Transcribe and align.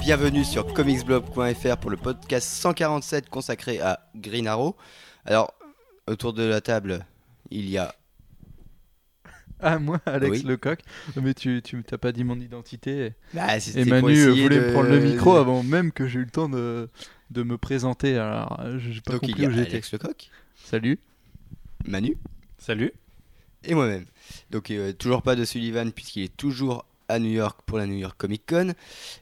bienvenue 0.00 0.44
sur 0.44 0.72
comicsblog.fr 0.72 1.76
pour 1.78 1.90
le 1.90 1.96
podcast 1.96 2.48
147 2.48 3.28
consacré 3.28 3.80
à 3.80 4.00
Green 4.14 4.46
Arrow. 4.46 4.76
Alors, 5.24 5.54
autour 6.06 6.32
de 6.32 6.42
la 6.44 6.60
table, 6.60 7.04
il 7.50 7.68
y 7.68 7.78
a 7.78 7.94
Ah, 9.60 9.78
moi, 9.78 10.00
Alex 10.06 10.38
Oui. 10.38 10.42
Lecoq. 10.44 10.80
Mais 11.20 11.34
tu, 11.34 11.60
tu 11.62 11.82
t'as 11.82 11.98
pas 11.98 12.12
dit 12.12 12.24
mon 12.24 12.38
identité. 12.40 13.12
Bah, 13.34 13.46
Et 13.74 13.84
Manu 13.84 14.28
voulait 14.28 14.48
de- 14.60 14.66
me 14.66 14.72
prendre 14.72 14.88
le 14.90 15.00
micro 15.00 15.36
avant 15.36 15.62
même 15.62 15.92
que 15.92 16.06
j'ai 16.06 16.20
eu 16.20 16.24
le 16.24 16.30
temps 16.30 16.48
de, 16.48 16.88
de 17.30 17.42
me 17.42 17.58
présenter. 17.58 18.16
Alors, 18.16 18.58
euh, 18.60 18.78
j'ai 18.78 19.00
pas 19.00 19.12
Donc 19.14 19.22
il 19.24 19.28
compris 19.30 19.42
y 19.42 19.46
a 19.46 19.48
où 19.48 19.52
j'étais. 19.52 19.72
Alex 19.72 19.92
Lecoq, 19.92 20.30
Salut. 20.64 20.98
Manu 21.86 22.16
Salut. 22.58 22.92
et 23.64 23.74
moi-même. 23.74 24.04
Donc 24.50 24.70
euh, 24.70 24.92
toujours 24.92 25.22
pas 25.22 25.36
de 25.36 25.44
Sullivan 25.44 25.90
puisqu'il 25.92 26.24
est 26.24 26.36
toujours 26.36 26.84
à 27.08 27.18
New 27.18 27.30
York 27.30 27.60
pour 27.66 27.78
la 27.78 27.86
New 27.86 27.96
York 27.98 28.14
Comic 28.18 28.44
Con 28.46 28.74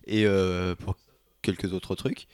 et 0.07 0.27
euh, 0.27 0.75
pour 0.75 0.97
quelques 1.43 1.73
autres 1.73 1.95
trucs. 1.95 2.27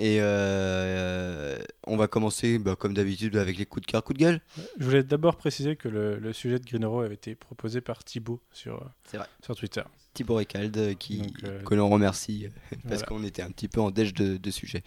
Et 0.00 0.18
euh, 0.20 1.58
on 1.84 1.96
va 1.96 2.06
commencer 2.06 2.58
bah, 2.60 2.76
comme 2.76 2.94
d'habitude 2.94 3.36
avec 3.36 3.58
les 3.58 3.66
coups 3.66 3.84
de 3.84 3.90
cœur, 3.90 4.04
coups 4.04 4.16
de 4.18 4.24
gueule. 4.24 4.40
Je 4.78 4.84
voulais 4.84 5.02
d'abord 5.02 5.36
préciser 5.36 5.74
que 5.74 5.88
le, 5.88 6.18
le 6.18 6.32
sujet 6.32 6.60
de 6.60 6.64
Green 6.64 6.84
Arrow 6.84 7.00
avait 7.00 7.14
été 7.14 7.34
proposé 7.34 7.80
par 7.80 8.04
Thibaut 8.04 8.40
sur, 8.52 8.88
euh, 9.14 9.18
sur 9.44 9.56
Twitter. 9.56 9.82
Thibaut 10.14 10.36
Recalde 10.36 10.96
qui, 10.98 11.18
Donc, 11.18 11.32
euh, 11.44 11.62
que 11.62 11.74
l'on 11.74 11.88
remercie 11.88 12.46
parce 12.70 12.82
Voilà. 13.02 13.06
qu'on 13.06 13.24
était 13.24 13.42
un 13.42 13.50
petit 13.50 13.66
peu 13.66 13.80
en 13.80 13.90
déj 13.90 14.14
de, 14.14 14.36
de 14.36 14.50
sujet. 14.52 14.84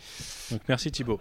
Donc 0.50 0.62
merci 0.70 0.92
Thibaut. 0.92 1.20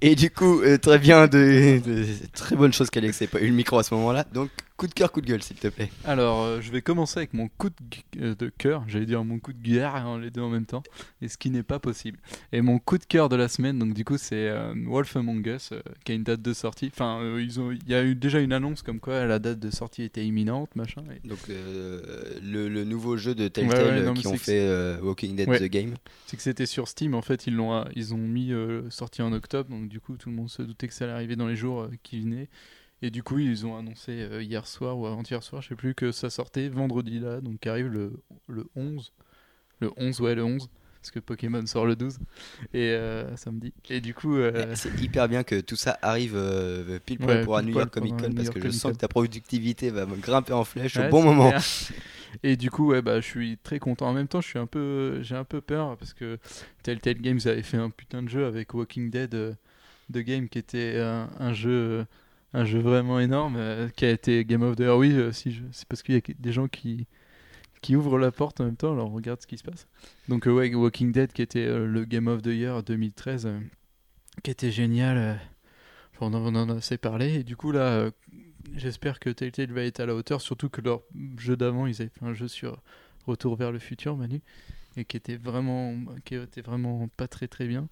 Et 0.00 0.14
du 0.16 0.30
coup, 0.30 0.60
euh, 0.62 0.78
très 0.78 0.98
bien, 0.98 1.28
de, 1.28 1.80
de- 1.84 2.06
très 2.32 2.56
bonne 2.56 2.72
chose 2.72 2.90
qu'Alex 2.90 3.20
n'ait 3.20 3.26
pas 3.26 3.40
eu 3.40 3.46
le 3.46 3.52
micro 3.54 3.78
à 3.78 3.82
ce 3.82 3.94
moment-là. 3.94 4.24
Donc, 4.32 4.50
coup 4.82 4.88
de 4.88 4.94
cœur, 4.94 5.12
coup 5.12 5.20
de 5.20 5.26
gueule, 5.26 5.44
s'il 5.44 5.58
te 5.58 5.68
plaît. 5.68 5.92
Alors, 6.04 6.42
euh, 6.42 6.60
je 6.60 6.72
vais 6.72 6.82
commencer 6.82 7.18
avec 7.18 7.34
mon 7.34 7.46
coup 7.46 7.68
de, 7.68 8.20
euh, 8.20 8.34
de 8.34 8.48
cœur. 8.48 8.82
J'allais 8.88 9.06
dire 9.06 9.22
mon 9.22 9.38
coup 9.38 9.52
de 9.52 9.62
guerre, 9.62 9.94
hein, 9.94 10.18
les 10.18 10.32
deux 10.32 10.40
en 10.40 10.48
même 10.48 10.66
temps. 10.66 10.82
Et 11.20 11.28
ce 11.28 11.38
qui 11.38 11.50
n'est 11.50 11.62
pas 11.62 11.78
possible. 11.78 12.18
Et 12.50 12.62
mon 12.62 12.80
coup 12.80 12.98
de 12.98 13.04
cœur 13.04 13.28
de 13.28 13.36
la 13.36 13.46
semaine, 13.46 13.78
donc 13.78 13.94
du 13.94 14.04
coup, 14.04 14.18
c'est 14.18 14.48
euh, 14.48 14.74
Wolf 14.86 15.14
Among 15.14 15.46
Us, 15.46 15.70
euh, 15.70 15.80
qui 16.02 16.10
a 16.10 16.14
une 16.16 16.24
date 16.24 16.42
de 16.42 16.52
sortie. 16.52 16.90
Enfin, 16.92 17.20
ils 17.38 17.60
ont, 17.60 17.70
il 17.70 17.88
y 17.88 17.94
a 17.94 18.02
eu 18.02 18.16
déjà 18.16 18.40
une 18.40 18.52
annonce 18.52 18.82
comme 18.82 18.98
quoi 18.98 19.24
la 19.24 19.38
date 19.38 19.60
de 19.60 19.70
sortie 19.70 20.02
était 20.02 20.26
imminente, 20.26 20.74
machin. 20.74 21.04
Et 21.14 21.28
Donc, 21.28 21.38
le, 21.46 22.68
le 22.68 22.82
nouveau 22.82 23.16
jeu 23.16 23.36
de 23.36 23.44
Ouais, 23.44 23.50
Telltale 23.50 23.84
ouais, 23.84 24.00
non, 24.00 24.08
euh, 24.08 24.12
mais 24.14 24.20
qui 24.20 24.26
ont 24.26 24.36
fait 24.36 24.98
Walking 25.00 25.36
Dead 25.36 25.48
Ouais. 25.48 25.60
The 25.60 25.70
Game. 25.70 25.94
C'est 26.26 26.36
que 26.36 26.42
c'était 26.42 26.66
sur 26.66 26.88
Steam, 26.88 27.14
en 27.14 27.22
fait, 27.22 27.46
ils 27.46 27.54
l'ont, 27.54 27.84
ils 27.94 28.14
ont 28.14 28.18
mis 28.18 28.50
sorti 28.90 29.22
en 29.22 29.32
octobre, 29.32 29.70
donc 29.70 29.88
du 29.88 30.00
coup, 30.00 30.16
tout 30.16 30.28
le 30.28 30.34
monde 30.34 30.50
se 30.50 30.62
doutait 30.62 30.88
que 30.88 30.94
ça 30.94 31.04
allait 31.04 31.14
arriver 31.14 31.36
dans 31.36 31.46
les 31.46 31.54
jours 31.54 31.86
qui 32.02 32.18
venaient. 32.20 32.48
Et 33.02 33.10
du 33.10 33.22
coup, 33.22 33.38
ils 33.38 33.66
ont 33.66 33.76
annoncé 33.76 34.12
euh, 34.12 34.42
hier 34.42 34.66
soir 34.66 34.96
ou 34.96 35.06
avant-hier 35.06 35.42
soir, 35.42 35.60
je 35.60 35.68
sais 35.70 35.74
plus, 35.74 35.94
que 35.94 36.12
ça 36.12 36.30
sortait 36.30 36.68
vendredi 36.68 37.18
là, 37.18 37.40
donc 37.40 37.58
qui 37.60 37.68
arrive 37.68 37.88
le, 37.88 38.12
le 38.48 38.66
11. 38.76 39.12
Le 39.80 39.90
11, 39.96 40.20
ouais, 40.20 40.34
le 40.36 40.44
11. 40.44 40.68
Parce 41.00 41.10
que 41.10 41.18
Pokémon 41.18 41.66
sort 41.66 41.84
le 41.84 41.96
12. 41.96 42.18
Et 42.74 42.90
euh, 42.92 43.36
samedi. 43.36 43.72
Et 43.90 44.00
du 44.00 44.14
coup. 44.14 44.36
euh, 44.36 44.72
C'est 44.76 45.00
hyper 45.00 45.28
bien 45.28 45.42
que 45.42 45.60
tout 45.60 45.74
ça 45.74 45.98
arrive 46.00 46.34
euh, 46.36 47.00
pile 47.04 47.18
poil 47.18 47.38
Ouais, 47.38 47.44
pour 47.44 47.56
un 47.56 47.62
New 47.62 47.74
York 47.74 47.90
Comic 47.92 48.16
Con 48.16 48.32
parce 48.32 48.50
que 48.50 48.60
je 48.60 48.70
sens 48.70 48.92
que 48.92 48.98
ta 48.98 49.08
productivité 49.08 49.90
va 49.90 50.06
me 50.06 50.14
grimper 50.14 50.52
en 50.52 50.62
flèche 50.62 50.94
ouais, 50.96 51.08
au 51.08 51.10
bon 51.10 51.24
moment. 51.24 51.48
clair. 51.48 51.62
Et 52.44 52.56
du 52.56 52.70
coup, 52.70 52.86
ouais, 52.90 53.02
bah, 53.02 53.20
je 53.20 53.26
suis 53.26 53.58
très 53.64 53.80
content. 53.80 54.06
En 54.08 54.12
même 54.12 54.28
temps, 54.28 54.40
je 54.40 54.46
suis 54.48 54.58
un 54.60 54.66
peu, 54.66 55.20
j'ai 55.22 55.34
un 55.34 55.42
peu 55.44 55.60
peur 55.60 55.96
parce 55.96 56.14
que 56.14 56.38
Telltale 56.84 57.20
Games 57.20 57.40
avait 57.46 57.62
fait 57.62 57.78
un 57.78 57.90
putain 57.90 58.22
de 58.22 58.28
jeu 58.28 58.46
avec 58.46 58.72
Walking 58.72 59.10
Dead 59.10 59.30
de 60.08 60.20
Game 60.20 60.48
qui 60.48 60.58
était 60.58 60.98
un, 61.00 61.28
un 61.40 61.52
jeu, 61.52 62.06
un 62.54 62.64
jeu 62.64 62.78
vraiment 62.80 63.18
énorme 63.20 63.56
euh, 63.56 63.88
qui 63.90 64.04
a 64.04 64.10
été 64.10 64.44
Game 64.44 64.62
of 64.62 64.76
the 64.76 64.80
Year. 64.80 64.96
Oui, 64.96 65.12
euh, 65.12 65.32
si 65.32 65.52
je- 65.52 65.62
c'est 65.72 65.86
parce 65.88 66.02
qu'il 66.02 66.14
y 66.14 66.18
a 66.18 66.20
des 66.38 66.52
gens 66.52 66.68
qui 66.68 67.06
qui 67.80 67.96
ouvrent 67.96 68.18
la 68.18 68.30
porte 68.30 68.60
en 68.60 68.64
même 68.66 68.76
temps. 68.76 68.92
Alors 68.92 69.10
on 69.10 69.14
regarde 69.14 69.40
ce 69.42 69.46
qui 69.46 69.58
se 69.58 69.64
passe. 69.64 69.88
Donc 70.28 70.46
euh, 70.46 70.74
Walking 70.74 71.10
Dead 71.12 71.32
qui 71.32 71.42
était 71.42 71.66
le 71.66 72.04
Game 72.04 72.28
of 72.28 72.42
the 72.42 72.46
Year 72.48 72.82
2013, 72.82 73.46
euh, 73.46 73.58
qui 74.44 74.50
était 74.52 74.70
génial. 74.70 75.40
on 76.20 76.32
en, 76.34 76.68
a 76.70 76.74
assez 76.76 76.98
parlé. 76.98 77.34
Et 77.40 77.44
du 77.44 77.56
coup 77.56 77.72
là. 77.72 78.10
J'espère 78.76 79.18
que 79.18 79.28
Telltale 79.28 79.72
va 79.72 79.82
être 79.82 80.00
à 80.00 80.06
la 80.06 80.14
hauteur, 80.14 80.40
surtout 80.40 80.68
que 80.68 80.80
leur 80.80 81.02
jeu 81.36 81.56
d'avant, 81.56 81.86
ils 81.86 82.00
avaient 82.00 82.10
fait 82.10 82.24
un 82.24 82.32
jeu 82.32 82.48
sur 82.48 82.80
Retour 83.26 83.56
vers 83.56 83.70
le 83.72 83.78
futur, 83.78 84.16
Manu, 84.16 84.40
et 84.96 85.04
qui 85.04 85.16
était 85.16 85.36
vraiment, 85.36 85.94
qui 86.24 86.36
était 86.36 86.62
vraiment 86.62 87.08
pas 87.16 87.28
très 87.28 87.48
très 87.48 87.66
bien. 87.66 87.88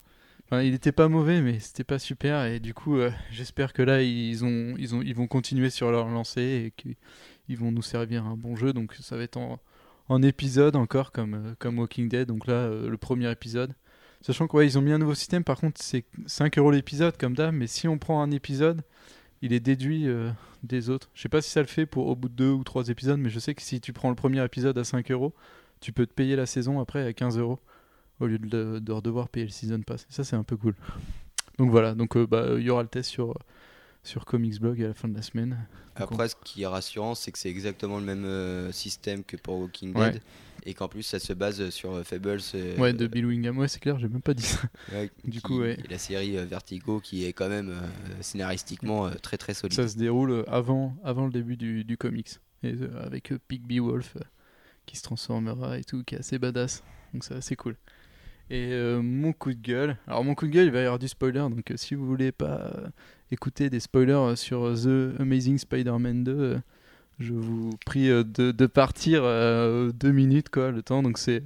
Il 0.59 0.73
était 0.73 0.91
pas 0.91 1.07
mauvais, 1.07 1.41
mais 1.41 1.59
c'était 1.59 1.85
pas 1.85 1.97
super. 1.97 2.45
Et 2.45 2.59
du 2.59 2.73
coup, 2.73 2.97
euh, 2.97 3.09
j'espère 3.31 3.71
que 3.71 3.81
là, 3.81 4.01
ils 4.01 4.43
ont, 4.43 4.75
ils 4.77 4.93
ont, 4.93 5.01
ils 5.01 5.15
vont 5.15 5.27
continuer 5.27 5.69
sur 5.69 5.91
leur 5.91 6.09
lancée 6.09 6.65
et 6.65 6.71
qu'ils 6.71 7.57
vont 7.57 7.71
nous 7.71 7.81
servir 7.81 8.25
un 8.25 8.35
bon 8.35 8.57
jeu. 8.57 8.73
Donc 8.73 8.93
ça 8.99 9.15
va 9.15 9.23
être 9.23 9.37
en, 9.37 9.59
épisode 10.23 10.75
encore, 10.75 11.13
comme, 11.13 11.35
euh, 11.35 11.55
comme 11.57 11.79
Walking 11.79 12.09
Dead. 12.09 12.27
Donc 12.27 12.47
là, 12.47 12.53
euh, 12.53 12.89
le 12.89 12.97
premier 12.97 13.31
épisode. 13.31 13.73
Sachant 14.19 14.47
ouais, 14.51 14.67
ils 14.67 14.77
ont 14.77 14.81
mis 14.81 14.91
un 14.91 14.97
nouveau 14.97 15.15
système. 15.15 15.45
Par 15.45 15.57
contre, 15.57 15.81
c'est 15.81 16.03
5 16.25 16.57
euros 16.57 16.71
l'épisode 16.71 17.17
comme 17.17 17.33
d'hab. 17.33 17.55
Mais 17.55 17.67
si 17.67 17.87
on 17.87 17.97
prend 17.97 18.21
un 18.21 18.31
épisode, 18.31 18.81
il 19.41 19.53
est 19.53 19.61
déduit 19.61 20.05
des 20.63 20.89
autres. 20.89 21.09
Je 21.15 21.21
sais 21.21 21.29
pas 21.29 21.41
si 21.41 21.49
ça 21.49 21.61
le 21.61 21.67
fait 21.67 21.85
pour 21.85 22.07
au 22.07 22.15
bout 22.15 22.29
de 22.29 22.35
deux 22.35 22.51
ou 22.51 22.63
trois 22.63 22.89
épisodes, 22.89 23.19
mais 23.19 23.29
je 23.29 23.39
sais 23.39 23.55
que 23.55 23.63
si 23.63 23.81
tu 23.81 23.93
prends 23.93 24.09
le 24.09 24.15
premier 24.15 24.43
épisode 24.43 24.77
à 24.77 24.83
5 24.83 25.09
euros, 25.11 25.33
tu 25.79 25.91
peux 25.91 26.05
te 26.05 26.13
payer 26.13 26.35
la 26.35 26.45
saison 26.45 26.79
après 26.79 27.03
à 27.03 27.13
15 27.13 27.39
euros 27.39 27.59
au 28.21 28.27
lieu 28.27 28.39
de, 28.39 28.79
de 28.79 28.99
devoir 29.01 29.27
payer 29.29 29.45
le 29.45 29.51
season 29.51 29.81
pass. 29.81 30.05
Ça, 30.09 30.23
c'est 30.23 30.35
un 30.35 30.43
peu 30.43 30.55
cool. 30.57 30.75
Donc 31.57 31.69
voilà, 31.71 31.93
donc 31.95 32.15
euh, 32.15 32.25
bah, 32.25 32.45
il 32.57 32.63
y 32.63 32.69
aura 32.69 32.81
le 32.83 32.87
test 32.89 33.09
sur, 33.09 33.33
sur 34.03 34.25
Comics 34.25 34.59
Blog 34.59 34.81
à 34.81 34.87
la 34.87 34.93
fin 34.93 35.07
de 35.07 35.15
la 35.15 35.21
semaine. 35.21 35.57
Après, 35.95 36.29
ce 36.29 36.35
qui 36.43 36.63
est 36.63 36.67
rassurant, 36.67 37.13
c'est 37.15 37.31
que 37.31 37.37
c'est 37.37 37.49
exactement 37.49 37.99
le 37.99 38.05
même 38.05 38.23
euh, 38.25 38.71
système 38.71 39.23
que 39.23 39.35
pour 39.37 39.59
Walking 39.59 39.93
Ouais. 39.95 40.11
Dead 40.11 40.21
et 40.63 40.75
qu'en 40.75 40.87
plus 40.87 41.01
ça 41.01 41.17
se 41.17 41.33
base 41.33 41.69
sur 41.71 41.91
euh, 41.93 42.03
Fables. 42.03 42.39
euh, 42.55 42.77
Ouais, 42.77 42.93
de 42.93 43.07
Bill 43.07 43.25
Wingham, 43.25 43.57
ouais, 43.57 43.67
c'est 43.67 43.79
clair, 43.79 43.97
j'ai 43.99 44.07
même 44.07 44.21
pas 44.21 44.33
dit 44.35 44.43
ça. 44.43 44.59
ouais, 44.93 45.09
Du 45.23 45.31
qui- 45.31 45.41
coup, 45.41 45.59
ouais. 45.59 45.77
et 45.83 45.87
la 45.87 45.97
série 45.97 46.37
Vertigo 46.45 46.99
qui 46.99 47.25
est 47.25 47.33
quand 47.33 47.49
même 47.49 47.73
scénaristiquement 48.21 49.09
très 49.21 49.37
très 49.37 49.53
solide. 49.53 49.75
Ça 49.75 49.87
se 49.87 49.97
déroule 49.97 50.45
avant, 50.47 50.95
avant 51.03 51.25
le 51.25 51.31
début 51.31 51.57
du, 51.57 51.83
du 51.83 51.97
comics. 51.97 52.29
Et, 52.63 52.75
avec 53.03 53.33
Pigby 53.47 53.79
Wolf 53.79 54.17
qui 54.85 54.95
se 54.97 55.03
transformera 55.03 55.77
et 55.79 55.83
tout, 55.83 56.03
qui 56.03 56.15
est 56.15 56.19
assez 56.19 56.37
badass. 56.39 56.83
Donc 57.13 57.23
c'est 57.23 57.35
assez 57.35 57.55
cool. 57.55 57.75
Et 58.51 58.73
euh, 58.73 59.01
mon 59.01 59.31
coup 59.31 59.53
de 59.53 59.61
gueule. 59.61 59.95
Alors 60.07 60.25
mon 60.25 60.35
coup 60.35 60.45
de 60.45 60.51
gueule, 60.51 60.65
il 60.65 60.71
va 60.71 60.79
y 60.79 60.83
avoir 60.83 60.99
du 60.99 61.07
spoiler. 61.07 61.39
Donc 61.39 61.71
euh, 61.71 61.77
si 61.77 61.95
vous 61.95 62.05
voulez 62.05 62.33
pas 62.33 62.69
euh, 62.75 62.87
écouter 63.31 63.69
des 63.69 63.79
spoilers 63.79 64.35
sur 64.35 64.73
The 64.73 65.17
Amazing 65.21 65.57
Spider-Man 65.57 66.25
2, 66.25 66.31
euh, 66.33 66.57
je 67.19 67.33
vous 67.33 67.69
prie 67.85 68.09
de, 68.09 68.65
partir 68.65 69.21
deux 69.93 70.11
minutes 70.11 70.49
quoi, 70.49 70.71
le 70.71 70.81
temps. 70.81 71.01
Donc 71.01 71.17
c'est 71.17 71.43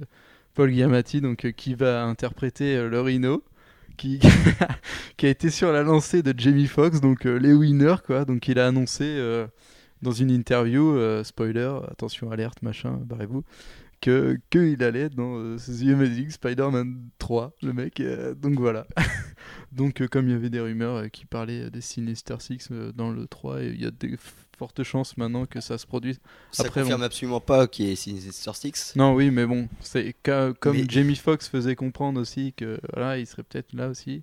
Paul 0.54 0.72
Giamatti 0.72 1.20
donc, 1.20 1.52
qui 1.52 1.76
va 1.76 2.02
interpréter 2.02 2.88
le 2.88 3.00
Rhino. 3.00 3.44
Qui, 3.96 4.18
qui 5.16 5.26
a 5.26 5.28
été 5.28 5.48
sur 5.48 5.72
la 5.72 5.82
lancée 5.82 6.22
de 6.22 6.34
Jamie 6.36 6.66
Foxx, 6.66 7.00
donc 7.00 7.24
les 7.24 7.54
winners 7.54 8.02
quoi. 8.04 8.24
Donc 8.24 8.48
il 8.48 8.58
a 8.58 8.66
annoncé 8.66 9.46
dans 10.02 10.12
une 10.12 10.30
interview, 10.30 10.98
spoiler, 11.22 11.78
attention 11.90 12.30
alerte, 12.30 12.62
machin, 12.62 12.98
barrez-vous, 13.04 13.44
que 14.00 14.38
qu'il 14.50 14.82
allait 14.82 15.08
dans 15.08 15.38
euh, 15.38 15.56
The 15.56 15.88
Amazing 15.92 16.30
Spider-Man 16.30 17.08
3, 17.18 17.52
le 17.62 17.72
mec. 17.72 18.00
euh, 18.00 18.34
donc 18.34 18.58
voilà. 18.58 18.86
donc 19.72 20.00
euh, 20.00 20.08
comme 20.08 20.28
il 20.28 20.32
y 20.32 20.34
avait 20.34 20.50
des 20.50 20.60
rumeurs 20.60 20.96
euh, 20.96 21.08
qui 21.08 21.26
parlaient 21.26 21.70
des 21.70 21.80
Sinister 21.80 22.36
Six 22.40 22.68
dans 22.94 23.10
le 23.10 23.26
3, 23.26 23.62
et 23.62 23.66
il 23.68 23.82
y 23.82 23.86
a 23.86 23.90
des 23.90 24.16
fortes 24.58 24.82
chances 24.82 25.16
maintenant 25.16 25.44
que 25.46 25.60
ça 25.60 25.76
se 25.78 25.86
produise. 25.86 26.18
Ça 26.50 26.64
Après, 26.64 26.80
confirme 26.82 27.02
absolument 27.02 27.40
pas 27.40 27.66
qu'il 27.66 27.86
y 27.86 27.92
ait 27.92 27.96
Sinister 27.96 28.52
Six. 28.54 28.94
Non, 28.96 29.14
oui, 29.14 29.30
mais 29.30 29.46
bon, 29.46 29.68
c'est 29.80 30.14
comme 30.22 30.54
Mais- 30.72 30.86
Jamie 30.88 31.16
Foxx 31.16 31.48
faisait 31.48 31.76
comprendre 31.76 32.20
aussi 32.20 32.52
que 32.54 32.78
voilà, 32.92 33.18
il 33.18 33.26
serait 33.26 33.42
peut-être 33.42 33.72
là 33.74 33.88
aussi. 33.88 34.22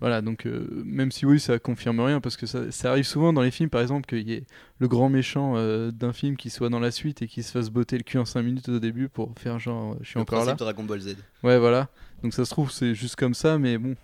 Voilà, 0.00 0.20
donc 0.20 0.46
euh, 0.46 0.66
même 0.84 1.10
si 1.10 1.24
oui, 1.24 1.40
ça 1.40 1.58
confirme 1.58 2.00
rien 2.00 2.20
parce 2.20 2.36
que 2.36 2.44
ça, 2.46 2.70
ça 2.70 2.90
arrive 2.90 3.06
souvent 3.06 3.32
dans 3.32 3.40
les 3.40 3.50
films, 3.50 3.70
par 3.70 3.80
exemple, 3.80 4.06
qu'il 4.06 4.28
y 4.28 4.34
ait 4.34 4.44
le 4.78 4.88
grand 4.88 5.08
méchant 5.08 5.54
euh, 5.56 5.90
d'un 5.90 6.12
film 6.12 6.36
qui 6.36 6.50
soit 6.50 6.68
dans 6.68 6.80
la 6.80 6.90
suite 6.90 7.22
et 7.22 7.26
qui 7.26 7.42
se 7.42 7.50
fasse 7.50 7.70
botter 7.70 7.96
le 7.96 8.02
cul 8.02 8.18
en 8.18 8.26
5 8.26 8.42
minutes 8.42 8.68
au 8.68 8.78
début 8.78 9.08
pour 9.08 9.32
faire 9.38 9.58
genre 9.58 9.94
euh, 9.94 9.96
je 10.02 10.08
suis 10.08 10.16
Le 10.16 10.22
encore 10.22 10.44
là. 10.44 10.54
Dragon 10.54 10.84
Ball 10.84 11.00
Z. 11.00 11.16
Ouais, 11.42 11.58
voilà. 11.58 11.88
Donc 12.22 12.34
ça 12.34 12.44
se 12.44 12.50
trouve, 12.50 12.70
c'est 12.70 12.94
juste 12.94 13.16
comme 13.16 13.34
ça, 13.34 13.58
mais 13.58 13.78
bon. 13.78 13.94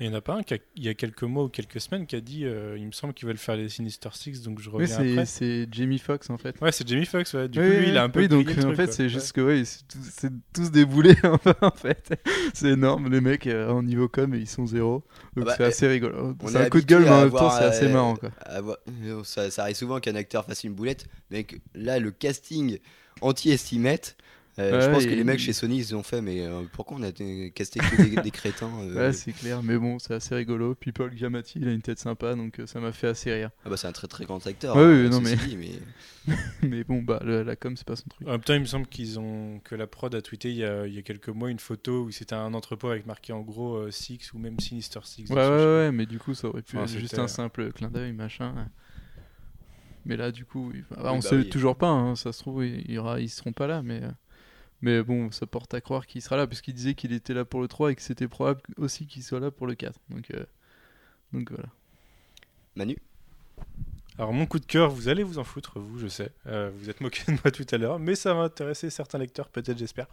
Mais 0.00 0.06
il 0.06 0.10
n'y 0.10 0.14
en 0.14 0.18
a 0.18 0.22
pas 0.22 0.34
un 0.36 0.42
qui 0.44 0.54
a- 0.54 0.58
il 0.76 0.84
y 0.84 0.88
a 0.88 0.94
quelques 0.94 1.24
mois 1.24 1.42
ou 1.44 1.48
quelques 1.48 1.80
semaines 1.80 2.06
qui 2.06 2.14
a 2.14 2.20
dit 2.20 2.44
euh, 2.44 2.76
il 2.78 2.86
me 2.86 2.92
semble 2.92 3.14
qu'ils 3.14 3.26
veulent 3.26 3.36
faire 3.36 3.56
les 3.56 3.68
Sinister 3.68 4.10
Six 4.12 4.42
donc 4.42 4.60
je 4.60 4.68
Oui, 4.70 4.82
reviens 4.84 4.96
c'est 4.96 5.10
après. 5.12 5.26
c'est 5.26 5.68
Jamie 5.72 5.98
Foxx 5.98 6.30
en 6.30 6.38
fait. 6.38 6.54
Ouais, 6.60 6.70
c'est 6.70 6.86
Jamie 6.86 7.04
Foxx, 7.04 7.34
ouais. 7.34 7.48
Du 7.48 7.58
Oui, 7.60 7.66
coup, 7.66 7.72
lui, 7.72 7.80
oui, 7.80 7.88
il 7.88 7.98
a 7.98 8.04
un 8.04 8.08
peu. 8.08 8.20
oui, 8.20 8.28
donc 8.28 8.48
en 8.48 8.60
truc, 8.60 8.76
fait, 8.76 8.92
c'est 8.92 9.02
Ouais. 9.04 9.08
juste 9.08 9.32
que 9.32 9.40
ouais, 9.40 9.64
c'est 9.64 10.30
tous 10.54 10.70
déboulés 10.70 11.16
en 11.62 11.70
fait. 11.72 12.14
C'est 12.54 12.68
énorme, 12.68 13.10
les 13.10 13.20
mecs 13.20 13.46
euh, 13.48 13.68
en 13.70 13.82
niveau 13.82 14.08
com 14.08 14.32
ils 14.34 14.46
sont 14.48 14.66
zéro. 14.66 15.02
Donc 15.36 15.42
Ah 15.42 15.44
bah, 15.46 15.54
c'est 15.56 15.64
assez 15.64 15.88
rigolo. 15.88 16.36
on 16.40 16.46
C'est 16.46 16.54
est 16.54 16.66
un 16.66 16.68
coup 16.70 16.80
de 16.80 16.86
gueule, 16.86 17.02
mais 17.02 17.10
en 17.10 17.20
même 17.22 17.30
temps, 17.30 17.50
c'est 17.50 17.64
assez 17.64 17.86
euh, 17.86 17.92
marrant 17.92 18.14
quoi. 18.14 18.30
avoir- 18.46 18.76
euh, 19.04 19.24
Ça, 19.24 19.50
ça 19.50 19.62
arrive 19.62 19.74
souvent 19.76 19.98
qu'un 19.98 20.14
acteur 20.14 20.44
fasse 20.44 20.62
une 20.62 20.74
boulette, 20.74 21.06
mais 21.32 21.42
que 21.42 21.56
là, 21.74 21.98
le 21.98 22.12
casting 22.12 22.78
mette. 23.80 24.16
Euh, 24.58 24.72
Ouais, 24.72 24.80
je 24.84 24.90
pense 24.90 25.04
et 25.04 25.06
que 25.10 25.14
les 25.14 25.22
mecs 25.24 25.38
chez 25.38 25.52
Sony 25.52 25.76
ils 25.78 25.94
ont 25.94 26.02
fait, 26.02 26.20
mais 26.20 26.40
euh, 26.44 26.62
pourquoi 26.72 26.96
on 26.98 27.02
a 27.02 27.12
casté 27.12 27.78
que 27.78 28.02
des, 28.02 28.20
des 28.20 28.30
crétins 28.32 28.70
euh, 28.82 28.94
Ouais, 28.94 29.12
c'est 29.12 29.32
clair, 29.32 29.62
mais 29.62 29.78
bon, 29.78 29.98
c'est 30.00 30.14
assez 30.14 30.34
rigolo. 30.34 30.74
Puis 30.74 30.90
Paul 30.90 31.16
Giamatti, 31.16 31.60
il 31.60 31.68
a 31.68 31.72
une 31.72 31.82
tête 31.82 32.00
sympa, 32.00 32.34
donc 32.34 32.58
euh, 32.58 32.66
ça 32.66 32.80
m'a 32.80 32.90
fait 32.90 33.06
assez 33.06 33.32
rire. 33.32 33.50
Ah 33.64 33.70
bah 33.70 33.76
c'est 33.76 33.86
un 33.86 33.92
très 33.92 34.08
très 34.08 34.24
grand 34.24 34.44
acteur. 34.46 34.74
Ouais, 34.74 34.82
hein, 34.82 35.02
oui, 35.04 35.10
non, 35.10 35.20
mais- 35.20 35.36
dit, 35.36 35.56
mais... 35.56 36.34
mais 36.68 36.84
bon, 36.84 37.02
bah, 37.02 37.20
le- 37.24 37.42
la 37.44 37.54
com, 37.56 37.76
c'est 37.76 37.86
pas 37.86 37.94
son 37.96 38.08
truc. 38.08 38.26
En 38.26 38.32
même 38.32 38.40
temps, 38.42 38.54
il 38.54 38.60
me 38.60 38.64
semble 38.66 38.86
qu'ils 38.88 39.18
ont 39.20 39.60
que 39.62 39.74
la 39.76 39.86
prod 39.86 40.12
a 40.14 40.20
tweeté 40.22 40.50
il 40.50 40.56
y 40.56 40.64
a, 40.64 40.86
il 40.88 40.92
y 40.94 40.98
a 40.98 41.02
quelques 41.02 41.28
mois 41.28 41.50
une 41.50 41.60
photo 41.60 42.02
où 42.04 42.10
c'était 42.10 42.34
un 42.34 42.52
entrepôt 42.52 42.88
avec 42.88 43.06
marqué 43.06 43.32
en 43.32 43.42
gros 43.42 43.76
euh, 43.76 43.90
Six 43.92 44.32
ou 44.32 44.38
même 44.38 44.58
Sinister 44.58 45.00
Six. 45.04 45.30
Ouais, 45.30 45.36
ouais, 45.36 45.46
ouais, 45.46 45.92
mais 45.92 46.06
du 46.06 46.18
coup, 46.18 46.34
ça 46.34 46.48
aurait 46.48 46.62
pu 46.62 46.76
Enfin, 46.76 46.86
être 46.92 46.98
juste 46.98 47.18
un 47.18 47.28
simple 47.28 47.72
clin 47.72 47.90
d'œil, 47.90 48.12
machin. 48.12 48.54
Mais 50.04 50.16
là, 50.16 50.32
du 50.32 50.44
coup, 50.44 50.72
il- 50.74 50.82
bah, 50.90 50.96
Oui, 51.04 51.08
on 51.10 51.14
bah 51.16 51.20
sait 51.22 51.36
oui. 51.36 51.48
toujours 51.48 51.76
pas, 51.76 51.88
hein, 51.88 52.16
ça 52.16 52.32
se 52.32 52.40
trouve, 52.40 52.64
il 52.64 52.90
y 52.90 52.98
aura, 52.98 53.20
ils 53.20 53.28
seront 53.28 53.52
pas 53.52 53.66
là, 53.66 53.82
mais, 53.82 54.02
euh, 54.02 54.10
mais 54.80 55.02
bon, 55.02 55.30
ça 55.30 55.46
porte 55.46 55.74
à 55.74 55.80
croire 55.80 56.06
qu'il 56.06 56.22
sera 56.22 56.36
là, 56.36 56.46
puisqu'il 56.46 56.74
disait 56.74 56.94
qu'il 56.94 57.12
était 57.12 57.34
là 57.34 57.44
pour 57.44 57.60
le 57.60 57.68
3 57.68 57.92
et 57.92 57.94
que 57.94 58.02
c'était 58.02 58.28
probable 58.28 58.60
aussi 58.76 59.06
qu'il 59.06 59.22
soit 59.22 59.40
là 59.40 59.50
pour 59.50 59.66
le 59.66 59.74
4. 59.74 59.98
Donc, 60.10 60.30
euh, 60.30 60.44
donc 61.32 61.50
voilà. 61.50 61.68
Manu? 62.76 62.96
Alors 64.18 64.32
mon 64.32 64.46
coup 64.46 64.58
de 64.58 64.66
cœur, 64.66 64.90
vous 64.90 65.08
allez 65.08 65.22
vous 65.22 65.38
en 65.38 65.44
foutre, 65.44 65.78
vous, 65.78 65.98
je 65.98 66.08
sais. 66.08 66.30
Euh, 66.46 66.70
vous 66.76 66.90
êtes 66.90 67.00
moqué 67.00 67.22
de 67.28 67.32
moi 67.32 67.50
tout 67.52 67.66
à 67.70 67.78
l'heure, 67.78 67.98
mais 67.98 68.14
ça 68.14 68.34
va 68.34 68.42
intéresser 68.42 68.90
certains 68.90 69.18
lecteurs, 69.18 69.48
peut-être, 69.48 69.78
j'espère. 69.78 70.06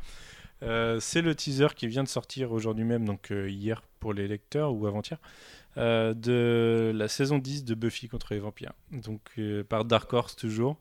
Euh, 0.64 1.00
c'est 1.00 1.22
le 1.22 1.36
teaser 1.36 1.68
qui 1.76 1.88
vient 1.88 2.04
de 2.04 2.08
sortir 2.08 2.52
aujourd'hui 2.52 2.86
même, 2.86 3.06
donc 3.06 3.32
euh, 3.32 3.50
hier 3.50 3.82
pour 4.00 4.14
les 4.14 4.28
lecteurs 4.28 4.74
ou 4.74 4.88
avant-hier, 4.88 5.20
euh, 5.78 6.14
de 6.14 6.94
la 6.96 7.08
saison 7.08 7.38
10 7.38 7.66
de 7.66 7.76
Buffy 7.76 8.08
contre 8.08 8.34
les 8.34 8.40
vampires. 8.40 8.74
Donc 8.92 9.22
euh, 9.38 9.64
par 9.64 9.86
Dark 9.86 10.12
Horse 10.14 10.36
toujours. 10.36 10.78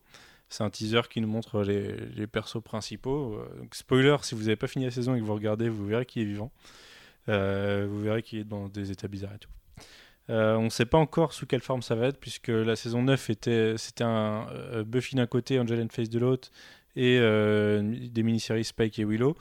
C'est 0.48 0.62
un 0.62 0.70
teaser 0.70 1.02
qui 1.10 1.20
nous 1.20 1.28
montre 1.28 1.62
les, 1.62 1.96
les 2.14 2.26
persos 2.26 2.62
principaux. 2.62 3.34
Euh, 3.34 3.66
spoiler, 3.72 4.16
si 4.22 4.34
vous 4.34 4.42
n'avez 4.42 4.56
pas 4.56 4.66
fini 4.66 4.84
la 4.84 4.90
saison 4.90 5.14
et 5.14 5.20
que 5.20 5.24
vous 5.24 5.34
regardez, 5.34 5.68
vous 5.68 5.86
verrez 5.86 6.06
qu'il 6.06 6.22
est 6.22 6.26
vivant. 6.26 6.52
Euh, 7.28 7.86
vous 7.88 8.00
verrez 8.00 8.22
qu'il 8.22 8.40
est 8.40 8.44
dans 8.44 8.68
des 8.68 8.90
états 8.90 9.08
bizarres 9.08 9.34
et 9.34 9.38
tout. 9.38 9.50
Euh, 10.30 10.54
on 10.56 10.64
ne 10.64 10.70
sait 10.70 10.86
pas 10.86 10.98
encore 10.98 11.32
sous 11.32 11.46
quelle 11.46 11.60
forme 11.60 11.82
ça 11.82 11.94
va 11.94 12.06
être, 12.06 12.18
puisque 12.18 12.48
la 12.48 12.76
saison 12.76 13.02
9 13.02 13.30
était, 13.30 13.74
c'était 13.76 14.04
un 14.04 14.46
Buffy 14.86 15.16
d'un 15.16 15.26
côté, 15.26 15.58
Angel 15.58 15.82
and 15.82 15.88
Face 15.90 16.08
de 16.08 16.18
l'autre, 16.18 16.50
et 16.96 17.18
des 17.18 18.22
mini-séries 18.22 18.64
Spike 18.64 18.98
et 18.98 19.04
Willow. 19.04 19.36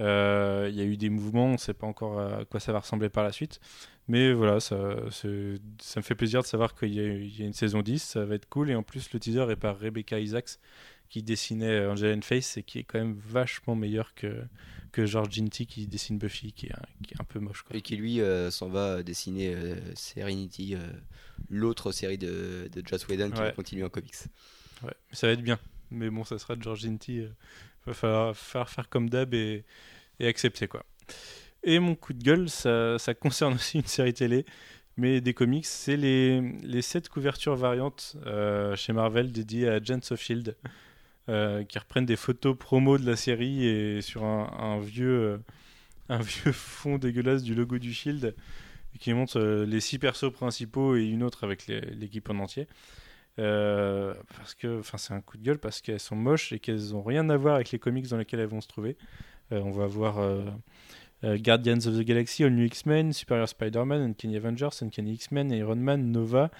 Euh, 0.00 0.68
Il 0.70 0.76
y 0.76 0.80
a 0.80 0.84
eu 0.84 0.96
des 0.96 1.08
mouvements, 1.10 1.46
on 1.46 1.52
ne 1.52 1.56
sait 1.56 1.74
pas 1.74 1.86
encore 1.86 2.20
à 2.20 2.44
quoi 2.44 2.58
ça 2.60 2.72
va 2.72 2.80
ressembler 2.80 3.08
par 3.08 3.22
la 3.24 3.32
suite. 3.32 3.60
Mais 4.08 4.32
voilà, 4.32 4.60
ça, 4.60 4.76
me 4.76 6.02
fait 6.02 6.14
plaisir 6.14 6.42
de 6.42 6.46
savoir 6.46 6.74
qu'il 6.74 6.92
y, 6.94 7.00
a- 7.00 7.04
il 7.14 7.38
y 7.38 7.42
a 7.42 7.46
une 7.46 7.52
saison 7.54 7.80
10, 7.82 8.02
ça 8.02 8.24
va 8.24 8.34
être 8.34 8.48
cool. 8.48 8.70
Et 8.70 8.74
en 8.74 8.82
plus, 8.82 9.12
le 9.12 9.20
teaser 9.20 9.46
est 9.50 9.56
par 9.56 9.78
Rebecca 9.78 10.18
Isaacs, 10.18 10.58
qui 11.08 11.22
dessinait 11.22 11.86
Angel 11.86 12.18
and 12.18 12.22
Face, 12.22 12.56
et 12.56 12.62
qui 12.62 12.80
est 12.80 12.82
quand 12.82 12.98
même 12.98 13.14
vachement 13.26 13.74
meilleur 13.76 14.14
que, 14.14 14.42
que 14.92 15.06
George 15.06 15.30
Ginty 15.32 15.66
qui 15.66 15.86
dessine 15.86 16.18
Buffy, 16.18 16.52
qui 16.52 16.66
est 16.66 16.72
un, 16.74 16.82
qui 17.06 17.14
est 17.14 17.20
un 17.20 17.24
peu 17.24 17.38
moche. 17.38 17.62
Quoi. 17.62 17.76
Et 17.76 17.82
qui 17.82 17.96
lui 17.96 18.20
euh, 18.20 18.50
s'en 18.50 18.68
va 18.68 19.02
dessiner 19.02 19.54
euh, 19.54 19.76
Serenity, 19.94 20.74
euh, 20.74 20.78
l'autre 21.50 21.92
série 21.92 22.18
de, 22.18 22.68
de 22.72 22.82
Joss 22.86 23.06
Whedon 23.08 23.30
qui 23.30 23.38
Ouais. 23.40 23.46
va 23.46 23.52
continuer 23.52 23.84
en 23.84 23.90
comics. 23.90 24.14
Ouais, 24.82 24.92
mais 25.10 25.16
ça 25.16 25.26
va 25.28 25.32
être 25.34 25.42
bien. 25.42 25.58
Mais 25.94 26.10
bon, 26.10 26.24
ça 26.24 26.38
sera 26.38 26.54
George 26.58 26.80
Ginty. 26.80 27.20
euh, 27.20 27.28
va 27.86 27.94
falloir 27.94 28.36
faire, 28.36 28.88
comme 28.88 29.08
d'hab 29.08 29.34
et, 29.34 29.64
accepter 30.20 30.68
quoi. 30.68 30.84
Et 31.62 31.78
mon 31.78 31.94
coup 31.94 32.12
de 32.12 32.22
gueule, 32.22 32.48
ça, 32.48 33.14
concerne 33.18 33.54
aussi 33.54 33.78
une 33.78 33.86
série 33.86 34.14
télé, 34.14 34.44
mais 34.96 35.20
des 35.20 35.34
comics. 35.34 35.66
C'est 35.66 35.96
les, 35.96 36.40
les 36.62 36.82
7 36.82 37.08
couvertures 37.08 37.56
variantes 37.56 38.16
euh, 38.26 38.76
chez 38.76 38.92
Marvel 38.92 39.32
dédiées 39.32 39.68
à 39.68 39.74
Agents 39.74 40.00
of 40.10 40.20
Shield, 40.20 40.56
euh, 41.28 41.64
qui 41.64 41.78
reprennent 41.78 42.06
des 42.06 42.16
photos 42.16 42.56
promo 42.56 42.98
de 42.98 43.06
la 43.06 43.16
série 43.16 43.66
et 43.66 44.02
sur 44.02 44.24
un, 44.24 44.78
vieux, 44.80 45.40
un 46.08 46.18
vieux 46.18 46.52
fond 46.52 46.98
dégueulasse 46.98 47.42
du 47.42 47.54
logo 47.54 47.78
du 47.78 47.92
Shield, 47.92 48.34
qui 48.98 49.12
montre 49.12 49.40
les 49.40 49.80
6 49.80 49.98
persos 49.98 50.32
principaux 50.32 50.96
et 50.96 51.04
une 51.04 51.22
autre 51.22 51.44
avec 51.44 51.66
l'équipe 51.66 52.28
en 52.30 52.38
entier. 52.38 52.68
Euh, 53.40 54.14
parce 54.36 54.54
que 54.54 54.78
enfin 54.78 54.96
c'est 54.96 55.12
un 55.12 55.20
coup 55.20 55.36
de 55.36 55.42
gueule 55.42 55.58
parce 55.58 55.80
qu'elles 55.80 55.98
sont 55.98 56.14
moches 56.14 56.52
et 56.52 56.60
qu'elles 56.60 56.94
ont 56.94 57.02
rien 57.02 57.28
à 57.30 57.36
voir 57.36 57.56
avec 57.56 57.72
les 57.72 57.80
comics 57.80 58.06
dans 58.08 58.16
lesquels 58.16 58.38
elles 58.40 58.46
vont 58.46 58.60
se 58.60 58.68
trouver. 58.68 58.96
Euh, 59.52 59.60
on 59.64 59.72
va 59.72 59.86
voir 59.86 60.18
euh, 60.20 60.44
euh, 61.24 61.36
Guardians 61.38 61.78
of 61.78 61.96
the 61.98 62.02
Galaxy, 62.02 62.44
All 62.44 62.52
New 62.52 62.64
X-Men, 62.64 63.12
Superior 63.12 63.48
Spider-Man, 63.48 64.02
Uncanny 64.02 64.36
Avengers, 64.36 64.68
Uncanny 64.82 65.14
X-Men, 65.14 65.50
Iron 65.50 65.76
Man, 65.76 66.12
Nova. 66.12 66.50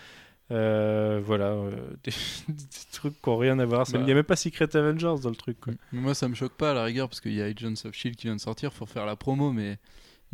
Euh, 0.51 1.21
voilà, 1.25 1.53
euh, 1.53 1.71
des, 2.05 2.11
des 2.49 2.65
trucs 2.93 3.21
qui 3.23 3.31
n'ont 3.31 3.37
rien 3.39 3.59
à 3.61 3.65
voir. 3.65 3.87
Ça- 3.87 3.97
Il 3.97 4.01
Bah. 4.01 4.07
n'y 4.07 4.13
a 4.13 4.15
même 4.17 4.25
pas 4.25 4.37
Secret 4.37 4.75
Avengers 4.77 5.15
dans 5.23 5.31
le 5.31 5.37
truc. 5.37 5.59
Quoi. 5.61 5.73
Mais 5.93 6.01
moi, 6.01 6.15
ça 6.15 6.29
me 6.29 6.35
choque 6.35 6.53
pas 6.55 6.73
à 6.73 6.75
la 6.75 6.85
rigueur 6.85 7.09
parce 7.09 7.21
qu'il 7.21 7.33
y 7.35 7.41
a 7.41 7.47
Agents 7.47 7.73
of 7.87 7.93
Shield 7.95 8.17
qui 8.17 8.27
vient 8.27 8.37
de 8.37 8.41
sortir, 8.41 8.73
faut 8.73 8.85
faire 8.87 9.07
la 9.07 9.17
promo, 9.17 9.53
mais 9.53 9.79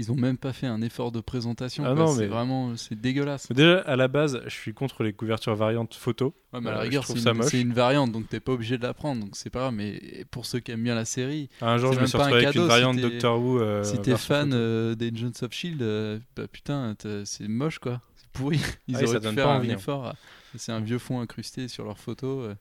ils 0.01 0.11
ont 0.11 0.17
même 0.17 0.37
pas 0.39 0.53
fait 0.53 0.67
un 0.67 0.83
effort 0.83 1.13
de 1.13 1.21
présentation. 1.21 1.85
Ah 1.87 1.95
c'est 2.09 2.23
mais- 2.23 2.27
vraiment, 2.27 2.77
c'est 2.77 3.01
dégueulasse. 3.01 3.49
Mais 3.51 3.57
déjà, 3.57 3.81
à 3.81 3.95
la 3.97 4.09
base, 4.09 4.41
je 4.45 4.51
suis 4.51 4.75
contre 4.75 5.03
les 5.05 5.13
couvertures 5.13 5.55
variantes 5.55 5.95
photo. 5.95 6.35
Ouais, 6.53 6.61
mais 6.61 6.71
à 6.71 6.73
la 6.73 6.79
Euh, 6.79 6.83
rigueur, 6.83 7.05
c'est 7.07 7.61
une, 7.61 7.73
variante, 7.73 8.11
donc 8.13 8.29
t'es 8.29 8.41
pas 8.41 8.53
obligé 8.53 8.77
de 8.79 8.83
la 8.83 8.95
prendre, 8.95 9.21
donc 9.23 9.37
c'est 9.37 9.51
pas 9.51 9.61
grave. 9.61 9.75
Mais 9.75 10.25
pour 10.31 10.47
ceux 10.47 10.59
qui 10.61 10.73
aiment 10.73 10.83
bien 10.83 10.95
la 10.95 11.05
série, 11.05 11.49
Un 11.61 11.79
jour, 11.79 11.93
je 11.93 12.01
me 12.01 12.07
suis 12.07 12.17
un 12.17 12.21
retrouvé 12.21 12.41
avec 12.45 12.53
cadeau 12.55 12.65
une 12.65 12.65
si 12.65 12.69
variante 12.69 12.97
t'es- 12.97 13.03
Doctor 13.03 13.41
Who. 13.41 13.61
euh, 13.61 13.85
si 13.85 13.99
t'es 13.99 14.17
fan 14.17 14.51
euh, 14.53 14.95
des 14.95 15.09
Agents 15.09 15.31
of 15.43 15.53
Shield, 15.53 15.81
euh, 15.83 16.19
bah 16.35 16.49
putain, 16.49 16.97
c'est 17.25 17.47
moche 17.49 17.79
quoi. 17.79 18.01
C'est 18.17 18.29
pourri. 18.33 18.59
Ils 18.89 18.97
Ah 18.97 18.99
oui, 19.01 19.07
ça 19.07 19.17
auraient 19.19 19.29
dû 19.29 19.35
faire 19.35 19.49
un 19.49 19.61
hein. 19.61 19.65
effort. 19.65 20.07
à- 20.07 20.15
C'est 20.57 20.73
un 20.73 20.81
vieux 20.81 20.99
fond 20.99 21.21
incrusté 21.21 21.69
sur 21.69 21.85
leurs 21.85 21.99
photos. 21.99 22.49
euh, 22.51 22.55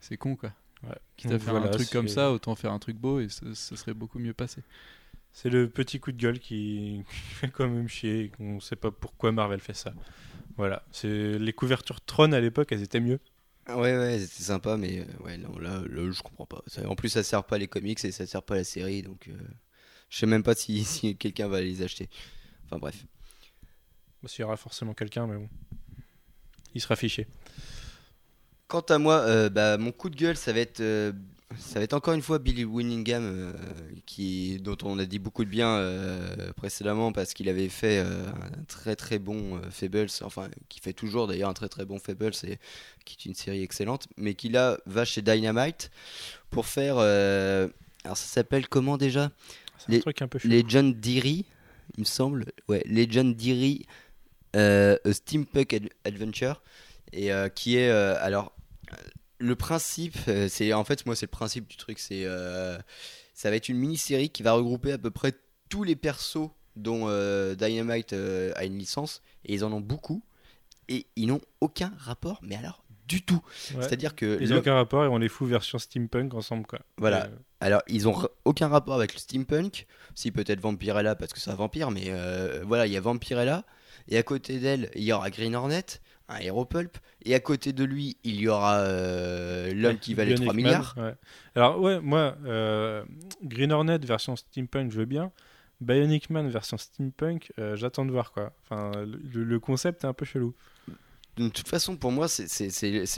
C'est 0.00 0.16
con 0.16 0.36
quoi. 0.36 0.50
Ouais. 0.82 0.94
Quitte 1.16 1.32
à 1.32 1.38
faire 1.38 1.54
un 1.54 1.60
voilà, 1.60 1.68
truc 1.74 1.90
comme 1.90 2.08
ça, 2.08 2.32
autant 2.32 2.54
faire 2.54 2.72
un 2.72 2.78
truc 2.78 2.96
beau 2.96 3.20
et 3.20 3.28
ce, 3.28 3.52
ce 3.54 3.76
serait 3.76 3.92
beaucoup 3.92 4.18
mieux 4.18 4.32
passé. 4.32 4.62
C'est 5.32 5.50
le 5.50 5.68
petit 5.68 6.00
coup 6.00 6.12
de 6.12 6.18
gueule 6.20 6.38
qui, 6.38 7.04
qui 7.10 7.16
fait 7.34 7.48
quand 7.50 7.68
même 7.68 7.88
chier 7.88 8.24
et 8.24 8.28
qu'on 8.30 8.56
ne 8.56 8.60
sait 8.60 8.76
pas 8.76 8.90
pourquoi 8.90 9.32
Marvel 9.32 9.60
fait 9.60 9.74
ça. 9.74 9.92
Voilà, 10.56 10.84
c'est 10.92 11.38
les 11.38 11.52
couvertures 11.52 12.00
Tron 12.02 12.32
à 12.32 12.40
l'époque, 12.40 12.72
elles 12.72 12.82
étaient 12.82 13.00
mieux. 13.00 13.20
Ouais, 13.68 13.96
ouais, 13.96 14.18
c'était 14.18 14.42
sympa, 14.44 14.76
mais 14.76 15.00
euh, 15.00 15.24
ouais, 15.24 15.36
non, 15.38 15.56
là, 15.58 15.82
là, 15.88 16.10
je 16.10 16.22
comprends 16.22 16.46
pas. 16.46 16.62
Ça- 16.66 16.88
en 16.88 16.96
plus, 16.96 17.08
ça 17.08 17.22
sert 17.22 17.44
pas 17.44 17.56
les 17.58 17.68
comics 17.68 18.04
et 18.04 18.10
ça 18.12 18.26
sert 18.26 18.42
pas 18.42 18.56
la 18.56 18.64
série, 18.64 19.02
donc 19.02 19.28
euh, 19.28 19.32
je 20.08 20.18
sais 20.18 20.26
même 20.26 20.42
pas 20.42 20.54
si, 20.54 20.84
si 20.84 21.16
quelqu'un 21.16 21.48
va 21.48 21.60
les 21.60 21.82
acheter. 21.82 22.08
Enfin 22.66 22.78
bref. 22.78 23.06
Bon, 24.22 24.28
Il 24.36 24.40
y 24.40 24.44
aura 24.44 24.56
forcément 24.56 24.92
quelqu'un, 24.94 25.26
mais 25.26 25.36
bon, 25.36 25.48
il 26.74 26.80
sera 26.80 26.96
fiché. 26.96 27.26
Quant 28.68 28.80
à 28.88 28.98
moi, 28.98 29.20
euh, 29.22 29.50
bah, 29.50 29.78
mon 29.78 29.90
coup 29.92 30.10
de 30.10 30.16
gueule, 30.16 30.36
ça 30.36 30.52
va 30.52 30.60
être, 30.60 30.80
euh, 30.80 31.12
ça 31.58 31.78
va 31.80 31.84
être 31.84 31.94
encore 31.94 32.14
une 32.14 32.22
fois 32.22 32.38
Billy 32.38 32.64
Winningham, 32.64 33.22
euh, 33.24 33.52
qui, 34.06 34.58
dont 34.60 34.76
on 34.82 34.98
a 34.98 35.04
dit 35.04 35.18
beaucoup 35.18 35.44
de 35.44 35.50
bien 35.50 35.68
euh, 35.68 36.52
précédemment 36.52 37.12
parce 37.12 37.34
qu'il 37.34 37.48
avait 37.48 37.68
fait 37.68 37.98
euh, 37.98 38.26
un 38.28 38.64
très 38.68 38.96
très 38.96 39.18
bon 39.18 39.60
Fables, 39.70 40.08
enfin 40.22 40.48
qui 40.68 40.80
fait 40.80 40.92
toujours 40.92 41.26
d'ailleurs 41.26 41.50
un 41.50 41.54
très 41.54 41.68
très 41.68 41.84
bon 41.84 41.98
Fables, 41.98 42.32
et 42.44 42.58
qui 43.04 43.16
est 43.18 43.26
une 43.28 43.34
série 43.34 43.62
excellente, 43.62 44.06
mais 44.16 44.34
qui 44.34 44.48
là 44.48 44.78
va 44.86 45.04
chez 45.04 45.22
Dynamite 45.22 45.90
pour 46.50 46.66
faire, 46.66 46.98
alors 46.98 48.16
ça 48.16 48.26
s'appelle 48.26 48.68
comment 48.68 48.96
déjà? 48.96 49.30
C'est 49.78 49.90
Les- 49.92 49.98
un 49.98 50.00
truc 50.00 50.22
un 50.22 50.28
peu 50.28 50.38
chelou. 50.38 50.54
Legend 50.54 50.94
Deary, 50.98 51.46
il 51.96 52.00
me 52.00 52.04
semble. 52.04 52.46
Ouais, 52.68 52.82
Legend 52.86 53.34
Deary, 53.34 53.86
euh, 54.56 54.96
a 55.04 55.12
Steampunk 55.12 55.74
Ad- 55.74 55.90
Adventure, 56.04 56.62
et 57.12 57.30
qui 57.54 57.76
est 57.76 57.90
alors 57.90 58.52
le 59.40 59.56
principe, 59.56 60.16
euh, 60.28 60.46
c'est 60.48 60.72
en 60.72 60.84
fait 60.84 61.04
moi 61.06 61.16
c'est 61.16 61.26
le 61.26 61.30
principe 61.30 61.66
du 61.66 61.76
truc, 61.76 61.98
c'est 61.98 62.24
euh, 62.24 62.78
ça 63.34 63.50
va 63.50 63.56
être 63.56 63.68
une 63.68 63.78
mini-série 63.78 64.30
qui 64.30 64.42
va 64.42 64.52
regrouper 64.52 64.92
à 64.92 64.98
peu 64.98 65.10
près 65.10 65.32
tous 65.68 65.82
les 65.82 65.96
persos 65.96 66.50
dont 66.76 67.06
euh, 67.08 67.54
Dynamite 67.56 68.12
euh, 68.12 68.52
a 68.54 68.64
une 68.64 68.78
licence, 68.78 69.22
et 69.44 69.54
ils 69.54 69.64
en 69.64 69.72
ont 69.72 69.80
beaucoup, 69.80 70.22
et 70.88 71.06
ils 71.16 71.26
n'ont 71.26 71.40
aucun 71.60 71.92
rapport, 71.98 72.38
mais 72.42 72.54
alors 72.54 72.84
du 73.08 73.22
tout. 73.22 73.40
Ouais. 73.74 73.82
C'est-à-dire 73.82 74.14
que 74.14 74.38
Ils 74.40 74.48
le- 74.48 74.54
n'ont 74.54 74.60
aucun 74.60 74.74
rapport 74.74 75.04
et 75.04 75.08
on 75.08 75.18
les 75.18 75.28
fout 75.28 75.48
version 75.48 75.78
steampunk 75.80 76.32
ensemble. 76.34 76.64
Quoi. 76.64 76.78
Voilà. 76.96 77.28
Alors, 77.58 77.82
ils 77.88 78.06
ont 78.06 78.14
aucun 78.44 78.68
rapport 78.68 78.94
avec 78.94 79.14
le 79.14 79.18
steampunk. 79.18 79.88
Si, 80.14 80.30
peut-être 80.30 80.60
Vampirella, 80.60 81.16
parce 81.16 81.32
que 81.32 81.40
c'est 81.40 81.50
un 81.50 81.56
vampire, 81.56 81.90
mais 81.90 82.12
voilà, 82.64 82.86
il 82.86 82.92
y 82.92 82.96
a 82.96 83.00
Vampirella. 83.00 83.64
Et 84.06 84.16
à 84.16 84.22
côté 84.22 84.60
d'elle, 84.60 84.90
il 84.94 85.02
y 85.02 85.12
aura 85.12 85.28
Green 85.30 85.56
Hornet, 85.56 85.84
un 86.30 86.38
Hero 86.38 86.64
Pulp. 86.64 86.96
Et 87.24 87.34
à 87.34 87.40
côté 87.40 87.72
de 87.72 87.84
lui, 87.84 88.16
il 88.24 88.40
y 88.40 88.48
aura 88.48 88.78
euh, 88.78 89.74
l'homme 89.74 89.98
qui 89.98 90.14
valait 90.14 90.34
Bionic 90.34 90.44
3 90.46 90.54
Man, 90.54 90.64
milliards. 90.64 90.94
ouais. 90.96 91.14
Alors, 91.54 91.80
ouais, 91.80 92.00
moi, 92.00 92.36
euh, 92.46 93.04
Green 93.42 93.72
Hornet 93.72 93.98
version 93.98 94.36
steampunk, 94.36 94.90
je 94.92 94.98
veux 94.98 95.04
bien. 95.06 95.32
Bionic 95.80 96.30
Man 96.30 96.48
version 96.48 96.76
steampunk, 96.78 97.52
euh, 97.58 97.74
j'attends 97.76 98.04
de 98.04 98.10
voir 98.10 98.32
quoi. 98.32 98.52
Enfin, 98.64 98.92
le, 99.04 99.44
le 99.44 99.60
concept 99.60 100.04
est 100.04 100.06
un 100.06 100.12
peu 100.12 100.24
chelou. 100.24 100.54
De 101.36 101.48
toute 101.48 101.68
façon, 101.68 101.96
pour 101.96 102.12
moi, 102.12 102.28
c'est- 102.28 102.50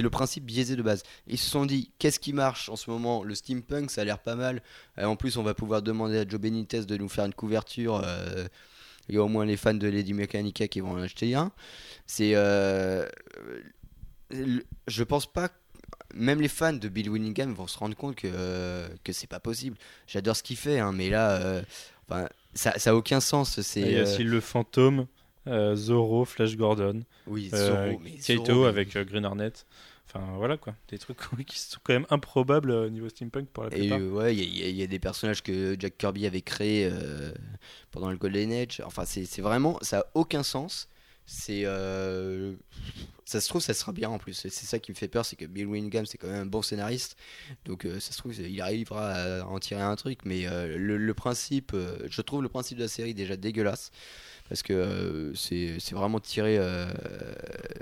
le 0.02 0.10
principe 0.10 0.44
biaisé 0.44 0.76
de 0.76 0.82
base. 0.82 1.02
Ils 1.26 1.38
se 1.38 1.50
sont 1.50 1.66
dit, 1.66 1.90
qu'est-ce 1.98 2.20
qui 2.20 2.32
marche 2.32 2.68
en 2.68 2.76
ce 2.76 2.88
moment? 2.90 3.24
Le 3.24 3.34
steampunk, 3.34 3.90
ça 3.90 4.02
a 4.02 4.04
l'air 4.04 4.18
pas 4.20 4.36
mal. 4.36 4.62
Euh, 4.98 5.06
en 5.06 5.16
plus, 5.16 5.36
on 5.38 5.42
va 5.42 5.54
pouvoir 5.54 5.82
demander 5.82 6.18
à 6.18 6.28
Joe 6.28 6.38
Benitez 6.40 6.84
de 6.84 6.96
nous 6.96 7.08
faire 7.08 7.24
une 7.24 7.34
couverture. 7.34 8.00
Euh, 9.02 9.06
il 9.08 9.14
y 9.14 9.18
a 9.18 9.22
au 9.22 9.28
moins 9.28 9.44
les 9.44 9.56
fans 9.56 9.74
de 9.74 9.88
Lady 9.88 10.12
Mechanica 10.14 10.68
qui 10.68 10.80
vont 10.80 10.92
en 10.92 10.98
acheter 11.02 11.34
un. 11.34 11.52
C'est. 12.06 12.32
euh, 12.34 13.06
je 14.88 15.02
pense 15.02 15.30
pas. 15.30 15.50
même 16.14 16.40
les 16.40 16.48
fans 16.48 16.72
de 16.72 16.88
Bill 16.88 17.08
Winningham 17.10 17.52
vont 17.54 17.66
se 17.66 17.78
rendre 17.78 17.96
compte 17.96 18.16
que, 18.16 18.86
que 19.04 19.12
c'est 19.12 19.26
pas 19.26 19.40
possible. 19.40 19.76
J'adore 20.06 20.36
ce 20.36 20.42
qu'il 20.42 20.56
fait, 20.56 20.78
hein, 20.78 20.92
mais 20.92 21.10
là, 21.10 21.32
euh, 21.40 21.62
enfin, 22.08 22.28
ça, 22.54 22.78
ça 22.78 22.90
a 22.90 22.94
aucun 22.94 23.20
sens. 23.20 23.60
C'est 23.60 23.80
Il 23.80 23.92
y 23.92 23.96
a 23.96 24.00
euh, 24.00 24.02
aussi 24.04 24.24
le 24.24 24.40
fantôme, 24.40 25.06
euh, 25.46 25.74
Zorro, 25.74 26.24
Flash 26.24 26.56
Gordon, 26.56 27.02
oui, 27.26 27.50
euh, 27.52 27.66
Zorro, 27.66 27.98
mais 28.02 28.16
mais- 28.62 28.68
avec 28.68 28.96
euh, 28.96 29.04
Green 29.04 29.24
Hornet. 29.24 29.52
Enfin 30.14 30.36
voilà 30.36 30.56
quoi, 30.58 30.74
des 30.88 30.98
trucs 30.98 31.16
qui 31.46 31.58
sont 31.58 31.80
quand 31.82 31.94
même 31.94 32.06
improbables 32.10 32.70
euh, 32.70 32.86
au 32.86 32.90
niveau 32.90 33.08
steampunk 33.08 33.48
pour 33.48 33.64
la 33.64 33.70
Et 33.70 33.88
plupart. 33.88 34.00
euh, 34.00 34.10
ouais, 34.10 34.36
il 34.36 34.58
y, 34.58 34.62
a- 34.62 34.68
y 34.68 34.86
des 34.88 34.98
personnages 34.98 35.42
que 35.42 35.74
Jack 35.78 35.96
Kirby 35.96 36.26
avait 36.26 36.42
créés 36.42 36.86
euh, 36.90 37.32
pendant 37.90 38.10
le 38.10 38.16
Golden 38.18 38.52
Age. 38.52 38.82
Enfin, 38.84 39.04
c'est 39.06 39.40
vraiment, 39.40 39.78
ça 39.80 40.00
a 40.00 40.06
aucun 40.14 40.42
sens. 40.42 40.88
C'est, 41.24 41.62
euh, 41.64 42.54
ça 43.24 43.40
se 43.40 43.48
trouve, 43.48 43.62
ça 43.62 43.72
sera 43.74 43.92
bien 43.92 44.10
en 44.10 44.18
plus. 44.18 44.34
C'est 44.34 44.50
ça 44.50 44.78
qui 44.78 44.90
me 44.90 44.96
fait 44.96 45.08
peur, 45.08 45.24
c'est 45.24 45.36
que 45.36 45.46
Bill 45.46 45.66
Winningham, 45.66 46.04
c'est 46.04 46.18
quand 46.18 46.26
même 46.26 46.42
un 46.42 46.46
bon 46.46 46.60
scénariste. 46.62 47.16
Donc, 47.64 47.86
euh, 47.86 48.00
ça 48.00 48.12
se 48.12 48.18
trouve, 48.18 48.34
il 48.38 48.60
arrivera 48.60 49.12
à 49.12 49.44
en 49.46 49.58
tirer 49.60 49.80
un 49.82 49.96
truc. 49.96 50.20
Mais 50.26 50.42
le, 50.76 50.98
le 50.98 51.14
principe, 51.14 51.74
je 52.08 52.22
trouve 52.22 52.42
le 52.42 52.48
principe 52.50 52.76
de 52.78 52.82
la 52.82 52.88
série 52.88 53.14
déjà 53.14 53.36
dégueulasse 53.36 53.92
parce 54.52 54.62
que 54.62 54.74
euh, 54.74 55.34
c'est 55.34 55.78
c'est 55.80 55.94
vraiment 55.94 56.20
tiré. 56.20 56.58
euh, 56.58 56.92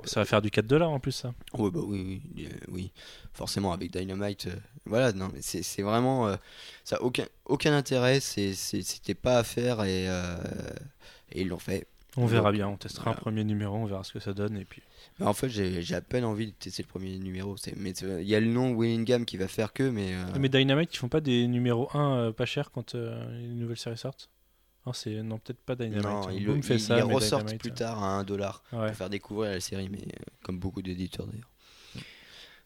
Ça 0.05 0.21
va 0.21 0.25
faire 0.25 0.41
du 0.41 0.53
4 0.53 0.69
dollars 0.69 0.91
en 0.91 1.01
plus 1.01 1.11
ça. 1.11 1.35
Ouais, 1.53 1.69
bah 1.73 1.81
oui, 1.85 2.23
oui, 2.37 2.47
euh, 2.47 2.57
oui, 2.71 2.93
forcément 3.33 3.73
avec 3.73 3.91
Dynamite. 3.91 4.47
euh, 4.47 4.55
voilà, 4.87 5.13
non, 5.13 5.31
mais 5.35 5.41
c'est 5.43 5.65
c'est 5.65 5.83
vraiment. 5.83 6.33
ça 6.85 6.97
a 6.97 7.01
aucun, 7.03 7.25
aucun 7.45 7.73
intérêt, 7.77 8.21
c'est- 8.21 8.55
c'était 8.55 9.15
pas 9.15 9.39
à 9.39 9.43
faire 9.43 9.83
et, 9.83 10.05
et 11.33 11.41
ils 11.43 11.49
l'ont 11.49 11.59
fait. 11.59 11.89
On 12.17 12.27
verra 12.27 12.51
Donc, 12.51 12.55
bien, 12.55 12.69
on 12.69 12.77
testera 12.77 13.05
voilà. 13.05 13.19
un 13.19 13.21
premier 13.21 13.43
numéro, 13.45 13.77
on 13.77 13.87
verra 13.87 14.03
ce 14.05 14.13
que 14.13 14.21
ça 14.21 14.33
donne 14.33 14.57
et 14.57 14.65
puis. 14.65 14.83
Mais 15.19 15.27
en 15.27 15.33
fait, 15.33 15.49
j'ai 15.49 15.83
j'ai 15.83 15.95
à 15.97 16.01
peine 16.01 16.25
envie 16.25 16.47
de 16.47 16.53
tester 16.53 16.83
le 16.85 16.89
premier 16.89 17.19
numéro. 17.19 17.57
c'est- 17.57 17.75
Mais 17.77 17.91
il 17.91 18.29
y 18.29 18.35
a 18.37 18.41
le 18.41 18.47
nom 18.47 18.73
Willingham 18.73 19.25
qui 19.25 19.37
va 19.37 19.49
faire 19.49 19.73
que, 19.73 19.83
mais. 19.91 20.13
Mais 20.39 20.49
Dynamite, 20.49 20.95
ils 20.95 20.99
font 20.99 21.09
pas 21.09 21.21
des 21.21 21.49
numéros 21.49 21.89
1 21.95 22.17
euh, 22.17 22.33
pas 22.33 22.47
chers 22.47 22.71
quand 22.71 22.95
une 22.95 23.59
nouvelle 23.59 23.77
série 23.77 23.99
sortent? 23.99 24.29
Non, 24.87 24.93
c'est 24.95 25.23
non 25.23 25.39
peut-être 25.39 25.61
pas 25.61 25.75
Dynamite. 25.77 26.03
non, 26.03 26.29
hein. 26.29 26.33
le- 26.39 26.63
fait 26.63 26.79
ça, 26.79 26.97
mais 26.97 27.03
ressortent 27.03 27.43
Dynamite, 27.45 27.61
plus 27.61 27.71
euh, 27.71 27.75
tard 27.75 28.03
à 28.03 28.09
1 28.19 28.25
dollar 28.25 28.63
Ouais. 28.73 28.87
pour 28.89 28.97
faire 28.97 29.11
découvrir 29.11 29.51
la 29.53 29.61
série, 29.61 29.89
mais 29.91 29.99
euh, 29.99 30.25
comme 30.43 30.59
beaucoup 30.59 30.81
d'éditeurs 30.83 31.27
d'ailleurs. 31.27 31.51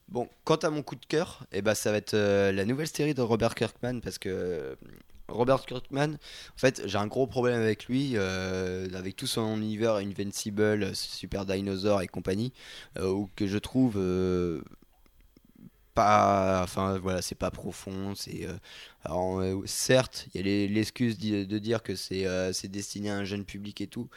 Bon, 0.08 0.28
quant 0.44 0.56
à 0.56 0.70
mon 0.70 0.82
coup 0.82 0.96
de 0.96 1.06
cœur, 1.06 1.44
eh 1.50 1.62
ben, 1.62 1.74
ça 1.74 1.90
va 1.90 1.96
être 1.96 2.14
euh, 2.14 2.52
la 2.52 2.64
nouvelle 2.66 2.86
série 2.88 3.14
de 3.14 3.22
Robert 3.22 3.54
Kirkman 3.54 4.00
parce 4.00 4.18
que 4.18 4.28
euh, 4.28 4.74
Robert 5.28 5.64
Kirkman, 5.64 6.12
en 6.14 6.58
fait, 6.58 6.82
j'ai 6.84 6.98
un 6.98 7.06
gros 7.06 7.26
problème 7.26 7.60
avec 7.62 7.86
lui, 7.86 8.12
euh, 8.14 8.86
avec 8.94 9.16
tout 9.16 9.26
son 9.26 9.56
univers 9.56 9.94
Invincible, 9.94 10.94
Super 10.94 11.46
Dinosaur 11.46 12.02
et 12.02 12.06
compagnie, 12.06 12.52
euh, 12.98 13.08
où 13.10 13.30
que 13.34 13.46
je 13.46 13.56
trouve 13.56 13.94
pas, 15.94 16.62
enfin 16.62 16.98
voilà, 16.98 17.22
c'est 17.22 17.34
pas 17.34 17.50
profond, 17.50 18.14
c'est, 18.14 18.46
euh, 18.46 18.54
euh, 19.10 19.62
certes, 19.66 20.26
il 20.34 20.46
y 20.46 20.64
a 20.64 20.68
l'excuse 20.68 21.18
de 21.18 21.58
dire 21.58 21.82
que 21.82 21.94
c'est, 21.96 22.26
euh, 22.26 22.52
destiné 22.64 23.10
à 23.10 23.16
un 23.16 23.24
jeune 23.24 23.44
public 23.44 23.80
et 23.80 23.86
tout, 23.86 24.08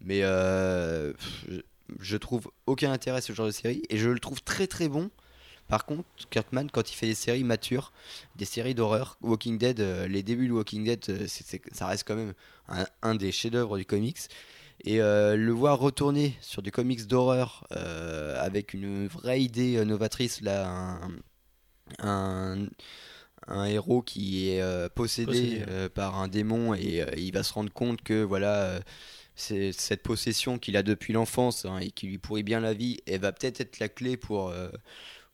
mais 0.00 0.22
euh, 0.22 1.12
je, 1.48 1.60
je 2.00 2.16
trouve 2.16 2.50
aucun 2.66 2.92
intérêt 2.92 3.18
à 3.18 3.20
ce 3.20 3.32
genre 3.32 3.46
de 3.46 3.52
série 3.52 3.82
et 3.90 3.98
je 3.98 4.08
le 4.08 4.20
trouve 4.20 4.42
très 4.42 4.66
très 4.66 4.88
bon. 4.88 5.10
Par 5.68 5.86
contre, 5.86 6.04
Kirkman, 6.30 6.66
quand 6.70 6.90
il 6.90 6.94
fait 6.94 7.06
des 7.06 7.14
séries 7.14 7.44
matures, 7.44 7.92
des 8.36 8.44
séries 8.44 8.74
d'horreur, 8.74 9.16
Walking 9.22 9.56
Dead, 9.58 9.80
euh, 9.80 10.06
les 10.06 10.22
débuts 10.22 10.48
de 10.48 10.52
Walking 10.52 10.84
Dead, 10.84 11.26
ça 11.72 11.86
reste 11.86 12.06
quand 12.06 12.16
même 12.16 12.34
un, 12.68 12.84
un 13.02 13.14
des 13.14 13.32
chefs-d'œuvre 13.32 13.78
du 13.78 13.86
comics. 13.86 14.18
Et 14.84 15.00
euh, 15.00 15.36
le 15.36 15.52
voir 15.52 15.78
retourner 15.78 16.36
sur 16.40 16.60
du 16.62 16.72
comics 16.72 17.06
d'horreur 17.06 17.66
euh, 17.72 18.36
avec 18.40 18.74
une 18.74 19.06
vraie 19.06 19.40
idée 19.40 19.76
euh, 19.76 19.84
novatrice, 19.84 20.40
là, 20.40 20.68
un, 20.68 21.10
un, 22.00 22.66
un 23.46 23.64
héros 23.66 24.02
qui 24.02 24.48
est 24.50 24.60
euh, 24.62 24.88
possédé, 24.88 25.26
Possédé. 25.26 25.64
euh, 25.68 25.88
par 25.88 26.20
un 26.20 26.28
démon 26.28 26.74
et 26.74 27.00
euh, 27.02 27.06
il 27.16 27.32
va 27.32 27.42
se 27.44 27.52
rendre 27.52 27.72
compte 27.72 28.02
que 28.02 28.22
voilà. 28.24 28.80
c'est 29.36 29.72
cette 29.72 30.02
possession 30.02 30.58
qu'il 30.58 30.76
a 30.76 30.82
depuis 30.82 31.12
l'enfance 31.12 31.64
hein, 31.64 31.78
et 31.78 31.90
qui 31.90 32.06
lui 32.06 32.18
pourrit 32.18 32.42
bien 32.42 32.60
la 32.60 32.74
vie, 32.74 32.98
elle 33.06 33.20
va 33.20 33.32
peut-être 33.32 33.60
être 33.60 33.78
la 33.78 33.88
clé 33.88 34.16
pour, 34.16 34.52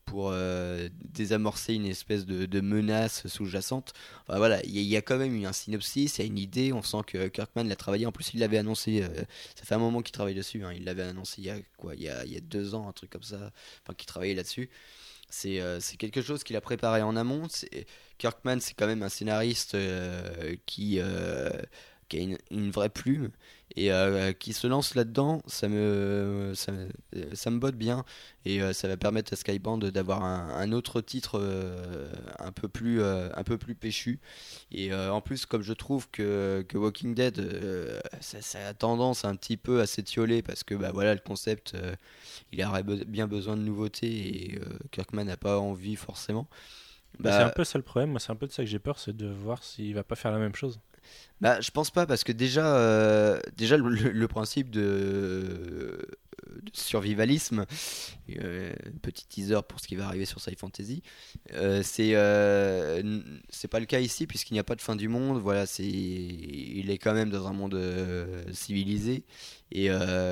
pour 0.08 0.30
euh, 0.32 0.88
désamorcer 1.12 1.74
une 1.74 1.86
espèce 1.86 2.24
de, 2.24 2.60
menace 2.60 3.26
sous-jacente. 3.26 3.92
Enfin, 4.26 4.38
voilà, 4.38 4.62
il 4.64 4.78
y, 4.78 4.96
a- 4.96 5.02
quand 5.02 5.18
même 5.18 5.34
eu 5.34 5.46
un 5.46 5.52
synopsis, 5.52 6.18
il 6.18 6.20
y 6.22 6.24
a 6.24 6.26
une 6.26 6.38
idée, 6.38 6.72
on 6.72 6.82
sent 6.82 7.02
que 7.06 7.28
Kirkman 7.28 7.64
l'a 7.64 7.76
travaillé. 7.76 8.06
En 8.06 8.12
plus, 8.12 8.32
il 8.32 8.40
l'avait 8.40 8.58
annoncé, 8.58 9.02
euh, 9.02 9.08
ça 9.54 9.64
fait 9.64 9.74
un 9.74 9.78
moment 9.78 10.00
qu'il 10.00 10.12
travaille 10.12 10.34
dessus, 10.34 10.64
hein, 10.64 10.72
il 10.74 10.84
l'avait 10.84 11.02
annoncé 11.02 11.42
il 11.42 11.44
y 11.44 11.50
a 11.50 11.56
quoi, 11.76 11.94
il 11.94 12.02
y 12.02 12.08
a, 12.08 12.24
deux 12.40 12.74
ans, 12.74 12.88
un 12.88 12.92
truc 12.92 13.10
comme 13.10 13.22
ça, 13.22 13.52
enfin, 13.82 13.94
qu'il 13.94 14.06
travaillait 14.06 14.34
là-dessus. 14.34 14.70
C'est 15.30 15.60
euh, 15.60 15.78
quelque 15.98 16.22
chose 16.22 16.42
qu'il 16.42 16.56
a 16.56 16.60
préparé 16.62 17.02
en 17.02 17.14
amont. 17.14 17.46
Kirkman, 18.16 18.60
c'est 18.60 18.74
quand 18.74 18.86
même 18.86 19.02
un 19.02 19.10
scénariste 19.10 19.76
qui, 20.64 21.00
a 21.00 21.52
une 22.50 22.70
vraie 22.70 22.88
plume 22.88 23.30
et 23.76 23.92
euh, 23.92 24.32
qui 24.32 24.52
se 24.52 24.66
lance 24.66 24.94
là-dedans. 24.94 25.42
Ça 25.46 25.68
me, 25.68 26.52
ça, 26.54 26.72
me, 26.72 26.88
ça 27.34 27.50
me 27.50 27.58
botte 27.58 27.76
bien 27.76 28.04
et 28.44 28.62
euh, 28.62 28.72
ça 28.72 28.88
va 28.88 28.96
permettre 28.96 29.32
à 29.32 29.36
Skyband 29.36 29.78
d'avoir 29.78 30.24
un, 30.24 30.48
un 30.50 30.72
autre 30.72 31.00
titre 31.00 31.38
euh, 31.40 32.08
un, 32.38 32.52
peu 32.52 32.68
plus, 32.68 33.02
un 33.02 33.44
peu 33.44 33.58
plus 33.58 33.74
péchu. 33.74 34.20
Et 34.72 34.92
en 34.94 35.20
plus, 35.20 35.46
comme 35.46 35.62
je 35.62 35.72
trouve 35.72 36.08
que, 36.10 36.64
que 36.68 36.78
Walking 36.78 37.14
Dead, 37.14 37.40
ça, 38.20 38.40
ça 38.42 38.68
a 38.68 38.74
tendance 38.74 39.24
un 39.24 39.36
petit 39.36 39.56
peu 39.56 39.80
à 39.80 39.86
s'étioler 39.86 40.42
parce 40.42 40.64
que 40.64 40.74
bah, 40.74 40.90
voilà, 40.92 41.14
le 41.14 41.20
concept, 41.20 41.76
il 42.52 42.64
aurait 42.64 42.82
be- 42.82 43.04
bien 43.04 43.26
besoin 43.28 43.56
de 43.56 43.62
nouveautés 43.62 44.08
et 44.54 44.60
Kirkman 44.92 45.24
n'a 45.24 45.36
pas 45.36 45.58
envie 45.58 45.96
forcément. 45.96 46.48
Bah, 47.22 47.30
Bah, 47.30 47.32
c'est 47.32 47.42
un 47.44 47.50
peu 47.50 47.62
ça 47.64 47.78
le 47.78 47.84
problème, 47.84 48.10
moi 48.10 48.18
c'est 48.20 48.32
un 48.32 48.36
peu 48.36 48.46
de 48.46 48.52
ça 48.52 48.62
que 48.64 48.68
j'ai 48.68 48.78
peur, 48.80 48.98
c'est 48.98 49.16
de 49.16 49.26
voir 49.28 49.62
s'il 49.62 49.94
va 49.94 50.02
pas 50.04 50.16
faire 50.16 50.32
la 50.32 50.38
même 50.38 50.54
chose. 50.54 50.80
Bah, 51.40 51.60
je 51.60 51.70
pense 51.70 51.90
pas 51.90 52.06
parce 52.06 52.24
que 52.24 52.32
déjà, 52.32 52.76
euh, 52.76 53.38
déjà 53.56 53.76
le, 53.76 54.26
principe 54.26 54.70
de, 54.70 56.04
survivalisme, 56.72 57.64
euh, 58.40 58.72
petit 59.02 59.26
teaser 59.26 59.60
pour 59.68 59.78
ce 59.78 59.86
qui 59.86 59.94
va 59.94 60.06
arriver 60.06 60.24
sur 60.24 60.40
Sci 60.40 60.56
Fantasy, 60.56 61.02
euh, 61.54 61.82
c'est 61.84 62.10
euh, 62.14 63.20
c'est 63.50 63.68
pas 63.68 63.78
le 63.78 63.86
cas 63.86 64.00
ici 64.00 64.26
puisqu'il 64.26 64.54
n'y 64.54 64.60
a 64.60 64.64
pas 64.64 64.74
de 64.74 64.80
fin 64.80 64.96
du 64.96 65.08
monde. 65.08 65.40
Voilà, 65.40 65.66
c'est 65.66 65.86
il 65.86 66.90
est 66.90 66.98
quand 66.98 67.14
même 67.14 67.30
dans 67.30 67.46
un 67.46 67.52
monde 67.52 67.80
civilisé 68.52 69.24
et 69.70 69.90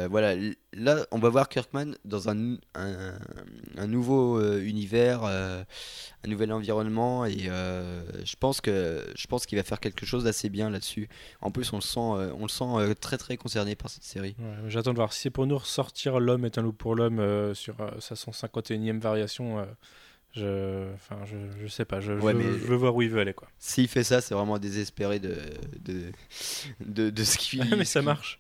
voilà. 0.09 0.35
Là, 0.77 1.07
on 1.11 1.19
va 1.19 1.31
voir 1.31 1.49
Kirkman 1.49 1.93
dans 2.05 2.29
un, 2.29 2.59
un, 2.75 3.87
nouveau 3.87 4.39
euh, 4.39 4.61
univers, 4.63 5.25
euh, 5.25 5.65
un 6.23 6.29
nouvel 6.29 6.53
environnement 6.53 7.25
et 7.25 7.47
euh, 7.49 8.03
je 8.25 8.37
pense 8.37 8.61
qu'il 8.61 9.59
va 9.59 9.65
faire 9.65 9.81
quelque 9.81 10.05
chose 10.05 10.25
d'assez 10.25 10.51
bien 10.51 10.69
là-dessus. 10.69 11.09
En 11.41 11.51
plus, 11.51 11.73
on 11.73 11.77
le 11.77 11.83
sent, 11.83 11.99
on 11.99 12.43
le 12.43 12.49
sent 12.49 12.95
très 13.01 13.17
très 13.17 13.39
concerné 13.39 13.75
par 13.75 13.91
cette 13.91 14.05
série. 14.05 14.37
J'attends 14.69 14.93
de 14.93 14.99
voir 14.99 15.15
si 15.15 15.23
c'est 15.23 15.31
pour 15.31 15.47
nous 15.47 15.57
ressortir 15.59 16.21
L'homme 16.21 16.45
est 16.45 16.59
un 16.59 16.63
loup 16.63 16.75
pour 16.75 16.95
l'homme 16.95 17.55
sur 17.55 17.77
sa 17.99 18.15
151e 18.15 19.01
variation. 19.01 19.67
Je, 20.37 20.93
enfin, 20.95 21.19
je, 21.25 21.37
je 21.63 21.67
sais 21.67 21.85
pas, 21.85 22.01
je, 22.01 22.13
Ouais, 22.13 22.33
je, 22.33 22.37
mais- 22.39 22.45
je 22.45 22.65
veux 22.67 22.77
voir 22.77 22.95
où 22.95 23.03
il 23.03 23.09
veut 23.11 23.21
aller 23.21 23.33
quoi. 23.35 23.49
S'il 23.59 23.89
fait 23.89 24.05
ça, 24.05 24.21
c'est 24.21 24.35
vraiment 24.35 24.59
désespéré 24.59 25.19
de 25.19 25.37
de, 25.81 26.03
de, 26.81 27.11
de 27.11 27.25
ce 27.25 27.37
qu'il. 27.39 27.65
mais 27.77 27.85
ce 27.85 27.93
ça 27.95 28.03
marche. 28.03 28.39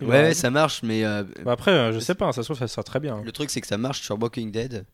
Ouais, 0.00 0.34
ça 0.34 0.50
marche, 0.50 0.82
mais 0.82 1.04
euh, 1.04 1.24
Bah 1.44 1.52
après, 1.52 1.70
euh, 1.70 1.92
je 1.92 1.98
sais 2.00 2.14
pas, 2.14 2.26
hein, 2.26 2.32
ça 2.32 2.42
se 2.42 2.48
trouve 2.48 2.58
ça 2.58 2.68
sera 2.68 2.82
très 2.82 3.00
bien. 3.00 3.16
hein. 3.16 3.22
le 3.24 3.32
truc 3.32 3.50
c'est 3.50 3.60
que 3.60 3.66
ça 3.66 3.78
marche 3.78 4.02
sur 4.02 4.20
Walking 4.20 4.50
Dead. 4.50 4.84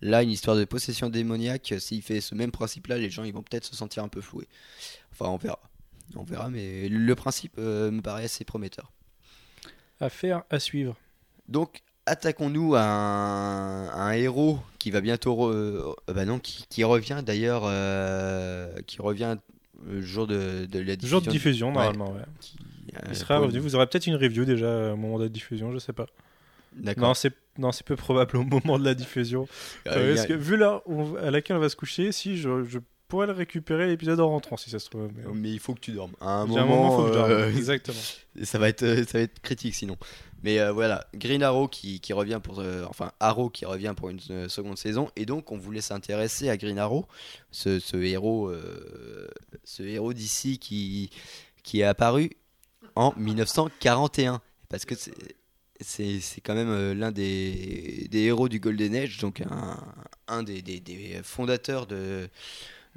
Là, 0.00 0.22
une 0.22 0.30
histoire 0.30 0.56
de 0.56 0.64
possession 0.64 1.08
démoniaque, 1.10 1.74
s'il 1.78 2.02
fait 2.02 2.20
ce 2.20 2.34
même 2.36 2.52
principe-là, 2.52 2.98
les 2.98 3.10
gens 3.10 3.24
ils 3.24 3.32
vont 3.34 3.42
peut-être 3.42 3.64
se 3.64 3.74
sentir 3.74 4.04
un 4.04 4.08
peu 4.08 4.20
floués. 4.20 4.46
Enfin, 5.12 5.26
on 5.30 5.36
verra. 5.36 5.58
On 6.14 6.22
verra, 6.22 6.48
mais 6.50 6.88
le 6.88 7.14
principe 7.16 7.54
euh, 7.58 7.90
me 7.90 8.00
paraît 8.00 8.24
assez 8.24 8.44
prometteur. 8.44 8.92
À 10.00 10.08
faire, 10.08 10.44
à 10.50 10.60
suivre. 10.60 10.96
Donc, 11.48 11.82
attaquons-nous 12.08 12.74
à 12.74 12.82
un, 12.82 13.88
un 13.90 14.12
héros 14.12 14.58
qui 14.78 14.90
va 14.90 15.00
bientôt. 15.00 15.34
re- 15.34 15.52
euh, 15.54 15.92
bah 16.12 16.24
non, 16.24 16.38
qui, 16.38 16.64
qui 16.68 16.84
revient 16.84 17.22
d'ailleurs. 17.24 17.62
euh, 17.66 18.68
qui 18.86 19.00
revient 19.00 19.36
le 19.88 20.00
jour 20.02 20.26
de, 20.26 20.66
de 20.66 20.78
la 20.80 20.96
diffusion. 20.96 21.18
Jour 21.18 21.22
de 21.26 21.30
diffusion 21.30 21.72
normalement. 21.72 22.12
ouais. 22.12 22.22
qui, 22.40 22.56
Il 23.04 23.10
euh, 23.10 23.14
sera 23.14 23.38
revenu. 23.38 23.58
Vous 23.60 23.74
aurez 23.76 23.86
peut-être 23.86 24.06
une 24.06 24.16
review 24.16 24.44
déjà 24.44 24.66
euh, 24.66 24.92
au 24.92 24.96
moment 24.96 25.18
de 25.18 25.24
la 25.24 25.28
diffusion, 25.28 25.72
je 25.72 25.78
sais 25.78 25.92
pas. 25.92 26.06
D'accord. 26.74 27.08
Non, 27.08 27.14
c'est 27.14 27.32
non, 27.58 27.72
c'est 27.72 27.84
peu 27.84 27.96
probable 27.96 28.36
au 28.36 28.44
moment 28.44 28.78
de 28.78 28.84
la 28.84 28.94
diffusion. 28.94 29.48
Euh, 29.86 29.92
Euh, 29.96 30.02
il 30.02 30.08
y 30.08 30.12
a- 30.12 30.14
parce 30.16 30.26
que 30.26 30.32
vu 30.34 30.56
l'heure 30.56 30.82
à 31.22 31.30
laquelle 31.30 31.56
on 31.56 31.60
va 31.60 31.68
se 31.68 31.76
coucher, 31.76 32.12
si 32.12 32.36
je, 32.36 32.64
je 32.64 32.78
pourrais 33.08 33.26
le 33.26 33.32
récupérer 33.32 33.86
l'épisode 33.86 34.20
en 34.20 34.28
rentrant 34.28 34.56
si 34.56 34.68
ça 34.70 34.78
se 34.78 34.88
trouve. 34.90 35.08
Mais, 35.16 35.22
Mais 35.34 35.50
il 35.50 35.58
faut 35.60 35.74
que 35.74 35.80
tu 35.80 35.92
dormes. 35.92 36.12
À 36.20 36.28
un 36.40 36.46
moment, 36.46 36.66
moment, 36.66 36.96
faut 36.96 37.02
que 37.04 37.08
je 37.08 37.14
dorme. 37.14 37.30
euh, 37.30 37.48
Exactement. 37.56 37.96
ça 38.42 38.58
va 38.58 38.68
être 38.68 38.82
euh, 38.82 39.04
ça 39.04 39.18
va 39.18 39.24
être 39.24 39.40
critique 39.40 39.74
sinon. 39.74 39.96
Mais 40.42 40.60
euh, 40.60 40.72
voilà, 40.72 41.06
Green 41.14 41.42
Arrow 41.42 41.66
qui, 41.68 42.00
revient 42.12 42.40
pour 42.42 42.60
euh, 42.60 42.84
enfin 42.88 43.12
Arrow 43.20 43.50
qui 43.50 43.64
revient 43.64 43.94
pour 43.96 44.08
une 44.10 44.20
euh, 44.30 44.48
seconde 44.48 44.78
saison. 44.78 45.10
Et 45.16 45.26
donc 45.26 45.50
on 45.52 45.58
voulait 45.58 45.80
s'intéresser 45.80 46.48
à 46.48 46.56
Green 46.56 46.78
Arrow, 46.78 47.06
ce, 47.50 47.80
héros 47.96 48.52
ce 49.64 49.82
héros 49.82 50.12
d'ici 50.12 50.58
qui 50.58 51.10
qui 51.62 51.80
est 51.80 51.84
apparu 51.84 52.30
en 52.94 53.12
1941 53.16 54.40
parce 54.68 54.84
que 54.84 54.94
c'est 54.94 55.12
c'est 55.80 56.40
quand 56.40 56.54
même 56.54 56.92
l'un 56.98 57.12
des, 57.12 58.08
des 58.10 58.22
héros 58.22 58.48
du 58.48 58.58
Golden 58.58 58.96
Age, 58.96 59.18
donc 59.18 59.42
un, 59.42 59.76
un 60.26 60.42
des, 60.42 60.60
des- 60.60 60.80
des 60.80 61.20
fondateurs 61.22 61.86
de, 61.86 62.28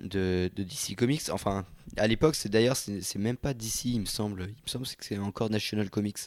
de, 0.02 0.50
de 0.56 0.64
DC 0.64 0.96
Comics. 0.96 1.30
Enfin, 1.32 1.66
à 1.98 2.08
l'époque, 2.08 2.36
c'est 2.36 2.50
d'ailleurs, 2.50 2.76
c'est 2.76 3.18
même 3.18 3.38
pas 3.38 3.54
DC, 3.54 3.86
il 3.86 4.02
me 4.02 4.06
semble. 4.06 4.44
Il 4.44 4.64
me 4.64 4.68
semble 4.68 4.86
que 4.86 5.06
c'est 5.06 5.18
encore 5.18 5.50
National 5.50 5.90
Comics. 5.90 6.18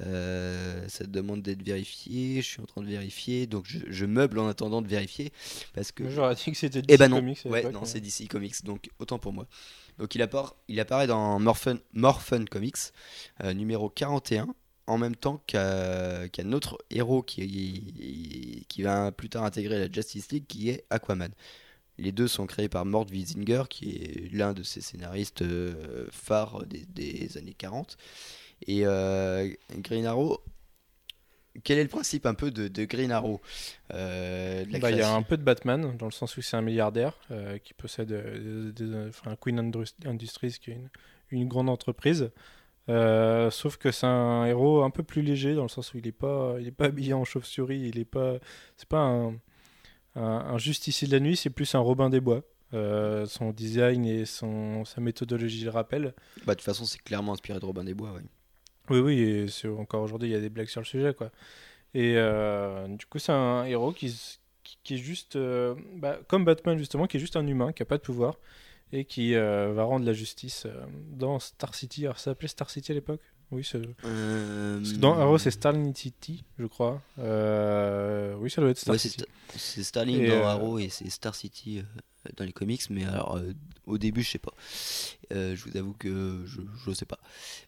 Euh, 0.00 0.86
ça 0.88 1.04
demande 1.04 1.42
d'être 1.42 1.62
vérifié. 1.62 2.42
Je 2.42 2.46
suis 2.46 2.60
en 2.60 2.66
train 2.66 2.82
de 2.82 2.88
vérifier, 2.88 3.46
donc 3.46 3.64
je, 3.66 3.78
je 3.88 4.06
meuble 4.06 4.38
en 4.38 4.48
attendant 4.48 4.82
de 4.82 4.88
vérifier 4.88 5.32
parce 5.74 5.92
que. 5.92 6.08
J'aurais 6.10 6.34
dit 6.34 6.50
que 6.50 6.56
c'était 6.56 6.82
DC 6.82 6.92
Eh 6.92 6.96
ben 6.98 7.08
non, 7.08 7.16
Comics 7.16 7.40
ouais, 7.46 7.70
non, 7.70 7.84
c'est 7.84 8.00
DC 8.00 8.28
Comics, 8.28 8.64
donc 8.64 8.90
autant 8.98 9.18
pour 9.18 9.32
moi. 9.32 9.46
Donc 9.98 10.14
il, 10.14 10.22
apparaît, 10.22 10.52
il 10.68 10.78
apparaît 10.80 11.06
dans 11.06 11.38
Morphin, 11.38 11.78
Morphin 11.94 12.44
Comics, 12.44 12.76
euh, 13.42 13.54
numéro 13.54 13.88
41, 13.88 14.48
en 14.86 14.98
même 14.98 15.16
temps 15.16 15.42
qu'un 15.46 16.52
autre 16.52 16.78
héros 16.90 17.22
qui, 17.22 18.66
qui 18.68 18.82
va 18.82 19.10
plus 19.10 19.28
tard 19.28 19.44
intégrer 19.44 19.78
la 19.78 19.90
Justice 19.90 20.30
League, 20.30 20.44
qui 20.46 20.68
est 20.68 20.84
Aquaman. 20.90 21.30
Les 21.98 22.12
deux 22.12 22.28
sont 22.28 22.46
créés 22.46 22.68
par 22.68 22.84
Mort 22.84 23.06
Wiesinger, 23.10 23.62
qui 23.70 23.96
est 23.96 24.32
l'un 24.32 24.52
de 24.52 24.62
ses 24.62 24.80
scénaristes 24.80 25.42
euh, 25.42 26.06
phares 26.10 26.64
des, 26.66 26.84
des 26.86 27.38
années 27.38 27.54
40. 27.56 27.96
Et 28.66 28.82
euh, 28.86 29.48
Green 29.78 30.04
Arrow, 30.06 30.40
quel 31.64 31.78
est 31.78 31.82
le 31.82 31.88
principe 31.88 32.26
un 32.26 32.34
peu 32.34 32.50
de, 32.50 32.68
de 32.68 32.84
Green 32.84 33.10
Arrow 33.12 33.40
Euh, 33.94 34.64
Bah, 34.80 34.90
Il 34.90 34.98
y 34.98 35.02
a 35.02 35.14
un 35.14 35.22
peu 35.22 35.36
de 35.38 35.42
Batman, 35.42 35.96
dans 35.96 36.06
le 36.06 36.12
sens 36.12 36.36
où 36.36 36.42
c'est 36.42 36.56
un 36.56 36.62
milliardaire 36.62 37.18
euh, 37.30 37.56
qui 37.58 37.72
possède 37.72 38.08
des- 38.12 38.72
des- 38.72 39.08
enfin, 39.08 39.36
Queen 39.40 39.58
Indus- 39.58 39.94
Industries, 40.04 40.58
qui 40.60 40.72
est 40.72 40.74
une, 40.74 40.90
une 41.30 41.48
grande 41.48 41.70
entreprise. 41.70 42.30
Euh, 42.88 43.50
sauf 43.50 43.78
que 43.78 43.90
c'est 43.90 44.06
un 44.06 44.44
héros 44.44 44.82
un 44.84 44.90
peu 44.90 45.02
plus 45.02 45.22
léger, 45.22 45.54
dans 45.54 45.62
le 45.64 45.68
sens 45.68 45.92
où 45.92 45.98
il 45.98 46.04
n'est 46.04 46.12
pas, 46.12 46.56
il 46.60 46.68
est 46.68 46.72
pas 46.72 46.84
habillé 46.86 47.14
en 47.14 47.24
chauve-souris, 47.24 47.80
il 47.88 47.98
est 47.98 48.04
pas, 48.04 48.34
c'est 48.76 48.88
pas 48.88 49.00
un, 49.00 49.34
un, 50.16 50.22
un 50.54 50.58
justicier 50.58 51.06
de 51.06 51.12
la 51.12 51.20
nuit, 51.20 51.36
c'est 51.36 51.50
plus 51.50 51.74
un 51.74 51.78
Robin 51.80 52.10
des 52.10 52.20
Bois. 52.20 52.42
Euh, 52.74 53.26
son 53.26 53.52
design 53.52 54.04
et 54.04 54.24
son, 54.24 54.84
sa 54.84 55.00
méthodologie 55.00 55.62
le 55.64 55.70
rappellent. 55.70 56.14
Bah, 56.44 56.54
de 56.54 56.58
toute 56.58 56.62
façon, 56.64 56.84
c'est 56.84 57.00
clairement 57.00 57.32
inspiré 57.32 57.60
de 57.60 57.64
Robin 57.64 57.84
des 57.84 57.94
Bois. 57.94 58.12
ouais. 58.12 58.22
Oui, 58.90 58.98
oui, 58.98 59.20
et 59.20 59.48
c'est- 59.48 59.68
encore 59.68 60.02
aujourd'hui, 60.02 60.28
il 60.28 60.32
y 60.32 60.34
a 60.36 60.40
des 60.40 60.48
blagues 60.50 60.68
sur 60.68 60.80
le 60.80 60.84
sujet, 60.86 61.14
quoi. 61.14 61.30
Et 61.94 62.14
euh, 62.16 62.88
du 62.88 63.06
coup, 63.06 63.18
c'est 63.20 63.32
un 63.32 63.64
héros 63.66 63.92
qui, 63.92 64.08
qui, 64.64 64.78
qui 64.82 64.94
est 64.94 64.98
juste, 64.98 65.36
euh, 65.36 65.74
bah, 65.94 66.18
comme 66.28 66.44
Batman, 66.44 66.76
justement, 66.76 67.06
qui 67.06 67.16
est 67.18 67.20
juste 67.20 67.36
un 67.36 67.46
humain, 67.46 67.72
qui 67.72 67.82
n'a 67.82 67.86
pas 67.86 67.98
de 67.98 68.02
pouvoir, 68.02 68.36
et 68.92 69.04
qui 69.04 69.34
va 69.34 69.82
rendre 69.84 70.04
la 70.06 70.12
justice 70.12 70.66
dans 71.12 71.38
Star 71.38 71.74
City. 71.74 72.04
Alors, 72.04 72.18
ça 72.18 72.30
s'appelait 72.32 72.48
Star 72.48 72.70
City 72.70 72.92
à 72.92 72.94
l'époque? 72.94 73.20
Oui, 73.52 73.62
c'est- 73.64 73.78
Euh, 74.04 74.78
parce 74.78 74.92
que 74.92 74.98
dans 74.98 75.18
Arrow, 75.18 75.38
c'est 75.38 75.50
Starling 75.52 75.94
City, 75.94 76.42
je 76.58 76.66
crois. 76.66 77.00
Euh, 77.18 78.34
Oui, 78.40 78.50
ça 78.50 78.60
doit 78.60 78.70
être 78.70 78.78
Star 78.78 78.92
ouais, 78.94 78.98
City. 78.98 79.24
C'est 79.56 79.84
Starling 79.84 80.20
Et, 80.22 80.28
dans 80.28 80.34
euh, 80.42 80.46
Arrow 80.46 80.78
et 80.78 80.88
c'est 80.88 81.08
Star 81.10 81.34
City 81.34 81.78
euh, 81.78 82.30
dans 82.36 82.44
les 82.44 82.52
comics, 82.52 82.82
mais 82.90 83.04
alors 83.04 83.36
euh, 83.36 83.52
au 83.86 83.98
début, 83.98 84.22
je 84.22 84.30
sais 84.30 84.38
pas. 84.38 84.52
Je 85.30 85.62
vous 85.64 85.76
avoue 85.76 85.92
que 85.94 86.42
je, 86.44 86.60
je 86.84 86.92
sais 86.92 87.06
pas. 87.06 87.20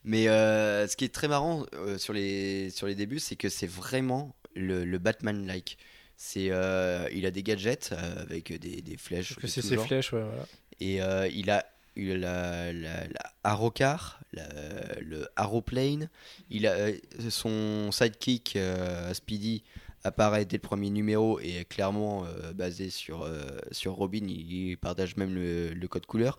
Mais 0.05 0.25
ce 0.27 0.97
qui 0.97 1.05
est 1.05 1.15
très 1.15 1.29
marrant 1.29 1.65
sur, 1.97 2.13
les, 2.13 2.71
sur 2.71 2.87
les 2.89 2.95
débuts, 2.97 3.21
c'est 3.21 3.37
que 3.37 3.49
c'est 3.49 3.69
vraiment 3.71 4.35
le, 4.57 4.85
le 4.85 4.99
Batman-like. 4.99 5.79
C'est, 6.17 6.47
il 6.47 7.27
a 7.27 7.31
des 7.31 7.43
gadgets 7.45 7.93
avec 7.93 8.53
des, 8.59 8.83
des 8.83 8.97
flèches. 8.97 9.37
Parce 9.37 9.55
que 9.55 9.61
de 9.61 9.67
c'est 9.67 9.77
ses 9.77 9.77
flèches, 9.79 10.13
ouais, 10.13 10.25
voilà. 10.25 10.47
Et 10.81 10.97
il 11.39 11.51
a 11.51 11.65
il 11.99 12.13
a 12.13 12.17
la, 12.17 12.73
la, 12.73 13.09
la 13.09 13.33
Arrowcar, 13.45 14.21
la- 14.33 15.01
le 15.01 15.29
Arrowplane. 15.37 16.09
Il 16.51 16.67
a 16.67 16.73
euh, 16.73 16.97
son 17.31 17.91
sidekick 17.93 18.57
euh, 18.57 19.13
Speedy 19.15 19.65
apparaît 20.05 20.45
dès 20.45 20.57
le 20.57 20.63
premier 20.63 20.91
numéro 20.91 21.41
et 21.41 21.57
est 21.61 21.65
clairement 21.65 22.25
euh, 22.25 22.53
basé 22.53 22.89
sur, 22.91 23.29
sur 23.73 23.95
Robin. 23.95 24.27
Il, 24.29 24.77
partage 24.79 25.17
même 25.17 25.35
le 25.35 25.87
code 25.89 26.07
couleur. 26.07 26.39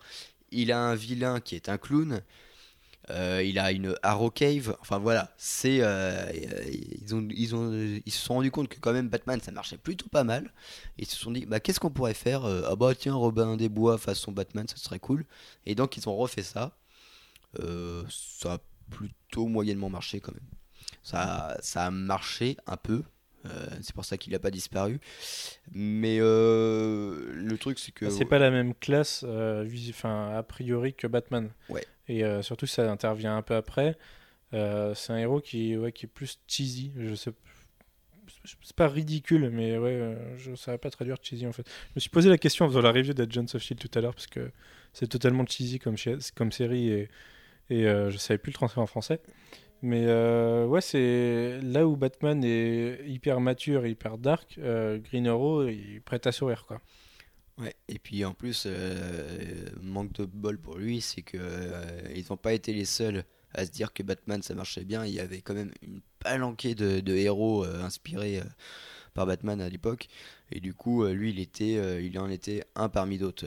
Il 0.50 0.72
a 0.72 0.80
un 0.80 0.94
vilain 0.94 1.40
qui 1.40 1.54
est 1.56 1.68
un 1.68 1.78
clown. 1.78 2.22
Euh, 3.10 3.42
il 3.44 3.58
a 3.58 3.72
une 3.72 3.94
Arrow 4.02 4.30
Cave. 4.30 4.76
Enfin 4.80 4.98
voilà, 4.98 5.32
c'est 5.36 5.78
euh, 5.80 6.30
ils 7.02 7.14
ont 7.14 7.26
ils 7.30 7.54
ont 7.56 7.72
ils 7.72 8.12
se 8.12 8.18
sont 8.20 8.34
rendus 8.34 8.50
compte 8.50 8.68
que 8.68 8.78
quand 8.78 8.92
même 8.92 9.08
Batman 9.08 9.40
ça 9.40 9.50
marchait 9.52 9.76
plutôt 9.78 10.08
pas 10.08 10.24
mal. 10.24 10.52
Ils 10.98 11.06
se 11.06 11.16
sont 11.16 11.30
dit 11.30 11.44
bah 11.46 11.60
qu'est-ce 11.60 11.80
qu'on 11.80 11.90
pourrait 11.90 12.14
faire 12.14 12.44
Euh, 12.44 12.62
Ah 12.68 12.76
bah 12.76 12.94
tiens 12.94 13.14
Robin 13.14 13.56
des 13.56 13.68
Bois 13.68 13.98
façon 13.98 14.32
Batman 14.32 14.66
ça 14.68 14.76
serait 14.76 14.98
cool. 15.00 15.24
Et 15.66 15.74
donc 15.74 15.96
ils 15.96 16.08
ont 16.08 16.16
refait 16.16 16.42
ça. 16.42 16.76
Euh, 17.58 18.04
ça 18.08 18.54
a 18.54 18.58
plutôt 18.90 19.46
moyennement 19.48 19.90
marché 19.90 20.20
quand 20.20 20.32
même. 20.32 20.48
Ça 21.02 21.56
ça 21.60 21.86
a 21.86 21.90
marché 21.90 22.56
un 22.66 22.76
peu. 22.76 23.02
C'est 23.80 23.94
pour 23.94 24.04
ça 24.04 24.18
qu'il 24.18 24.34
n'a 24.34 24.38
pas 24.38 24.50
disparu. 24.50 25.00
Mais 25.72 26.18
le 26.18 27.56
truc 27.58 27.78
c'est 27.78 27.90
que 27.92 28.04
Bah, 28.04 28.10
C'est 28.16 28.26
pas 28.26 28.38
la 28.38 28.50
même 28.50 28.74
classe, 28.74 29.24
a 29.24 30.42
priori, 30.42 30.92
que 30.92 31.06
Batman. 31.06 31.50
Ouais. 31.70 31.84
Et 32.10 32.24
euh, 32.24 32.42
surtout, 32.42 32.66
ça 32.66 32.90
intervient 32.90 33.36
un 33.36 33.42
peu 33.42 33.54
après. 33.54 33.96
Euh, 34.52 34.94
c'est 34.96 35.12
un 35.12 35.18
héros 35.18 35.40
qui, 35.40 35.76
ouais, 35.76 35.92
qui 35.92 36.06
est 36.06 36.08
plus 36.08 36.40
cheesy. 36.48 36.92
Je 36.98 37.14
sais, 37.14 37.30
c'est 38.44 38.74
pas 38.74 38.88
ridicule, 38.88 39.48
mais 39.50 39.78
ouais, 39.78 39.92
euh, 39.92 40.36
je 40.36 40.56
savais 40.56 40.76
pas 40.76 40.90
traduire 40.90 41.18
cheesy 41.22 41.46
en 41.46 41.52
fait. 41.52 41.64
Je 41.68 41.92
me 41.94 42.00
suis 42.00 42.10
posé 42.10 42.28
la 42.28 42.36
question 42.36 42.64
en 42.64 42.68
faisant 42.68 42.80
la 42.80 42.90
review 42.90 43.14
d'Agents 43.14 43.46
of 43.54 43.62
Shield 43.62 43.80
tout 43.80 43.96
à 43.96 44.02
l'heure 44.02 44.14
parce 44.14 44.26
que 44.26 44.50
c'est 44.92 45.06
totalement 45.06 45.46
cheesy 45.46 45.78
comme, 45.78 45.96
série 45.96 46.88
et, 46.88 47.08
et 47.70 47.86
euh, 47.86 48.10
je 48.10 48.18
savais 48.18 48.38
plus 48.38 48.50
le 48.50 48.54
transfert 48.54 48.82
en 48.82 48.86
français. 48.86 49.20
Mais 49.82 50.04
ouais, 50.64 50.80
c'est 50.80 51.60
là 51.62 51.86
où 51.86 51.96
Batman 51.96 52.42
est 52.44 53.02
hyper 53.06 53.40
mature, 53.40 53.86
hyper 53.86 54.18
dark. 54.18 54.58
Green 54.58 55.28
Arrow 55.28 55.62
est 55.62 56.02
prêt 56.04 56.20
à 56.26 56.32
sourire 56.32 56.66
quoi. 56.66 56.82
Ouais, 57.60 57.76
et 57.88 57.98
puis 57.98 58.24
en 58.24 58.32
plus, 58.32 58.64
euh, 58.66 59.66
manque 59.82 60.14
de 60.14 60.24
bol 60.24 60.58
pour 60.58 60.78
lui, 60.78 61.02
c'est 61.02 61.20
que 61.20 61.36
euh, 61.38 62.00
ils 62.14 62.24
n'ont 62.30 62.38
pas 62.38 62.54
été 62.54 62.72
les 62.72 62.86
seuls 62.86 63.24
à 63.52 63.66
se 63.66 63.70
dire 63.70 63.92
que 63.92 64.02
Batman 64.02 64.42
ça 64.42 64.54
marchait 64.54 64.84
bien. 64.84 65.04
Il 65.04 65.12
y 65.12 65.20
avait 65.20 65.42
quand 65.42 65.52
même 65.52 65.72
une 65.82 66.00
palanquée 66.20 66.74
de, 66.74 67.14
héros 67.14 67.64
euh, 67.64 67.82
inspirés 67.82 68.40
par 69.12 69.26
Batman 69.26 69.60
à 69.60 69.68
l'époque. 69.68 70.08
Et 70.52 70.60
du 70.60 70.72
coup, 70.72 71.04
lui, 71.04 71.30
il, 71.30 71.38
était, 71.38 72.04
il 72.04 72.18
en 72.18 72.30
était 72.30 72.64
un 72.76 72.88
parmi 72.88 73.18
d'autres. 73.18 73.46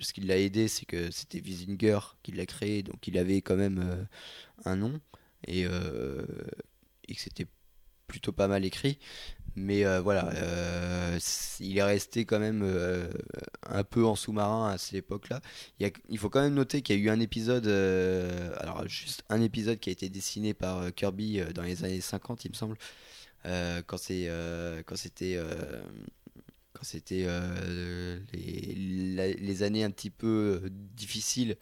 Ce 0.00 0.12
qui 0.12 0.22
l'a 0.22 0.38
aidé, 0.38 0.68
c'est 0.68 0.86
que 0.86 1.10
c'était 1.10 1.40
Wiesinger 1.40 1.98
qui 2.22 2.32
l'a 2.32 2.46
créé, 2.46 2.82
donc 2.82 3.06
il 3.06 3.18
avait 3.18 3.42
quand 3.42 3.56
même 3.56 4.06
un 4.64 4.76
nom. 4.76 5.00
Et, 5.46 5.62
et 5.62 7.14
que 7.14 7.20
c'était 7.20 7.46
plutôt 8.06 8.32
pas 8.32 8.48
mal 8.48 8.64
écrit. 8.64 8.98
Mais 9.56 9.86
euh, 9.86 10.02
voilà, 10.02 10.28
euh, 10.34 11.18
il 11.60 11.78
est 11.78 11.82
resté 11.82 12.26
quand 12.26 12.38
même 12.38 12.60
euh, 12.62 13.08
un 13.62 13.84
peu 13.84 14.04
en 14.04 14.14
sous-marin 14.14 14.68
à 14.70 14.76
cette 14.76 14.94
époque-là. 14.94 15.40
Il, 15.80 16.18
faut 16.18 16.28
quand 16.28 16.42
même 16.42 16.52
noter 16.52 16.82
qu'il 16.82 16.96
y 16.96 17.00
a 17.00 17.02
eu 17.02 17.08
un 17.08 17.20
épisode, 17.20 17.66
alors 18.58 18.86
juste 18.86 19.24
un 19.30 19.40
épisode 19.40 19.78
qui 19.78 19.88
a 19.88 19.92
été 19.92 20.10
dessiné 20.10 20.52
par 20.52 20.94
Kirby 20.94 21.40
dans 21.54 21.62
les 21.62 21.84
années 21.84 22.02
50, 22.02 22.44
il 22.44 22.50
me 22.50 22.54
semble, 22.54 22.76
quand 23.44 23.96
c'est 23.96 24.30
quand 24.84 24.96
c'était 24.96 25.40
quand 26.74 26.84
c'était 26.84 27.26
les, 28.34 29.62
années 29.62 29.84
un 29.84 29.90
petit 29.90 30.10
peu 30.10 30.68
difficiles 30.70 31.56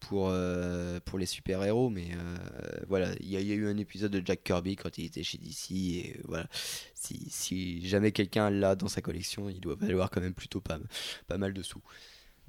pour, 0.00 0.28
euh, 0.30 1.00
pour 1.04 1.18
les 1.18 1.26
super-héros, 1.26 1.90
mais 1.90 2.08
euh, 2.12 2.80
voilà, 2.88 3.08
il 3.20 3.28
y, 3.28 3.36
a 3.36 3.40
eu 3.40 3.68
un 3.68 3.76
épisode 3.76 4.12
de 4.12 4.22
Jack 4.24 4.44
Kirby 4.44 4.76
quand 4.76 4.98
il 4.98 5.06
était 5.06 5.22
chez 5.22 5.38
DC, 5.38 5.70
et 5.70 6.20
voilà, 6.24 6.46
si, 6.94 7.86
jamais 7.86 8.12
quelqu'un 8.12 8.50
l'a 8.50 8.74
dans 8.74 8.88
sa 8.88 9.00
collection, 9.00 9.48
il 9.48 9.60
doit 9.60 9.76
valoir 9.76 10.10
quand 10.10 10.20
même 10.20 10.34
plutôt 10.34 10.60
pas, 10.60 10.78
pas 11.26 11.38
mal 11.38 11.52
de 11.52 11.62
sous. 11.62 11.82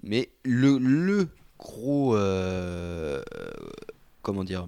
Mais 0.04 0.30
le, 0.44 0.78
le 0.78 1.30
gros, 1.58 2.16
euh, 2.16 3.22
euh, 3.36 3.52
comment 4.22 4.44
dire, 4.44 4.66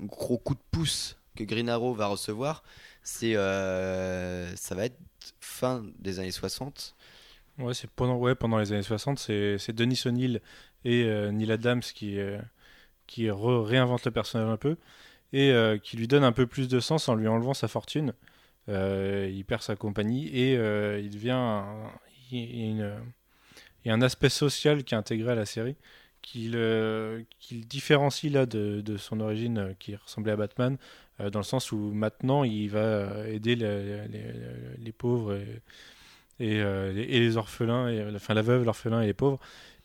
gros 0.00 0.38
coup 0.38 0.54
de 0.54 0.60
pouce 0.70 1.16
que 1.36 1.44
Green 1.44 1.68
Arrow 1.68 1.94
va 1.94 2.06
recevoir, 2.06 2.62
c'est 3.02 3.36
euh, 3.36 4.54
ça 4.56 4.74
va 4.74 4.86
être 4.86 4.98
fin 5.40 5.84
des 5.98 6.18
années 6.18 6.30
60. 6.30 6.96
Ouais, 7.58 7.74
c'est 7.74 7.90
pendant, 7.90 8.16
ouais, 8.16 8.34
pendant 8.34 8.58
les 8.58 8.72
années 8.72 8.82
60, 8.82 9.18
c'est 9.18 9.58
c'est 9.58 9.74
Denis 9.74 10.00
O'Neill 10.06 10.40
et 10.84 11.04
euh, 11.04 11.30
Neil 11.32 11.52
Adams 11.52 11.80
qui, 11.82 12.18
euh, 12.18 12.38
qui 13.06 13.30
réinventent 13.30 14.06
le 14.06 14.12
personnage 14.12 14.48
un 14.50 14.56
peu 14.58 14.76
et 15.32 15.52
euh, 15.52 15.78
qui 15.78 15.96
lui 15.98 16.08
donne 16.08 16.24
un 16.24 16.32
peu 16.32 16.46
plus 16.46 16.68
de 16.68 16.80
sens 16.80 17.08
en 17.08 17.14
lui 17.16 17.28
enlevant 17.28 17.54
sa 17.54 17.68
fortune. 17.68 18.14
Il 18.68 19.44
perd 19.46 19.62
sa 19.62 19.76
compagnie 19.76 20.28
et 20.28 20.54
il 20.54 21.10
devient. 21.10 21.30
un- 21.32 21.92
une- 22.32 22.94
a 23.86 23.92
un 23.92 24.02
aspect 24.02 24.28
social 24.28 24.84
qui 24.84 24.94
est 24.94 24.98
intégré 24.98 25.32
à 25.32 25.34
la 25.34 25.46
série 25.46 25.76
qui 26.22 26.48
le, 26.50 27.24
qui 27.40 27.60
différencie 27.62 28.30
là 28.32 28.44
de, 28.46 28.82
de 28.82 28.96
son 28.98 29.20
origine 29.20 29.74
qui 29.78 29.96
ressemblait 29.96 30.32
à 30.32 30.36
Batman, 30.36 30.76
dans 31.18 31.38
le 31.40 31.44
sens 31.44 31.72
où 31.72 31.78
maintenant 31.92 32.44
il 32.44 32.68
va 32.68 33.26
aider 33.28 33.56
les, 33.56 34.06
les- 34.78 34.92
pauvres 34.92 35.34
et, 35.34 35.62
et, 36.40 36.56
et 36.58 37.20
les 37.20 37.36
orphelins, 37.36 37.88
et, 37.88 38.04
enfin 38.14 38.34
la 38.34 38.42
veuve, 38.42 38.64
l'orphelin 38.64 39.02
et 39.02 39.06
les 39.06 39.14
pauvres, 39.14 39.38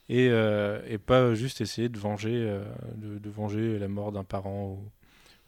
et, 0.08 0.28
euh, 0.30 0.80
et 0.86 0.98
pas 0.98 1.34
juste 1.34 1.60
essayer 1.60 1.88
de 1.88 1.98
venger, 1.98 2.34
euh, 2.34 2.64
de, 2.96 3.30
venger 3.30 3.78
la 3.78 3.88
mort 3.88 4.12
d'un 4.12 4.24
parent 4.24 4.78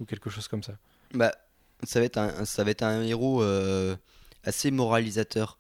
ou, 0.01 0.05
quelque 0.05 0.31
chose 0.31 0.49
comme 0.49 0.63
ça. 0.63 0.75
Bah, 1.13 1.33
ça 1.83 2.01
va 2.01 2.07
être 2.07 2.19
un, 2.19 2.45
ça 2.45 2.65
va 2.65 2.71
être 2.71 2.83
un 2.83 3.03
héros 3.03 3.43
euh, 3.43 3.97
assez 4.45 4.71
moralisateur. 4.71 5.59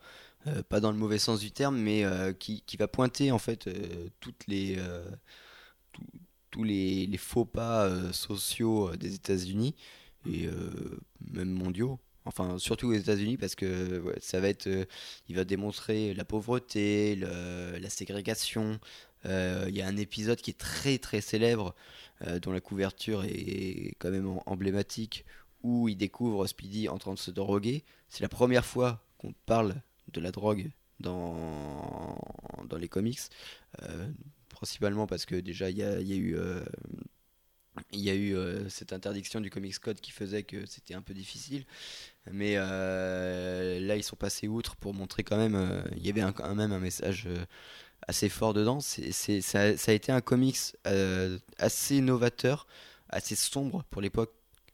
pas 0.69 0.81
dans 0.81 0.93
le 0.93 0.97
mauvais 0.97 1.19
sens 1.19 1.41
du 1.41 1.51
terme, 1.51 1.77
mais 1.77 2.05
qui, 2.39 2.63
qui 2.63 2.77
va 2.77 2.89
pointer 2.89 3.33
en 3.33 3.39
fait 3.39 3.67
euh, 3.67 3.73
les, 4.47 4.79
tous- 6.51 6.65
les, 6.65 7.19
faux 7.19 7.45
pas 7.45 7.91
sociaux 8.13 8.97
des 8.97 9.15
États-Unis 9.15 9.75
et 10.27 10.49
même 11.33 11.51
mondiaux. 11.51 11.99
Enfin, 12.29 12.59
surtout 12.59 12.89
aux 12.89 12.93
États-Unis 12.93 13.39
parce 13.39 13.55
que 13.55 14.05
ça 14.21 14.39
va 14.39 14.49
être, 14.49 14.67
euh, 14.67 14.85
il 15.29 15.37
va 15.37 15.45
démontrer 15.45 16.13
la 16.13 16.27
pauvreté, 16.27 17.17
la 17.17 17.89
ségrégation. 17.89 18.79
Euh, 19.25 19.65
Il 19.69 19.75
y 19.77 19.81
a 19.81 19.87
un 19.87 19.97
épisode 19.97 20.39
qui 20.39 20.51
est 20.51 20.59
très 20.59 20.99
très 20.99 21.23
célèbre 21.23 21.75
euh, 22.27 22.39
dont 22.39 22.53
la 22.53 22.61
couverture 22.61 23.25
est 23.25 23.95
quand 23.99 24.11
même 24.11 24.27
em- 24.27 24.41
emblématique 24.45 25.25
où 25.63 25.89
il 25.89 25.97
découvre 25.97 26.47
Speedy 26.47 26.89
en 26.91 26.99
train 26.99 27.15
de 27.15 27.19
se 27.19 27.31
droguer. 27.31 27.83
C'est 28.11 28.23
la 28.23 28.29
première 28.29 28.67
fois 28.67 29.03
qu'on 29.17 29.33
parle 29.47 29.75
de 30.13 30.21
la 30.21 30.31
drogue 30.31 30.71
dans, 31.01 32.15
les 32.79 32.89
comics. 32.89 33.21
Principalement 34.51 35.07
parce 35.07 35.25
que 35.25 35.37
déjà 35.37 35.71
il 35.71 35.79
y 35.79 35.83
a, 38.11 38.15
eu, 38.15 38.37
cette 38.69 38.93
interdiction 38.93 39.41
du 39.41 39.51
Comics 39.51 39.79
Code 39.79 40.01
qui 40.01 40.11
faisait 40.13 40.43
que 40.43 40.67
c'était 40.67 40.95
un 40.95 41.03
peu 41.03 41.15
difficile. 41.15 41.65
Mais 42.33 42.55
euh, 42.57 43.81
là 43.81 43.97
ils 43.97 44.03
sont 44.03 44.17
passés 44.17 44.49
outre 44.49 44.77
pour 44.77 44.95
montrer 44.95 45.25
quand 45.25 45.37
même, 45.37 45.55
euh, 45.57 45.83
il 45.97 46.07
y 46.07 46.11
avait 46.11 46.21
un- 46.23 46.33
quand 46.33 46.55
même 46.55 46.73
un 46.73 46.81
message 46.81 47.27
euh, 47.29 47.45
assez 48.09 48.29
fort 48.29 48.55
dedans. 48.55 48.81
C'est, 48.81 49.13
c'est- 49.13 49.41
ça, 49.43 49.77
ça 49.77 49.93
a 49.93 49.95
été 49.95 50.13
un 50.13 50.21
comics 50.23 50.59
euh, 50.87 51.39
assez 51.59 52.01
novateur, 52.01 52.67
assez 53.11 53.37
sombre 53.37 53.85
pour 53.91 54.03
l'époque. 54.03 54.33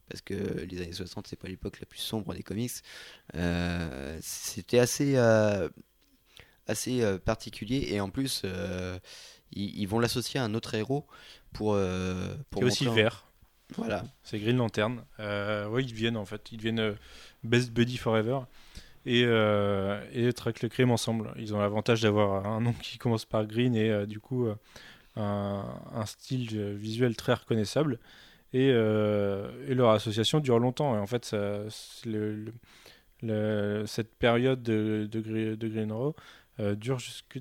Parce 0.09 0.21
que 0.21 0.35
les 0.35 0.81
années 0.81 0.93
60, 0.93 1.27
c'est 1.27 1.35
pas 1.37 1.47
l'époque 1.47 1.79
la 1.79 1.87
plus 1.87 1.99
sombre 1.99 2.33
des 2.35 2.43
comics. 2.43 2.71
C'était 4.21 4.79
assez, 4.79 5.15
assez 6.67 7.17
particulier 7.25 7.87
et 7.91 7.99
en 8.01 8.09
plus 8.09 8.43
ils, 9.51 9.79
ils 9.79 9.87
vont 9.87 9.99
l'associer 9.99 10.39
à 10.39 10.43
un 10.43 10.53
autre 10.53 10.73
héros 10.75 11.05
pour 11.53 11.77
pour 12.49 12.61
Qui 12.61 12.63
est 12.63 12.65
aussi 12.65 12.85
vert. 12.87 13.24
Voilà 13.75 14.03
C'est 14.23 14.39
Green 14.39 14.57
Lantern. 14.57 15.03
Euh, 15.19 15.75
ils 15.79 15.87
deviennent 15.87 16.17
en 16.17 16.25
fait, 16.25 16.51
ils 16.51 16.57
deviennent 16.57 16.79
euh, 16.79 16.93
Best 17.43 17.71
Buddy 17.71 17.97
Forever 17.97 18.41
et, 19.05 19.23
euh, 19.25 20.03
et 20.13 20.31
Track 20.33 20.61
le 20.61 20.69
Crime 20.69 20.91
ensemble. 20.91 21.33
Ils 21.37 21.53
ont 21.53 21.59
l'avantage 21.59 22.01
d'avoir 22.01 22.45
un 22.47 22.61
nom 22.61 22.73
qui 22.73 22.97
commence 22.97 23.25
par 23.25 23.45
Green 23.45 23.75
et 23.75 23.89
euh, 23.89 24.05
du 24.05 24.19
coup 24.19 24.47
euh, 24.47 24.55
un, 25.15 26.05
style 26.05 26.73
visuel 26.73 27.15
très 27.15 27.33
reconnaissable. 27.33 27.99
Et, 28.53 28.71
leur 28.71 29.89
association 29.89 30.39
dure 30.39 30.59
longtemps. 30.59 30.95
Et 30.95 30.99
en 30.99 31.07
fait, 31.07 31.35
cette 33.85 34.15
période 34.15 34.63
de, 34.63 35.09
de, 35.11 35.21
Gre- 35.21 35.55
de 35.57 35.67
Green 35.67 35.91
Arrow 35.91 36.15
dure 36.75 36.99
jusque. 36.99 37.39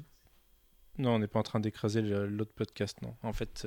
Non, 0.99 1.15
on 1.15 1.19
n'est 1.19 1.29
pas 1.29 1.41
en 1.41 1.45
train 1.45 1.61
d'écraser 1.61 2.03
l'autre 2.03 2.53
podcast, 2.55 3.01
non. 3.03 3.15
En 3.23 3.33
fait, 3.33 3.67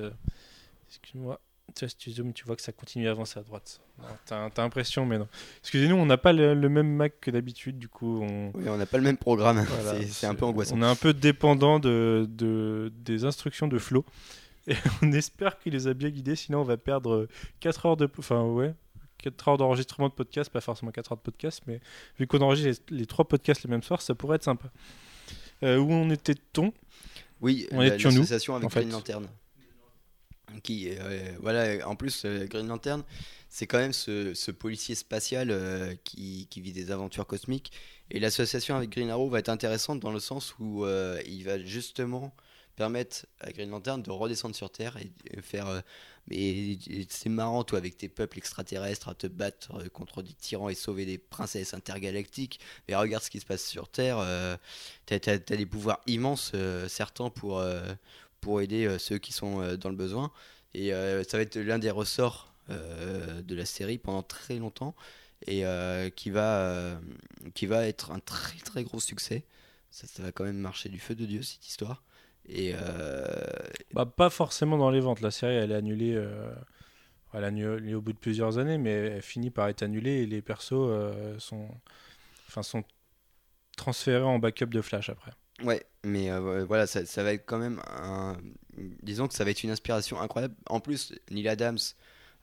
excuse-moi. 0.87 1.39
Tu 1.75 1.85
vois, 1.85 1.89
si 1.89 1.97
tu 1.97 2.11
zoomes, 2.11 2.33
tu 2.33 2.45
vois 2.45 2.55
que 2.55 2.61
ça 2.61 2.71
continue 2.71 3.07
à 3.07 3.11
avancer 3.11 3.39
à 3.39 3.43
droite. 3.43 3.79
T'as 4.25 4.49
l'impression, 4.57 5.05
mais 5.05 5.17
non. 5.17 5.27
Excusez-nous, 5.61 5.95
on 5.95 6.05
n'a 6.05 6.17
pas 6.17 6.33
le, 6.33 6.53
le 6.53 6.69
même 6.69 6.87
Mac 6.95 7.19
que 7.19 7.29
d'habitude, 7.29 7.77
du 7.77 7.87
coup, 7.87 8.21
on, 8.23 8.51
oui, 8.55 8.63
on 8.67 8.77
n'a 8.77 8.85
pas 8.85 8.97
le 8.97 9.03
même 9.03 9.17
programme 9.17 9.63
voilà, 9.63 10.03
c'est, 10.07 10.25
un 10.27 10.35
peu 10.35 10.45
angoissant 10.45 10.75
On 10.77 10.81
est 10.81 10.85
un 10.87 10.95
peu 10.95 11.13
dépendant 11.13 11.79
de, 11.79 12.25
de- 12.29 12.91
des 12.95 13.25
instructions 13.25 13.67
de 13.67 13.77
Flo. 13.77 14.05
Et 14.67 14.75
on 15.01 15.11
espère 15.11 15.59
qu'il 15.59 15.73
les 15.73 15.87
a 15.87 15.93
bien 15.93 16.09
guidés, 16.09 16.35
sinon 16.35 16.61
on 16.61 16.63
va 16.63 16.77
perdre 16.77 17.27
4 17.59 17.85
heures 17.85 17.97
de. 17.97 18.09
Enfin, 18.17 18.43
ouais. 18.43 18.73
4 19.19 19.47
heures 19.47 19.57
d'enregistrement 19.57 20.09
de 20.09 20.13
podcast, 20.13 20.49
pas 20.51 20.61
forcément 20.61 20.91
4 20.91 21.11
heures 21.11 21.17
de 21.17 21.23
podcast, 21.23 21.61
mais 21.67 21.79
vu 22.19 22.27
qu'on 22.27 22.39
enregistre 22.41 22.83
les, 22.91 22.97
les 22.99 23.05
trois 23.07 23.27
podcasts 23.27 23.63
le 23.63 23.69
même 23.69 23.81
soir, 23.83 24.01
ça 24.01 24.13
pourrait 24.15 24.35
être 24.35 24.43
sympa. 24.43 24.69
Euh, 25.63 25.77
où 25.77 25.91
on 25.91 26.09
était-on? 26.11 26.71
Oui, 27.41 27.67
On 27.71 27.81
est 27.81 27.97
l'association 28.03 28.55
avec 28.55 28.65
en 28.67 28.69
fait? 28.69 28.81
Green 28.81 28.91
Lantern. 28.91 29.27
Qui, 30.63 30.89
euh, 30.89 31.35
voilà, 31.41 31.87
en 31.87 31.95
plus, 31.95 32.23
euh, 32.23 32.45
Green 32.45 32.67
Lantern, 32.67 33.03
c'est 33.49 33.67
quand 33.67 33.79
même 33.79 33.91
ce, 33.91 34.51
policier 34.51 34.95
spatial 34.95 35.49
euh, 35.51 35.93
qui, 36.05 36.47
vit 36.55 36.71
des 36.71 36.89
aventures 36.91 37.27
cosmiques. 37.27 37.71
Et 38.11 38.19
l'association 38.19 38.75
avec 38.75 38.89
Green 38.91 39.09
Arrow 39.09 39.29
va 39.29 39.39
être 39.39 39.49
intéressante 39.49 39.99
dans 39.99 40.11
le 40.11 40.21
sens 40.21 40.55
où 40.59 40.85
il 41.25 41.43
va 41.43 41.59
justement 41.59 42.33
permettre 42.77 43.25
à 43.41 43.51
Green 43.51 43.69
Lantern 43.69 44.01
de 44.01 44.11
redescendre 44.11 44.55
sur 44.55 44.69
Terre 44.69 44.97
et 44.97 45.41
faire. 45.41 45.83
mais 46.27 46.77
c'est 47.09 47.27
marrant, 47.27 47.65
toi, 47.65 47.79
avec 47.79 47.97
tes 47.97 48.07
peuples 48.07 48.37
extraterrestres, 48.37 49.09
à 49.09 49.15
te 49.15 49.27
battre 49.27 49.89
contre 49.89 50.21
des 50.21 50.33
tyrans 50.33 50.69
et 50.69 50.75
sauver 50.75 51.05
des 51.05 51.17
princesses 51.17 51.73
intergalactiques. 51.73 52.61
Mais 52.87 52.95
regarde 52.95 53.23
ce 53.23 53.29
qui 53.29 53.41
se 53.41 53.45
passe 53.45 53.65
sur 53.65 53.89
Terre. 53.89 54.19
t'as, 55.05 55.19
t'as 55.19 55.37
des 55.39 55.65
pouvoirs 55.65 55.99
immenses, 56.07 56.53
certains 56.87 57.29
pour, 57.29 57.61
pour 58.41 58.61
aider 58.61 58.85
euh, 58.85 58.97
ceux 58.97 59.17
qui 59.17 59.33
sont 59.33 59.61
euh, 59.61 59.77
dans 59.77 59.89
le 59.89 59.95
besoin. 59.95 60.31
Et 60.73 60.93
euh, 60.93 61.23
ça 61.23 61.37
va 61.37 61.43
être 61.43 61.57
l'un 61.57 61.79
des 61.79 61.91
ressorts 61.91 62.53
de 62.69 63.55
la 63.55 63.63
série 63.63 63.97
pendant 63.97 64.23
très 64.23 64.57
longtemps 64.57 64.93
et 65.45 65.63
qui, 66.17 66.29
va, 66.29 66.99
qui 67.53 67.65
va 67.65 67.87
être 67.87 68.11
un 68.11 68.19
très 68.19 68.59
très 68.59 68.83
gros 68.83 68.99
succès. 68.99 69.45
Ça, 69.89 70.05
va 70.21 70.33
quand 70.33 70.43
même 70.43 70.57
marcher 70.57 70.89
du 70.89 70.99
feu 70.99 71.15
de 71.15 71.25
Dieu 71.25 71.43
cette 71.43 71.65
histoire. 71.65 72.03
Et 72.49 72.73
Bah, 73.93 74.05
pas 74.05 74.29
forcément 74.29 74.77
dans 74.77 74.91
les 74.91 74.99
ventes. 74.99 75.21
La 75.21 75.31
série, 75.31 75.55
elle 75.55 75.71
est 75.71 75.75
annulée, 75.75 76.21
elle 77.31 77.43
est 77.45 77.47
annulée 77.47 77.93
au 77.93 78.01
bout 78.01 78.11
de 78.11 78.17
plusieurs 78.17 78.57
années, 78.57 78.77
mais 78.77 78.91
elle 78.91 79.21
finit 79.21 79.49
par 79.49 79.69
être 79.69 79.81
annulée 79.81 80.23
et 80.23 80.25
les 80.25 80.41
persos 80.41 80.91
sont, 81.39 81.69
sont 82.61 82.83
transférés 83.77 84.23
en 84.23 84.39
backup 84.39 84.65
de 84.65 84.81
Flash 84.81 85.07
après. 85.07 85.31
Ouais, 85.63 85.85
mais 86.03 86.29
euh, 86.29 86.65
voilà, 86.65 86.85
ça, 86.87 87.23
va 87.23 87.33
être 87.33 87.45
quand 87.45 87.57
même 87.57 87.81
un... 87.87 88.37
Disons 89.01 89.27
que 89.27 89.33
ça 89.33 89.43
va 89.43 89.51
être 89.51 89.63
une 89.63 89.71
inspiration 89.71 90.21
incroyable. 90.21 90.55
En 90.67 90.79
plus, 90.79 91.13
Neil 91.31 91.47
Adams, 91.47 91.79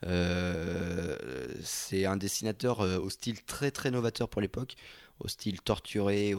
euh, 0.04 1.16
c'est 1.62 2.06
un 2.06 2.16
dessinateur 2.16 2.80
euh, 2.80 2.98
au 2.98 3.10
style 3.10 3.42
très 3.44 3.70
très 3.70 3.90
novateur 3.90 4.28
pour 4.28 4.40
l'époque, 4.40 4.74
au 5.20 5.28
style 5.28 5.60
torturé, 5.60 6.34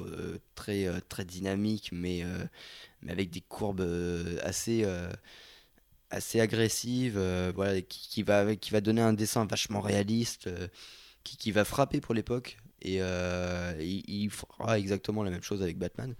très 0.56 0.90
très 1.08 1.24
dynamique, 1.24 1.90
mais, 1.94 2.24
mais 3.02 3.12
avec 3.14 3.30
des 3.30 3.42
courbes 3.42 3.88
assez 4.44 4.86
assez 6.10 6.40
agressives, 6.40 7.18
euh, 7.18 7.52
voilà, 7.56 7.82
qui, 7.82 8.24
va 8.24 8.56
qui 8.56 8.72
va 8.72 8.82
donner 8.82 9.02
un 9.02 9.14
dessin 9.14 9.46
vachement 9.46 9.82
réaliste, 9.82 10.50
qui, 11.24 11.38
qui 11.38 11.52
va 11.52 11.66
frapper 11.66 12.02
pour 12.02 12.14
l'époque. 12.14 12.58
Et 12.82 13.00
il 13.80 14.30
fera 14.30 14.78
exactement 14.80 15.24
la 15.24 15.32
même 15.32 15.44
chose 15.44 15.62
avec 15.62 15.78
Batman. 15.78 16.16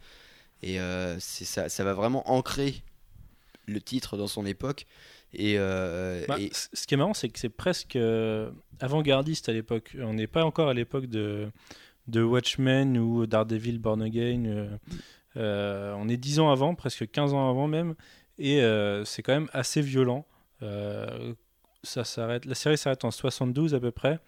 Et 0.64 0.80
euh, 0.80 1.20
ça, 1.20 1.70
ça 1.70 1.84
va 1.84 1.94
vraiment 1.94 2.30
ancrer 2.32 2.82
le 3.68 3.80
titre 3.82 4.18
dans 4.18 4.28
son 4.28 4.46
époque. 4.46 4.86
Et, 5.34 5.56
euh, 5.58 6.24
Bah, 6.28 6.38
et- 6.40 6.52
Ce 6.54 6.88
qui 6.88 6.94
est 6.94 6.98
marrant, 6.98 7.14
c'est 7.14 7.30
que 7.30 7.40
c'est 7.40 7.50
presque 7.50 7.96
euh, 7.96 8.50
avant-gardiste 8.80 9.50
à 9.50 9.54
l'époque. 9.54 9.96
On 10.00 10.14
n'est 10.14 10.28
pas 10.28 10.44
encore 10.46 10.70
à 10.70 10.74
l'époque 10.74 11.08
de, 11.08 11.50
de 12.08 12.22
Watchmen 12.22 12.98
ou 12.98 13.26
Daredevil 13.26 13.80
Born 13.80 14.02
Again. 14.02 14.78
euh, 15.38 15.94
on 15.98 16.08
est 16.08 16.18
10 16.18 16.40
ans 16.40 16.52
avant, 16.52 16.76
presque 16.76 17.10
15 17.12 17.34
ans 17.34 17.50
avant 17.50 17.68
même. 17.68 17.96
Et 18.38 18.62
c'est 19.06 19.24
quand 19.24 19.34
même 19.34 19.50
assez 19.54 19.82
violent. 19.82 20.26
Ça 21.84 22.04
s'arrête, 22.04 22.46
la 22.46 22.56
série 22.56 22.78
s'arrête 22.78 23.06
en 23.06 23.12
72 23.12 23.76
à 23.76 23.80
peu 23.80 23.92
près. 23.92 24.20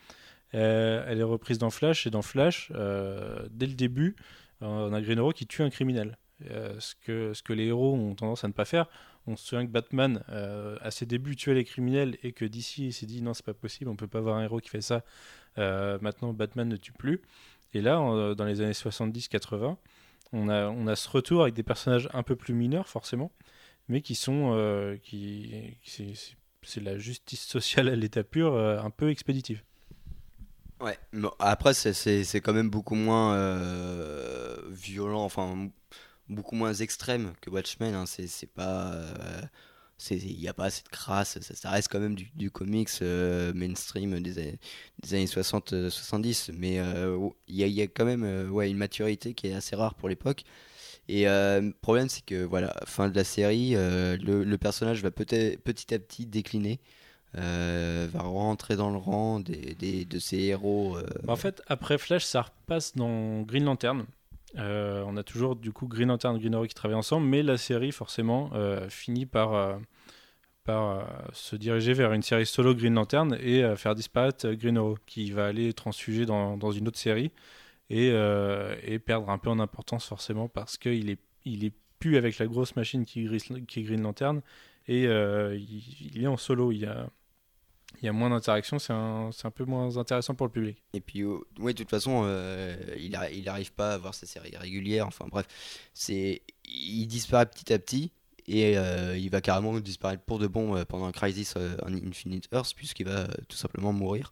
Elle 0.52 1.20
est 1.20 1.24
reprise 1.24 1.58
dans 1.58 1.70
Flash. 1.70 2.08
Et 2.08 2.10
dans 2.10 2.22
Flash, 2.22 2.72
dès 2.72 3.66
le 3.68 3.74
début, 3.74 4.16
on 4.62 4.94
a 4.94 5.02
Green 5.02 5.20
Arrow 5.20 5.32
qui 5.32 5.48
tue 5.48 5.62
un 5.62 5.70
criminel. 5.70 6.18
Euh, 6.52 6.80
ce, 6.80 6.94
que, 6.94 7.34
ce 7.34 7.42
que 7.42 7.52
les 7.52 7.66
héros 7.66 7.96
ont 7.96 8.14
tendance 8.14 8.44
à 8.44 8.48
ne 8.48 8.54
pas 8.54 8.66
faire. 8.66 8.88
On 9.26 9.36
se 9.36 9.46
souvient 9.48 9.66
que 9.66 9.72
Batman, 9.72 10.24
euh, 10.30 10.78
à 10.82 10.92
ses 10.92 11.06
débuts, 11.08 11.36
tuait 11.36 11.56
les 11.56 11.64
criminels 11.64 12.18
et 12.22 12.32
que 12.32 12.46
d'ici, 12.46 12.92
s'est 12.94 13.08
dit 13.08 13.22
non, 13.22 13.34
c'est 13.34 13.46
pas 13.46 13.56
possible, 13.56 13.90
on 13.90 13.96
peut 13.96 14.08
pas 14.08 14.20
avoir 14.20 14.38
un 14.38 14.44
héros 14.44 14.60
qui 14.60 14.70
fait 14.70 14.82
ça. 14.82 15.04
Euh, 15.58 15.98
maintenant, 16.02 16.34
Batman 16.34 16.68
ne 16.70 16.78
tue 16.78 16.92
plus. 16.94 17.22
Et 17.74 17.82
là, 17.82 17.96
dans 18.36 18.46
les 18.46 18.62
années 18.62 18.72
70-80, 18.74 19.78
on 20.32 20.50
a, 20.50 20.68
on 20.68 20.88
a 20.88 20.96
ce 20.96 21.10
retour 21.10 21.42
avec 21.42 21.54
des 21.56 21.64
personnages 21.64 22.08
un 22.14 22.24
peu 22.24 22.36
plus 22.36 22.54
mineurs, 22.54 22.88
forcément, 22.88 23.32
mais 23.90 24.02
qui 24.02 24.16
sont. 24.16 24.98
qui, 25.04 25.78
c'est- 25.84 26.36
la 26.82 26.98
justice 26.98 27.46
sociale 27.48 27.88
à 27.88 27.96
l'état 27.96 28.24
pur, 28.24 28.56
un 28.56 28.90
peu 28.90 29.10
expéditive. 29.10 29.64
Ouais, 30.80 30.98
mais 31.12 31.28
après, 31.40 31.74
c'est- 31.74 32.24
quand 32.42 32.54
même 32.54 32.70
beaucoup 32.70 32.94
moins 32.96 33.34
euh, 33.36 34.58
violent, 34.70 35.24
enfin, 35.24 35.70
beaucoup 36.30 36.56
moins 36.56 36.74
extrême 36.74 37.34
que 37.42 37.50
Watchmen. 37.50 37.96
hein. 37.96 38.06
C'est 38.06 38.52
pas. 38.54 38.94
euh, 38.94 39.42
Il 40.12 40.38
n'y 40.40 40.48
a 40.48 40.54
pas 40.54 40.70
de 40.70 40.90
crasse, 40.92 41.40
ça, 41.42 41.70
reste 41.72 41.88
quand 41.92 42.00
même 42.00 42.16
du, 42.16 42.52
comics 42.52 42.90
euh, 43.02 43.52
mainstream 43.56 44.20
des, 44.22 44.38
années- 44.40 44.60
des 45.02 45.14
années 45.16 45.28
60-70. 45.28 46.52
Mais 46.54 46.80
euh, 46.80 47.18
il 47.48 47.56
y, 47.56 47.64
a, 47.64 47.68
y 47.68 47.82
a 47.82 47.88
quand 47.88 48.06
même 48.06 48.24
euh, 48.24 48.48
ouais, 48.50 48.70
une 48.70 48.78
maturité 48.78 49.34
qui 49.34 49.48
est 49.48 49.54
assez 49.56 49.76
rare 49.76 49.96
pour 49.96 50.10
l'époque. 50.10 50.44
Et 51.08 51.28
euh, 51.28 51.62
le 51.62 51.74
problème, 51.74 52.10
c'est 52.10 52.26
que, 52.26 52.44
voilà, 52.44 52.76
fin 52.86 53.10
de 53.10 53.16
la 53.16 53.24
série, 53.24 53.76
euh, 53.76 54.18
le, 54.18 54.44
personnage 54.58 55.02
va 55.04 55.12
petit 55.12 55.94
à 55.94 56.00
petit 56.00 56.26
décliner. 56.26 56.80
Euh, 57.36 58.08
va 58.12 58.22
rentrer 58.22 58.76
dans 58.76 58.90
le 58.90 58.98
rang 58.98 59.40
des, 59.40 59.76
des- 59.76 60.06
de 60.06 60.20
ces 60.20 60.38
héros. 60.38 60.98
euh, 60.98 61.04
Bah, 61.24 61.34
en 61.34 61.36
fait, 61.36 61.62
après 61.68 61.98
Flash, 61.98 62.24
ça 62.24 62.44
repasse 62.44 62.96
dans 62.96 63.42
Green 63.42 63.66
Lantern. 63.66 64.06
Euh, 64.58 65.04
on 65.06 65.18
a 65.18 65.24
toujours 65.24 65.56
du 65.56 65.72
coup 65.72 65.88
Green 65.88 66.08
Lantern 66.08 66.36
et 66.36 66.40
Green 66.40 66.56
Arrow 66.56 66.66
qui 66.66 66.74
travaillent 66.74 66.98
ensemble, 66.98 67.28
mais 67.28 67.44
la 67.44 67.58
série 67.58 67.92
forcément 67.92 68.50
finit 68.90 69.26
par, 69.26 69.78
par 70.64 71.06
se 71.34 71.56
diriger 71.56 71.94
vers 71.94 72.14
une 72.14 72.22
série 72.24 72.46
solo 72.46 72.74
Green 72.74 72.94
Lantern 72.94 73.38
et 73.42 73.64
faire 73.76 73.94
disparaître 73.94 74.50
Green 74.54 74.78
Arrow 74.78 74.98
qui 75.06 75.32
va 75.32 75.48
aller 75.48 75.74
transfuger 75.74 76.26
dans, 76.26 76.58
dans 76.58 76.72
une 76.72 76.88
autre 76.88 76.98
série 76.98 77.32
et, 77.90 78.08
et, 78.84 79.00
perdre 79.00 79.30
un 79.30 79.38
peu 79.38 79.50
en 79.50 79.60
importance 79.60 80.06
forcément 80.06 80.48
parce 80.48 80.78
qu'il 80.78 81.10
est, 81.10 81.20
il 81.46 81.64
est 81.66 81.74
plus 82.00 82.18
avec 82.18 82.40
la 82.40 82.48
grosse 82.48 82.76
machine 82.76 83.06
qui 83.06 83.26
est 83.28 83.84
Green 83.84 84.02
Lantern 84.02 84.42
et 84.88 85.04
il, 85.04 86.16
il, 86.16 86.24
est 86.24 86.28
en 86.28 86.38
solo. 86.38 86.72
Il 86.72 86.80
y 86.80 86.86
a, 86.86 87.10
il 88.02 88.12
moins 88.12 88.30
d'interaction, 88.30 88.80
c'est 88.80 88.94
un, 88.94 89.32
peu 89.54 89.66
moins 89.66 89.98
intéressant 89.98 90.36
pour 90.36 90.46
le 90.46 90.52
public. 90.52 90.84
Et 90.94 91.02
puis, 91.02 91.22
de 91.22 91.72
toute 91.72 91.90
façon, 91.90 92.22
euh, 92.26 92.76
il 92.98 93.12
n'arrive 93.12 93.74
pas 93.74 93.92
à 93.92 93.94
avoir 93.94 94.14
sa 94.14 94.26
série 94.28 94.56
régulière. 94.56 95.08
Enfin 95.08 95.26
bref, 95.30 95.48
il 96.10 97.08
disparaît 97.08 97.48
petit 97.48 97.74
à 97.74 97.80
petit 97.80 98.12
et 98.48 98.78
euh, 98.78 99.18
il 99.18 99.30
va 99.30 99.42
carrément 99.42 99.78
disparaître 99.80 100.24
pour 100.24 100.40
de 100.40 100.48
bon 100.48 100.78
euh, 100.78 100.86
pendant 100.86 101.12
Crisis 101.12 101.56
on 101.58 101.94
Infinite 101.94 102.48
Earth 102.54 102.74
puisqu'il 102.76 103.08
va 103.08 103.28
tout 103.48 103.58
simplement 103.58 103.94
mourir. 103.94 104.32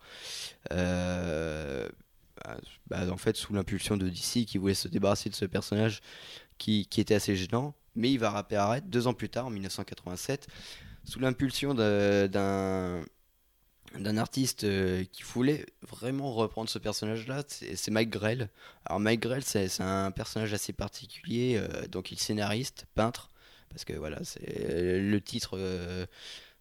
Bah, 2.88 3.12
en 3.12 3.18
fait, 3.18 3.36
sous 3.36 3.54
l'impulsion 3.54 3.98
de 3.98 4.08
DC 4.08 4.46
qui 4.46 4.60
voulait 4.60 4.76
se 4.76 4.88
débarrasser 4.88 5.30
de 5.30 5.36
ce 5.36 5.46
personnage 5.46 6.02
qui 6.60 6.88
était 6.96 7.16
assez 7.16 7.36
gênant, 7.36 7.74
mais 7.96 8.12
il 8.12 8.18
va 8.18 8.32
réapparaître 8.32 8.88
deux 8.88 9.08
ans 9.08 9.14
plus 9.14 9.30
tard, 9.30 9.48
en 9.48 9.50
1987, 9.50 10.48
sous 11.04 11.20
l'impulsion 11.20 11.74
d'un 11.74 13.04
d'un 14.00 14.18
artiste 14.18 14.64
euh, 14.64 15.04
qui 15.12 15.24
voulait 15.24 15.66
vraiment 15.82 16.34
reprendre 16.34 16.70
ce 16.70 16.80
personnage-là, 16.80 17.44
c'est 17.48 17.92
Mike 17.92 18.10
Grell. 18.10 18.50
Alors 18.86 19.00
Mike 19.00 19.22
Grell, 19.22 19.44
c'est 19.44 19.70
un 19.80 20.12
personnage 20.12 20.54
assez 20.54 20.74
particulier, 20.74 21.58
euh, 21.58 21.88
donc 21.88 22.12
il 22.12 22.16
est 22.16 22.22
scénariste, 22.22 22.88
peintre, 22.96 23.30
parce 23.70 23.86
que 23.86 23.94
voilà, 23.94 24.20
c'est 24.24 25.00
le 25.00 25.22
titre 25.22 25.52
euh, 25.58 26.06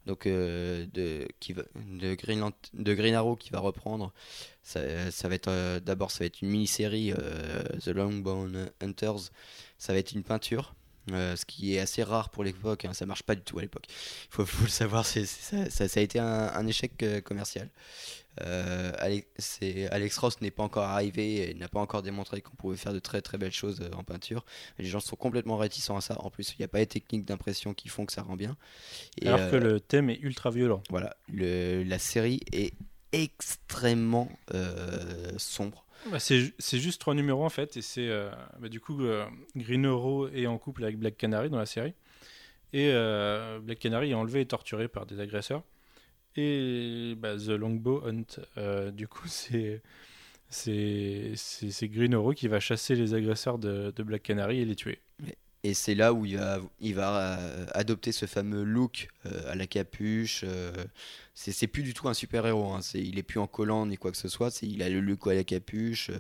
donc 0.06 0.26
de 0.26 1.26
qui 1.40 1.54
de 1.54 2.14
Green 2.14 2.50
de 2.74 2.94
Green 2.94 3.14
Arrow 3.14 3.36
qui 3.36 3.50
va 3.50 3.60
reprendre. 3.60 4.12
Ça, 4.62 4.80
va 4.80 5.80
d'abord 5.80 6.10
ça 6.10 6.20
va 6.20 6.26
être 6.26 6.42
une 6.42 6.50
mini-série 6.50 7.14
The 7.82 7.88
Longbone 7.88 8.70
Hunters. 8.82 9.30
Ça 9.78 9.94
va 9.94 9.98
être 9.98 10.12
une 10.12 10.22
peinture 10.22 10.74
euh, 11.12 11.36
ce 11.36 11.44
qui 11.44 11.74
est 11.74 11.80
assez 11.80 12.02
rare 12.02 12.30
pour 12.30 12.44
l'époque, 12.44 12.84
hein, 12.84 12.94
ça 12.94 13.04
marche 13.04 13.22
pas 13.22 13.34
du 13.34 13.42
tout 13.42 13.58
à 13.58 13.62
l'époque. 13.62 13.84
Il 13.88 14.44
faut, 14.44 14.62
le 14.62 14.68
savoir, 14.68 15.04
ça, 15.04 15.16
a 15.16 16.00
été 16.00 16.18
un, 16.18 16.66
échec 16.66 17.02
euh, 17.02 17.20
commercial. 17.20 17.68
Euh, 18.40 18.92
Alex, 18.98 19.60
Alex, 19.90 20.18
Ross 20.18 20.40
n'est 20.40 20.50
pas 20.50 20.62
encore 20.62 20.84
arrivé 20.84 21.50
et 21.50 21.54
n'a 21.54 21.68
pas 21.68 21.78
encore 21.78 22.02
démontré 22.02 22.40
qu'on 22.40 22.56
pouvait 22.56 22.76
faire 22.76 22.92
de 22.92 22.98
très 22.98 23.20
très 23.20 23.38
belles 23.38 23.52
choses 23.52 23.82
en 23.96 24.02
peinture. 24.02 24.44
Les 24.78 24.86
gens 24.86 24.98
sont 24.98 25.14
complètement 25.14 25.56
réticents 25.56 25.96
à 25.96 26.00
ça. 26.00 26.20
En 26.20 26.30
plus, 26.30 26.50
il 26.52 26.56
n'y 26.58 26.64
a 26.64 26.68
pas 26.68 26.78
les 26.78 26.86
techniques 26.86 27.24
d'impression 27.24 27.74
qui 27.74 27.88
font 27.88 28.06
que 28.06 28.12
ça 28.12 28.22
rend 28.22 28.36
bien. 28.36 28.56
Alors 29.24 29.50
que 29.50 29.56
le 29.56 29.78
thème 29.78 30.10
est 30.10 30.18
ultra 30.20 30.50
violent. 30.50 30.82
Voilà, 30.90 31.16
la 31.28 31.98
série 31.98 32.40
est 32.52 32.72
extrêmement 33.12 34.28
sombre. 35.36 35.83
Bah, 36.10 36.18
c'est 36.20 36.78
juste 36.78 37.00
trois 37.00 37.14
numéros 37.14 37.44
en 37.44 37.50
fait, 37.50 37.76
et 37.76 37.82
c'est 37.82 38.08
euh, 38.08 38.30
bah, 38.58 38.68
du 38.68 38.80
coup 38.80 39.02
euh, 39.02 39.24
Green 39.56 39.86
Arrow 39.86 40.28
est 40.28 40.46
en 40.46 40.58
couple 40.58 40.84
avec 40.84 40.98
Black 40.98 41.16
Canary 41.16 41.48
dans 41.48 41.58
la 41.58 41.66
série, 41.66 41.94
et 42.72 42.90
euh, 42.92 43.58
Black 43.60 43.78
Canary 43.78 44.10
est 44.10 44.14
enlevé 44.14 44.42
et 44.42 44.46
torturé 44.46 44.88
par 44.88 45.06
des 45.06 45.20
agresseurs, 45.20 45.62
et 46.36 47.14
bah, 47.16 47.36
The 47.36 47.50
Longbow 47.50 48.02
Hunt, 48.06 48.90
du 48.92 49.08
coup 49.08 49.28
c'est 49.28 49.82
c'est 50.50 51.88
Green 51.88 52.14
Arrow 52.14 52.32
qui 52.32 52.48
va 52.48 52.60
chasser 52.60 52.94
les 52.94 53.14
agresseurs 53.14 53.58
de, 53.58 53.92
de 53.94 54.02
Black 54.02 54.22
Canary 54.22 54.60
et 54.60 54.64
les 54.64 54.76
tuer. 54.76 55.00
Et 55.64 55.72
c'est 55.72 55.94
là 55.94 56.12
où 56.12 56.26
il 56.26 56.36
va, 56.36 56.60
il 56.78 56.94
va 56.94 57.38
euh, 57.38 57.66
adopter 57.72 58.12
ce 58.12 58.26
fameux 58.26 58.64
look 58.64 59.08
euh, 59.24 59.50
à 59.50 59.54
la 59.54 59.66
capuche. 59.66 60.44
Euh, 61.48 61.52
c'est 61.52 61.66
plus 61.66 61.82
du 61.82 61.94
tout 61.94 62.08
un 62.08 62.14
super-héros. 62.14 62.72
Hein. 62.72 62.80
Il 62.94 63.18
est 63.18 63.22
plus 63.22 63.40
en 63.40 63.46
collant 63.46 63.86
ni 63.86 63.96
quoi 63.96 64.10
que 64.10 64.16
ce 64.16 64.28
soit. 64.28 64.62
Il 64.62 64.82
a 64.82 64.88
le 64.88 65.00
look 65.00 65.26
à 65.26 65.34
la 65.34 65.44
capuche. 65.44 66.10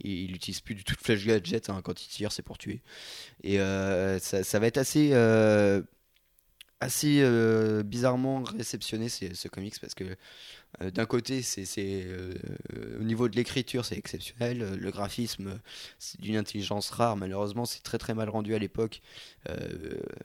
il 0.00 0.32
n'utilise 0.32 0.60
plus 0.60 0.74
du 0.74 0.84
tout 0.84 0.94
de 0.94 1.00
flash 1.00 1.24
gadget. 1.24 1.70
Hein. 1.70 1.80
Quand 1.82 2.02
il 2.02 2.08
tire, 2.08 2.32
c'est 2.32 2.42
pour 2.42 2.58
tuer. 2.58 2.82
Et 3.42 3.58
ça, 3.58 4.44
ça, 4.44 4.58
va 4.58 4.66
être 4.66 4.78
assez 4.78 5.12
assez 6.84 7.20
euh, 7.22 7.82
bizarrement 7.82 8.42
réceptionné 8.42 9.08
ce 9.08 9.48
comics 9.48 9.80
parce 9.80 9.94
que 9.94 10.04
euh, 10.04 10.14
d'un 10.80 11.06
côté 11.06 11.42
c'est 11.42 11.66
euh, 11.78 12.34
au 13.00 13.04
niveau 13.04 13.28
de 13.28 13.36
l'écriture 13.36 13.84
c'est 13.84 13.96
exceptionnel. 13.96 14.76
Le 14.78 14.90
graphisme 14.90 15.60
c'est 15.98 16.20
d'une 16.20 16.36
intelligence 16.36 16.90
rare. 16.90 17.16
Malheureusement 17.16 17.64
c'est 17.64 17.82
très 17.82 17.98
très 17.98 18.14
mal 18.14 18.28
rendu 18.28 18.54
à 18.54 18.58
l'époque. 18.58 19.00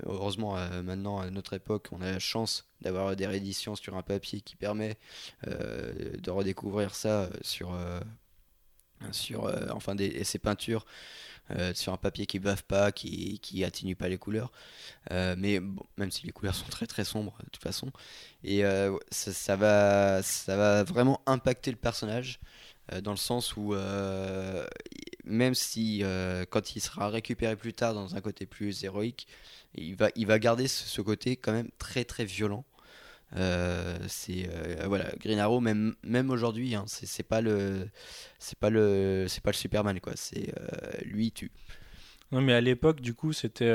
Heureusement 0.06 0.56
maintenant 0.84 1.20
à 1.20 1.30
notre 1.30 1.54
époque 1.54 1.88
on 1.92 2.02
a 2.02 2.12
la 2.12 2.20
chance 2.20 2.66
d'avoir 2.82 3.16
des 3.16 3.28
rééditions 3.28 3.76
sur 3.76 3.96
un 3.96 4.02
papier 4.02 4.42
qui 4.42 4.56
permet 4.56 4.98
de 5.46 6.32
redécouvrir 6.32 6.96
ça 6.96 7.30
sur 7.42 7.78
sur 9.12 9.52
enfin 9.72 9.96
des, 9.96 10.24
ces 10.24 10.40
peintures 10.40 10.86
euh, 11.52 11.74
sur 11.74 11.94
un 11.94 11.98
papier 11.98 12.26
qui 12.26 12.40
bave 12.40 12.64
pas, 12.64 12.92
qui, 12.92 13.40
qui 13.40 13.64
atténue 13.64 13.96
pas 13.96 14.08
les 14.08 14.18
couleurs. 14.18 14.52
Euh, 15.12 15.36
mais 15.38 15.60
bon, 15.60 15.84
même 15.98 16.12
si 16.12 16.26
les 16.26 16.32
couleurs 16.32 16.56
sont 16.56 16.68
très 16.70 16.86
très 16.86 17.04
sombres 17.04 17.38
de 17.44 17.50
toute 17.50 17.64
façon. 17.64 17.92
Et 18.44 18.64
euh, 18.64 18.96
ça, 19.12 19.56
va, 19.56 20.22
ça 20.22 20.56
va 20.56 20.84
vraiment 20.84 21.22
impacter 21.26 21.72
le 21.72 21.78
personnage 21.78 22.40
dans 23.04 23.12
le 23.12 23.18
sens 23.18 23.56
où 23.56 23.76
même 25.24 25.54
si 25.54 26.04
quand 26.50 26.76
il 26.76 26.80
sera 26.80 27.10
récupéré 27.10 27.56
plus 27.56 27.74
tard 27.74 27.94
dans 27.94 28.16
un 28.16 28.22
côté 28.22 28.48
plus 28.48 28.84
héroïque, 28.84 29.28
il 29.76 29.96
va, 29.96 30.10
il 30.16 30.26
va 30.26 30.40
garder 30.40 30.68
ce 30.68 31.00
côté 31.02 31.36
quand 31.36 31.52
même 31.52 31.70
très 31.78 32.04
très 32.04 32.26
violent. 32.26 32.66
Euh, 33.36 33.98
c'est 34.08 34.50
euh, 34.50 34.86
voilà 34.88 35.12
Green 35.20 35.38
Arrow 35.38 35.60
même 35.60 35.94
même 36.02 36.32
aujourd'hui 36.32 36.74
hein, 36.74 36.86
c'est 36.88 37.22
pas 37.22 37.42
le 37.42 37.88
c'est 38.40 38.58
pas 38.58 38.72
le 38.72 39.28
c'est 39.28 39.44
pas 39.44 39.52
le 39.52 39.56
Superman 39.56 40.00
quoi. 40.00 40.14
C'est 40.16 40.52
euh, 40.60 40.92
lui 41.04 41.32
tue. 41.32 41.52
Non 42.32 42.42
mais 42.42 42.54
à 42.54 42.62
l'époque 42.62 43.02
du 43.02 43.14
coup 43.14 43.34
c'était 43.34 43.72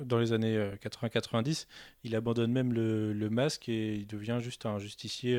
dans 0.00 0.18
les 0.18 0.32
années 0.32 0.56
80-90 0.82 1.66
il 2.04 2.14
abandonne 2.14 2.52
même 2.52 2.72
le, 2.72 3.12
le, 3.12 3.30
masque 3.30 3.68
et 3.68 3.96
il 3.96 4.06
devient 4.06 4.38
juste 4.40 4.66
un 4.66 4.78
justicier 4.78 5.36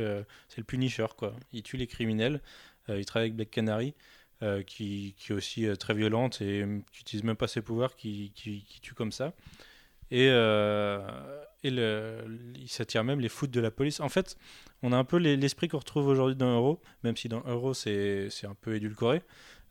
c'est 0.49 0.57
le 0.57 0.65
Punisher 0.65 1.07
quoi. 1.17 1.35
Il 1.53 1.63
tue 1.63 1.77
les 1.77 1.87
criminels 1.87 2.41
il 2.89 3.05
travaille 3.05 3.27
avec 3.27 3.35
Black 3.35 3.51
Canary 3.51 3.93
qui, 4.67 5.15
qui, 5.17 5.31
est 5.31 5.35
aussi 5.35 5.67
très 5.77 5.93
violente 5.93 6.41
et 6.41 6.65
qui 6.91 7.01
utilise 7.01 7.23
même 7.23 7.37
pas 7.37 7.47
ses 7.47 7.61
pouvoirs 7.61 7.95
qui, 7.95 8.33
qui, 8.35 8.65
qui 8.65 8.81
tue 8.81 8.93
comme 8.93 9.13
ça. 9.13 9.33
Et 10.11 10.27
et 11.63 11.71
le, 11.71 12.23
il 12.55 12.69
s'attire 12.69 13.03
même 13.03 13.19
les 13.19 13.29
foot 13.29 13.51
de 13.51 13.59
la 13.59 13.71
police. 13.71 13.99
En 13.99 14.09
fait, 14.09 14.37
on 14.81 14.91
a 14.91 14.97
un 14.97 15.03
peu 15.03 15.17
l'esprit 15.17 15.67
qu'on 15.67 15.79
retrouve 15.79 16.07
aujourd'hui 16.07 16.35
dans 16.35 16.53
Euro, 16.53 16.81
même 17.03 17.17
si 17.17 17.27
dans 17.27 17.43
Euro 17.45 17.73
c'est 17.73 18.29
un 18.43 18.55
peu 18.55 18.75
édulcoré, 18.75 19.21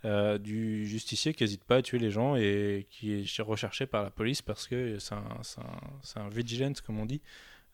euh, 0.05 0.38
du 0.38 0.87
justicier 0.87 1.35
qui 1.35 1.42
n'hésite 1.42 1.64
pas 1.64 1.77
à 1.77 1.83
tuer 1.83 1.98
les 1.98 2.11
gens 2.11 2.37
et 2.37 2.87
qui 2.90 3.14
est 3.14 3.42
recherché 3.42 3.87
par 3.87 4.05
la 4.05 4.11
police 4.11 4.42
parce 4.42 4.68
que 4.68 4.98
c'est 4.98 5.14
un, 5.14 5.24
un, 5.27 6.20
un, 6.20 6.29
vigilant, 6.29 6.72
comme 6.87 7.01
on 7.01 7.07
dit, 7.07 7.20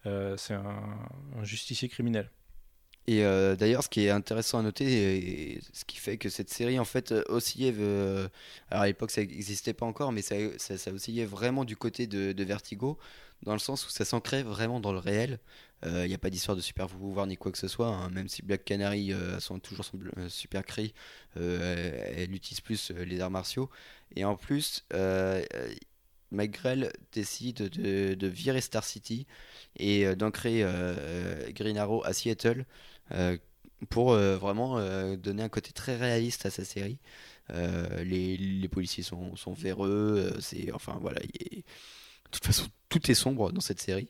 euh, 0.07 0.37
c'est 0.37 0.55
un, 0.55 0.97
justicier 1.43 1.89
criminel. 1.89 2.31
Et 3.07 3.23
euh, 3.23 3.55
d'ailleurs, 3.55 3.85
ce 3.85 3.91
qui 3.91 4.07
est 4.07 4.11
intéressant 4.11 4.61
à 4.61 4.63
noter, 4.63 5.61
ce 5.75 5.85
qui 5.85 5.99
fait 5.99 6.17
que 6.17 6.31
cette 6.31 6.49
série 6.49 6.79
en 6.79 6.87
fait 6.87 7.13
oscillait, 7.29 7.75
alors 8.71 8.83
à 8.85 8.87
l'époque 8.87 9.11
ça 9.11 9.21
n'existait 9.21 9.75
pas 9.75 9.85
encore, 9.85 10.11
mais 10.11 10.23
ça, 10.23 10.37
ça, 10.57 10.91
oscillait 10.91 11.27
vraiment 11.27 11.67
du 11.67 11.77
côté 11.77 12.07
de 12.07 12.45
Vertigo, 12.45 12.99
dans 13.43 13.53
le 13.53 13.59
sens 13.59 13.87
où 13.87 13.91
ça 13.91 14.05
s'ancrait 14.05 14.43
vraiment 14.43 14.81
dans 14.81 14.93
le 14.93 14.99
réel. 14.99 15.39
Il 15.85 15.91
euh, 15.91 16.09
n'y 16.09 16.15
a 16.15 16.19
pas 16.19 16.31
d'histoire 16.31 16.57
de 16.57 16.63
super 16.63 16.87
pouvoir 16.87 17.27
ni 17.27 17.37
quoi 17.37 17.53
que 17.53 17.59
ce 17.59 17.69
soit, 17.69 17.89
hein. 17.89 18.09
même 18.09 18.29
si 18.29 18.43
Black 18.43 18.65
Canary 18.65 19.13
euh, 19.13 19.37
a 19.37 19.59
toujours 19.61 19.85
son 19.85 19.99
euh, 20.17 20.29
super 20.31 20.65
cri, 20.65 20.95
elle 21.37 22.33
utilise 22.33 22.61
plus 22.61 22.91
les 22.91 23.21
arts 23.21 23.31
martiaux. 23.31 23.69
Et 24.17 24.25
en 24.25 24.37
plus, 24.37 24.87
McGrell 26.31 26.93
décide 27.13 27.69
de, 27.69 28.27
virer 28.27 28.61
Star 28.61 28.85
City 28.85 29.27
et 29.77 30.15
d'ancrer 30.17 30.65
Green 31.51 31.77
Arrow 31.77 32.03
à 32.05 32.13
Seattle 32.13 32.65
pour 33.91 34.15
vraiment 34.15 34.79
donner 35.17 35.43
un 35.43 35.49
côté 35.49 35.73
très 35.73 35.97
réaliste 35.97 36.47
à 36.47 36.51
sa 36.51 36.65
série. 36.65 36.99
Les, 37.51 38.69
policiers 38.71 39.03
sont, 39.03 39.37
sont 39.37 39.53
véreux, 39.53 40.33
enfin 40.73 40.97
voilà, 41.01 41.21
toute 42.35 42.47
façon, 42.47 42.67
tout 42.89 43.11
est 43.11 43.15
sombre 43.15 43.53
dans 43.53 43.61
cette 43.61 43.81
série. 43.81 44.09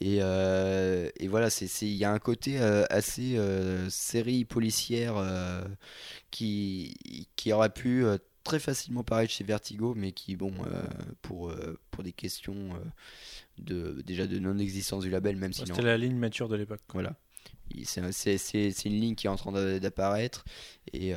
Et, 0.00 0.18
euh, 0.22 1.10
et 1.18 1.28
voilà, 1.28 1.48
il 1.82 1.88
y 1.94 2.04
a 2.04 2.12
un 2.12 2.18
côté 2.18 2.58
euh, 2.60 2.84
assez 2.90 3.36
euh, 3.36 3.90
série 3.90 4.44
policière 4.44 5.16
qui, 6.30 7.26
qui 7.36 7.52
aurait 7.52 7.70
pu 7.72 8.04
très 8.44 8.58
facilement 8.58 9.04
paraître 9.04 9.32
chez 9.32 9.44
Vertigo, 9.44 9.94
mais 9.96 10.12
qui, 10.12 10.36
bon, 10.36 10.52
pour, 11.22 11.52
pour 11.90 12.02
des 12.04 12.12
questions 12.12 12.70
de, 13.58 14.02
déjà 14.06 14.26
de 14.26 14.38
non-existence 14.38 15.02
du 15.04 15.10
label, 15.10 15.36
même 15.36 15.52
si. 15.52 15.60
C'était 15.66 15.82
la 15.82 15.98
ligne 15.98 16.16
mature 16.16 16.48
de 16.48 16.56
l'époque. 16.56 16.80
Voilà. 16.92 17.16
Il- 17.72 17.86
C'est 17.86 18.00
un- 18.00 18.12
c'est- 18.12 18.38
c'est- 18.38 18.70
c'est 18.72 18.88
une 18.88 19.00
ligne 19.00 19.14
qui 19.14 19.26
est 19.26 19.30
en 19.30 19.36
train 19.36 19.52
d'a- 19.52 19.78
d'apparaître 19.78 20.44
et, 20.92 21.10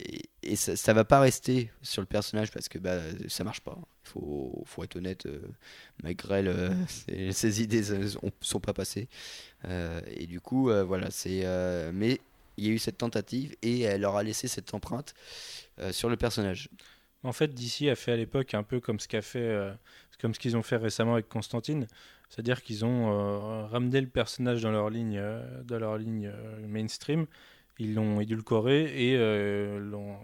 et, 0.00 0.22
et 0.42 0.56
ça, 0.56 0.76
ça 0.76 0.92
va 0.94 1.04
pas 1.04 1.20
rester 1.20 1.70
sur 1.82 2.00
le 2.02 2.06
personnage 2.06 2.50
parce 2.52 2.68
que 2.68 2.78
bah, 2.78 2.98
ça 3.28 3.44
marche 3.44 3.60
pas. 3.60 3.78
Faut, 4.08 4.62
faut 4.66 4.84
être 4.84 4.96
honnête, 4.96 5.26
euh, 5.26 5.40
Magrel, 6.02 6.48
euh, 6.48 6.70
ses, 6.88 7.62
idées 7.62 7.82
ne 7.90 8.08
sont, 8.40 8.60
pas 8.60 8.72
passées. 8.72 9.08
Euh, 9.64 10.00
et 10.06 10.26
du 10.26 10.40
coup, 10.40 10.70
euh, 10.70 10.84
voilà, 10.84 11.10
c'est. 11.10 11.42
euh, 11.44 11.90
mais 11.92 12.20
il 12.56 12.66
y 12.66 12.70
a 12.70 12.72
eu 12.72 12.78
cette 12.78 12.98
tentative 12.98 13.54
et 13.62 13.82
elle 13.82 14.00
leur 14.00 14.16
a 14.16 14.22
laissé 14.24 14.48
cette 14.48 14.74
empreinte 14.74 15.14
sur 15.92 16.08
le 16.08 16.16
personnage. 16.16 16.70
En 17.22 17.32
fait, 17.32 17.54
DC 17.54 17.88
a 17.88 17.94
fait 17.94 18.10
à 18.10 18.16
l'époque 18.16 18.52
un 18.54 18.64
peu 18.64 18.80
comme 18.80 18.98
ce 18.98 19.06
qu'a 19.06 19.22
fait, 19.22 19.56
comme 20.20 20.34
ce 20.34 20.40
qu'ils 20.40 20.56
ont 20.56 20.64
fait 20.64 20.76
récemment 20.76 21.12
avec 21.12 21.28
Constantine, 21.28 21.86
c'est-à-dire 22.28 22.60
qu'ils 22.64 22.84
ont 22.84 23.64
ramené 23.68 24.00
le 24.00 24.08
personnage 24.08 24.60
dans 24.60 24.72
leur 24.72 24.90
ligne, 24.90 25.22
dans 25.62 25.78
leur 25.78 25.98
ligne 25.98 26.32
mainstream, 26.66 27.26
ils 27.78 27.94
l'ont 27.94 28.20
édulcoré 28.20 29.12
et 29.12 29.16
l'ont, 29.78 30.18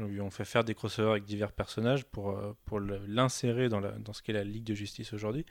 euh, 0.00 0.08
lui 0.08 0.20
ont 0.20 0.30
fait 0.30 0.44
faire 0.44 0.64
des 0.64 0.74
crossovers 0.74 1.12
avec 1.12 1.24
divers 1.24 1.52
personnages 1.52 2.04
pour, 2.04 2.30
euh, 2.30 2.52
pour 2.64 2.80
l'insérer 2.80 3.68
dans, 3.68 3.80
dans 3.80 4.12
ce 4.12 4.22
qu'est 4.22 4.32
la 4.32 4.44
Ligue 4.44 4.64
de 4.64 4.74
Justice 4.74 5.12
aujourd'hui 5.12 5.46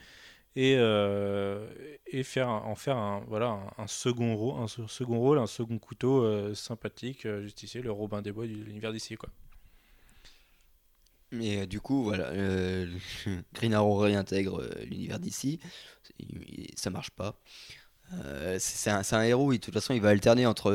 et, 0.56 0.75
euh, 0.77 1.67
et 2.08 2.23
faire 2.23 2.49
en 2.49 2.75
faire 2.75 2.97
un, 2.97 3.21
voilà, 3.27 3.60
un, 3.77 3.88
second 3.88 4.36
rôle, 4.36 4.62
un 4.62 4.67
se- 4.67 4.88
second 4.88 5.19
rôle, 5.19 5.39
un 5.39 5.47
second 5.47 5.79
couteau 5.79 6.23
euh, 6.23 6.53
sympathique, 6.56 7.25
euh, 7.25 7.41
justicier, 7.43 7.82
le 7.82 7.91
Robin 7.91 8.21
des 8.21 8.32
Bois 8.32 8.47
de 8.47 8.53
l'univers 8.53 8.93
d'ici 8.93 9.15
quoi. 9.15 9.29
Euh, 11.34 11.65
du 11.65 11.79
coup, 11.82 12.03
voilà, 12.03 12.32
Green 13.53 13.73
Arrow 13.73 13.97
réintègre 13.97 14.63
l'univers 14.86 15.19
d'ici. 15.19 15.60
Ça 16.75 16.89
marche 16.89 17.10
pas. 17.12 17.39
C'est 18.60 18.89
un, 18.91 19.01
un 19.12 19.23
héros, 19.23 19.53
il- 19.53 19.60
de 19.60 19.63
toute 19.65 19.73
façon, 19.73 19.93
il 19.93 20.01
va 20.01 20.10
alterner 20.10 20.45
entre, 20.45 20.71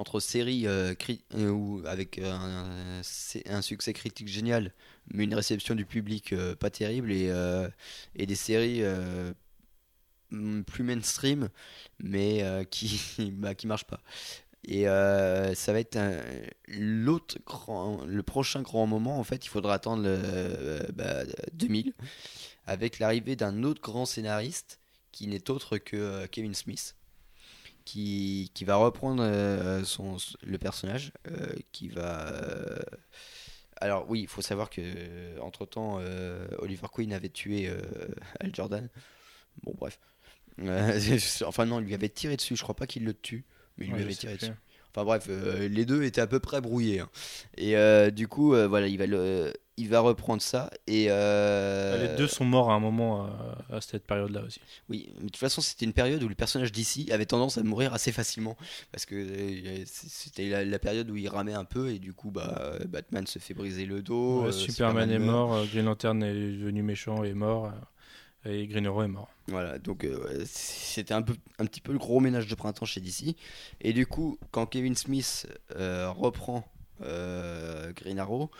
entre 0.00 0.18
séries 0.18 0.66
euh, 0.66 0.94
euh, 1.34 1.82
avec 1.84 2.18
euh, 2.18 3.02
un, 3.46 3.62
succès 3.62 3.92
critique 3.92 4.28
génial, 4.28 4.72
mais 5.12 5.24
une 5.24 5.34
réception 5.34 5.74
du 5.74 5.84
public 5.84 6.34
pas 6.58 6.70
terrible, 6.70 7.12
et, 7.12 7.30
et 8.16 8.26
des 8.26 8.34
séries 8.34 8.82
plus 10.66 10.84
mainstream, 10.84 11.50
mais 11.98 12.66
qui, 12.70 13.00
bah, 13.32 13.54
qui 13.54 13.66
marchent 13.66 13.86
pas. 13.86 14.00
Et 14.66 14.84
ça 14.84 15.72
va 15.72 15.80
être 15.80 15.98
l'autre 16.68 17.38
le 18.06 18.22
prochain 18.22 18.62
grand 18.62 18.86
moment. 18.86 19.18
En 19.18 19.24
fait, 19.24 19.44
il 19.44 19.48
faudra 19.48 19.74
attendre 19.74 20.02
le, 20.02 20.18
euh, 20.22 20.82
bah, 20.94 21.24
2000 21.52 21.92
avec 22.66 22.98
l'arrivée 22.98 23.36
d'un 23.36 23.64
autre 23.64 23.82
grand 23.82 24.06
scénariste 24.06 24.78
qui 25.12 25.26
n'est 25.26 25.50
autre 25.50 25.76
que 25.76 26.26
Kevin 26.26 26.54
Smith, 26.54 26.94
qui, 27.90 28.50
qui 28.54 28.64
va 28.64 28.76
reprendre 28.76 29.22
euh, 29.24 29.82
son, 29.84 30.16
le 30.42 30.58
personnage, 30.58 31.12
euh, 31.28 31.46
qui 31.72 31.88
va. 31.88 32.28
euh, 32.28 32.78
alors 33.80 34.08
oui, 34.08 34.20
il 34.20 34.28
faut 34.28 34.42
savoir 34.42 34.70
que 34.70 34.80
entre 35.40 35.66
temps, 35.66 35.98
Oliver 36.58 36.86
Queen 36.92 37.12
avait 37.12 37.30
tué 37.30 37.70
Al 38.40 38.54
Jordan. 38.54 38.88
Bon, 39.62 39.74
bref. 39.76 39.98
Enfin 41.46 41.64
non, 41.66 41.80
il 41.80 41.86
lui 41.86 41.94
avait 41.94 42.08
tiré 42.10 42.36
dessus. 42.36 42.54
Je 42.56 42.62
crois 42.62 42.76
pas 42.76 42.86
qu'il 42.86 43.04
le 43.04 43.14
tue, 43.14 43.44
mais 43.78 43.86
il 43.86 43.92
Ouais, 43.92 43.96
lui 43.96 44.04
avait 44.04 44.14
tiré 44.14 44.36
dessus. 44.36 44.52
Enfin 44.90 45.04
bref, 45.04 45.28
les 45.28 45.84
deux 45.86 46.02
étaient 46.02 46.20
à 46.20 46.26
peu 46.26 46.40
près 46.40 46.60
brouillés. 46.60 47.00
hein. 47.00 47.10
Et 47.56 47.74
du 48.12 48.28
coup, 48.28 48.50
voilà, 48.50 48.86
il 48.86 48.98
va, 48.98 49.06
le, 49.06 49.52
il 49.80 49.88
va 49.88 50.00
reprendre 50.00 50.42
ça. 50.42 50.70
Et 50.86 51.06
euh, 51.08 51.96
Bah, 51.96 52.12
Les 52.12 52.16
deux 52.16 52.26
sont 52.28 52.44
morts 52.44 52.70
à 52.70 52.74
un 52.74 52.80
moment 52.80 53.26
euh, 53.26 53.76
à 53.76 53.80
cette 53.80 54.06
période-là 54.06 54.42
aussi. 54.42 54.60
Oui, 54.88 55.08
mais 55.16 55.22
de 55.24 55.26
toute 55.26 55.36
façon, 55.38 55.60
c'était 55.60 55.86
une 55.86 55.92
période 55.92 56.22
où 56.22 56.28
le 56.28 56.34
personnage 56.34 56.70
d'ici 56.72 57.10
avait 57.12 57.26
tendance 57.26 57.58
à 57.58 57.62
mourir 57.62 57.94
assez 57.94 58.12
facilement. 58.12 58.56
Parce 58.92 59.06
que 59.06 59.14
euh, 59.14 59.84
c'était 59.86 60.48
la, 60.48 60.64
la 60.64 60.78
période 60.78 61.10
où 61.10 61.16
il 61.16 61.28
ramait 61.28 61.54
un 61.54 61.64
peu 61.64 61.88
et 61.90 61.98
du 61.98 62.12
coup, 62.12 62.30
bah, 62.30 62.72
Batman 62.88 63.26
se 63.26 63.38
fait 63.38 63.54
briser 63.54 63.86
le 63.86 64.02
dos. 64.02 64.42
Ouais, 64.42 64.48
euh, 64.48 64.52
Superman, 64.52 65.10
est 65.10 65.18
meurt. 65.18 65.30
mort, 65.30 65.54
euh, 65.54 65.64
Green 65.64 65.84
Lantern 65.86 66.22
est 66.22 66.34
devenu 66.34 66.82
méchant 66.82 67.24
et 67.24 67.30
est 67.30 67.34
mort, 67.34 67.72
et 68.44 68.66
Green 68.66 68.86
Arrow 68.86 69.02
est 69.02 69.08
mort. 69.08 69.30
Voilà, 69.48 69.78
donc 69.78 70.06
c'était 70.44 71.14
un, 71.14 71.22
peu, 71.22 71.34
un 71.58 71.66
petit 71.66 71.80
peu 71.80 71.92
le 71.92 71.98
gros 71.98 72.20
ménage 72.20 72.46
de 72.46 72.54
printemps 72.54 72.84
chez 72.84 73.00
DC. 73.00 73.34
Et 73.80 73.92
du 73.92 74.06
coup, 74.06 74.38
quand 74.50 74.66
Kevin 74.66 74.94
Smith 74.94 75.46
reprend 75.76 76.64
Green 77.00 78.18
Arrow, 78.18 78.50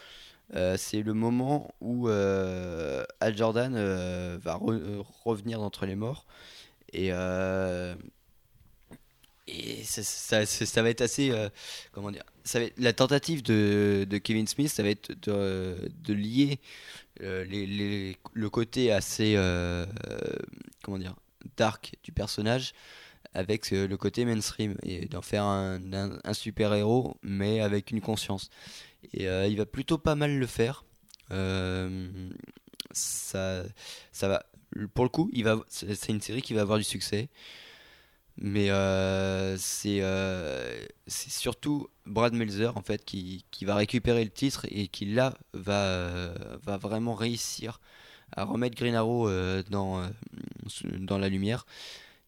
euh, 0.54 0.76
c'est 0.76 1.02
le 1.02 1.14
moment 1.14 1.72
où 1.80 2.08
euh, 2.08 3.04
Al 3.20 3.36
Jordan 3.36 3.74
euh, 3.76 4.36
va 4.42 4.58
euh, 4.62 5.02
revenir 5.24 5.60
d'entre 5.60 5.86
les 5.86 5.94
morts. 5.94 6.26
Et, 6.92 7.10
ça, 9.84 10.82
va 10.82 10.90
être 10.90 11.00
assez. 11.02 11.32
comment 11.92 12.10
dire 12.10 12.24
La 12.78 12.92
tentative 12.92 13.42
de, 13.42 14.20
Kevin 14.22 14.46
Smith, 14.48 14.68
ça 14.68 14.82
va 14.82 14.88
être 14.88 15.12
de, 15.22 16.12
lier 16.12 16.58
le 17.20 18.48
côté 18.48 18.90
assez. 18.90 19.34
comment 20.82 20.98
dire 20.98 21.14
dark 21.56 21.94
du 22.02 22.12
personnage 22.12 22.74
avec 23.34 23.70
le 23.70 23.96
côté 23.96 24.24
mainstream 24.24 24.76
et 24.82 25.06
d'en 25.06 25.22
faire 25.22 25.44
un 25.44 26.32
super-héros 26.32 27.16
mais 27.22 27.60
avec 27.60 27.92
une 27.92 28.00
conscience. 28.00 28.50
Et 29.12 29.28
euh, 29.28 29.46
il 29.46 29.56
va 29.56 29.66
plutôt 29.66 29.98
pas 29.98 30.14
mal 30.14 30.38
le 30.38 30.46
faire. 30.46 30.84
Euh, 31.30 32.30
ça, 32.92 33.62
ça 34.12 34.28
va. 34.28 34.44
Pour 34.94 35.04
le 35.04 35.10
coup. 35.10 35.30
C'est 35.68 36.08
une 36.08 36.20
série 36.20 36.42
qui 36.42 36.54
va 36.54 36.62
avoir 36.62 36.78
du 36.78 36.84
succès. 36.84 37.28
Mais 38.36 38.70
euh, 38.70 39.56
c'est 39.58 40.00
surtout 41.06 41.88
Brad 42.06 42.32
Meltzer 42.32 42.74
en 42.76 42.82
fait 42.82 43.04
qui, 43.04 43.44
va 43.62 43.74
récupérer 43.74 44.24
le 44.24 44.30
titre 44.30 44.66
et 44.70 44.88
qui 44.88 45.04
là 45.04 45.36
va, 45.52 46.32
va 46.62 46.78
vraiment 46.78 47.14
réussir 47.14 47.80
à 48.32 48.44
remettre 48.44 48.76
Green 48.76 48.94
Arrow 48.94 49.28
dans, 49.68 50.08
dans 51.00 51.18
la 51.18 51.28
lumière 51.28 51.66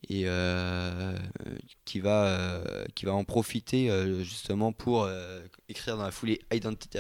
et 0.08 0.24
euh, 0.26 1.16
qui, 1.84 2.00
va, 2.00 2.26
euh, 2.26 2.84
qui 2.94 3.04
va 3.04 3.12
en 3.14 3.24
profiter 3.24 3.90
euh, 3.90 4.22
justement 4.22 4.72
pour 4.72 5.08
écrire 5.68 5.96
dans 5.96 6.02
la 6.04 6.10
foulée 6.10 6.40
Identity, 6.52 6.98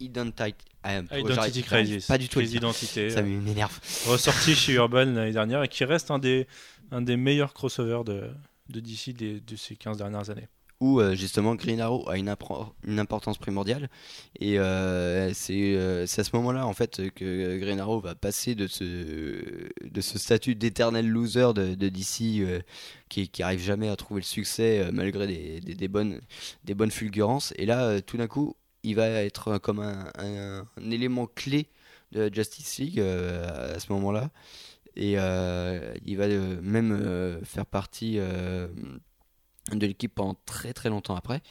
Identity, 0.00 0.54
ah, 0.82 1.00
Identity 1.18 1.62
Crisis. 1.62 2.06
Pas 2.06 2.18
du 2.18 2.28
tout. 2.28 2.40
d'identité. 2.40 3.10
Ça 3.10 3.22
m'énerve. 3.22 3.78
ressorti 4.06 4.54
chez 4.54 4.72
Urban 4.74 5.04
l'année 5.04 5.32
dernière 5.32 5.62
et 5.62 5.68
qui 5.68 5.84
reste 5.84 6.10
un 6.10 6.18
des, 6.18 6.46
un 6.90 7.02
des 7.02 7.16
meilleurs 7.16 7.52
crossovers 7.52 8.04
de, 8.04 8.30
de 8.70 8.80
DC 8.80 9.10
des- 9.14 9.40
de 9.40 9.56
ces 9.56 9.76
15 9.76 9.98
dernières 9.98 10.30
années. 10.30 10.48
Où 10.80 10.98
euh, 10.98 11.14
justement 11.14 11.54
Green 11.54 11.80
Arrow 11.80 12.08
a 12.08 12.16
une, 12.16 12.28
importance 12.98 13.38
primordiale. 13.38 13.90
Et 14.38 14.58
euh, 14.58 15.32
c'est 15.34 15.74
euh, 15.76 16.06
c'est 16.06 16.22
à 16.22 16.24
ce 16.24 16.34
moment-là 16.36 16.66
en 16.66 16.72
fait 16.72 17.10
que 17.14 17.58
Green 17.58 17.78
Arrow 17.78 18.00
va 18.00 18.14
passer 18.14 18.54
de 18.54 18.66
ce 18.66 20.18
statut 20.18 20.54
d'éternel 20.54 21.08
loser 21.08 21.52
de, 21.54 21.74
DC 21.74 22.62
qui 23.08 23.28
qui 23.28 23.42
arrive 23.42 23.60
jamais 23.60 23.88
à 23.88 23.96
trouver 23.96 24.20
le 24.22 24.26
succès 24.26 24.88
malgré 24.92 25.60
des, 25.60 25.88
bonnes 25.88 26.90
fulgurances. 26.90 27.52
Et 27.56 27.66
là 27.66 28.00
tout 28.00 28.16
d'un 28.16 28.26
coup 28.26 28.56
il 28.82 28.96
va 28.96 29.08
être 29.08 29.58
comme 29.58 29.80
un, 29.80 30.10
un- 30.18 30.90
élément 30.90 31.26
clé 31.26 31.68
de 32.12 32.32
Justice 32.32 32.78
League 32.78 33.00
à 33.00 33.78
ce 33.78 33.92
moment-là. 33.92 34.30
Et 34.96 35.12
il 35.12 36.16
va 36.16 36.26
même 36.62 37.40
faire 37.44 37.66
partie 37.66 38.18
de 39.78 39.86
l'équipe 39.86 40.14
pendant 40.14 40.36
très 40.46 40.72
très 40.72 40.88
longtemps 40.90 41.16
après. 41.16 41.42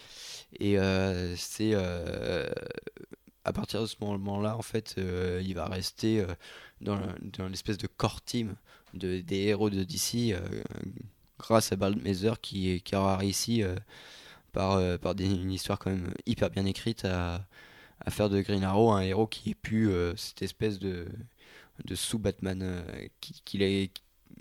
Et 0.60 0.80
euh, 0.80 1.36
c'est 1.38 1.72
euh, 1.74 2.50
à 3.46 3.54
partir 3.54 3.82
de 3.82 3.86
ce 3.88 3.96
moment-là, 4.02 4.58
en 4.58 4.62
fait, 4.62 4.96
euh, 4.98 5.42
il 5.44 5.56
va 5.56 5.66
rester 5.68 6.22
euh, 6.22 6.28
dans, 6.82 6.96
le- 6.98 7.08
dans 7.38 7.48
l'espèce 7.48 7.78
de 7.78 7.88
core 7.88 8.22
team 8.22 8.56
de, 8.94 9.22
des 9.22 9.38
héros 9.48 9.70
de 9.70 9.84
DC 9.84 10.36
grâce 11.40 11.72
à 11.72 11.76
Bald 11.76 12.02
Mazer 12.04 12.42
qui, 12.42 12.82
qui 12.82 12.96
aura 12.96 13.18
réussi 13.18 13.64
par, 14.54 14.80
par 15.00 15.14
une 15.20 15.52
histoire 15.52 15.80
quand 15.80 15.92
même 15.92 16.14
hyper 16.26 16.50
bien 16.50 16.66
écrite 16.66 17.06
à, 17.06 17.46
faire 18.10 18.30
de 18.30 18.42
Green 18.42 18.64
Arrow 18.64 18.92
un 18.92 19.02
héros 19.02 19.28
qui 19.28 19.52
est 19.52 19.56
plus 19.56 19.92
cette 20.18 20.42
espèce 20.42 20.80
de, 20.80 21.08
de 21.86 21.96
sous-Batman, 21.96 22.84
qui, 23.22 23.42
qu'il 23.46 23.62
est 23.64 23.92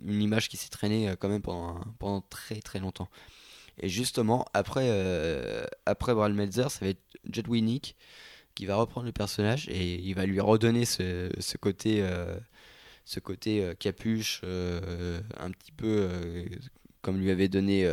une 0.04 0.22
image 0.22 0.48
qui 0.48 0.56
s'est 0.56 0.70
traînée 0.70 1.14
quand 1.20 1.28
même 1.28 1.42
pendant, 1.42 1.80
pendant 1.98 2.22
très 2.22 2.60
très 2.60 2.80
longtemps. 2.80 3.08
Et 3.80 3.88
justement, 3.88 4.44
après, 4.54 4.88
euh, 4.88 5.64
après 5.86 6.12
ça 6.12 6.78
va 6.80 6.88
être 6.88 7.02
Jet 7.30 7.46
Winnick 7.46 7.96
qui 8.58 8.66
va 8.66 8.74
reprendre 8.74 9.06
le 9.06 9.12
personnage 9.12 9.68
et 9.68 10.00
il 10.00 10.14
va 10.14 10.26
lui 10.26 10.40
redonner 10.40 10.84
ce, 10.84 11.30
ce 11.38 11.56
côté, 11.56 12.02
euh, 12.02 12.36
ce 13.04 13.20
côté 13.20 13.62
euh, 13.62 13.74
capuche, 13.74 14.40
euh, 14.42 15.20
un 15.36 15.52
petit 15.52 15.70
peu 15.70 16.08
comme 17.00 17.20
lui 17.20 17.30
avait 17.30 17.46
donné 17.48 17.88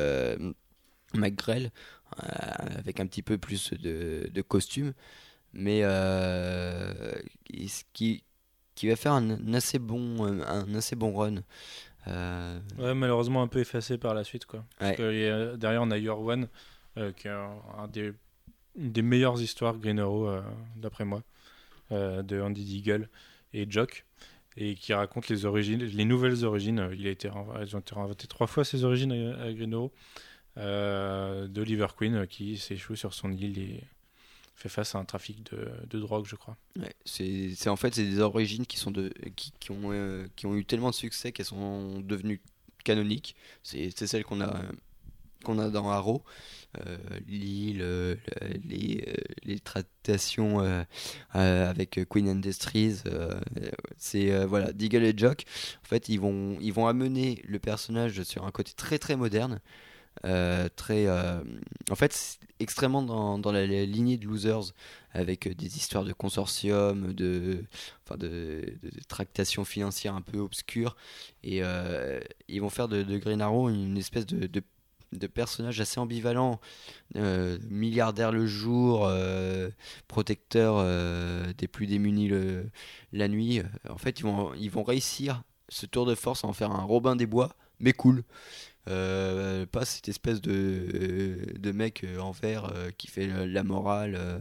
McGrell, 1.14 1.72
avec 2.18 3.00
un 3.00 3.06
petit 3.06 3.22
peu 3.22 3.38
plus 3.38 3.74
de, 3.74 4.28
de 4.34 4.42
costume, 4.42 4.94
mais 5.54 5.84
qui, 7.94 8.24
qui, 8.74 8.88
va 8.88 8.96
faire 8.96 9.14
un, 9.14 9.54
assez 9.54 9.78
bon, 9.78 10.26
un 10.26 10.74
assez 10.74 10.96
bon 10.96 11.14
run 11.14 11.44
Ouais, 12.08 12.94
malheureusement 12.94 13.42
un 13.42 13.48
peu 13.48 13.60
effacé 13.60 13.98
par 13.98 14.14
la 14.14 14.24
suite. 14.24 14.46
Quoi. 14.46 14.64
Parce 14.78 14.92
Ouais. 14.92 14.98
que, 14.98 15.54
a- 15.54 15.58
derrière, 15.58 15.82
on 15.82 15.92
a 15.92 15.98
Your 15.98 16.20
One, 16.22 16.48
euh, 16.98 17.12
qui 17.12 17.28
est 17.28 17.32
un, 17.32 17.56
un 17.78 17.88
des, 17.88 18.14
une 18.78 18.92
des 18.92 19.02
meilleures 19.02 19.42
histoires 19.42 19.78
Green 19.78 20.00
Arrow, 20.00 20.28
euh, 20.28 20.42
d'après 20.76 21.06
moi, 21.06 21.24
euh, 21.92 22.22
de 22.24 22.40
Andy 22.42 22.64
Deagle 22.64 23.10
et 23.54 23.66
Jock, 23.70 24.06
et 24.58 24.76
qui 24.76 24.94
raconte 24.94 25.28
les 25.30 25.46
origines, 25.46 25.84
les 25.84 26.06
nouvelles 26.06 26.46
origines. 26.46 26.80
euh, 26.80 26.96
Il 26.96 27.08
a 27.08 27.10
été, 27.12 27.30
elles 27.60 27.76
ont 27.76 27.80
été 27.80 27.96
inventées 27.96 28.28
trois 28.28 28.48
fois 28.48 28.64
ces 28.64 28.84
origines 28.84 29.12
à, 29.12 29.44
à 29.44 29.52
Green 29.54 29.74
Arrow, 29.74 29.92
euh, 30.58 31.48
d'Oliver 31.48 31.88
Queen 31.98 32.16
euh, 32.16 32.26
qui 32.26 32.58
s'échoue 32.58 32.96
sur 32.96 33.14
son 33.14 33.32
île 33.32 33.58
et 33.60 33.84
fait 34.56 34.70
face 34.70 34.96
à 34.96 35.00
un 35.00 35.06
trafic 35.06 35.44
de, 35.52 35.70
de 35.90 36.00
drogue, 36.00 36.26
je 36.26 36.36
crois. 36.36 36.58
C'est 37.06 37.68
en 37.68 37.76
fait 37.76 37.94
c'est 37.94 38.06
des 38.06 38.20
origines 38.20 38.66
qui 38.66 38.78
sont 38.78 38.92
de 38.92 39.12
qui, 39.36 39.52
qui 39.60 39.72
ont 39.72 39.92
euh, 39.92 40.28
qui 40.36 40.46
ont 40.46 40.56
eu 40.56 40.66
tellement 40.66 40.90
de 40.90 40.96
succès 40.96 41.32
qu'elles 41.32 41.46
sont 41.46 42.00
devenues 42.00 42.42
canoniques. 42.84 43.36
C'est 43.64 43.92
celles 43.92 44.24
qu'on 44.24 44.42
a 44.42 44.62
qu'on 45.44 45.60
a 45.60 45.70
dans 45.70 45.90
Arrow, 45.90 46.24
Euh, 46.78 46.98
euh, 46.98 47.20
les 47.28 47.76
euh, 47.80 48.16
les 49.44 49.62
avec 51.30 52.00
Queen 52.10 52.28
Industries. 52.28 53.02
c'est 53.98 54.46
voilà 54.46 54.74
Deagle 54.74 55.04
et 55.04 55.14
Jock. 55.16 55.46
En 55.84 55.88
fait 55.88 56.10
ils 56.10 56.20
vont 56.20 56.58
ils 56.62 56.74
vont 56.74 56.88
amener 56.88 57.42
le 57.48 57.60
personnage 57.60 58.24
sur 58.24 58.46
un 58.46 58.52
côté 58.52 58.74
très 58.76 59.00
très 59.00 59.16
moderne. 59.16 59.62
Euh, 60.24 60.70
très 60.76 61.08
euh, 61.08 61.44
en 61.92 61.96
fait 61.96 62.40
extrêmement 62.60 63.04
dans, 63.04 63.38
dans 63.38 63.52
la, 63.52 63.66
lignée 63.66 64.18
de 64.18 64.26
Losers 64.26 64.74
avec 65.12 65.46
euh, 65.46 65.54
des 65.54 65.78
histoires 65.78 66.06
de 66.06 66.14
consortium, 66.14 67.14
de, 67.14 67.64
enfin 68.06 68.18
de, 68.18 68.64
tractations 69.08 69.66
financières 69.66 70.16
un 70.16 70.22
peu 70.22 70.40
obscures. 70.40 70.96
Et 71.44 71.62
ils 72.48 72.62
vont 72.62 72.70
faire 72.70 72.88
de, 72.88 73.04
de 73.04 73.70
une 73.70 73.98
espèce 73.98 74.26
de, 74.26 74.48
de, 74.48 75.28
personnage 75.28 75.80
assez 75.80 76.00
ambivalent, 76.00 76.60
milliardaire 77.14 78.32
le 78.32 78.48
jour, 78.48 79.10
protecteur 80.08 80.84
des 81.54 81.68
plus 81.68 81.88
démunis 81.88 82.28
le, 82.28 82.66
la 83.14 83.28
nuit. 83.28 83.62
En 83.90 83.98
fait, 83.98 84.20
ils 84.20 84.24
vont, 84.24 84.54
ils 84.56 84.72
vont 84.72 84.84
réussir 84.84 85.44
ce 85.70 85.86
tour 85.86 86.06
de 86.06 86.16
force 86.16 86.44
à 86.44 86.48
en 86.48 86.54
faire 86.54 86.72
un 86.72 86.84
Robin 86.84 87.16
des 87.16 87.26
Bois, 87.26 87.56
mais 87.80 87.94
cool. 87.94 88.24
Euh, 88.88 89.66
pas 89.66 89.84
cette 89.84 90.10
espèce 90.10 90.42
de, 90.42 91.38
de 91.58 91.72
mec 91.72 92.04
euh, 92.04 92.20
en 92.20 92.30
vert 92.30 92.72
euh, 92.76 92.92
qui 92.96 93.08
fait 93.08 93.26
la 93.48 93.64
morale 93.64 94.16
euh, 94.16 94.40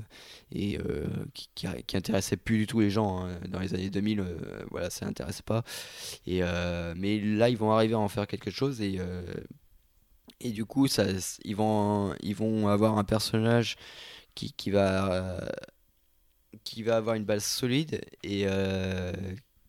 et 0.53 0.78
euh, 0.78 1.07
qui, 1.32 1.49
qui, 1.55 1.97
intéressait 1.97 2.36
plus 2.36 2.59
du 2.59 2.66
tout 2.66 2.80
les 2.80 2.90
gens 2.90 3.24
hein. 3.24 3.38
dans 3.49 3.61
les 3.61 3.72
années 3.72 3.88
2000 3.88 4.20
euh, 4.20 4.36
voilà 4.70 4.90
ça 4.90 5.07
intéressait 5.07 5.42
pas 5.42 5.64
et 6.26 6.40
euh, 6.42 6.92
mais 6.95 7.18
là 7.20 7.49
ils 7.49 7.57
vont 7.57 7.72
arriver 7.72 7.95
à 7.95 7.99
en 7.99 8.09
faire 8.09 8.26
quelque 8.26 8.51
chose 8.51 8.82
et 8.82 8.97
euh, 8.99 9.22
et 10.40 10.51
du 10.51 10.66
coup 10.66 10.88
ça 10.88 11.05
ils 11.42 11.57
vont 11.57 12.14
ils 12.20 12.36
vont 12.36 12.68
avoir 12.68 12.99
un 12.99 13.05
personnage 13.05 13.76
qui, 14.34 14.53
qui 14.53 14.70
va 14.70 15.11
euh, 15.11 15.40
qui 16.64 16.82
va 16.82 16.97
avoir 16.97 17.16
une 17.16 17.24
base 17.24 17.45
solide 17.45 18.03
et 18.22 18.45
euh, 18.47 19.12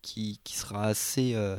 qui, 0.02 0.42
qui 0.44 0.58
sera 0.58 0.84
assez 0.88 1.34
euh, 1.34 1.56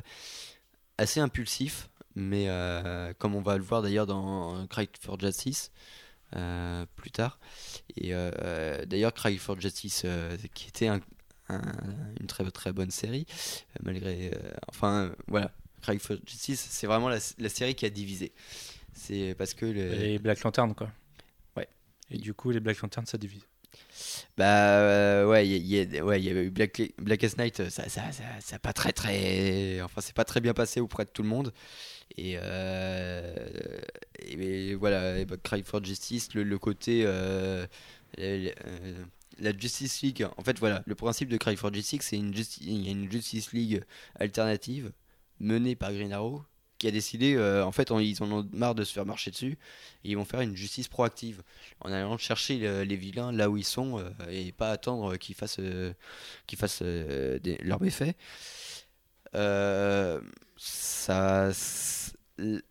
assez 0.99 1.21
impulsif 1.21 1.89
mais 2.17 2.47
euh, 2.49 3.13
comme 3.19 3.35
on 3.37 3.41
va 3.43 3.57
le 3.57 3.63
voir 3.63 3.83
d'ailleurs 3.83 4.07
dans 4.07 4.67
Cry 4.67 4.89
for 5.01 5.21
Justice 5.21 5.71
euh, 6.35 6.85
plus 6.97 7.13
tard. 7.13 7.39
Et 7.97 8.15
euh, 8.15 8.85
d'ailleurs, 8.87 9.15
Cry 9.15 9.39
for 9.39 9.61
Justice, 9.61 10.05
qui 10.55 10.69
était 10.69 10.89
un- 10.89 11.01
un- 11.49 11.61
une 12.21 12.27
très 12.27 12.51
très 12.51 12.73
bonne 12.73 12.91
série, 12.91 13.27
malgré. 13.83 14.33
enfin, 14.69 15.13
voilà, 15.29 15.53
Cry 15.83 15.99
for 16.01 16.17
Justice, 16.27 16.67
c'est 16.69 16.87
vraiment 16.89 17.09
la, 17.09 17.19
la 17.39 17.49
série 17.49 17.75
qui 17.77 17.87
a 17.87 17.91
divisé. 17.91 18.33
C'est 18.93 19.35
parce 19.39 19.55
que. 19.55 19.67
le- 19.67 19.93
Et 19.95 20.19
Black 20.19 20.43
Lantern, 20.43 20.75
quoi. 20.75 20.91
Ouais. 21.57 21.69
Et 22.11 22.19
du 22.19 22.35
coup, 22.35 22.51
les 22.51 22.61
Black 22.61 22.81
Lantern, 22.81 23.07
ça 23.07 23.19
divise. 23.19 23.43
Bah 24.39 24.79
euh, 24.81 25.27
ouais, 25.27 25.47
il 25.47 25.67
y, 25.67 25.77
y 25.77 26.01
ouais, 26.01 26.21
il 26.21 26.25
y 26.25 26.31
avait 26.31 26.45
eu 26.45 26.51
Black, 26.51 26.81
Blackest 26.99 27.39
Night, 27.39 27.69
ça, 27.69 27.89
ça, 27.89 28.11
ça, 28.11 28.25
ça 28.41 28.59
pas 28.59 28.73
très 28.73 28.93
très, 28.93 29.83
enfin 29.83 30.01
c'est 30.01 30.15
pas 30.15 30.25
très 30.25 30.41
bien 30.41 30.55
passé 30.55 30.81
auprès 30.81 31.05
de 31.05 31.11
tout 31.11 31.23
le 31.23 31.29
monde. 31.29 31.53
Et, 32.17 32.37
euh, 32.41 33.35
voilà, 34.79 35.25
bah, 35.25 35.37
Cry 35.43 35.63
for 35.63 35.83
Justice, 35.85 36.35
le, 36.35 36.59
côté, 36.59 37.03
euh, 37.05 37.67
euh, 38.19 38.51
la 39.39 39.57
Justice 39.57 40.03
League. 40.03 40.27
En 40.37 40.43
fait 40.43 40.59
voilà, 40.59 40.83
le 40.87 40.95
principe 40.95 41.29
de 41.29 41.37
Cry 41.37 41.57
for 41.57 41.73
Justice, 41.73 42.03
c'est 42.03 42.17
une 42.17 42.33
y 42.61 42.89
a 42.89 42.91
une 42.91 43.11
Justice 43.11 43.53
League 43.53 43.83
alternative 44.19 44.93
menée 45.41 45.77
par 45.77 45.93
Green 45.93 46.13
Arrow 46.13 46.43
qui 46.79 46.87
a 46.89 46.91
décidé, 46.91 47.39
en 47.39 47.73
fait, 47.73 47.91
ils 47.91 48.23
en 48.23 48.31
ont 48.31 48.47
marre 48.53 48.75
de 48.75 48.85
se 48.85 48.93
faire 48.93 49.07
marcher 49.07 49.31
dessus, 49.31 49.57
ils 50.05 50.15
vont 50.15 50.27
faire 50.27 50.43
une 50.43 50.55
justice 50.55 50.89
proactive 50.89 51.43
en 51.81 51.91
allant 51.91 52.19
chercher 52.19 52.59
le- 52.59 52.83
les 52.83 52.97
vilains 52.97 53.33
là 53.33 53.49
où 53.49 53.57
ils 53.57 53.65
sont 53.65 54.05
et 54.31 54.53
pas 54.53 54.73
attendre 54.73 55.17
qu'ils 55.17 55.35
fassent, 55.35 55.57
euh, 55.59 55.95
qu'ils 56.47 56.59
fassent 56.59 56.83
leurs 56.83 57.81
méfaits. 57.81 58.15
Ça, 60.57 61.51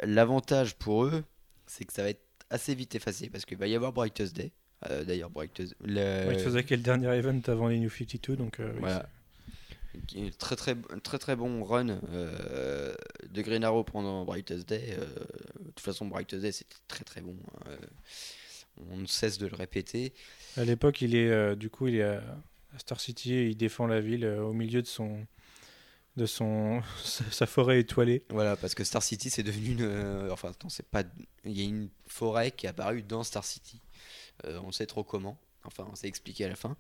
l'avantage 0.04 0.76
pour 0.76 1.06
eux, 1.06 1.24
c'est 1.68 1.86
que 1.86 1.94
ça 1.94 2.04
va 2.04 2.10
être 2.10 2.22
assez 2.50 2.76
vite 2.76 2.96
effacé 2.96 3.30
parce 3.30 3.46
qu'il 3.46 3.58
va 3.58 3.68
y 3.68 3.76
avoir 3.76 3.92
Brightest 3.94 4.36
Day. 4.36 4.52
Euh, 4.90 5.04
D'ailleurs, 5.04 5.30
Brightest 5.30 5.76
le- 5.84 6.28
Ouais, 6.28 6.34
il 6.36 6.40
faisait 6.40 6.64
quel 6.64 6.82
dernier 6.82 7.08
event 7.16 7.40
avant 7.48 7.68
les 7.68 7.80
New 7.80 7.90
52, 7.90 8.36
donc 8.36 8.60
euh, 8.60 8.74
Voilà. 8.80 9.10
qui 10.08 10.26
est 10.28 10.38
très 10.38 10.56
très 10.56 10.76
très 11.04 11.18
très 11.18 11.36
bon 11.36 11.64
run 11.64 12.00
euh, 12.12 12.94
de 13.30 13.42
Green 13.42 13.64
Arrow 13.64 13.84
pendant 13.84 14.26
Brightest 14.26 14.68
Day. 14.68 14.96
Euh, 15.00 15.06
de 15.60 15.66
toute 15.70 15.80
façon, 15.80 16.06
Brightest 16.06 16.42
Day 16.42 16.52
c'était 16.52 16.76
très 16.88 17.04
très 17.04 17.22
bon. 17.22 17.36
hein. 17.66 17.72
On 18.92 18.98
ne 18.98 19.06
cesse 19.06 19.38
de 19.38 19.48
le 19.48 19.56
répéter. 19.56 20.14
À 20.58 20.66
l'époque, 20.66 21.02
il 21.02 21.16
est 21.16 21.56
du 21.56 21.70
coup, 21.70 21.88
il 21.88 21.96
est 21.96 22.04
à 22.04 22.22
Star 22.78 23.00
City 23.00 23.34
et 23.34 23.48
il 23.48 23.56
défend 23.56 23.88
la 23.88 24.02
ville 24.02 24.26
au 24.26 24.52
milieu 24.52 24.82
de 24.82 24.88
son 24.88 25.26
de 26.18 26.26
son 26.26 26.82
sa 27.32 27.46
forêt 27.46 27.80
étoilée. 27.80 28.24
Voilà, 28.30 28.56
parce 28.56 28.76
que 28.76 28.84
Star 28.84 29.04
City 29.04 29.30
c'est 29.30 29.44
devenu 29.44 29.72
une. 29.74 29.82
euh, 29.82 30.30
enfin, 30.32 30.50
attends, 30.52 30.70
c'est 30.70 30.88
pas. 30.88 31.04
Il 31.46 31.60
y 31.60 31.62
a 31.62 31.66
une 31.66 31.90
forêt 32.08 32.52
qui 32.52 32.66
est 32.66 32.70
apparue 32.70 33.02
dans 33.04 33.24
Star 33.24 33.44
City. 33.44 33.82
Euh, 34.46 34.60
on 34.64 34.72
sait 34.72 34.86
trop 34.86 35.04
comment. 35.04 35.38
Enfin, 35.68 35.88
on 35.92 35.96
s'est 35.96 36.08
expliqué 36.08 36.46
à 36.46 36.50
la 36.50 36.56
fin. 36.56 36.78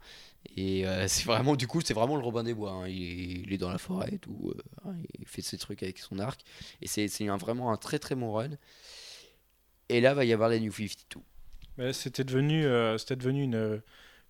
Et 0.55 0.85
euh, 0.87 1.07
c'est 1.07 1.25
vraiment, 1.25 1.55
du 1.55 1.67
coup, 1.67 1.81
c'est 1.81 1.93
vraiment 1.95 2.15
le 2.17 2.23
Robin 2.23 2.43
des 2.43 2.53
Bois. 2.53 2.71
hein. 2.71 2.87
Il, 2.87 3.01
est, 3.01 3.41
il 3.45 3.53
est 3.53 3.57
dans 3.57 3.71
la 3.71 3.77
forêt 3.79 4.09
et 4.13 4.19
tout. 4.19 4.53
euh, 4.55 4.61
hein, 4.89 4.93
il 5.19 5.25
fait 5.27 5.41
ses 5.41 5.57
trucs 5.57 5.81
avec 5.83 5.97
son 5.99 6.19
arc. 6.19 6.41
Et 6.81 6.87
c'est 6.87 7.07
vraiment 7.37 7.71
un 7.71 7.77
très 7.77 7.97
très 7.99 8.15
bon 8.15 8.31
run. 8.31 8.51
Et 9.89 10.01
là, 10.01 10.13
va 10.13 10.25
y 10.25 10.33
avoir 10.33 10.49
les 10.49 10.59
New 10.59 10.71
52. 10.71 11.19
Mais 11.77 11.93
C'était 11.93 12.23
devenu 12.23 12.63
c'était 12.97 13.15
devenu 13.15 13.43
une 13.43 13.81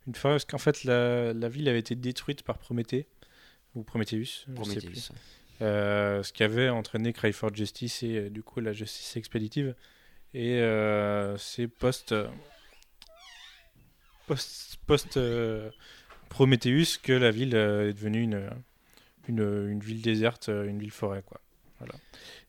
une 0.07 0.15
forêt 0.15 0.35
parce 0.35 0.45
qu'en 0.45 0.57
fait 0.59 0.83
la, 0.83 1.33
la 1.33 1.49
ville 1.49 1.67
avait 1.67 1.79
été 1.79 1.95
détruite 1.95 2.43
par 2.43 2.57
Prométhée 2.59 3.07
ou 3.75 3.83
Prometheus, 3.83 4.17
je 4.19 4.23
sais 4.25 4.41
plus. 4.45 4.55
Prometheus. 4.55 5.11
Euh, 5.61 6.21
ce 6.23 6.33
qui 6.33 6.43
avait 6.43 6.69
entraîné 6.69 7.13
Cry 7.13 7.31
for 7.31 7.53
Justice 7.53 8.03
et 8.03 8.17
euh, 8.17 8.29
du 8.29 8.43
coup 8.43 8.59
la 8.59 8.73
justice 8.73 9.15
expéditive. 9.15 9.75
Et 10.33 10.59
euh, 10.59 11.37
c'est 11.37 11.67
post 11.67 12.13
post, 14.27 14.77
post 14.85 15.19
Prometheus 16.27 16.97
que 17.01 17.13
la 17.13 17.31
ville 17.31 17.55
est 17.55 17.93
devenue 17.93 18.21
une, 18.23 18.49
une, 19.29 19.69
une 19.69 19.79
ville 19.79 20.01
déserte, 20.01 20.49
une 20.49 20.79
ville 20.79 20.91
forêt 20.91 21.23
quoi. 21.25 21.39
Voilà. 21.79 21.95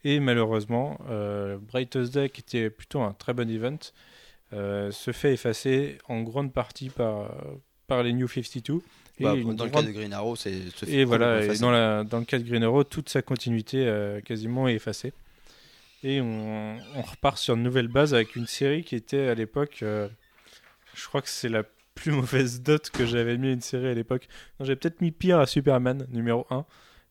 Et 0.05 0.21
malheureusement, 0.21 0.99
euh, 1.09 1.59
Brightest 1.59 2.15
Day, 2.15 2.29
qui 2.29 2.41
était 2.41 2.71
plutôt 2.71 3.01
un 3.03 3.13
très 3.13 3.35
bon 3.35 3.51
event, 3.51 3.79
euh, 4.53 4.91
se 4.91 5.13
fait 5.13 5.33
effacer 5.33 5.99
en 6.09 6.23
grande 6.23 6.53
partie 6.53 6.91
par, 6.91 7.35
par 7.87 8.03
les 8.03 8.13
New 8.13 8.29
52. 8.29 8.81
Et 9.19 9.25
Bah, 9.25 9.35
dans 9.55 9.65
le 9.65 9.71
cas 9.71 9.83
de 9.83 9.91
Green 9.93 10.13
Arrow, 10.13 10.37
c'est. 10.37 10.53
et 10.87 11.05
voilà, 11.05 11.43
et 11.45 11.59
dans, 11.59 11.71
la, 11.71 12.05
dans 12.05 12.19
le 12.19 12.25
cas 12.25 12.39
de 12.39 12.45
Green 12.45 12.63
Arrow, 12.63 12.85
toute 12.85 13.09
sa 13.09 13.23
continuité 13.23 13.87
euh, 13.87 14.21
quasiment 14.21 14.69
est 14.69 14.75
effacée. 14.75 15.13
Et 16.03 16.21
on, 16.21 16.77
on 16.95 17.03
repart 17.03 17.39
sur 17.39 17.55
une 17.55 17.63
nouvelle 17.63 17.89
base 17.89 18.13
avec 18.15 18.37
une 18.37 18.47
série 18.47 18.85
qui 18.85 18.95
était 18.95 19.29
à 19.29 19.35
l'époque, 19.35 19.79
euh, 19.83 20.09
je 20.95 21.07
crois 21.07 21.23
que 21.23 21.29
c'est 21.29 21.49
la 21.49 21.63
plus 21.95 22.13
mauvaise 22.13 22.61
dot 22.63 22.91
que 22.91 23.07
j'avais 23.07 23.39
mis 23.39 23.49
à 23.49 23.53
une 23.53 23.61
série 23.63 23.89
à 23.89 23.95
l'époque. 23.95 24.29
J'ai 24.61 24.77
peut-être 24.77 25.01
mis 25.01 25.11
pire 25.13 25.39
à 25.41 25.47
Superman, 25.47 26.07
numéro 26.11 26.47
1, 26.51 26.65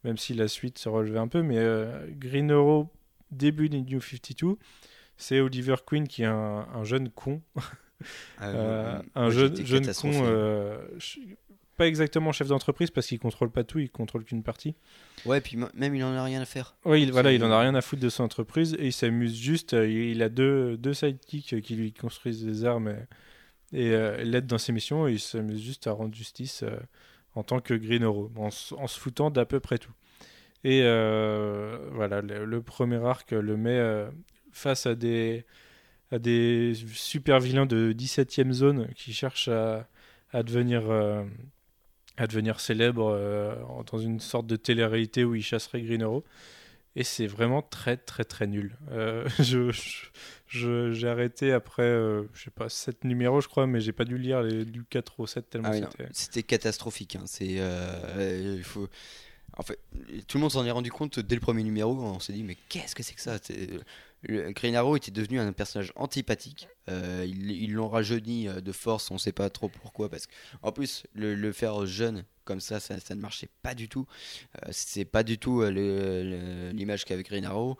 même 0.03 0.17
si 0.17 0.33
la 0.35 0.47
suite 0.47 0.77
se 0.77 0.87
relevait 0.87 1.17
un 1.19 1.27
peu, 1.27 1.41
mais 1.41 1.57
euh, 1.57 2.05
Green 2.11 2.51
Arrow, 2.51 2.87
début 3.31 3.67
des 3.69 3.81
New 3.81 3.99
52, 3.99 4.57
c'est 5.17 5.39
Oliver 5.39 5.75
Queen 5.85 6.07
qui 6.07 6.21
est 6.21 6.25
un, 6.27 6.67
un 6.73 6.83
jeune 6.83 7.09
con 7.09 7.41
un 9.15 9.29
jeune, 9.31 9.53
con, 9.93 10.11
pas 11.75 11.87
exactement 11.87 12.31
chef 12.31 12.47
d'entreprise 12.47 12.89
parce 12.91 13.07
qu'il 13.07 13.19
contrôle 13.19 13.51
pas 13.51 13.63
tout, 13.63 13.79
il 13.79 13.89
contrôle 13.89 14.23
qu'une 14.23 14.43
partie. 14.43 14.75
Ouais, 15.25 15.41
puis 15.41 15.57
même 15.73 15.95
il 15.95 16.03
en 16.03 16.13
a 16.13 16.23
rien 16.23 16.41
à 16.41 16.45
faire. 16.45 16.75
Oui, 16.85 17.03
il, 17.03 17.11
voilà, 17.11 17.31
il 17.33 17.43
en 17.43 17.51
a 17.51 17.59
rien 17.59 17.75
à 17.75 17.81
foutre 17.81 18.01
de 18.01 18.09
son 18.09 18.23
entreprise 18.23 18.75
et 18.79 18.87
il 18.87 18.93
s'amuse 18.93 19.35
juste. 19.39 19.73
euh, 19.73 19.87
il, 19.87 20.21
a 20.23 20.29
deux, 20.29 20.77
deux 20.77 20.93
sidekicks 20.93 21.61
qui 21.61 21.75
lui 21.75 21.93
construisent 21.93 22.43
des 22.43 22.65
armes 22.65 22.89
et, 23.73 23.85
et, 23.87 23.91
euh, 23.93 24.23
l'aident 24.23 24.47
dans 24.47 24.57
ses 24.57 24.71
missions 24.71 25.07
et 25.07 25.13
il 25.13 25.19
s'amuse 25.19 25.61
juste 25.61 25.87
à 25.87 25.91
rendre 25.91 26.13
justice 26.15 26.63
euh, 26.63 26.77
en 27.35 27.43
tant 27.43 27.59
que 27.59 27.73
Green 27.73 28.03
Arrow, 28.03 28.31
en, 28.37 28.49
se 28.51 28.99
foutant 28.99 29.29
d'à 29.29 29.45
peu 29.45 29.59
près 29.59 29.77
tout. 29.77 29.91
Et 30.63 30.81
euh, 30.83 31.77
voilà, 31.91 32.21
le, 32.21 32.45
le 32.45 32.61
premier 32.61 33.05
arc 33.05 33.31
le 33.31 33.57
met 33.57 33.77
euh, 33.77 34.09
face 34.51 34.85
à 34.85 34.95
des, 34.95 35.45
à 36.11 36.17
des 36.17 36.73
super 36.93 37.39
vilains 37.39 37.65
de 37.65 37.93
17ème 37.93 38.51
zone 38.51 38.87
qui 38.95 39.13
cherchent 39.13 39.49
à, 39.49 39.87
à 40.31 40.43
devenir, 40.43 40.89
euh, 40.89 41.23
à 42.17 42.27
devenir 42.27 42.59
célèbres 42.59 43.11
euh, 43.11 43.55
dans 43.91 43.97
une 43.99 44.19
sorte 44.19 44.47
de 44.47 44.55
télé-réalité 44.55 45.23
où 45.23 45.35
ils 45.35 45.43
chasseraient 45.43 45.81
Green 45.81 46.03
Arrow. 46.03 46.23
Et 46.97 47.03
c'est 47.03 47.27
vraiment 47.27 47.61
très 47.61 47.97
très 47.97 48.23
très 48.23 48.47
nul. 48.47 48.77
Euh, 48.91 49.27
je, 49.39 50.93
j'ai 50.93 51.07
arrêté 51.09 51.51
après, 51.51 51.83
euh, 51.83 52.23
je 52.33 52.45
sais 52.45 52.51
pas, 52.51 52.69
7 52.69 53.03
numéros 53.03 53.41
je 53.41 53.49
crois, 53.49 53.67
mais 53.67 53.81
j'ai 53.81 53.91
pas 53.91 54.05
dû 54.05 54.17
lire 54.17 54.41
les, 54.41 54.63
du 54.63 54.85
4 54.85 55.19
au 55.19 55.27
7 55.27 55.49
tellement 55.49 55.69
Ah 55.71 55.75
oui, 55.75 55.83
c'était... 55.91 56.09
C'était 56.13 56.43
catastrophique. 56.43 57.17
hein. 57.17 57.23
C'est, 57.25 57.55
euh, 57.57 58.55
il 58.57 58.63
faut... 58.63 58.87
En 59.57 59.63
fait, 59.63 59.79
tout 60.27 60.37
le 60.37 60.41
monde 60.41 60.51
s'en 60.51 60.65
est 60.65 60.71
rendu 60.71 60.91
compte 60.91 61.19
dès 61.19 61.35
le 61.35 61.41
premier 61.41 61.63
numéro. 61.63 61.93
On 61.97 62.19
s'est 62.19 62.33
dit, 62.33 62.43
mais 62.43 62.57
qu'est-ce 62.67 62.93
que 62.93 63.03
c'est 63.03 63.13
que 63.13 63.21
ça? 63.21 63.37
Green 64.23 64.75
Arrow 64.75 64.95
était 64.95 65.11
devenu 65.11 65.39
un 65.39 65.51
personnage 65.53 65.91
antipathique. 65.95 66.67
Euh, 66.89 67.25
ils 67.27 67.73
l'ont 67.73 67.89
rajeuni 67.89 68.47
euh, 68.47 68.59
de 68.61 68.71
force, 68.71 69.11
on 69.11 69.17
sait 69.17 69.31
pas 69.31 69.49
trop 69.49 69.69
pourquoi. 69.69 70.09
Parce 70.09 70.27
qu'en 70.27 70.71
plus, 70.71 71.03
le, 71.13 71.35
le 71.35 71.51
faire 71.51 71.85
jeune 71.85 72.23
comme 72.43 72.59
ça, 72.59 72.79
ça, 72.79 72.99
ça 72.99 73.15
ne 73.15 73.21
marchait 73.21 73.49
pas 73.61 73.75
du 73.75 73.87
tout. 73.89 74.05
Euh, 74.63 74.69
c'est 74.71 75.05
pas 75.05 75.23
du 75.23 75.37
tout 75.37 75.61
euh, 75.61 76.71
l'image 76.71 77.05
qu'avait 77.05 77.23
Green 77.23 77.45
Arrow. 77.45 77.77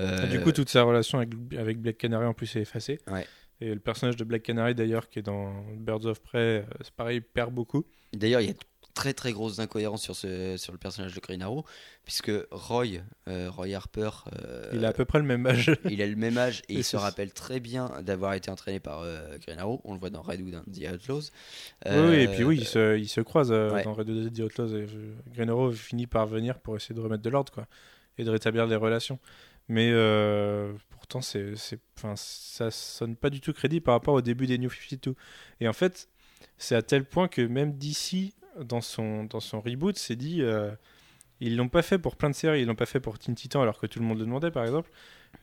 Euh, 0.00 0.26
Du 0.28 0.40
coup, 0.40 0.52
toute 0.52 0.68
sa 0.68 0.82
relation 0.82 1.18
avec, 1.18 1.30
avec 1.56 1.78
Black 1.80 1.98
Canary 1.98 2.26
en 2.26 2.34
plus 2.34 2.54
est 2.56 2.60
effacée. 2.62 2.98
Ouais. 3.08 3.26
Et 3.60 3.74
le 3.74 3.80
personnage 3.80 4.16
de 4.16 4.22
Black 4.22 4.42
Canary 4.44 4.74
d'ailleurs, 4.76 5.08
qui 5.08 5.18
est 5.18 5.22
dans 5.22 5.52
Birds 5.76 6.06
of 6.06 6.20
Prey, 6.22 6.38
euh, 6.38 6.62
c'est 6.80 6.92
pareil, 6.94 7.20
perd 7.20 7.52
beaucoup. 7.52 7.84
D'ailleurs, 8.12 8.40
il 8.40 8.46
y 8.48 8.50
a 8.50 8.54
très 8.98 9.14
très 9.14 9.32
grosses 9.32 9.60
incohérences 9.60 10.02
sur, 10.02 10.16
ce, 10.16 10.56
sur 10.56 10.72
le 10.72 10.78
personnage 10.78 11.14
de 11.14 11.20
Green 11.20 11.40
Arrow, 11.40 11.64
puisque 12.04 12.32
Roy, 12.50 12.86
euh, 13.28 13.48
Roy 13.48 13.68
Harper, 13.74 14.10
euh, 14.42 14.70
Il 14.72 14.84
a 14.84 14.88
à 14.88 14.92
peu 14.92 15.04
près 15.04 15.20
le 15.20 15.24
même 15.24 15.46
âge. 15.46 15.70
il 15.88 16.02
a 16.02 16.06
le 16.06 16.16
même 16.16 16.36
âge 16.36 16.62
et 16.68 16.74
il 16.78 16.82
se 16.82 16.96
rappelle 16.96 17.32
très 17.32 17.60
bien 17.60 17.92
d'avoir 18.02 18.34
été 18.34 18.50
entraîné 18.50 18.80
par 18.80 19.02
euh, 19.02 19.38
Green 19.46 19.60
Arrow. 19.60 19.80
On 19.84 19.92
le 19.94 20.00
voit 20.00 20.10
dans 20.10 20.20
Redwood 20.20 20.56
and 20.56 20.72
The 20.72 20.92
Outlaws. 20.92 21.30
Oui, 21.86 21.92
oui, 21.92 22.14
et 22.16 22.26
Euh, 22.26 22.34
puis 22.34 22.42
oui, 22.42 22.56
ils 22.58 22.66
se, 22.66 22.98
ils 22.98 23.08
se 23.08 23.20
croisent 23.20 23.52
euh, 23.52 23.70
ouais. 23.70 23.84
dans 23.84 23.94
Red 23.94 24.10
Dead 24.10 24.34
The 24.34 24.40
Outlaws. 24.40 24.74
Et 24.74 24.82
euh, 24.82 25.14
Green 25.32 25.48
Arrow 25.48 25.70
finit 25.70 26.08
par 26.08 26.26
venir 26.26 26.58
pour 26.58 26.74
essayer 26.74 26.96
de 26.96 27.00
remettre 27.00 27.22
de 27.22 27.30
l'ordre, 27.30 27.52
quoi, 27.52 27.68
et 28.18 28.24
de 28.24 28.30
rétablir 28.30 28.66
les 28.66 28.74
relations. 28.74 29.20
Mais 29.68 29.90
euh, 29.92 30.72
pourtant, 30.90 31.20
c'est, 31.20 31.54
c'est, 31.54 31.78
ça 32.16 32.72
sonne 32.72 33.14
pas 33.14 33.30
du 33.30 33.40
tout 33.40 33.52
crédible 33.52 33.84
par 33.84 33.94
rapport 33.94 34.14
au 34.14 34.22
début 34.22 34.48
des 34.48 34.58
New 34.58 34.70
52. 34.70 35.14
Et 35.60 35.68
en 35.68 35.72
fait, 35.72 36.08
c'est 36.56 36.74
à 36.74 36.82
tel 36.82 37.04
point 37.04 37.28
que 37.28 37.42
même 37.42 37.78
DC, 37.78 38.32
dans 38.64 38.80
son, 38.80 39.24
dans 39.24 39.40
son 39.40 39.60
reboot, 39.60 39.96
s'est 39.98 40.16
dit, 40.16 40.42
euh, 40.42 40.70
ils 41.40 41.56
l'ont 41.56 41.68
pas 41.68 41.82
fait 41.82 41.98
pour 41.98 42.16
plein 42.16 42.30
de 42.30 42.34
séries, 42.34 42.62
ils 42.62 42.66
l'ont 42.66 42.74
pas 42.74 42.86
fait 42.86 43.00
pour 43.00 43.18
Teen 43.18 43.34
Titan 43.34 43.62
alors 43.62 43.78
que 43.78 43.86
tout 43.86 43.98
le 44.00 44.04
monde 44.04 44.18
le 44.18 44.24
demandait, 44.24 44.50
par 44.50 44.64
exemple. 44.64 44.90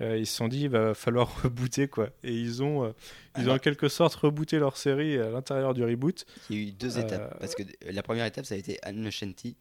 Euh, 0.01 0.18
ils 0.18 0.26
se 0.26 0.36
sont 0.36 0.47
dit, 0.47 0.61
il 0.63 0.70
va 0.70 0.93
falloir 0.93 1.30
rebooter, 1.43 1.88
quoi. 1.88 2.09
Et 2.24 2.34
ils 2.34 2.63
ont, 2.63 2.86
euh, 2.86 2.91
ils 3.38 3.49
ont 3.49 3.53
en 3.53 3.59
quelque 3.59 3.88
sorte 3.88 4.16
rebooté 4.16 4.57
leur 4.59 4.78
série 4.78 5.18
à 5.18 5.30
l'intérieur 5.30 5.74
du 5.74 5.84
reboot. 5.84 6.26
Il 6.49 6.55
y 6.55 6.59
a 6.59 6.68
eu 6.70 6.72
deux 6.72 6.97
Euh, 6.97 7.01
étapes. 7.01 7.39
Parce 7.39 7.55
que 7.55 7.63
la 7.89 8.03
première 8.03 8.26
étape, 8.26 8.45
ça 8.45 8.55
a 8.55 8.57
été 8.57 8.80
Anne 8.82 9.09
Shanty 9.11 9.55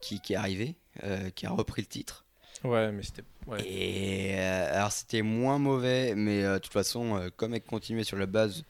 qui, 0.00 0.20
qui 0.20 0.32
est 0.34 0.36
arrivé, 0.36 0.76
euh, 1.04 1.30
qui 1.30 1.46
a 1.46 1.50
repris 1.50 1.82
le 1.82 1.86
titre. 1.88 2.24
Ouais, 2.64 2.90
mais 2.90 3.02
c'était. 3.04 3.22
Ouais. 3.46 3.64
Et 3.64 4.34
euh, 4.38 4.74
alors 4.76 4.90
c'était 4.90 5.22
moins 5.22 5.58
mauvais, 5.58 6.14
mais 6.16 6.42
euh, 6.42 6.54
de 6.54 6.58
toute 6.58 6.72
façon, 6.72 7.16
euh, 7.16 7.28
comme 7.36 7.54
elle 7.54 7.62
continuait 7.62 8.02
sur 8.04 8.16
la 8.16 8.26
base, 8.26 8.64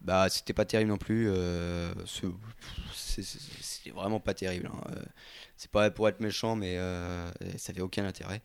bah 0.00 0.28
c'était 0.28 0.52
pas 0.52 0.64
terrible 0.64 0.90
non 0.90 0.98
plus. 0.98 1.28
euh, 1.28 1.92
C'était 2.94 3.90
vraiment 3.90 4.20
pas 4.20 4.34
terrible. 4.34 4.70
hein. 4.72 4.80
Euh, 4.96 5.02
C'est 5.56 5.70
pas 5.70 5.90
pour 5.90 6.08
être 6.08 6.20
méchant, 6.20 6.56
mais 6.56 6.76
euh, 6.78 7.30
ça 7.56 7.72
avait 7.72 7.80
aucun 7.80 8.04
intérêt. 8.04 8.42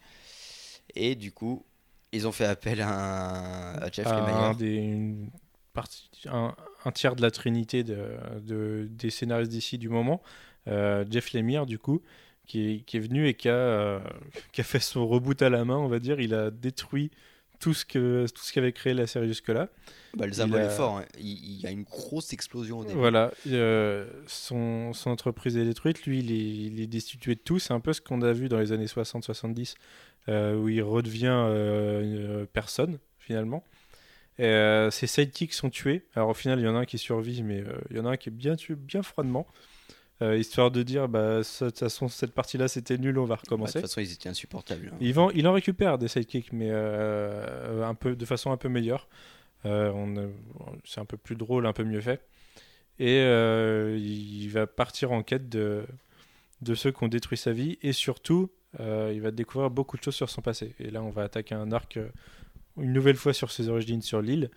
Et 0.96 1.16
du 1.16 1.32
coup, 1.32 1.66
ils 2.12 2.28
ont 2.28 2.32
fait 2.32 2.46
appel 2.46 2.82
à, 2.82 2.90
un- 2.90 3.76
à 3.78 3.92
Jeff 3.92 4.08
à 4.08 4.16
un, 4.16 4.52
Lemire. 4.52 4.56
des, 4.56 4.76
une 4.76 5.30
partie, 5.74 6.10
un, 6.28 6.56
un 6.86 6.92
tiers 6.92 7.16
de 7.16 7.22
la 7.22 7.32
trinité 7.32 7.84
de, 7.84 8.18
de- 8.42 8.88
des 8.92 9.10
scénaristes 9.10 9.52
d'ici 9.52 9.78
du 9.78 9.90
moment, 9.90 10.22
euh, 10.68 11.06
Jeff 11.10 11.34
Lemire, 11.34 11.66
du 11.66 11.80
coup, 11.80 12.02
qui 12.48 12.76
est, 12.76 12.80
qui 12.82 12.98
est 12.98 13.00
venu 13.00 13.28
et 13.28 13.34
qui 13.36 13.50
a, 13.50 14.02
qui 14.54 14.62
a 14.62 14.64
fait 14.64 14.80
son 14.80 15.08
reboot 15.08 15.42
à 15.42 15.50
la 15.50 15.66
main, 15.66 15.78
on 15.78 15.88
va 15.88 16.00
dire. 16.00 16.20
Il 16.20 16.34
a 16.34 16.52
détruit 16.52 17.12
tout 17.64 17.74
ce 17.74 17.86
que 17.86 18.26
tout 18.34 18.44
ce 18.44 18.52
qu'avait 18.54 18.72
créé 18.74 18.94
la 18.94 19.08
série 19.08 19.28
jusque-là. 19.28 19.70
Bah, 20.16 20.26
le 20.26 20.32
il 20.32 20.36
symbole 20.36 20.62
a- 20.62 20.66
est 20.66 20.76
fort. 20.78 20.98
hein. 20.98 21.06
Il, 21.18 21.28
il 21.28 21.62
y 21.62 21.66
a 21.68 21.72
une 21.72 21.84
grosse 21.84 22.34
explosion 22.34 22.80
au 22.80 22.84
début. 22.86 22.98
Voilà, 22.98 23.32
euh, 23.48 24.06
son, 24.28 24.94
son 24.94 25.10
entreprise 25.10 25.58
est 25.58 25.66
détruite, 25.66 26.06
lui 26.06 26.20
il 26.20 26.32
est, 26.32 26.36
il 26.68 26.82
est 26.82 26.88
destitué 26.88 27.36
de 27.36 27.40
tout, 27.40 27.58
c'est 27.60 27.74
un 27.74 27.80
peu 27.80 27.94
ce 27.94 28.02
qu'on 28.02 28.22
a 28.22 28.32
vu 28.34 28.50
dans 28.50 28.60
les 28.60 28.72
années 28.74 28.86
60-70, 28.86 29.76
euh, 30.30 30.56
où 30.56 30.70
il 30.70 30.82
redevient 30.84 31.28
euh, 31.32 32.42
une 32.42 32.48
personne 32.48 33.00
finalement. 33.18 33.64
Euh, 34.40 34.90
ses 34.92 35.06
sidekicks 35.08 35.54
sont 35.54 35.70
tués, 35.70 36.06
alors 36.16 36.30
au 36.30 36.34
final 36.34 36.60
il 36.60 36.66
y 36.66 36.68
en 36.68 36.76
a 36.76 36.80
un 36.80 36.86
qui 36.86 36.98
survit, 36.98 37.44
mais 37.44 37.62
euh, 37.62 37.74
il 37.92 37.98
y 37.98 38.00
en 38.00 38.06
a 38.06 38.12
un 38.12 38.18
qui 38.18 38.30
est 38.30 38.32
bien 38.32 38.56
tué, 38.56 38.76
bien 38.76 39.04
froidement, 39.04 39.48
euh, 40.24 40.38
histoire 40.38 40.72
de 40.72 40.82
dire, 40.84 41.08
bah, 41.08 41.40
de 41.40 41.66
toute 41.68 41.78
façon 41.80 42.08
cette 42.08 42.32
partie-là 42.34 42.68
c'était 42.68 42.98
nul, 42.98 43.18
on 43.20 43.26
va 43.26 43.36
Bah, 43.36 43.42
de 43.44 43.50
recommencer. 43.50 43.74
toute 43.74 43.90
façon, 43.90 44.02
ils 44.02 44.12
étaient 44.12 44.30
insupportables. 44.30 44.90
hein. 44.92 44.98
Il, 45.02 45.14
vend- 45.14 45.30
il 45.32 45.48
en 45.48 45.54
récupère 45.54 45.98
des 46.00 46.08
sidekicks, 46.08 46.52
mais 46.54 46.70
euh, 46.72 47.84
un 47.84 47.94
peu, 47.94 48.16
de 48.16 48.26
façon 48.26 48.52
un 48.52 48.58
peu 48.58 48.70
meilleure. 48.70 49.08
Euh, 49.66 50.28
c'est 50.86 51.00
un 51.00 51.06
peu 51.06 51.18
plus 51.18 51.36
drôle, 51.36 51.66
un 51.66 51.74
peu 51.74 51.84
mieux 51.84 52.02
fait. 52.02 52.22
Et 53.00 53.22
il 53.98 54.48
va 54.50 54.68
partir 54.68 55.12
en 55.12 55.24
quête 55.24 55.50
de, 55.50 55.84
de 56.62 56.76
ceux 56.76 56.92
qui 56.92 57.04
ont 57.04 57.08
détruit 57.08 57.38
sa 57.38 57.52
vie. 57.52 57.78
Et 57.82 57.92
surtout, 57.94 58.50
il 58.80 59.20
va 59.22 59.32
découvrir 59.32 59.70
beaucoup 59.70 59.98
de 59.98 60.04
choses 60.04 60.16
sur 60.16 60.30
son 60.30 60.42
passé. 60.42 60.74
Et 60.80 60.90
là, 60.92 61.02
on 61.02 61.10
va 61.10 61.24
attaquer 61.24 61.56
un 61.56 61.72
arc 61.72 61.98
une 62.78 62.94
nouvelle 62.94 63.16
fois 63.16 63.34
sur 63.34 63.52
ses 63.52 63.70
origines 63.70 64.02
sur 64.02 64.22
l'île. 64.22 64.50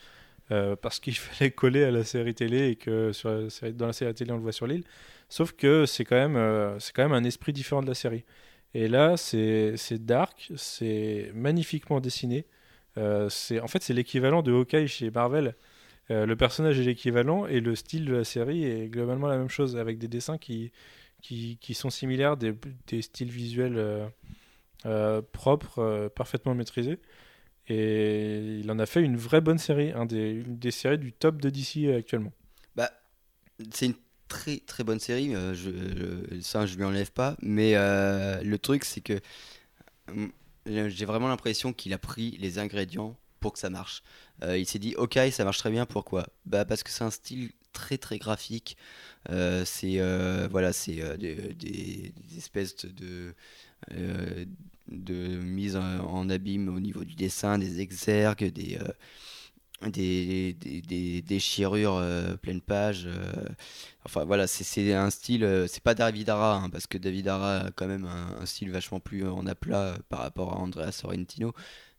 euh, 0.53 0.77
parce 0.77 1.01
qu'il 1.01 1.15
fallait 1.17 1.51
coller 1.51 1.83
à 1.85 1.91
la 1.91 2.05
série 2.05 2.35
télé 2.35 2.69
et 2.69 2.77
que 2.77 3.13
sur 3.13 3.31
la 3.31 3.51
série- 3.51 3.73
dans 3.75 3.87
la 3.89 3.93
série 3.93 4.15
télé 4.15 4.31
on 4.33 4.37
le 4.37 4.43
voit 4.43 4.53
sur 4.53 4.67
l'île. 4.69 4.85
Sauf 5.29 5.53
que 5.53 5.87
c'est 5.87 6.05
quand, 6.05 6.17
même, 6.17 6.37
euh, 6.37 6.79
c'est 6.79 6.95
quand 6.95 7.03
même 7.03 7.13
un 7.13 7.25
esprit 7.25 7.53
différent 7.53 7.83
de 7.83 7.89
la 7.89 7.95
série. 7.95 8.25
Et 8.75 8.89
là, 8.89 9.17
c'est 9.17 10.05
dark, 10.05 10.53
c'est 10.57 11.31
magnifiquement 11.35 12.01
dessiné. 12.01 12.47
Euh, 12.99 13.29
en 13.63 13.69
fait, 13.69 13.83
c'est 13.83 13.95
l'équivalent 13.95 14.43
de 14.43 14.53
Hawkeye 14.53 14.87
chez 14.87 15.11
Marvel. 15.11 15.55
Euh, 16.11 16.27
le 16.27 16.37
personnage 16.37 16.79
est 16.79 16.85
l'équivalent 16.85 17.47
et 17.47 17.61
le 17.61 17.75
style 17.75 18.05
de 18.05 18.15
la 18.15 18.25
série 18.25 18.65
est 18.65 18.89
globalement 18.89 19.27
la 19.27 19.39
même 19.39 19.49
chose, 19.49 19.77
avec 19.77 19.99
des 19.99 20.09
dessins 20.09 20.39
qui, 20.39 20.73
qui, 21.23 21.59
qui 21.61 21.75
sont 21.75 21.91
similaires, 21.91 22.37
des, 22.37 22.55
styles 23.03 23.31
visuels 23.31 24.09
euh, 24.87 25.23
propres, 25.33 26.11
parfaitement 26.15 26.55
maîtrisés. 26.55 26.99
Et 27.69 28.59
il 28.61 28.71
en 28.71 28.79
a 28.79 28.87
fait 28.87 29.03
une 29.03 29.17
vraie 29.17 29.41
bonne 29.41 29.59
série, 29.59 29.91
un 29.91 30.07
des, 30.07 30.31
une 30.31 30.59
des 30.59 30.71
séries 30.71 30.99
du 30.99 31.13
top 31.13 31.43
de 31.43 31.51
DC 31.51 31.93
actuellement. 31.97 32.33
Bah, 32.77 32.91
c'est 33.73 33.87
une 33.87 33.95
très 34.29 34.59
très 34.59 34.85
bonne 34.85 35.01
série, 35.01 35.35
euh, 35.35 35.55
je, 35.55 36.41
ça 36.41 36.67
je 36.67 36.77
lui 36.77 36.85
enlève 36.85 37.11
pas, 37.13 37.37
mais 37.41 37.73
euh, 37.75 38.43
le 38.43 38.59
truc 38.59 38.85
c'est 38.85 39.01
que 39.01 39.21
hum, 40.09 40.33
j'ai 40.67 41.05
vraiment 41.05 41.29
l'impression 41.29 41.73
qu'il 41.73 41.93
a 41.93 41.99
pris 41.99 42.37
les 42.41 42.59
ingrédients 42.59 43.17
pour 43.41 43.53
que 43.53 43.59
ça 43.59 43.71
marche. 43.71 44.03
Euh, 44.43 44.59
il 44.59 44.67
s'est 44.67 44.79
dit 44.79 44.95
ok 44.97 45.19
ça 45.31 45.45
marche 45.45 45.59
très 45.59 45.71
bien, 45.71 45.87
pourquoi? 45.87 46.27
Bah 46.45 46.65
parce 46.65 46.83
que 46.83 46.91
c'est 46.91 47.05
un 47.05 47.11
style 47.11 47.51
très 47.73 47.99
très 47.99 48.19
graphique, 48.19 48.77
c'est 49.65 49.99
voilà 50.51 50.73
c'est 50.73 51.17
des, 51.19 52.13
espèces 52.37 52.77
de 52.85 53.35
de 54.89 55.27
mise 55.39 55.77
en, 55.77 56.29
abîme 56.31 56.69
au 56.75 56.81
niveau 56.81 57.05
du 57.05 57.15
dessin, 57.15 57.59
des 57.59 57.81
exergues, 57.81 58.45
des 58.53 58.79
des, 59.89 60.55
des, 60.55 60.81
des 60.83 61.23
déchirures 61.23 61.97
euh, 61.97 62.37
pleine 62.37 62.61
page. 62.61 63.07
euh, 63.07 63.33
enfin 64.05 64.25
voilà, 64.25 64.47
c'est- 64.47 64.65
un 64.95 65.11
style, 65.11 65.45
euh, 65.45 65.67
c'est 65.69 65.83
pas 65.83 65.95
David 65.95 66.31
Ara, 66.31 66.57
hein, 66.57 66.71
parce 66.71 66.87
que 66.87 66.99
David 66.99 67.29
Ara 67.29 67.57
a 67.67 67.71
quand 67.73 67.87
même 67.87 68.07
un, 68.07 68.47
style 68.47 68.71
vachement 68.71 69.01
plus 69.01 69.27
en 69.29 69.47
aplat 69.47 69.81
euh, 69.95 69.97
par 70.09 70.21
rapport 70.21 70.53
à 70.55 70.57
Andrea 70.59 70.93
Sorrentino, 70.93 71.53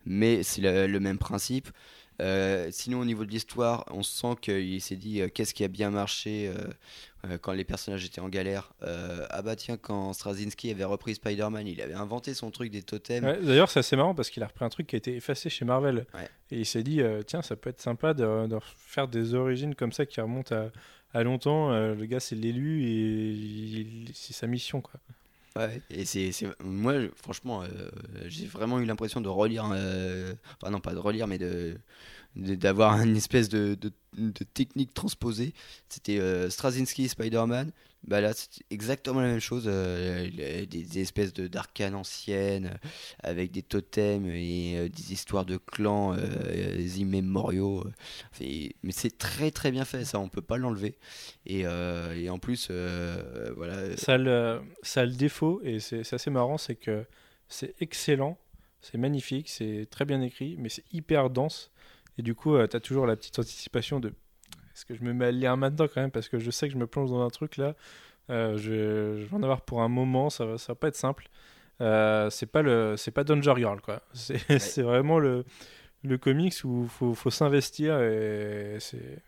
mais 0.05 0.43
c'est 0.43 0.61
le 0.87 0.99
même 0.99 1.17
principe. 1.19 1.69
Euh, 2.21 2.69
sinon, 2.71 2.99
au 2.99 3.05
niveau 3.05 3.25
de 3.25 3.31
l'histoire, 3.31 3.85
on 3.91 4.03
sent 4.03 4.35
qu'il 4.41 4.81
s'est 4.81 4.95
dit 4.95 5.21
euh, 5.21 5.27
qu'est-ce 5.31 5.53
qui 5.53 5.63
a 5.63 5.67
bien 5.67 5.91
marché 5.91 6.51
euh, 7.25 7.37
quand 7.41 7.51
les 7.51 7.63
personnages 7.63 8.05
étaient 8.05 8.21
en 8.21 8.29
galère. 8.29 8.71
Euh, 8.83 9.25
ah 9.29 9.41
bah 9.41 9.55
tiens, 9.55 9.77
quand 9.77 10.13
Straczynski 10.13 10.71
avait 10.71 10.83
repris 10.83 11.15
Spider-Man, 11.15 11.67
il 11.67 11.81
avait 11.81 11.93
inventé 11.93 12.33
son 12.33 12.51
truc 12.51 12.71
des 12.71 12.81
totems. 12.83 13.23
Ouais, 13.25 13.39
D'ailleurs, 13.41 13.69
c'est 13.69 13.79
assez 13.79 13.95
marrant 13.95 14.15
parce 14.15 14.29
qu'il 14.29 14.41
a 14.43 14.47
repris 14.47 14.65
un 14.65 14.69
truc 14.69 14.87
qui 14.87 14.95
a 14.95 14.97
été 14.97 15.15
effacé 15.15 15.49
chez 15.49 15.65
Marvel. 15.65 16.05
Ouais. 16.13 16.29
Et 16.51 16.59
il 16.59 16.65
s'est 16.65 16.83
dit, 16.83 17.01
euh, 17.01 17.21
tiens, 17.23 17.41
ça 17.41 17.55
peut 17.55 17.69
être 17.69 17.81
sympa 17.81 18.13
de, 18.13 18.47
de 18.47 18.57
faire 18.77 19.07
des 19.07 19.33
origines 19.33 19.75
comme 19.75 19.91
ça 19.91 20.05
qui 20.05 20.21
remontent 20.21 20.55
à, 20.55 20.69
à 21.13 21.23
longtemps. 21.23 21.71
Euh, 21.71 21.95
le 21.95 22.05
gars, 22.05 22.19
c'est 22.19 22.35
l'élu 22.35 22.83
et 22.83 24.05
c'est 24.13 24.33
sa 24.33 24.47
mission. 24.47 24.81
Quoi. 24.81 24.99
Ouais, 25.57 25.81
et 25.89 26.05
c'est, 26.05 26.31
moi 26.63 26.93
franchement 27.15 27.63
euh, 27.63 27.67
j'ai 28.27 28.45
vraiment 28.45 28.79
eu 28.79 28.85
l'impression 28.85 29.21
de 29.21 29.29
relire 29.29 29.67
euh, 29.73 30.33
enfin 30.61 30.69
non 30.71 30.79
pas 30.81 30.93
de 30.93 30.99
relire 30.99 31.25
mais 31.25 31.39
de 31.39 31.77
d'avoir 32.35 33.01
une 33.01 33.17
espèce 33.17 33.49
de, 33.49 33.75
de- 33.75 33.91
technique 34.53 34.93
transposée. 34.93 35.53
C'était 35.89 36.19
euh, 36.19 36.49
Straczynski 36.49 37.09
Spider-Man. 37.09 37.71
Bah 38.07 38.21
là, 38.21 38.31
c'est 38.33 38.49
exactement 38.69 39.19
la 39.19 39.27
même 39.27 39.41
chose. 39.41 39.65
euh, 39.67 40.29
des, 40.65 40.99
espèces 40.99 41.33
de 41.33 41.47
d'arcanes 41.47 41.95
anciennes 41.95 42.67
euh, 42.67 42.87
avec 43.19 43.51
des 43.51 43.63
totems 43.63 44.27
et 44.27 44.77
euh, 44.77 44.89
des 44.89 45.11
histoires 45.11 45.45
de 45.45 45.57
clans 45.57 46.15
euh, 46.15 46.87
immémoriaux. 46.95 47.83
mais 48.39 48.91
c'est 48.91 49.17
très 49.17 49.51
très 49.51 49.71
bien 49.71 49.83
fait, 49.83 50.05
ça, 50.05 50.19
on 50.19 50.29
peut 50.29 50.41
pas 50.41 50.57
l'enlever. 50.57 50.97
Et, 51.45 51.61
et 51.61 52.29
en 52.29 52.39
plus, 52.39 52.71
voilà. 53.55 53.97
Ça 53.97 54.17
le, 54.17 54.61
ça 54.83 55.05
le 55.05 55.11
défaut, 55.13 55.61
et 55.63 55.79
c'est 55.79 56.13
assez 56.13 56.29
marrant, 56.29 56.57
c'est 56.57 56.75
que 56.75 57.05
c'est 57.49 57.75
excellent, 57.81 58.37
c'est 58.81 58.97
magnifique, 58.97 59.49
c'est 59.49 59.87
très 59.89 60.05
bien 60.05 60.21
écrit, 60.21 60.55
mais 60.57 60.69
c'est 60.69 60.83
hyper 60.93 61.29
dense. 61.29 61.71
Et 62.17 62.21
du 62.23 62.35
coup, 62.35 62.57
tu 62.67 62.75
as 62.75 62.79
toujours 62.79 63.05
la 63.05 63.15
petite 63.15 63.37
anticipation 63.37 63.99
de 63.99 64.13
est-ce 64.77 64.85
que 64.85 64.93
je 64.93 65.01
me 65.01 65.11
mets 65.11 65.25
à 65.25 65.31
lire 65.31 65.57
maintenant 65.57 65.87
quand 65.91 66.01
même 66.01 66.11
Parce 66.11 66.29
que 66.29 66.37
je 66.37 66.51
sais 66.51 66.67
que 66.67 66.73
je 66.73 66.77
me 66.77 66.85
plonge 66.85 67.09
dans 67.09 67.23
un 67.23 67.31
truc 67.31 67.57
là, 67.57 67.75
euh, 68.29 68.57
je, 68.57 69.19
je 69.19 69.25
vais 69.25 69.33
en 69.33 69.41
avoir 69.41 69.61
pour 69.61 69.81
un 69.81 69.87
moment, 69.87 70.29
ça 70.29 70.45
va, 70.45 70.59
ça 70.59 70.73
va 70.73 70.75
pas 70.75 70.89
être 70.89 70.95
simple. 70.95 71.29
Euh, 71.81 72.29
c'est 72.29 72.45
pas 72.45 72.61
le 72.61 72.95
c'est 72.95 73.11
pas 73.11 73.23
Danger 73.23 73.53
Girl 73.55 73.81
quoi 73.81 74.01
c'est 74.13 74.81
vraiment 74.81 75.19
le 75.19 75.45
le 76.03 76.17
comics 76.17 76.55
où 76.63 76.87
faut 76.87 77.13
faut 77.13 77.29
s'investir 77.29 77.99
et 78.01 78.77
c'est 78.79 79.19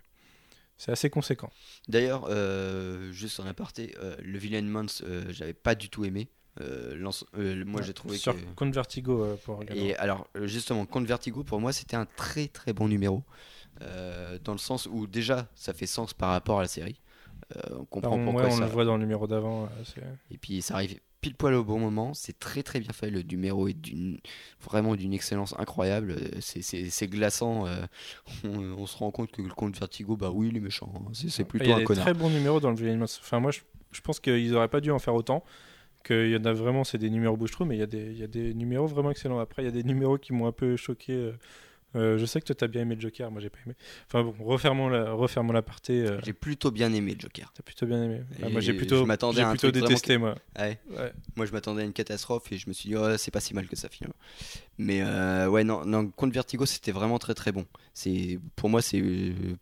c'est 0.77 0.91
assez 0.91 1.09
conséquent 1.09 1.51
D'ailleurs, 1.87 2.27
euh, 2.29 3.11
juste 3.11 3.39
en 3.39 3.45
aparté, 3.45 3.95
euh, 4.01 4.15
le 4.23 4.37
Villain 4.37 4.85
euh, 5.03 5.25
j'avais 5.29 5.53
pas 5.53 5.75
du 5.75 5.89
tout 5.89 6.05
aimé. 6.05 6.29
Euh, 6.61 7.11
euh, 7.37 7.63
moi, 7.65 7.81
j'ai 7.81 7.93
trouvé 7.93 8.17
sur 8.17 8.33
que. 8.35 8.39
Compte 8.55 8.73
Vertigo 8.73 9.23
euh, 9.23 9.35
pour. 9.43 9.63
Et 9.69 9.95
alors, 9.95 10.27
justement, 10.43 10.85
Compte 10.85 11.05
Vertigo, 11.05 11.43
pour 11.43 11.59
moi, 11.59 11.71
c'était 11.71 11.95
un 11.95 12.05
très 12.05 12.47
très 12.47 12.73
bon 12.73 12.87
numéro. 12.87 13.23
Euh, 13.81 14.37
dans 14.43 14.51
le 14.53 14.57
sens 14.57 14.87
où, 14.91 15.07
déjà, 15.07 15.47
ça 15.55 15.73
fait 15.73 15.85
sens 15.87 16.13
par 16.13 16.29
rapport 16.31 16.59
à 16.59 16.63
la 16.63 16.67
série. 16.67 16.99
Euh, 17.55 17.61
on 17.79 17.85
comprend 17.85 18.17
Ouais, 18.17 18.23
pourquoi 18.25 18.45
on 18.47 18.51
ça. 18.51 18.65
le 18.65 18.71
voit 18.71 18.85
dans 18.85 18.95
le 18.97 19.01
numéro 19.03 19.25
d'avant. 19.27 19.65
euh, 19.65 20.01
Et 20.31 20.37
puis, 20.37 20.61
ça 20.61 20.75
arrive 20.75 20.99
pile 21.21 21.35
poil 21.35 21.53
au 21.53 21.63
bon 21.63 21.79
moment. 21.79 22.13
C'est 22.13 22.37
très 22.39 22.63
très 22.63 22.79
bien 22.79 22.93
fait. 22.93 23.09
Le 23.09 23.21
numéro 23.23 23.67
est 23.67 23.73
d'une 23.73 24.19
vraiment 24.61 24.95
d'une 24.95 25.13
excellence 25.13 25.53
incroyable. 25.57 26.15
C'est- 26.41 27.07
glaçant. 27.07 27.65
euh, 27.67 27.75
on, 28.45 28.59
on 28.59 28.85
se 28.85 28.97
rend 28.97 29.11
compte 29.11 29.31
que 29.31 29.41
le 29.41 29.49
Compte 29.49 29.77
Vertigo, 29.77 30.15
bah 30.15 30.31
oui, 30.33 30.49
il 30.49 30.57
est 30.57 30.61
méchant. 30.61 30.91
hein. 30.95 31.09
C'est 31.13 31.39
Il 31.39 31.45
plutôt 31.45 31.65
y 31.65 31.71
a 31.71 31.75
un 31.75 31.79
des 31.79 31.83
connard. 31.85 32.05
très 32.05 32.13
bons 32.13 32.29
numéros 32.29 32.59
dans 32.59 32.69
le 32.69 32.75
Villain. 32.75 33.01
Enfin, 33.01 33.39
moi, 33.39 33.51
je, 33.51 33.61
je 33.91 34.01
pense 34.01 34.19
qu'ils 34.19 34.53
auraient 34.55 34.67
pas 34.69 34.81
dû 34.81 34.91
en 34.91 34.99
faire 34.99 35.15
autant. 35.15 35.43
Qu'il 36.05 36.29
y 36.29 36.37
en 36.37 36.45
a 36.45 36.53
vraiment, 36.53 36.85
c'est 36.85 36.97
des 36.97 37.09
numéros 37.09 37.35
bouche 37.35 37.59
mais 37.59 37.75
il 37.75 37.79
y, 37.79 37.83
a 37.83 37.87
des- 37.87 38.11
il 38.11 38.17
y 38.17 38.23
a 38.23 38.27
des 38.27 38.53
numéros 38.53 38.87
vraiment 38.87 39.11
excellents. 39.11 39.39
Après, 39.39 39.63
il 39.63 39.65
y 39.65 39.69
a 39.69 39.71
des 39.71 39.83
numéros 39.83 40.17
qui 40.17 40.31
m'ont 40.31 40.47
un 40.47 40.53
peu 40.53 40.77
choqué. 40.77 41.11
euh, 41.13 41.33
euh, 41.95 42.17
je 42.17 42.25
sais 42.25 42.39
que 42.39 42.45
toi, 42.45 42.55
t'as 42.55 42.67
bien 42.67 42.81
aimé 42.81 42.95
le 42.95 43.01
Joker, 43.01 43.31
moi, 43.31 43.41
j'ai 43.41 43.49
pas 43.49 43.57
aimé. 43.65 43.75
Enfin, 44.07 44.23
bon, 44.23 44.33
refermons 44.45 44.89
la, 44.89 45.11
refermons 45.11 45.53
la 45.53 45.61
partie. 45.61 45.93
euh, 45.93 46.19
J'ai 46.23 46.33
plutôt 46.33 46.71
bien 46.71 46.93
aimé 46.93 47.13
le 47.15 47.19
Joker. 47.19 47.51
T'as 47.55 47.63
plutôt 47.63 47.85
bien 47.85 48.03
aimé. 48.03 48.21
Ah, 48.43 48.49
moi, 48.49 48.61
j'ai 48.61 48.73
plutôt, 48.73 48.97
je 48.99 49.03
m'attendais 49.03 49.41
j'ai 49.41 49.47
plutôt 49.49 49.69
vraiment 49.69 49.87
détesté, 49.87 50.17
moi. 50.17 50.35
Ouais. 50.57 50.79
Ouais. 50.91 51.13
Moi, 51.35 51.45
je 51.45 51.51
m'attendais 51.51 51.81
à 51.81 51.85
une 51.85 51.93
catastrophe 51.93 52.51
et 52.51 52.57
je 52.57 52.67
me 52.67 52.73
suis 52.73 52.89
dit, 52.89 52.95
oh, 52.95 53.17
c'est 53.17 53.31
pas 53.31 53.39
si 53.39 53.53
mal 53.53 53.67
que 53.67 53.75
ça 53.75 53.89
finalement. 53.89 54.15
Mais 54.77 55.01
euh, 55.01 55.47
ouais, 55.49 55.63
non, 55.63 55.83
non, 55.85 56.07
Contre 56.09 56.33
Vertigo, 56.33 56.65
c'était 56.65 56.91
vraiment 56.91 57.19
très 57.19 57.33
très 57.33 57.51
bon. 57.51 57.65
C'est 57.93 58.39
pour 58.55 58.69
moi, 58.69 58.81
c'est 58.81 59.01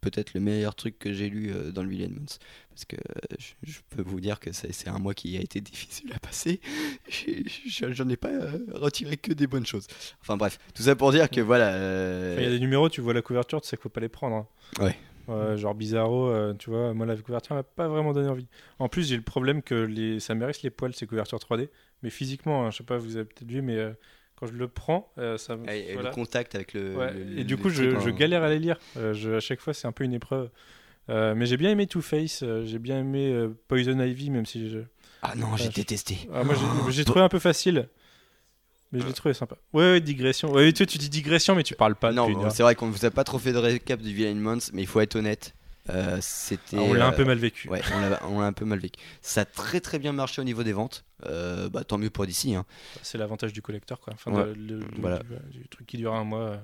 peut-être 0.01 0.34
le 0.34 0.39
meilleur 0.41 0.75
truc 0.75 0.99
que 0.99 1.11
j'ai 1.13 1.30
lu 1.30 1.51
dans 1.73 1.82
le 1.84 1.89
Villain 1.89 2.09
Months. 2.09 2.39
Parce 2.78 2.86
que 2.86 2.95
euh, 2.95 3.36
je, 3.39 3.71
je 3.71 3.80
peux 3.89 4.03
vous 4.03 4.19
dire 4.19 4.39
que 4.39 4.51
c'est 4.51 4.88
un 4.88 4.99
mois 4.99 5.15
qui 5.15 5.36
a 5.36 5.41
été 5.41 5.61
difficile 5.61 6.13
à 6.13 6.19
passer. 6.19 6.61
J'en 7.65 8.07
ai 8.07 8.17
pas 8.17 8.30
euh, 8.30 8.59
retiré 8.73 9.17
que 9.17 9.34
des 9.34 9.47
bonnes 9.47 9.65
choses. 9.65 9.88
Enfin 10.21 10.38
bref, 10.38 10.59
tout 10.75 10.84
ça 10.84 10.95
pour 10.95 11.11
dire 11.11 11.28
que 11.28 11.41
voilà. 11.41 11.73
euh, 11.73 12.34
Enfin, 12.34 12.41
Il 12.41 12.45
y 12.45 12.47
a 12.47 12.51
des 12.51 12.59
numéros, 12.59 12.88
tu 12.88 13.01
vois 13.01 13.13
la 13.15 13.23
couverture, 13.23 13.61
tu 13.61 13.67
sais 13.67 13.78
qu'il 13.78 13.82
faut 13.82 13.89
pas 13.89 13.99
les 14.01 14.09
prendre. 14.09 14.36
hein. 14.36 14.47
Ouais. 14.84 15.57
Genre 15.57 15.73
Bizarro, 15.73 16.30
euh, 16.30 16.53
tu 16.53 16.69
vois, 16.69 16.93
moi 16.93 17.05
la 17.07 17.15
couverture 17.17 17.55
m'a 17.55 17.63
pas 17.63 17.88
vraiment 17.88 18.13
donné 18.13 18.30
envie. 18.30 18.47
En 18.80 18.89
plus, 18.89 19.07
j'ai 19.09 19.17
le 19.17 19.23
problème 19.23 19.61
que 19.63 19.73
les... 19.73 20.19
ça 20.19 20.36
mérite 20.36 20.61
les 20.61 20.69
poils, 20.69 20.93
ces 20.93 21.07
couvertures 21.07 21.39
3D. 21.39 21.69
Mais 22.03 22.11
physiquement, 22.11 22.65
hein, 22.65 22.71
je 22.71 22.78
sais 22.78 22.84
pas, 22.84 22.97
vous 22.97 23.15
avez 23.17 23.25
peut-être 23.25 23.49
vu, 23.51 23.61
mais 23.63 23.91
quand 24.36 24.45
je 24.45 24.53
le 24.53 24.67
prends, 24.67 25.11
euh, 25.17 25.38
ça 25.39 25.57
me. 25.57 25.67
et- 25.69 25.93
voilà. 25.95 26.09
le 26.09 26.15
contact 26.15 26.53
avec 26.53 26.73
le. 26.75 26.95
Ouais, 26.95 27.11
le- 27.11 27.39
et 27.39 27.43
du 27.43 27.57
coup, 27.57 27.69
je, 27.69 28.09
galère 28.11 28.43
à 28.43 28.49
les 28.49 28.59
lire. 28.59 28.78
Euh, 28.97 29.13
je- 29.15 29.32
à 29.32 29.39
chaque 29.39 29.59
fois, 29.61 29.73
c'est 29.73 29.88
un 29.88 29.91
peu 29.91 30.03
une 30.03 30.13
épreuve. 30.13 30.49
Euh, 31.10 31.34
mais 31.36 31.45
j'ai 31.45 31.58
bien 31.58 31.72
aimé 31.72 31.88
Two 31.88 32.01
Face, 32.01 32.41
euh, 32.43 32.66
j'ai 32.66 32.80
bien 32.80 32.99
aimé 32.99 33.32
euh, 33.32 33.49
Poison 33.68 33.99
Ivy, 33.99 34.30
même 34.30 34.45
si 34.45 34.70
je... 34.70 34.80
Ah 35.22 35.34
non, 35.36 35.55
j'ai 35.55 35.66
je- 35.66 35.72
détesté. 35.72 36.28
Ah, 36.34 36.43
moi 36.43 36.53
j'ai- 36.55 36.91
j'ai 36.91 37.05
trouvé 37.05 37.22
un 37.22 37.30
peu 37.30 37.39
facile. 37.39 37.88
Mais 38.91 38.99
je 39.01 39.05
l'ai 39.08 39.14
trouvé 39.14 39.34
sympa. 39.34 39.58
Ouais, 39.74 39.84
ouais, 39.93 40.01
digression. 40.01 40.51
Ouais, 40.51 40.72
toi, 40.72 40.86
tu 40.86 40.97
dis 40.97 41.10
digression, 41.10 41.55
mais 41.55 41.64
tu 41.64 41.76
parles 41.76 41.95
pas 41.95 42.12
non, 42.14 42.49
c'est 42.49 42.64
vrai 42.64 42.76
qu'on 42.76 42.89
vous 42.89 43.03
a 43.05 43.12
pas 43.12 43.24
trop 43.26 43.38
fait 43.39 43.51
de 43.51 43.58
récap 43.58 44.01
du 44.01 44.14
Villain 44.14 44.36
Months, 44.36 44.72
mais 44.74 44.82
il 44.84 44.88
faut 44.88 45.01
être 45.01 45.16
honnête. 45.18 45.53
c'était. 46.22 46.78
Ah, 46.78 46.82
on 46.82 46.93
l'a 46.93 47.08
un 47.08 47.12
peu 47.12 47.26
mal 47.26 47.38
vécu. 47.38 47.68
Ouais, 47.70 47.82
on 48.24 48.39
l'a, 48.39 48.45
un 48.47 48.53
peu 48.53 48.64
mal 48.66 48.80
vécu. 48.80 48.99
Ça 49.22 49.41
a 49.41 49.45
très 49.45 49.80
très 49.82 49.99
bien 49.99 50.14
marché 50.14 50.41
au 50.41 50.45
niveau 50.45 50.64
des 50.64 50.72
ventes. 50.74 51.03
Bah, 51.26 51.84
tant 51.86 51.97
mieux 51.97 52.10
pour 52.10 52.26
d'ici. 52.26 52.55
Hein. 52.55 52.66
C'est 53.01 53.18
l'avantage 53.18 53.51
du 53.53 53.62
collecteur, 53.62 53.99
quoi. 53.99 54.14
Enfin, 54.14 54.32
Ouais. 54.32 54.43
de- 54.45 54.53
le- 54.53 54.80
le- 54.80 54.86
Voilà. 54.99 55.20
du, 55.51 55.60
du 55.60 55.68
truc 55.68 55.86
qui 55.88 55.97
dure 55.97 56.14
un 56.14 56.24
mois. 56.24 56.58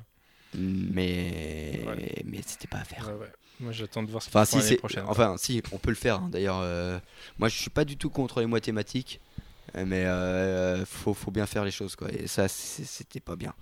Mais 0.56 1.82
mais 2.26 2.40
c'était 2.46 2.68
pas 2.68 2.78
à 2.80 2.84
faire. 2.84 3.08
ouais, 3.08 3.14
ouais. 3.26 3.32
Moi, 3.60 3.72
j'attends 3.72 4.04
de 4.04 4.10
voir 4.12 4.22
ce 4.24 4.30
Enfin, 4.30 4.46
si 4.46 4.62
c'est, 4.62 4.76
prochaine. 4.78 5.06
enfin 5.08 5.36
si, 5.38 5.62
on 5.72 5.78
peut 5.78 5.90
le 5.92 5.96
faire. 5.96 6.16
hein. 6.18 6.30
D'ailleurs, 6.32 6.60
euh, 6.62 7.00
moi 7.38 7.50
je 7.50 7.58
suis 7.58 7.70
pas 7.70 7.86
du 7.86 7.98
tout 7.98 8.10
contre 8.10 8.40
les 8.42 8.48
mathématiques, 8.48 9.20
mais 9.76 10.06
euh, 10.06 10.86
faut 10.86 11.14
faut 11.14 11.32
bien 11.32 11.46
faire 11.46 11.64
les 11.64 11.72
choses 11.72 11.96
quoi. 11.96 12.12
Et 12.12 12.28
ça, 12.28 12.48
c'était 12.48 13.20
pas 13.20 13.36
bien. 13.36 13.54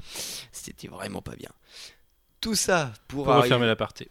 C'était 0.51 0.87
vraiment 0.87 1.21
pas 1.21 1.35
bien. 1.35 1.49
Tout 2.39 2.55
ça 2.55 2.91
pour, 3.07 3.25
Pour 3.25 3.35
refermer 3.35 3.67
la 3.67 3.75
partie. 3.75 4.07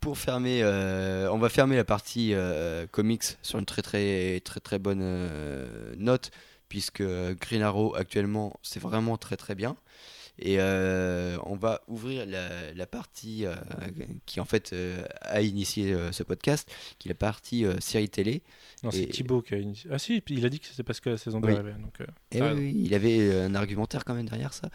pour 0.00 0.18
fermer, 0.18 0.62
euh, 0.62 1.30
on 1.30 1.38
va 1.38 1.48
fermer 1.48 1.76
la 1.76 1.84
partie 1.84 2.32
euh, 2.34 2.86
comics 2.90 3.22
sur 3.42 3.58
une 3.58 3.66
très 3.66 3.82
très 3.82 4.40
très 4.40 4.58
très 4.60 4.78
bonne 4.80 5.02
euh, 5.02 5.94
note, 5.96 6.30
puisque 6.68 7.02
Green 7.40 7.62
Arrow 7.62 7.94
actuellement 7.94 8.58
c'est 8.62 8.80
vraiment 8.80 9.16
très 9.18 9.36
très 9.36 9.54
bien. 9.54 9.76
Et 10.42 10.56
euh, 10.58 11.36
on 11.44 11.54
va 11.54 11.82
ouvrir 11.86 12.24
la, 12.24 12.72
la 12.72 12.86
partie 12.86 13.44
euh, 13.44 13.54
qui 14.24 14.40
en 14.40 14.46
fait 14.46 14.72
euh, 14.72 15.04
a 15.20 15.42
initié 15.42 15.94
ce 16.12 16.22
podcast, 16.22 16.70
qui 16.98 17.08
est 17.08 17.10
la 17.10 17.14
partie 17.14 17.66
série 17.78 18.08
télé. 18.08 18.42
Non, 18.82 18.90
c'est 18.90 19.06
Thibaut 19.06 19.42
qui 19.42 19.54
a 19.54 19.58
initié. 19.58 19.90
Ah 19.92 19.98
si, 19.98 20.22
il 20.28 20.46
a 20.46 20.48
dit 20.48 20.58
que 20.58 20.66
c'est 20.66 20.82
parce 20.82 21.00
que 21.00 21.10
la 21.10 21.18
saison 21.18 21.40
2 21.40 21.48
Oui. 21.48 21.54
arrivait. 21.54 21.74
Donc, 21.74 22.00
Et 22.32 22.38
t'as 22.38 22.54
oui, 22.54 22.72
il 22.74 22.94
avait 22.94 23.38
un 23.38 23.54
argumentaire 23.54 24.06
quand 24.06 24.14
même 24.14 24.28
derrière 24.28 24.54
ça. 24.54 24.70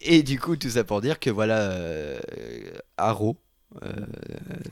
Et 0.00 0.22
du 0.22 0.38
coup, 0.38 0.56
tout 0.56 0.70
ça 0.70 0.84
pour 0.84 1.00
dire 1.00 1.18
que 1.18 1.30
voilà, 1.30 1.76
Arrow, 2.96 3.36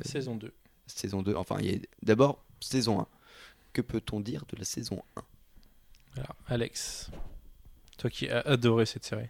Saison 0.05 0.37
2. 0.37 0.53
saison 0.87 1.23
2, 1.23 1.35
enfin, 1.35 1.57
d'abord 2.03 2.45
saison 2.61 3.01
1. 3.01 3.09
Que 3.73 3.81
peut-on 3.81 4.21
dire 4.21 4.45
de 4.53 4.57
la 4.57 4.65
saison 4.65 5.03
1 5.17 5.23
Alors, 6.19 6.37
Alex, 6.47 7.11
toi 7.99 8.11
qui 8.11 8.29
as 8.29 8.41
adoré 8.41 8.87
cette 8.87 9.05
série. 9.05 9.29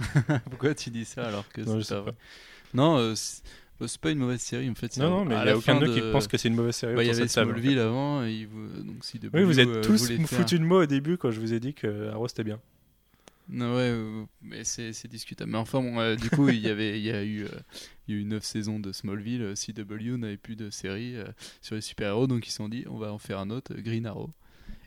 Pourquoi 0.50 0.74
tu 0.74 0.90
dis 0.90 1.04
ça 1.04 1.26
alors 1.28 1.48
que 1.48 1.64
c'est 1.64 1.94
pas 1.94 2.00
vrai 2.00 2.14
Non, 2.74 2.96
euh, 2.98 3.14
c'est 3.14 3.42
bah, 3.78 3.86
c'est 3.88 4.00
pas 4.00 4.10
une 4.10 4.18
mauvaise 4.18 4.40
série 4.40 4.68
en 4.68 4.74
fait. 4.74 4.96
Non, 4.98 5.08
non, 5.10 5.24
mais 5.24 5.36
il 5.36 5.42
n'y 5.44 5.48
a 5.48 5.56
aucun 5.56 5.80
de 5.80 5.86
nous 5.86 5.94
qui 5.94 6.00
pense 6.12 6.28
que 6.28 6.36
c'est 6.36 6.48
une 6.48 6.54
mauvaise 6.54 6.76
série. 6.76 6.94
Bah, 6.94 7.02
il 7.02 7.06
y 7.06 7.10
avait 7.10 7.26
table. 7.26 7.50
Smallville 7.52 7.78
avant, 7.78 8.22
et 8.24 8.46
donc 8.84 9.02
si 9.04 9.18
Oui, 9.32 9.42
vous 9.42 9.58
êtes 9.58 9.68
euh, 9.68 9.80
tous 9.82 10.02
voulait 10.02 10.18
me 10.18 10.26
faire- 10.26 10.38
foutu 10.40 10.58
de 10.58 10.64
moi 10.64 10.80
au 10.80 10.86
début 10.86 11.16
quand 11.16 11.30
je 11.30 11.40
vous 11.40 11.52
ai 11.54 11.60
dit 11.60 11.72
que 11.74 12.08
Arrow 12.10 12.28
c'était 12.28 12.44
bien. 12.44 12.60
Non, 13.52 13.74
ouais, 13.74 13.90
euh, 13.90 14.24
mais 14.42 14.62
c'est 14.62 15.08
discutable. 15.08 15.50
Mais 15.50 15.58
enfin, 15.58 15.80
bon, 15.82 15.98
euh, 15.98 16.14
du 16.14 16.30
coup, 16.30 16.48
il 16.50 16.60
y 16.60 16.68
avait, 16.68 17.00
il 17.00 17.04
y 17.04 17.10
a 17.10 17.24
eu, 17.24 17.46
euh, 17.46 17.48
il 18.06 18.14
y 18.14 18.18
a 18.18 18.20
eu 18.20 18.24
9 18.24 18.44
saisons 18.44 18.78
de 18.78 18.92
Smallville. 18.92 19.42
euh, 19.42 19.54
CW 19.56 20.18
n'avait 20.18 20.36
plus 20.36 20.54
de 20.54 20.70
série 20.70 21.16
euh, 21.16 21.24
sur 21.60 21.74
les 21.74 21.80
super-héros, 21.80 22.28
donc 22.28 22.46
ils 22.46 22.50
se 22.50 22.56
sont 22.58 22.68
dit, 22.68 22.84
on 22.88 22.96
va 22.96 23.12
en 23.12 23.18
faire 23.18 23.40
un 23.40 23.50
autre, 23.50 23.74
euh, 23.76 23.80
Green 23.80 24.06
Arrow. 24.06 24.30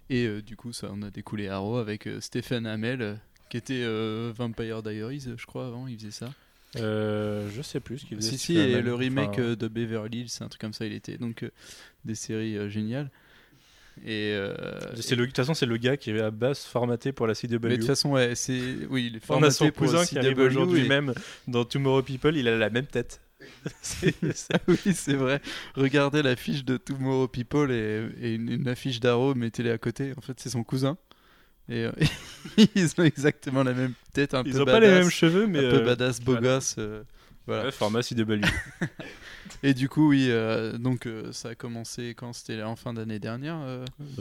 Et 0.09 0.25
euh, 0.27 0.41
du 0.41 0.55
coup, 0.55 0.71
ça, 0.71 0.87
on 0.93 1.01
a 1.01 1.09
découlé 1.11 1.49
Arrow 1.49 1.75
avec 1.75 2.07
euh, 2.07 2.21
Stephen 2.21 2.65
Amell, 2.65 3.01
euh, 3.01 3.15
qui 3.49 3.57
était 3.57 3.81
euh, 3.83 4.31
Vampire 4.35 4.81
Diaries, 4.83 5.25
je 5.37 5.45
crois, 5.45 5.67
avant, 5.67 5.87
il 5.87 5.97
faisait 5.97 6.11
ça. 6.11 6.33
Euh, 6.77 7.47
je 7.55 7.61
sais 7.61 7.79
plus 7.79 7.99
ce 7.99 8.05
qu'il 8.05 8.17
faisait. 8.17 8.31
Si, 8.31 8.37
si, 8.37 8.57
et 8.57 8.81
le 8.81 8.95
remake 8.95 9.29
enfin, 9.33 9.41
euh, 9.41 9.55
de 9.55 9.67
Beverly 9.67 10.21
Hills, 10.21 10.29
c'est 10.29 10.43
un 10.43 10.47
truc 10.49 10.59
comme 10.61 10.73
ça, 10.73 10.85
il 10.85 10.93
était. 10.93 11.17
Donc, 11.17 11.43
euh, 11.43 11.49
des 12.03 12.15
séries 12.15 12.57
euh, 12.57 12.67
géniales. 12.69 13.11
Et. 14.03 14.31
le- 14.33 14.95
De 14.95 15.25
toute 15.25 15.35
façon, 15.35 15.53
c'est 15.53 15.67
le 15.67 15.77
gars 15.77 15.97
qui 15.97 16.09
est 16.09 16.19
à 16.19 16.31
base 16.31 16.63
formaté 16.63 17.11
pour 17.11 17.27
la 17.27 17.35
CW. 17.35 17.45
Mais 17.61 17.69
de 17.69 17.75
toute 17.75 17.85
façon, 17.85 18.09
ouais, 18.13 18.33
c'est. 18.33 18.59
Oui, 18.89 19.05
il 19.11 19.17
est 19.17 19.19
On 19.29 19.43
a 19.43 19.51
son 19.51 19.65
formaté 19.65 19.71
pour 19.71 19.85
cousin 19.85 20.05
qui 20.05 20.17
arrive 20.17 20.39
aujourd'hui 20.39 20.85
et- 20.85 20.87
même 20.87 21.13
dans 21.47 21.63
Tomorrow 21.63 22.01
People, 22.01 22.35
il 22.35 22.47
a 22.47 22.57
la 22.57 22.71
même 22.71 22.87
tête. 22.87 23.21
C'est- 23.83 24.15
oui, 24.67 24.77
c'est 24.95 25.13
vrai. 25.15 25.41
Regardez 25.75 26.23
l'affiche 26.23 26.63
de 26.65 26.77
Tomorrow 26.77 27.27
People 27.27 27.71
et, 27.71 28.07
et 28.21 28.33
une, 28.35 28.49
une 28.49 28.67
affiche 28.67 28.99
d'Arrow, 28.99 29.35
mettez-les 29.35 29.69
à 29.71 29.77
côté. 29.77 30.13
En 30.17 30.21
fait, 30.21 30.39
c'est 30.39 30.49
son 30.49 30.63
cousin. 30.63 30.97
Et 31.69 31.85
euh, 31.85 31.91
ils 32.75 32.89
ont 32.99 33.03
exactement 33.03 33.63
la 33.63 33.73
même 33.73 33.93
tête, 34.13 34.33
un 34.33 34.43
Ils 34.45 34.51
peu 34.53 34.61
ont 34.61 34.65
badass. 34.65 34.73
pas 34.81 34.85
les 34.85 34.91
mêmes 34.91 35.09
cheveux, 35.09 35.47
mais 35.47 35.59
un 35.59 35.69
peu 35.71 35.81
euh, 35.81 35.85
badass, 35.85 36.19
beau 36.19 36.33
voilà. 36.33 36.55
gosse, 36.55 36.75
euh, 36.77 37.03
Voilà. 37.47 37.65
Ouais, 37.65 37.71
format 37.71 38.01
CW. 38.01 38.41
Et 39.63 39.73
du 39.73 39.87
coup, 39.89 40.09
oui, 40.09 40.27
euh, 40.29 40.77
donc 40.77 41.07
ça 41.31 41.49
a 41.49 41.55
commencé 41.55 42.13
quand 42.15 42.33
c'était 42.33 42.61
en 42.63 42.75
fin 42.75 42.93
d'année 42.93 43.19
dernière. 43.19 43.59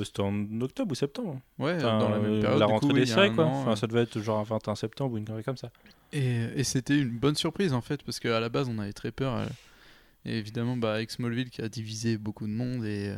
C'était 0.04 0.20
en 0.20 0.60
octobre 0.60 0.92
ou 0.92 0.94
septembre. 0.94 1.40
ouais, 1.58 1.74
Enfin, 1.76 1.98
dans 1.98 2.08
la 2.08 2.18
même 2.18 2.40
période. 2.40 2.58
la 2.60 2.66
rentrée 2.66 2.88
coup, 2.88 2.94
des 2.94 3.06
séries, 3.06 3.32
quoi. 3.34 3.46
an, 3.46 3.60
Enfin, 3.62 3.76
ça 3.76 3.86
devait 3.86 4.02
être 4.02 4.20
genre 4.20 4.38
un 4.38 4.44
21 4.44 4.74
septembre 4.76 5.14
ou 5.14 5.18
une 5.18 5.24
connerie 5.24 5.44
comme 5.44 5.56
ça. 5.56 5.70
Et, 6.12 6.42
et 6.56 6.64
c'était 6.64 6.98
une 6.98 7.18
bonne 7.18 7.36
surprise 7.36 7.72
en 7.72 7.80
fait, 7.80 8.02
parce 8.02 8.20
qu'à 8.20 8.38
la 8.38 8.48
base 8.50 8.68
on 8.68 8.78
avait 8.78 8.92
très 8.92 9.12
peur. 9.12 9.40
et 10.24 10.36
évidemment, 10.38 10.76
bah, 10.76 10.94
avec 10.94 11.10
Smallville 11.10 11.50
qui 11.50 11.62
a 11.62 11.68
divisé 11.68 12.18
beaucoup 12.18 12.46
de 12.46 12.52
monde 12.52 12.84
et, 12.84 13.12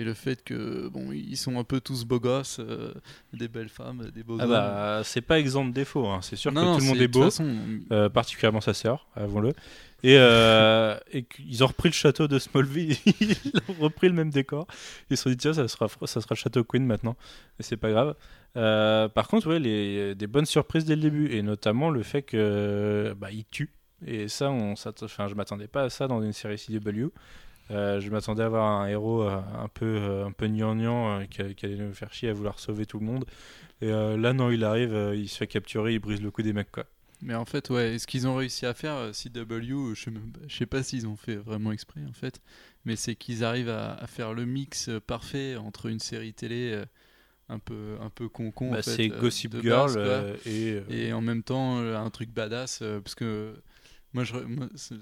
et 0.00 0.04
le 0.04 0.14
fait 0.14 0.44
que 0.44 0.86
bon, 0.88 1.10
ils 1.12 1.36
sont 1.36 1.58
un 1.58 1.64
peu 1.64 1.80
tous 1.80 2.04
beaux 2.04 2.20
gosses, 2.20 2.58
euh, 2.60 2.94
des 3.32 3.48
belles 3.48 3.68
femmes, 3.68 4.10
des 4.14 4.22
beaux 4.22 4.38
Ah 4.40 4.46
bah, 4.46 5.00
c'est 5.04 5.20
pas 5.20 5.38
exempt 5.40 5.64
de 5.66 5.72
défaut. 5.72 6.06
hein. 6.06 6.20
C'est 6.22 6.36
sûr 6.36 6.52
Non, 6.52 6.60
que 6.60 6.66
non, 6.66 6.74
tout 6.76 6.80
le 6.82 6.86
monde 6.86 7.00
est 7.00 7.08
beau. 7.08 7.24
façon, 7.24 7.54
Euh, 7.90 8.08
particulièrement 8.08 8.60
sa 8.60 8.74
sœur, 8.74 9.08
avouons-le. 9.16 9.50
Et, 10.04 10.14
euh, 10.16 10.96
et 11.10 11.24
qu'ils 11.24 11.64
ont 11.64 11.66
repris 11.66 11.88
le 11.88 11.94
château 11.94 12.28
de 12.28 12.38
Smallville, 12.38 12.96
ils 13.20 13.36
ont 13.68 13.82
repris 13.82 14.06
le 14.08 14.14
même 14.14 14.30
décor. 14.30 14.68
Ils 15.10 15.16
se 15.16 15.24
sont 15.24 15.30
dit, 15.30 15.36
tiens, 15.36 15.52
ça 15.52 15.66
sera, 15.66 15.88
ça 15.88 16.20
sera 16.20 16.28
le 16.34 16.36
château 16.36 16.62
Queen 16.62 16.86
maintenant. 16.86 17.16
Et 17.58 17.64
c'est 17.64 17.76
pas 17.76 17.90
grave. 17.90 18.14
Par 18.54 19.26
contre, 19.28 19.48
ouais, 19.48 19.58
les, 19.58 20.14
des 20.14 20.26
bonnes 20.28 20.46
surprises 20.46 20.84
dès 20.84 20.94
le 20.94 21.02
début. 21.02 21.32
Et 21.32 21.42
notamment 21.42 21.90
le 21.90 22.02
fait 22.04 22.22
que 22.22 23.12
bah, 23.18 23.30
il 23.32 23.44
tue. 23.50 23.70
Et 24.06 24.28
ça, 24.28 24.50
on, 24.50 24.76
s'att- 24.76 25.02
enfin, 25.02 25.26
je 25.26 25.34
m'attendais 25.34 25.66
pas 25.66 25.82
à 25.82 25.90
ça 25.90 26.06
dans 26.06 26.22
une 26.22 26.32
série 26.32 26.56
CW. 26.58 27.08
Euh, 27.70 28.00
je 28.00 28.10
m'attendais 28.10 28.42
à 28.42 28.46
avoir 28.46 28.80
un 28.80 28.86
héros 28.88 29.22
euh, 29.22 29.40
un 29.58 29.68
peu, 29.68 29.84
euh, 29.86 30.26
un 30.26 30.32
peu 30.32 30.46
gnangnan 30.48 31.20
euh, 31.20 31.24
qui, 31.26 31.54
qui 31.54 31.66
allait 31.66 31.76
nous 31.76 31.92
faire 31.94 32.12
chier 32.12 32.30
à 32.30 32.32
vouloir 32.32 32.58
sauver 32.60 32.86
tout 32.86 32.98
le 32.98 33.06
monde. 33.06 33.24
Et 33.82 33.90
euh, 33.92 34.16
là, 34.16 34.32
non, 34.32 34.50
il 34.50 34.64
arrive, 34.64 34.94
euh, 34.94 35.16
il 35.16 35.28
se 35.28 35.38
fait 35.38 35.46
capturer, 35.48 35.94
il 35.94 35.98
brise 36.00 36.22
le 36.22 36.30
cou 36.30 36.42
des 36.42 36.52
mecs, 36.54 36.72
quoi. 36.72 36.86
Mais 37.20 37.34
en 37.34 37.44
fait, 37.44 37.68
ouais, 37.70 37.98
ce 37.98 38.06
qu'ils 38.06 38.28
ont 38.28 38.36
réussi 38.36 38.64
à 38.64 38.74
faire, 38.74 39.10
CW, 39.12 39.94
je 39.94 40.02
sais, 40.04 40.10
même 40.10 40.30
pas- 40.30 40.40
je 40.46 40.56
sais 40.56 40.66
pas 40.66 40.82
s'ils 40.84 41.06
ont 41.06 41.16
fait 41.16 41.34
vraiment 41.36 41.72
exprès 41.72 42.00
en 42.08 42.12
fait, 42.12 42.40
mais 42.84 42.94
c'est 42.94 43.16
qu'ils 43.16 43.42
arrivent 43.44 43.70
à, 43.70 43.94
à 43.94 44.06
faire 44.06 44.34
le 44.34 44.44
mix 44.46 44.88
parfait 45.06 45.56
entre 45.56 45.86
une 45.86 45.98
série 45.98 46.32
télé 46.32 46.80
un 47.48 47.58
peu 47.58 47.96
un 48.00 48.10
peu 48.10 48.28
con-con. 48.28 48.68
en 48.68 48.72
Bah, 48.72 48.82
fait, 48.82 48.90
c'est 48.96 49.08
Gossip 49.08 49.52
de 49.52 49.62
Girl 49.62 49.88
base, 49.88 49.96
quoi. 49.96 50.06
euh, 50.06 50.36
et, 50.46 50.72
euh, 50.74 50.82
et 50.90 51.12
en 51.12 51.20
même 51.20 51.42
temps 51.42 51.78
un 51.78 52.10
truc 52.10 52.30
badass 52.30 52.80
parce 53.02 53.14
que 53.16 53.54
moi, 54.14 54.24
je, 54.24 54.34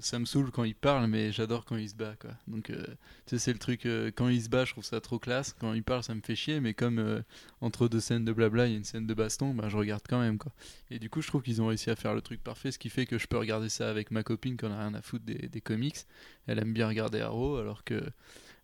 ça 0.01 0.19
me 0.19 0.25
saoule 0.25 0.51
quand 0.51 0.65
il 0.65 0.75
parle 0.75 1.07
mais 1.07 1.31
j'adore 1.31 1.63
quand 1.63 1.77
il 1.77 1.89
se 1.89 1.95
bat 1.95 2.15
quoi. 2.19 2.31
Donc 2.47 2.69
euh, 2.69 2.85
c'est 3.25 3.53
le 3.53 3.59
truc 3.59 3.85
euh, 3.85 4.11
quand 4.13 4.27
il 4.27 4.41
se 4.41 4.49
bat 4.49 4.65
je 4.65 4.73
trouve 4.73 4.83
ça 4.83 4.99
trop 4.99 5.17
classe. 5.17 5.55
Quand 5.59 5.73
il 5.73 5.83
parle 5.83 6.03
ça 6.03 6.13
me 6.13 6.19
fait 6.21 6.35
chier 6.35 6.59
mais 6.59 6.73
comme 6.73 6.99
euh, 6.99 7.21
entre 7.61 7.87
deux 7.87 8.01
scènes 8.01 8.25
de 8.25 8.33
blabla 8.33 8.67
il 8.67 8.71
y 8.71 8.75
a 8.75 8.77
une 8.77 8.83
scène 8.83 9.07
de 9.07 9.13
baston 9.13 9.53
bah 9.53 9.69
je 9.69 9.77
regarde 9.77 10.03
quand 10.07 10.19
même 10.19 10.37
quoi. 10.37 10.51
Et 10.91 10.99
du 10.99 11.09
coup 11.09 11.21
je 11.21 11.27
trouve 11.27 11.41
qu'ils 11.41 11.61
ont 11.61 11.67
réussi 11.67 11.89
à 11.89 11.95
faire 11.95 12.13
le 12.13 12.21
truc 12.21 12.43
parfait 12.43 12.71
ce 12.71 12.79
qui 12.79 12.89
fait 12.89 13.05
que 13.05 13.17
je 13.17 13.27
peux 13.27 13.37
regarder 13.37 13.69
ça 13.69 13.89
avec 13.89 14.11
ma 14.11 14.23
copine 14.23 14.57
qui 14.57 14.65
en 14.65 14.71
a 14.71 14.79
rien 14.79 14.93
à 14.93 15.01
foutre 15.01 15.23
des, 15.23 15.47
des 15.47 15.61
comics. 15.61 16.05
Elle 16.45 16.59
aime 16.59 16.73
bien 16.73 16.87
regarder 16.87 17.21
Arrow 17.21 17.57
alors 17.57 17.85
que 17.85 18.03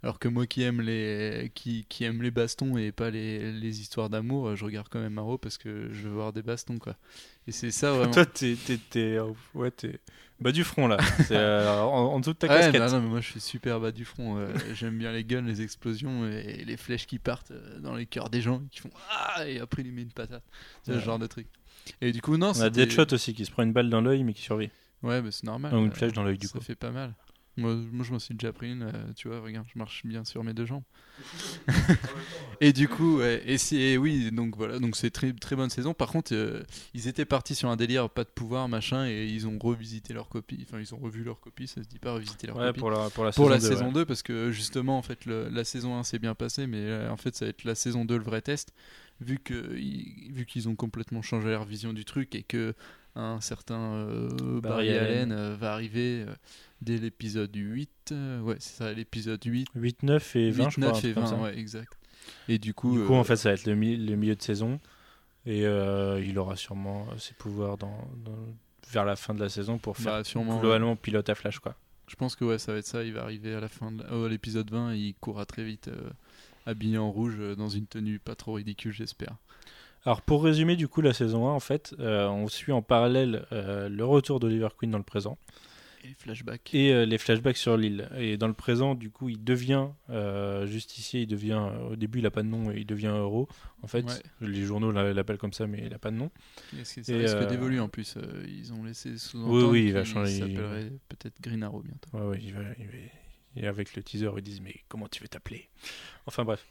alors 0.03 0.19
que 0.19 0.27
moi 0.27 0.45
qui 0.45 0.63
aime 0.63 0.81
les 0.81 1.53
qui, 1.55 1.85
qui 1.87 2.03
aime 2.03 2.21
les 2.21 2.31
bastons 2.31 2.77
et 2.77 2.91
pas 2.91 3.09
les, 3.09 3.53
les 3.53 3.79
histoires 3.79 4.09
d'amour 4.09 4.57
je 4.57 4.65
regarde 4.65 4.89
quand 4.89 4.99
même 4.99 5.17
Arrow 5.17 5.37
parce 5.37 5.57
que 5.57 5.87
je 5.93 6.09
veux 6.09 6.13
voir 6.13 6.33
des 6.33 6.41
bastons 6.41 6.77
quoi 6.77 6.97
et 7.47 7.51
c'est 7.51 7.71
ça 7.71 7.91
vraiment 7.91 8.11
Toi, 8.13 8.25
t'es, 8.25 8.55
t'es, 8.65 8.77
t'es, 8.89 9.17
euh, 9.17 9.31
ouais, 9.53 9.71
t'es 9.71 9.99
bas 10.39 10.51
du 10.51 10.63
front 10.63 10.87
là. 10.87 10.97
C'est 11.27 11.35
euh, 11.37 11.81
en, 11.81 12.13
en 12.13 12.19
dessous 12.19 12.33
de 12.33 12.37
ta 12.37 12.47
Ouais, 12.47 12.53
casquette. 12.59 12.81
bah 12.81 12.89
non, 12.91 13.01
mais 13.01 13.07
moi 13.09 13.21
je 13.21 13.29
suis 13.31 13.39
super 13.39 13.79
bas 13.79 13.91
du 13.91 14.03
front. 14.05 14.37
euh, 14.37 14.53
J'aime 14.73 14.97
bien 14.97 15.11
les 15.11 15.23
guns, 15.23 15.41
les 15.41 15.61
explosions 15.61 16.25
et 16.27 16.63
les 16.65 16.77
flèches 16.77 17.05
qui 17.07 17.19
partent 17.19 17.53
dans 17.79 17.95
les 17.95 18.05
cœurs 18.05 18.29
des 18.29 18.41
gens 18.41 18.61
qui 18.71 18.79
font 18.81 18.89
Ah 19.09 19.47
et 19.47 19.59
après 19.59 19.81
il 19.83 19.85
lui 19.85 19.91
met 19.93 20.01
une 20.03 20.11
patate. 20.11 20.43
C'est 20.83 20.91
Ouais. 20.93 20.99
ce 20.99 21.03
genre 21.03 21.19
de 21.19 21.27
truc. 21.27 21.47
Et 22.01 22.11
du 22.11 22.21
coup, 22.21 22.37
non, 22.37 22.51
On 22.55 22.61
a 22.61 22.69
Deadshot 22.69 23.13
aussi 23.13 23.33
qui 23.33 23.45
se 23.45 23.51
prend 23.51 23.63
une 23.63 23.73
balle 23.73 23.89
dans 23.89 24.01
l'œil 24.01 24.23
mais 24.23 24.33
qui 24.33 24.41
survit. 24.41 24.69
Ouais, 25.01 25.21
mais 25.21 25.31
c'est 25.31 25.43
normal. 25.45 25.73
Ou 25.75 25.79
une 25.85 25.91
flèche 25.91 26.13
dans 26.13 26.23
l'œil 26.23 26.37
du 26.37 26.47
ça 26.47 26.57
coup. 26.57 26.63
fait 26.63 26.75
pas 26.75 26.91
mal. 26.91 27.13
Moi, 27.57 27.75
moi 27.91 28.03
je 28.05 28.11
m'en 28.11 28.19
suis 28.19 28.33
déjà 28.35 28.51
pris 28.53 28.71
une, 28.71 28.83
euh, 28.83 29.13
tu 29.15 29.27
vois, 29.27 29.39
regarde, 29.41 29.67
je 29.71 29.77
marche 29.77 30.05
bien 30.05 30.23
sur 30.25 30.43
mes 30.43 30.53
deux 30.53 30.65
jambes. 30.65 30.83
et 32.61 32.73
du 32.73 32.87
coup, 32.87 33.19
ouais, 33.19 33.41
et 33.45 33.57
c'est 33.57 33.97
oui, 33.97 34.31
donc 34.31 34.55
voilà, 34.57 34.79
donc 34.79 34.95
c'est 34.95 35.11
très 35.11 35.33
très 35.33 35.55
bonne 35.55 35.69
saison. 35.69 35.93
Par 35.93 36.09
contre, 36.11 36.33
euh, 36.33 36.63
ils 36.93 37.07
étaient 37.07 37.25
partis 37.25 37.55
sur 37.55 37.69
un 37.69 37.75
délire 37.75 38.09
pas 38.09 38.23
de 38.23 38.29
pouvoir 38.29 38.67
machin 38.69 39.05
et 39.07 39.25
ils 39.27 39.47
ont 39.47 39.57
revisité 39.59 40.13
leur 40.13 40.29
copie. 40.29 40.65
Enfin, 40.67 40.79
ils 40.79 40.93
ont 40.93 40.97
revu 40.99 41.23
leur 41.23 41.39
copie, 41.39 41.67
ça 41.67 41.83
se 41.83 41.87
dit 41.87 41.99
pas 41.99 42.13
revisiter 42.13 42.47
leur 42.47 42.57
Ouais, 42.57 42.67
copie 42.67 42.79
pour 42.79 42.89
la, 42.91 43.09
pour 43.09 43.23
la 43.23 43.31
pour 43.31 43.49
saison 43.49 43.49
la 43.49 43.59
2, 43.59 43.67
saison 43.67 43.85
ouais. 43.87 43.93
2 43.93 44.05
parce 44.05 44.23
que 44.23 44.51
justement 44.51 44.97
en 44.97 45.01
fait 45.01 45.25
le- 45.25 45.49
la 45.49 45.63
saison 45.63 45.95
1 45.97 46.03
s'est 46.03 46.19
bien 46.19 46.35
passée 46.35 46.67
mais 46.67 46.77
euh, 46.79 47.09
en 47.11 47.17
fait 47.17 47.35
ça 47.35 47.45
va 47.45 47.49
être 47.49 47.63
la 47.63 47.75
saison 47.75 48.05
2 48.05 48.17
le 48.17 48.23
vrai 48.23 48.41
test 48.41 48.73
vu 49.21 49.39
que 49.39 49.75
ils- 49.77 50.31
vu 50.31 50.45
qu'ils 50.45 50.69
ont 50.69 50.75
complètement 50.75 51.21
changé 51.21 51.49
leur 51.49 51.65
vision 51.65 51.93
du 51.93 52.05
truc 52.05 52.35
et 52.35 52.43
que 52.43 52.73
un 53.15 53.41
certain 53.41 53.79
euh, 53.93 54.59
Barry, 54.61 54.61
Barry 54.61 54.97
Allen, 54.97 55.31
Allen. 55.31 55.31
euh, 55.31 55.55
va 55.55 55.73
arriver 55.73 56.25
euh, 56.27 56.33
dès 56.83 56.97
l'épisode 56.97 57.55
8 57.55 57.89
euh, 58.11 58.41
ouais 58.41 58.55
c'est 58.59 58.77
ça 58.83 58.93
l'épisode 58.93 59.43
8 59.43 59.67
8, 59.75 60.03
9 60.03 60.35
et 60.35 60.51
20, 60.51 60.65
8 60.65 60.69
je 60.71 60.75
crois. 60.81 60.87
9 60.87 60.97
et 60.97 61.01
truc 61.01 61.13
comme 61.15 61.23
20 61.23 61.29
ça. 61.29 61.35
ouais 61.37 61.57
exact 61.57 61.97
et 62.47 62.57
du 62.57 62.73
coup, 62.73 62.97
Du 62.97 63.05
coup, 63.05 63.13
euh, 63.13 63.17
en 63.17 63.23
fait, 63.25 63.35
ça 63.35 63.49
va 63.49 63.55
être 63.55 63.65
le, 63.65 63.75
mi- 63.75 63.97
le 63.97 64.15
milieu 64.15 64.33
de 64.35 64.41
saison. 64.41 64.79
Et 65.45 65.65
euh, 65.65 66.23
il 66.25 66.39
aura 66.39 66.55
sûrement 66.55 67.05
euh, 67.11 67.17
ses 67.17 67.33
pouvoirs 67.33 67.77
dans, 67.77 67.97
dans- 68.23 68.31
vers 68.93 69.03
la 69.03 69.17
fin 69.17 69.33
de 69.33 69.41
la 69.41 69.49
saison 69.49 69.77
pour 69.77 69.97
faire 69.97 70.13
bah, 70.13 70.23
sûrement 70.23 70.57
globalement 70.61 70.95
pilote 70.95 71.27
à 71.29 71.35
Flash. 71.35 71.59
Quoi. 71.59 71.75
je 72.07 72.15
pense 72.15 72.37
que 72.37 72.45
ouais 72.45 72.59
ça 72.59 72.71
va 72.71 72.77
être 72.79 72.85
ça 72.85 73.03
il 73.03 73.11
va 73.13 73.23
arriver 73.23 73.53
à 73.55 73.59
la 73.59 73.67
fin 73.67 73.91
de 73.91 74.05
oh, 74.11 74.27
l'épisode 74.29 74.69
20 74.71 74.93
et 74.93 74.97
il 74.99 75.15
courra 75.15 75.45
très 75.45 75.65
vite 75.65 75.89
euh, 75.89 76.09
habillé 76.65 76.97
en 76.97 77.11
rouge 77.11 77.35
euh, 77.39 77.55
dans 77.57 77.67
une 77.67 77.87
tenue 77.87 78.19
pas 78.19 78.35
trop 78.35 78.53
ridicule 78.53 78.93
j'espère 78.93 79.35
Alors, 80.05 80.21
pour 80.21 80.43
résumer, 80.45 80.77
du 80.77 80.87
coup, 80.87 81.01
la 81.01 81.13
saison 81.13 81.47
1, 81.49 81.51
en 81.51 81.59
fait, 81.59 81.93
euh, 81.99 82.27
on 82.29 82.47
suit 82.47 82.71
en 82.71 82.81
parallèle 82.81 83.45
euh, 83.51 83.89
le 83.89 84.05
retour 84.05 84.39
d'Oliver 84.39 84.69
Queen 84.77 84.91
dans 84.91 84.97
le 84.97 85.03
présent. 85.03 85.37
Et 86.03 86.15
et 86.77 86.93
euh, 86.93 87.05
les 87.05 87.17
flashbacks 87.17 87.57
sur 87.57 87.77
l'île. 87.77 88.09
Et 88.17 88.37
dans 88.37 88.47
le 88.47 88.53
présent, 88.53 88.95
du 88.95 89.09
coup, 89.09 89.29
il 89.29 89.43
devient 89.43 89.87
euh, 90.09 90.65
justicier, 90.65 91.21
il 91.21 91.27
devient, 91.27 91.61
au 91.89 91.95
début, 91.95 92.19
il 92.19 92.25
a 92.25 92.31
pas 92.31 92.43
de 92.43 92.47
nom, 92.47 92.71
et 92.71 92.77
il 92.79 92.85
devient 92.85 93.13
héros. 93.15 93.47
En 93.81 93.87
fait, 93.87 94.05
Ouais. 94.05 94.21
les 94.47 94.63
journaux 94.63 94.91
l'a- 94.91 95.13
l'appellent 95.13 95.37
comme 95.37 95.53
ça, 95.53 95.65
mais 95.67 95.83
il 95.85 95.93
a 95.93 95.99
pas 95.99 96.11
de 96.11 96.17
nom. 96.17 96.29
Est-ce 96.79 96.95
que 96.95 97.03
ça 97.03 97.13
Et, 97.13 97.17
risque 97.17 97.35
euh, 97.37 97.45
d'évoluer 97.45 97.79
en 97.79 97.89
plus 97.89 98.15
euh, 98.17 98.45
Ils 98.47 98.73
ont 98.73 98.83
laissé 98.83 99.11
Oui, 99.11 99.19
sous-entendre 99.19 99.69
oui, 99.69 99.85
il 99.85 99.93
va 99.93 100.03
changer. 100.03 100.39
s'appellerait 100.39 100.91
peut-être 101.09 101.41
Green 101.41 101.63
Arrow 101.63 101.81
bientôt. 101.81 102.09
Ouais, 102.17 102.29
ouais, 102.29 102.39
il 102.43 102.53
va- 102.53 102.61
il 102.79 102.85
va- 102.87 102.93
Et 103.55 103.67
avec 103.67 103.95
le 103.95 104.01
teaser, 104.03 104.29
ils 104.37 104.43
disent, 104.43 104.61
mais 104.61 104.75
comment 104.89 105.07
tu 105.07 105.21
veux 105.21 105.27
t'appeler? 105.27 105.69
Enfin, 106.25 106.43
bref. 106.43 106.65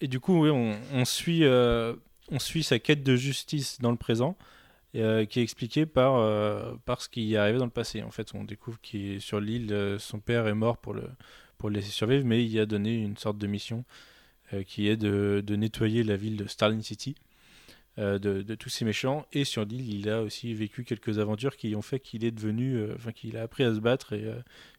Et 0.00 0.08
du 0.08 0.20
coup, 0.20 0.42
oui, 0.44 0.50
on, 0.50 0.76
on 0.92 1.04
suit, 1.04 1.44
on 1.44 2.38
suit 2.38 2.62
sa 2.62 2.78
quête 2.78 3.02
de 3.02 3.16
justice 3.16 3.80
dans 3.80 3.90
le 3.90 3.96
présent. 3.96 4.36
Euh, 4.96 5.24
qui 5.24 5.40
est 5.40 5.42
expliquée 5.42 5.86
par, 5.86 6.16
euh, 6.16 6.74
par 6.84 7.00
ce 7.02 7.08
qui 7.08 7.34
est 7.34 7.36
arrivé 7.36 7.58
dans 7.58 7.64
le 7.64 7.70
passé. 7.70 8.02
En 8.02 8.10
fait, 8.10 8.30
on 8.34 8.44
découvre 8.44 8.80
qu'il 8.80 9.20
sur 9.20 9.40
l'île, 9.40 9.72
euh, 9.72 9.98
son 9.98 10.20
père 10.20 10.46
est 10.46 10.54
mort 10.54 10.78
pour 10.78 10.94
le, 10.94 11.04
pour 11.58 11.68
le 11.70 11.76
laisser 11.76 11.90
survivre, 11.90 12.24
mais 12.24 12.44
il 12.44 12.58
a 12.60 12.66
donné 12.66 12.94
une 12.94 13.16
sorte 13.16 13.38
de 13.38 13.46
mission 13.46 13.84
qui 14.66 14.88
est 14.88 14.96
de, 14.96 15.42
de 15.44 15.56
nettoyer 15.56 16.04
la 16.04 16.16
ville 16.16 16.36
de 16.36 16.46
Starling 16.46 16.82
City 16.82 17.16
de, 17.96 18.18
de 18.18 18.54
tous 18.54 18.68
ces 18.68 18.84
méchants. 18.84 19.26
Et 19.32 19.44
sur 19.44 19.64
l'île, 19.64 19.92
il 19.92 20.08
a 20.08 20.22
aussi 20.22 20.54
vécu 20.54 20.84
quelques 20.84 21.18
aventures 21.18 21.56
qui 21.56 21.74
ont 21.74 21.82
fait 21.82 21.98
qu'il 21.98 22.24
est 22.24 22.30
devenu, 22.30 22.78
enfin, 22.94 23.10
qu'il 23.10 23.36
a 23.36 23.42
appris 23.42 23.64
à 23.64 23.74
se 23.74 23.80
battre 23.80 24.12
et 24.12 24.24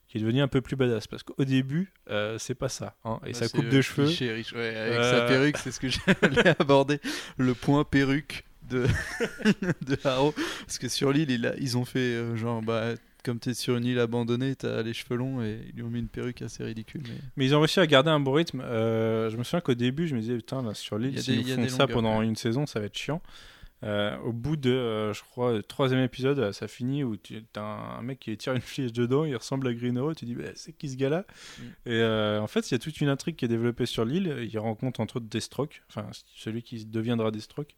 qu'il 0.08 0.22
est 0.22 0.24
devenu 0.24 0.42
un 0.42 0.48
peu 0.48 0.62
plus 0.62 0.76
badass. 0.78 1.08
Parce 1.08 1.24
qu'au 1.24 1.44
début, 1.44 1.92
euh, 2.10 2.38
c'est 2.38 2.56
pas 2.56 2.70
ça. 2.70 2.96
hein. 3.04 3.20
Et 3.26 3.34
sa 3.34 3.50
coupe 3.50 3.68
de 3.68 3.82
cheveux. 3.82 4.06
riche, 4.08 4.54
ouais, 4.54 4.76
avec 4.76 5.00
Euh, 5.00 5.12
sa 5.20 5.26
perruque, 5.26 5.58
c'est 5.58 5.72
ce 5.72 5.80
que 5.80 5.88
j'allais 6.22 6.56
aborder. 6.60 7.00
Le 7.38 7.54
point 7.54 7.84
perruque 7.84 8.46
de, 8.70 8.86
de 9.86 9.98
Arrow. 10.04 10.34
Parce 10.66 10.78
que 10.78 10.88
sur 10.88 11.12
l'île, 11.12 11.30
il 11.32 11.54
ils 11.60 11.78
ont 11.78 11.86
fait 11.86 12.00
euh, 12.00 12.36
genre, 12.36 12.62
bah, 12.62 12.94
comme 13.24 13.40
tu 13.40 13.50
es 13.50 13.54
sur 13.54 13.78
une 13.78 13.86
île 13.86 14.00
abandonnée, 14.00 14.56
tu 14.56 14.66
as 14.66 14.82
les 14.82 14.94
cheveux 14.94 15.16
longs 15.16 15.42
et 15.42 15.60
ils 15.70 15.76
lui 15.76 15.84
ont 15.84 15.90
mis 15.90 16.00
une 16.00 16.08
perruque 16.08 16.42
assez 16.42 16.64
ridicule. 16.64 17.02
Mais... 17.08 17.16
Mais 17.38 17.46
ils 17.46 17.56
ont 17.56 17.60
réussi 17.60 17.80
à 17.80 17.88
garder 17.88 18.12
un 18.12 18.20
bon 18.20 18.34
rythme. 18.34 18.62
Euh, 18.62 19.30
je 19.30 19.38
me 19.38 19.44
souviens 19.44 19.62
qu'au 19.62 19.74
début, 19.74 20.08
je 20.08 20.16
me 20.16 20.22
disais, 20.22 20.36
putain, 20.36 20.62
là, 20.62 20.74
sur 20.74 20.98
l'île, 20.98 21.22
s'ils 21.22 21.52
a 21.52 21.56
font 21.56 21.68
ça 21.68 21.84
longueurs, 21.84 21.88
pendant 21.88 22.22
une 22.22 22.36
saison, 22.36 22.66
ça 22.66 22.80
va 22.80 22.86
être 22.86 22.98
chiant. 22.98 23.22
Euh, 23.84 24.18
au 24.20 24.32
bout 24.32 24.56
de, 24.56 24.72
euh, 24.72 25.14
je 25.14 25.22
crois, 25.22 25.54
le 25.54 25.64
troisième 25.64 26.02
épisode, 26.02 26.52
ça 26.54 26.68
finit 26.68 27.04
où 27.04 27.18
tu 27.18 27.44
as 27.56 27.60
un, 27.60 28.00
un 28.00 28.02
mec 28.02 28.20
qui 28.20 28.36
tire 28.36 28.54
une 28.54 28.62
flèche 28.62 28.94
dedans, 28.94 29.26
il 29.26 29.36
ressemble 29.36 29.68
à 29.68 29.74
Green 29.74 29.98
Arrow, 29.98 30.14
tu 30.16 30.26
dis, 30.26 30.34
bah, 30.34 30.46
c'est 30.56 30.74
qui 30.74 30.90
ce 30.90 30.96
gars-là? 30.96 31.26
Mm. 31.28 31.64
Et 31.86 31.94
euh, 31.94 32.42
en 32.42 32.48
fait, 32.48 32.70
il 32.70 32.74
y 32.74 32.76
a 32.76 32.80
toute 32.80 33.00
une 33.02 33.10
intrigue 33.10 33.36
qui 33.36 33.46
est 33.46 33.50
développée 33.50 33.86
sur 33.86 34.06
l'île. 34.06 34.48
Il 34.52 34.58
rencontre 34.58 35.02
entre 35.02 35.18
autres 35.18 35.28
Deathstroke, 35.28 35.84
enfin 35.90 36.08
celui 36.36 36.64
qui 36.64 36.86
deviendra 36.86 37.32
Deathstroke. 37.32 37.76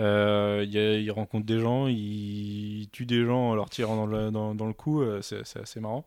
Euh, 0.00 0.62
il, 0.64 0.72
y 0.74 0.78
a- 0.78 0.98
il 0.98 1.10
rencontre 1.10 1.46
des 1.46 1.58
gens, 1.58 1.86
il, 1.86 2.80
il 2.82 2.88
tue 2.90 3.06
des 3.06 3.24
gens 3.24 3.50
en 3.50 3.54
leur 3.54 3.70
tirant 3.70 3.96
dans 3.96 4.06
le, 4.06 4.30
dans, 4.30 4.54
dans 4.54 4.66
le 4.66 4.72
cou, 4.74 5.00
euh, 5.02 5.22
c'est 5.22 5.40
assez 5.58 5.80
marrant. 5.80 6.04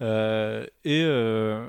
Euh, 0.00 0.66
et, 0.84 1.02
euh, 1.04 1.64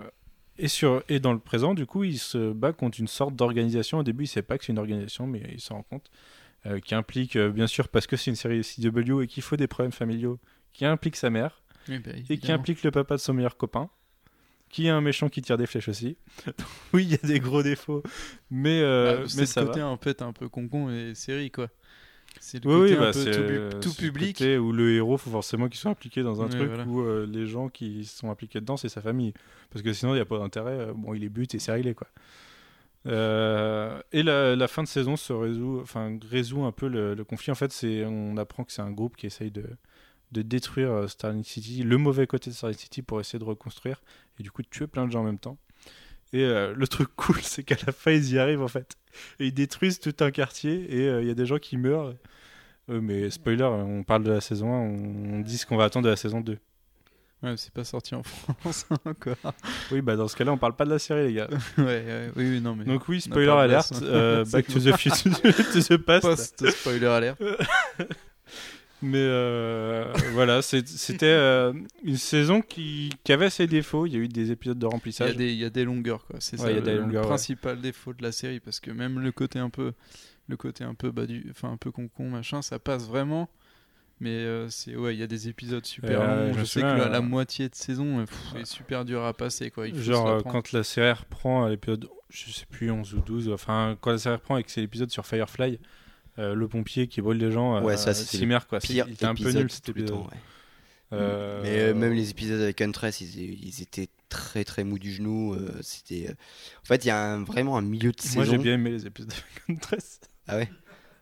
et, 0.58 0.68
sur, 0.68 1.04
et 1.10 1.20
dans 1.20 1.34
le 1.34 1.40
présent, 1.40 1.74
du 1.74 1.86
coup, 1.86 2.04
il 2.04 2.18
se 2.18 2.52
bat 2.54 2.74
contre 2.74 3.00
une 3.00 3.08
sorte 3.08 3.36
d'organisation. 3.36 4.00
Au 4.00 4.04
début, 4.04 4.24
il 4.24 4.28
ne 4.28 4.32
sait 4.32 4.42
pas 4.42 4.58
que 4.58 4.66
c'est 4.66 4.72
une 4.72 4.80
organisation, 4.80 5.28
mais 5.28 5.44
il 5.52 5.62
s'en 5.62 5.76
rend 5.76 5.84
compte. 5.84 6.10
euh, 6.66 6.80
qui 6.80 6.96
implique, 6.96 7.38
bien 7.38 7.68
sûr, 7.68 7.90
parce 7.90 8.08
que 8.08 8.16
c'est 8.16 8.32
une 8.32 8.38
série 8.38 8.64
CW 8.64 9.22
et 9.24 9.28
qu'il 9.28 9.44
faut 9.44 9.58
des 9.58 9.68
problèmes 9.68 9.92
familiaux, 9.92 10.40
qui 10.72 10.86
implique 10.86 11.18
sa 11.18 11.30
mère 11.30 11.62
Oui, 11.90 12.00
bah, 12.00 12.12
et 12.30 12.38
qui 12.38 12.52
implique 12.54 12.84
le 12.84 12.92
papa 12.92 13.16
de 13.16 13.20
son 13.20 13.34
meilleur 13.34 13.58
copain, 13.58 13.90
qui 14.74 14.88
est 14.88 14.90
un 14.90 15.02
méchant 15.02 15.30
qui 15.30 15.42
tire 15.42 15.58
des 15.58 15.68
flèches 15.68 15.88
aussi. 15.90 16.18
oui, 16.94 17.06
il 17.06 17.12
y 17.12 17.16
a 17.16 17.28
des 17.28 17.40
gros 17.40 17.64
défauts, 17.64 18.04
mais, 18.52 18.82
euh, 18.82 19.20
Bah, 19.22 19.30
c'est 19.30 19.38
mais 19.38 19.46
le 19.46 19.48
ça 19.48 19.66
côté 19.66 19.80
va. 19.80 19.88
en 19.88 19.98
fait 19.98 20.22
un 20.22 20.34
peu 20.34 20.50
concon 20.50 20.90
et 20.90 21.16
série 21.16 21.52
quoi. 21.52 21.70
C'est 22.40 22.64
le 22.64 22.70
Oui, 22.70 22.90
côté 22.90 22.94
oui, 22.94 22.98
un 22.98 23.02
bah, 23.02 23.12
peu 23.14 23.32
tout, 23.32 23.40
euh, 23.52 23.70
tout 23.82 23.90
le 23.90 23.96
public. 23.96 24.38
côté 24.40 24.58
où 24.58 24.72
le 24.74 24.94
héros, 24.96 25.18
faut 25.18 25.30
forcément 25.32 25.70
qu'il 25.70 25.80
soit 25.80 25.92
impliqué 25.92 26.24
dans 26.24 26.42
un 26.42 26.50
truc 26.50 26.70
voilà. 26.70 26.86
où 26.86 27.02
euh, 27.02 27.28
les 27.32 27.48
gens 27.48 27.70
qui 27.70 28.06
sont 28.06 28.30
impliqués 28.32 28.60
dedans, 28.62 28.78
c'est 28.78 28.90
sa 28.90 29.02
famille. 29.02 29.34
Parce 29.70 29.84
que 29.84 29.94
sinon, 29.94 30.14
il 30.14 30.16
n'y 30.16 30.22
a 30.22 30.26
pas 30.26 30.40
d'intérêt. 30.40 30.88
Bon, 30.96 31.14
il 31.14 31.24
est 31.24 31.30
but 31.30 31.54
et 31.56 31.60
c'est 31.60 31.72
réglé, 31.72 31.94
quoi. 31.94 32.08
Euh, 33.06 34.02
et 34.14 34.24
la, 34.24 34.56
la 34.56 34.68
fin 34.68 34.84
de 34.84 34.88
saison 34.88 35.18
se 35.18 35.34
résout, 35.34 35.80
enfin, 35.82 36.18
résout 36.30 36.64
un 36.64 36.72
peu 36.72 36.88
le, 36.88 37.16
le 37.16 37.24
conflit. 37.24 37.52
En 37.52 37.56
fait, 37.56 37.72
c'est, 37.72 38.06
on 38.06 38.38
apprend 38.38 38.64
que 38.64 38.72
c'est 38.72 38.82
un 38.82 38.92
groupe 38.92 39.18
qui 39.18 39.26
essaye 39.28 39.52
de, 39.52 39.66
de 40.32 40.42
détruire 40.42 41.10
Starling 41.10 41.44
City, 41.44 41.84
le 41.84 41.98
mauvais 41.98 42.28
côté 42.28 42.50
de 42.50 42.56
Starling 42.56 42.78
City, 42.80 43.02
pour 43.02 43.20
essayer 43.20 43.40
de 43.40 43.44
reconstruire 43.44 44.02
et 44.40 44.44
du 44.44 44.52
coup 44.52 44.62
de 44.62 44.68
tuer 44.68 44.88
plein 44.88 45.06
de 45.06 45.12
gens 45.12 45.22
en 45.22 45.26
même 45.26 45.40
temps. 45.40 45.58
Et 46.34 46.44
euh, 46.44 46.74
le 46.76 46.88
truc 46.88 47.10
cool, 47.16 47.42
c'est 47.42 47.64
qu'à 47.64 47.76
la 47.86 47.94
fin, 47.94 48.12
ils 48.12 48.34
y 48.34 48.40
arrivent 48.40 48.62
en 48.62 48.68
fait. 48.68 48.98
Et 49.40 49.48
ils 49.48 49.54
détruisent 49.54 50.00
tout 50.00 50.16
un 50.20 50.32
quartier 50.32 50.98
et 50.98 51.08
euh, 51.08 51.22
il 51.22 51.28
y 51.28 51.32
a 51.32 51.36
des 51.36 51.46
gens 51.46 51.60
qui 51.60 51.78
meurent. 51.78 52.16
Euh, 52.90 53.00
mais 53.00 53.30
spoiler, 53.30 53.64
on 53.64 54.04
parle 54.04 54.24
de 54.24 54.32
la 54.32 54.42
saison 54.42 54.74
1, 54.74 54.78
on 54.78 55.40
dit 55.40 55.58
ce 55.58 55.66
qu'on 55.66 55.78
va 55.78 55.86
attendre 55.86 56.06
de 56.06 56.10
la 56.10 56.18
saison 56.18 56.42
2. 56.42 56.58
Ouais, 57.44 57.56
c'est 57.58 57.74
pas 57.74 57.84
sorti 57.84 58.16
en 58.16 58.24
France 58.60 58.88
encore. 59.06 59.54
Oui, 59.92 60.02
bah 60.02 60.16
dans 60.16 60.28
ce 60.28 60.36
cas-là, 60.36 60.54
on 60.54 60.58
parle 60.58 60.76
pas 60.76 60.86
de 60.86 60.90
la 60.90 61.00
série, 61.00 61.28
les 61.28 61.34
gars. 61.34 61.50
ouais, 61.78 61.84
ouais, 61.84 62.32
oui, 62.36 62.50
oui, 62.52 62.62
non, 62.62 62.76
mais. 62.76 62.86
Donc 62.86 63.08
oui, 63.08 63.22
spoiler 63.22 63.50
alert, 63.50 63.90
place, 63.90 64.02
hein. 64.02 64.44
Back 64.52 64.68
to 64.68 64.80
the 64.80 64.98
Future, 64.98 65.32
to 65.32 65.82
the 65.82 65.98
Past. 65.98 66.58
Post-spoiler 66.58 67.08
alert. 67.08 67.38
Mais 69.06 69.18
euh, 69.20 70.12
voilà, 70.34 70.62
c'était 70.62 71.26
euh, 71.26 71.74
une 72.04 72.16
saison 72.18 72.62
qui, 72.62 73.10
qui 73.26 73.34
avait 73.34 73.50
ses 73.50 73.68
défauts. 73.68 74.06
Il 74.06 74.14
y 74.14 74.16
a 74.16 74.20
eu 74.20 74.28
des 74.30 74.52
épisodes 74.52 74.80
de 74.80 74.86
Il 74.86 74.88
y, 74.88 74.90
a 74.90 74.94
remplissage. 74.94 75.36
des, 75.36 75.52
il 75.52 75.60
y 75.60 75.66
a 75.66 75.70
des 75.70 75.84
longueurs, 75.84 76.26
quoi. 76.26 76.38
C'est 76.40 76.58
Ouais, 76.60 76.66
ça 76.68 76.72
il 76.72 76.76
y 76.76 76.78
a 76.78 76.80
le, 76.80 76.86
des 76.86 76.94
le 76.96 77.02
longueurs, 77.02 77.26
principal 77.28 77.82
défaut 77.82 78.14
de 78.14 78.24
la 78.24 78.32
série, 78.32 78.60
parce 78.62 78.80
que 78.80 78.92
même 78.92 79.20
le 79.20 79.32
côté 79.34 79.60
un 79.60 79.70
peu, 79.70 79.92
le 80.48 80.56
côté 80.58 80.84
un 80.86 80.94
peu 80.94 81.12
bas 81.12 81.26
du, 81.26 81.46
enfin 81.52 81.72
un 81.72 81.78
peu 81.78 81.92
concon 81.92 82.30
machin, 82.30 82.62
ça 82.62 82.80
passe 82.80 83.06
vraiment. 83.08 83.50
Mais 84.22 84.30
euh, 84.30 84.70
c'est 84.70 84.96
ouais, 84.96 85.16
il 85.16 85.20
y 85.20 85.24
a 85.24 85.28
des 85.28 85.50
épisodes 85.50 85.86
super 85.86 86.22
Euh, 86.22 86.48
longs. 86.48 86.58
je 86.60 86.64
sais 86.64 86.80
que 86.80 86.86
la, 86.86 87.10
la 87.10 87.20
moitié 87.20 87.68
de 87.68 87.76
saison 87.76 88.24
pff, 88.26 88.56
est 88.62 88.66
super 88.66 89.04
dur 89.04 89.24
à 89.26 89.34
passer, 89.34 89.70
quoi. 89.70 89.86
Il 89.88 89.96
faut 89.96 90.02
Genre 90.02 90.40
se 90.40 90.44
quand 90.44 90.72
la 90.72 90.84
série 90.84 91.12
reprend 91.12 91.66
à 91.66 91.70
l'épisode, 91.70 92.08
je 92.30 92.52
sais 92.52 92.66
plus, 92.70 92.90
11 92.90 93.16
ou 93.16 93.20
12, 93.20 93.50
enfin 93.50 93.98
quand 94.00 94.12
la 94.12 94.18
série 94.18 94.36
reprend 94.36 94.56
et 94.58 94.64
que 94.64 94.72
c'est 94.72 94.80
l'épisode 94.80 95.10
sur 95.12 95.26
Firefly, 95.26 95.78
euh, 96.40 96.56
le 96.56 96.68
pompier 96.68 97.08
qui 97.08 97.22
brûle 97.22 97.38
les 97.38 97.52
gens, 97.52 97.82
Ouais, 97.84 97.94
euh, 97.94 97.98
ça, 97.98 98.14
c'était 98.14 98.46
quoi. 98.68 98.80
C'est- 98.80 98.88
Pire 98.94 99.06
il 99.08 99.14
était 99.14 99.26
un 99.26 99.36
peu 99.36 99.52
nul 99.52 99.70
tout 99.70 99.94
le 99.96 100.06
temps, 100.06 100.24
ouais. 100.32 100.38
Euh, 101.12 101.62
Mais 101.62 101.80
euh, 101.80 101.94
même 101.94 102.14
les 102.14 102.32
épisodes 102.32 102.60
avec 102.60 102.82
Huntress, 102.82 103.22
ils, 103.22 103.64
ils 103.64 103.82
étaient 103.84 104.10
très 104.30 104.64
très 104.64 104.84
mous 104.84 104.98
du 104.98 105.12
genou. 105.14 105.54
euh, 105.54 105.70
c'était. 105.82 106.30
En 106.82 106.86
fait, 106.86 107.06
il 107.06 107.10
y 107.10 107.12
a 107.12 107.34
un- 107.34 107.44
vraiment 107.44 107.78
un 107.78 107.82
milieu 107.84 108.12
de 108.12 108.18
Moi 108.34 108.46
j'ai 108.46 108.52
saison. 108.52 108.64
bien 108.64 108.74
aimé 108.74 108.90
les 108.90 109.06
épisodes 109.06 109.32
avec 109.32 109.70
Huntress. 109.70 110.20
Ah 110.48 110.58
ouais? 110.58 110.72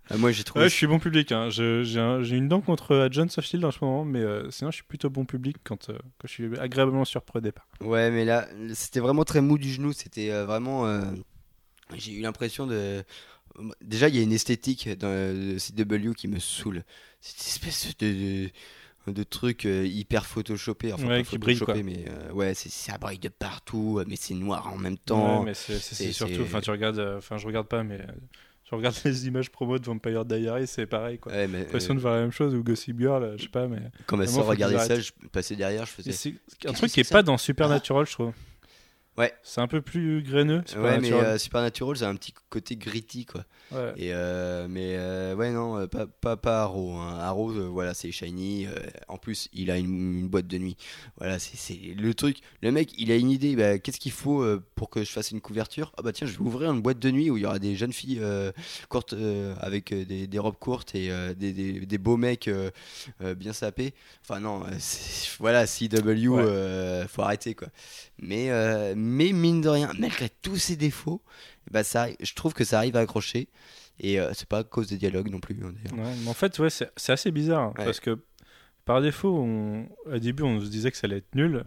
Ah, 0.09 0.15
moi 0.17 0.31
j'ai 0.31 0.43
trouvé. 0.45 0.63
Ouais, 0.65 0.69
je 0.69 0.75
suis 0.75 0.87
bon 0.87 0.99
public. 0.99 1.31
Hein. 1.33 1.49
Je- 1.49 1.83
J'ai 1.83 1.99
un- 1.99 2.21
j'ai 2.23 2.37
une 2.37 2.47
dent 2.47 2.61
contre 2.61 2.95
Agents 2.95 3.27
of 3.37 3.43
Shield 3.45 3.65
en 3.65 3.71
ce 3.71 3.79
moment, 3.83 4.05
mais 4.05 4.19
euh, 4.19 4.49
sinon 4.49 4.71
je 4.71 4.75
suis 4.75 4.83
plutôt 4.85 5.09
bon 5.09 5.25
public 5.25 5.57
quand, 5.65 5.89
euh, 5.89 5.93
quand 6.19 6.27
je 6.27 6.31
suis 6.33 6.57
agréablement 6.57 7.03
surpris 7.05 7.39
au 7.39 7.41
départ. 7.41 7.67
Ouais, 7.81 8.11
mais 8.11 8.23
là, 8.23 8.47
c'était 8.73 8.99
vraiment 9.01 9.25
très 9.25 9.41
mou 9.41 9.57
du 9.57 9.69
genou. 9.71 9.91
C'était 9.91 10.31
euh, 10.31 10.45
vraiment. 10.45 10.85
euh, 10.87 11.01
J'ai 11.97 12.13
eu 12.13 12.21
l'impression 12.21 12.65
de. 12.65 13.03
Déjà, 13.81 14.07
il 14.09 14.15
y 14.15 14.19
a 14.19 14.23
une 14.23 14.31
esthétique 14.31 14.89
dans 14.97 15.09
le 15.09 15.57
CW 15.59 16.13
qui 16.13 16.27
me 16.27 16.39
saoule. 16.39 16.83
Cette 17.19 17.47
espèce 17.47 17.95
de. 17.97 18.11
de, 19.07 19.11
de 19.11 19.23
truc 19.23 19.65
euh, 19.65 19.85
hyper 19.85 20.25
photoshopé. 20.25 20.93
Enfin, 20.93 21.07
Ouais, 21.07 21.23
qui 21.23 21.37
brille, 21.37 21.55
photoshopé, 21.57 21.83
mais 21.83 22.05
euh, 22.07 22.31
ouais, 22.33 22.53
c'est- 22.53 22.69
ça 22.69 22.97
brille 22.99 23.17
de 23.19 23.29
partout, 23.29 23.97
euh, 23.99 24.05
mais 24.07 24.15
c'est 24.15 24.35
noir 24.35 24.71
en 24.71 24.77
même 24.77 24.97
temps. 24.97 25.39
Ouais, 25.39 25.45
mais 25.45 25.53
c'est 25.53 26.11
surtout. 26.11 26.41
Enfin, 26.43 26.61
tu 26.61 26.69
regardes. 26.71 26.99
euh, 26.99 27.17
Enfin, 27.17 27.37
je 27.37 27.47
regarde 27.47 27.67
pas, 27.67 27.83
mais 27.83 27.95
euh, 27.99 28.05
je 28.69 28.75
regarde 28.75 28.95
les 29.05 29.27
images 29.27 29.49
promo 29.49 29.79
de 29.79 29.85
Vampire 29.85 30.23
Diaries, 30.23 30.67
c'est 30.67 30.85
pareil 30.85 31.17
quoi. 31.17 31.31
Ouais, 31.31 31.47
mais, 31.47 31.57
J'ai 31.59 31.63
l'impression 31.65 31.93
euh, 31.93 31.97
de 31.97 32.01
voir 32.01 32.13
la 32.15 32.21
même 32.21 32.31
chose 32.31 32.53
ou 32.53 32.63
Gossip 32.63 32.97
Girl, 32.99 33.23
euh, 33.23 33.37
je 33.37 33.43
sais 33.43 33.49
pas, 33.49 33.67
mais. 33.67 33.79
quand 34.05 34.17
ma 34.17 34.27
soeur 34.27 34.45
regardait 34.45 34.77
ça, 34.79 34.99
je 34.99 35.11
passais 35.31 35.55
derrière, 35.55 35.85
je 35.87 35.91
faisais. 35.91 36.11
c'est 36.11 36.35
un 36.67 36.73
truc 36.73 36.91
qui 36.91 36.99
est 36.99 37.11
pas 37.11 37.23
dans 37.23 37.37
Supernatural, 37.37 38.05
je 38.05 38.11
trouve. 38.13 38.33
Ouais. 39.17 39.33
C'est 39.43 39.59
un 39.61 39.67
peu 39.67 39.81
plus 39.81 40.23
graineux. 40.23 40.63
Ouais, 40.77 40.99
mais 40.99 41.07
Supernatural. 41.07 41.25
euh, 41.25 41.37
Supernatural, 41.37 41.97
c'est 41.97 42.05
un 42.05 42.15
petit 42.15 42.33
côté 42.49 42.75
gritty, 42.77 43.25
quoi. 43.25 43.43
Ouais. 43.71 43.93
Et 43.97 44.13
euh, 44.13 44.67
mais 44.69 44.95
euh, 44.95 45.35
ouais, 45.35 45.51
non, 45.51 45.77
euh, 45.77 45.87
pas, 45.87 46.07
pas, 46.07 46.37
pas 46.37 46.61
Arrow. 46.63 46.93
Hein. 46.95 47.17
Arrow, 47.19 47.51
voilà, 47.71 47.93
c'est 47.93 48.11
shiny. 48.11 48.67
en 49.09 49.17
plus, 49.17 49.49
il 49.53 49.69
a 49.69 49.77
une, 49.77 50.19
une 50.19 50.27
boîte 50.29 50.47
de 50.47 50.57
nuit. 50.57 50.77
Voilà, 51.17 51.39
c'est 51.39 51.77
le 51.95 52.13
truc. 52.13 52.37
Le 52.61 52.71
mec, 52.71 52.91
il 52.97 53.11
a 53.11 53.15
une 53.17 53.29
idée. 53.29 53.55
Bah, 53.55 53.79
Qu'est-ce 53.79 53.99
qu'il 53.99 54.11
faut 54.13 54.45
pour 54.75 54.89
que 54.89 55.03
je 55.03 55.11
fasse 55.11 55.31
une 55.31 55.41
couverture? 55.41 55.91
Ah 55.97 56.01
bah 56.03 56.13
tiens, 56.13 56.25
je 56.25 56.33
vais 56.33 56.39
ouvrir 56.41 56.71
une 56.71 56.81
boîte 56.81 56.99
de 56.99 57.11
nuit 57.11 57.29
où 57.29 57.37
il 57.37 57.43
y 57.43 57.45
aura 57.45 57.59
des 57.59 57.75
jeunes 57.75 57.93
filles 57.93 58.21
courtes 58.89 59.13
avec 59.59 59.93
des, 59.93 60.25
des 60.27 60.39
robes 60.39 60.57
courtes 60.57 60.95
et 60.95 61.09
des, 61.35 61.51
des, 61.53 61.81
des 61.85 61.97
beaux 61.97 62.17
mecs 62.17 62.49
bien 63.35 63.53
sapés. 63.53 63.93
Enfin 64.23 64.39
non, 64.39 64.63
voilà, 65.39 65.65
CW, 65.67 66.27
Ouais. 66.29 67.05
faut 67.07 67.21
arrêter 67.23 67.55
quoi. 67.55 67.67
Mais, 68.23 68.49
mais 69.01 69.31
mine 69.33 69.61
de 69.61 69.69
rien, 69.69 69.91
malgré 69.99 70.29
tous 70.41 70.57
ses 70.57 70.75
défauts, 70.75 71.21
bah 71.69 71.83
ça, 71.83 72.07
je 72.19 72.33
trouve 72.33 72.53
que 72.53 72.63
ça 72.63 72.77
arrive 72.77 72.95
à 72.95 72.99
accrocher. 73.01 73.49
Et 73.99 74.19
euh, 74.19 74.31
c'est 74.33 74.47
pas 74.47 74.59
à 74.59 74.63
cause 74.63 74.87
des 74.87 74.97
dialogues 74.97 75.29
non 75.29 75.39
plus. 75.39 75.57
hein, 75.63 75.73
d'ailleurs. 75.83 76.05
Ouais, 76.07 76.13
mais 76.23 76.29
en 76.29 76.33
fait, 76.33 76.57
ouais, 76.59 76.69
c'est 76.69 77.11
assez 77.11 77.31
bizarre 77.31 77.61
hein, 77.69 77.73
Ouais. 77.77 77.85
parce 77.85 77.99
que 77.99 78.19
par 78.85 79.01
défaut, 79.01 79.37
on, 79.37 79.87
au 80.05 80.17
début, 80.17 80.43
on 80.43 80.59
se 80.59 80.67
disait 80.67 80.89
que 80.91 80.97
ça 80.97 81.05
allait 81.05 81.17
être 81.17 81.35
nul. 81.35 81.63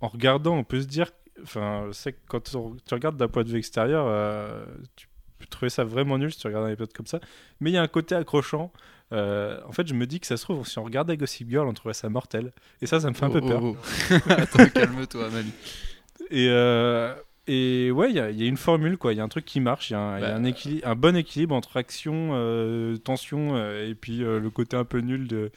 En 0.00 0.08
regardant, 0.08 0.56
on 0.56 0.62
peut 0.64 0.80
se 0.80 0.86
dire, 0.86 1.10
enfin, 1.42 1.88
c'est 1.92 2.12
que 2.12 2.18
quand 2.28 2.54
on- 2.54 2.76
tu 2.86 2.94
regardes 2.94 3.16
d'un 3.16 3.26
point 3.28 3.42
de 3.42 3.48
vue 3.50 3.58
extérieur, 3.58 4.06
euh, 4.06 4.64
tu 4.94 5.08
peux 5.38 5.46
trouver 5.46 5.70
ça 5.70 5.82
vraiment 5.82 6.16
nul 6.18 6.32
si 6.32 6.38
tu 6.38 6.46
regardes 6.46 6.66
un 6.66 6.70
épisode 6.70 6.92
comme 6.92 7.06
ça. 7.06 7.18
Mais 7.60 7.70
il 7.70 7.74
y 7.74 7.76
a 7.78 7.82
un 7.82 7.88
côté 7.88 8.14
accrochant. 8.14 8.72
Euh, 9.12 9.58
en 9.66 9.72
fait, 9.72 9.86
je 9.88 9.94
me 9.94 10.06
dis 10.06 10.20
que 10.20 10.26
ça 10.26 10.36
se 10.36 10.44
trouve, 10.44 10.66
si 10.68 10.78
on 10.78 10.84
regardait 10.84 11.16
Gossip 11.16 11.48
Girl, 11.50 11.66
on 11.66 11.72
trouverait 11.74 11.94
ça 11.94 12.08
mortel. 12.08 12.52
Et 12.82 12.86
ça, 12.86 13.00
ça 13.00 13.08
me 13.08 13.14
fait 13.14 13.24
un 13.24 13.30
peu 13.30 13.40
Oh, 13.42 13.48
peur. 13.48 13.64
oh, 13.64 13.76
oh. 13.76 14.14
Attends, 14.30 14.66
calme-toi, 14.68 15.30
Manu. 15.30 15.50
Et, 16.30 16.48
euh, 16.50 17.14
et 17.46 17.90
ouais, 17.90 18.10
il 18.10 18.16
y, 18.16 18.20
a- 18.20 18.30
il 18.30 18.40
y 18.40 18.44
a 18.44 18.46
une 18.48 18.56
formule, 18.56 18.96
quoi. 18.98 19.12
Il 19.12 19.16
y 19.16 19.20
a 19.20 19.24
un 19.24 19.28
truc 19.28 19.44
qui 19.44 19.60
marche. 19.60 19.90
Il 19.90 19.94
y 19.94 19.96
a 19.96 20.00
un, 20.00 20.18
il 20.18 20.22
y 20.22 20.24
a 20.24 20.38
Bah, 20.38 20.90
un, 20.90 20.94
bon 20.94 21.16
équilibre 21.16 21.54
entre 21.54 21.76
action, 21.76 22.30
euh, 22.34 22.96
tension 22.98 23.56
euh, 23.56 23.88
et 23.88 23.94
puis 23.94 24.18
le 24.18 24.50
côté 24.50 24.76
un 24.76 24.84
peu 24.84 24.98
nul 25.00 25.26
de, 25.26 25.50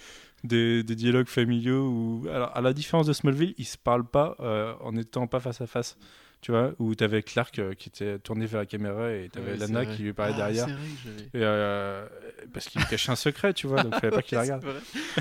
des, 0.44 0.84
des 0.84 0.96
dialogues 0.96 1.28
familiaux. 1.28 1.88
Où, 1.90 2.28
alors, 2.34 2.56
à 2.56 2.62
la 2.62 2.74
différence 2.74 3.08
de 3.08 3.14
Smallville, 3.14 3.54
ils 3.58 3.66
se 3.66 3.78
parlent 3.78 4.08
pas 4.08 4.36
en 4.82 4.96
étant 4.96 5.28
pas 5.28 5.40
face 5.40 5.62
à 5.62 5.68
face. 5.68 5.98
Tu 6.42 6.52
vois, 6.52 6.72
où 6.80 6.96
t'avais 6.96 7.22
Clark 7.22 7.60
euh, 7.60 7.76
qui 7.76 7.90
était 7.90 8.18
tourné 8.18 8.48
vers 8.48 8.62
la 8.62 8.66
caméra 8.66 9.12
et 9.14 9.30
t'avais 9.32 9.52
Ouais, 9.52 9.58
c'est 9.60 9.72
Lana 9.72 9.86
qui 9.86 10.02
lui 10.02 10.12
parlait 10.12 10.34
Ah, 10.34 10.38
derrière. 10.38 10.66
vrai 10.66 10.76
Et, 11.36 11.44
euh, 11.44 12.08
parce 12.52 12.68
qu'il 12.68 12.84
cachait 12.88 13.12
un 13.12 13.16
secret, 13.16 13.54
tu 13.54 13.68
vois, 13.68 13.84
donc 13.84 13.94
il 13.96 14.00
fallait 14.00 14.10
pas 14.16 14.22
qu'il 14.24 14.38
la 14.38 14.42
regarde. 14.42 14.66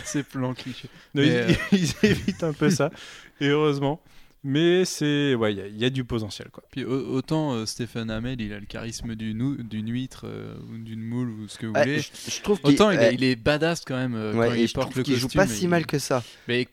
c'est 0.03 0.23
plan 0.23 0.55
cliché. 0.55 0.89
Ils, 1.15 1.21
euh, 1.21 1.53
ils 1.73 1.93
évitent 2.05 2.43
un 2.43 2.55
peu 2.55 2.71
ça, 2.71 2.91
et 3.39 3.49
heureusement. 3.49 4.01
Mais 4.43 4.87
c'est. 4.87 5.35
Ouais, 5.35 5.53
il 5.53 5.59
y 5.59 5.61
a- 5.61 5.67
il 5.67 5.77
y, 5.79 5.85
a 5.85 5.91
du 5.91 6.03
potentiel, 6.05 6.49
quoi. 6.51 6.63
Puis 6.71 6.83
au- 6.85 7.13
autant 7.13 7.53
euh, 7.53 7.67
Stéphane 7.67 8.11
Hamel, 8.11 8.41
il 8.41 8.53
a 8.55 8.59
le 8.59 8.65
charisme 8.65 9.15
d'une 9.15 9.57
d'une 9.59 9.91
huître 9.93 10.23
euh, 10.25 10.55
ou 10.73 10.79
d'une 10.79 11.03
moule 11.03 11.29
ou 11.29 11.47
ce 11.49 11.59
que 11.59 11.67
vous 11.67 11.75
Ouais, 11.75 11.83
voulez. 11.83 11.99
je, 12.01 12.31
je 12.31 12.41
trouve 12.41 12.59
qu'il 12.61 12.75
Autant 12.75 12.91
il, 12.91 12.99
est- 13.01 13.15
il 13.15 13.37
badass 13.37 13.85
quand 13.85 13.97
même 13.97 14.15
euh, 14.15 14.33
ouais, 14.35 14.49
quand 14.49 14.55
il 14.55 14.67
je 14.67 14.73
porte 14.73 14.95
le 14.95 15.03
costume. 15.05 15.17
joue 15.19 15.29
pas 15.29 15.47
si 15.47 15.65
il- 15.65 15.69
mal 15.69 15.85
que 15.85 15.99
ça. 15.99 16.23
Mais 16.49 16.67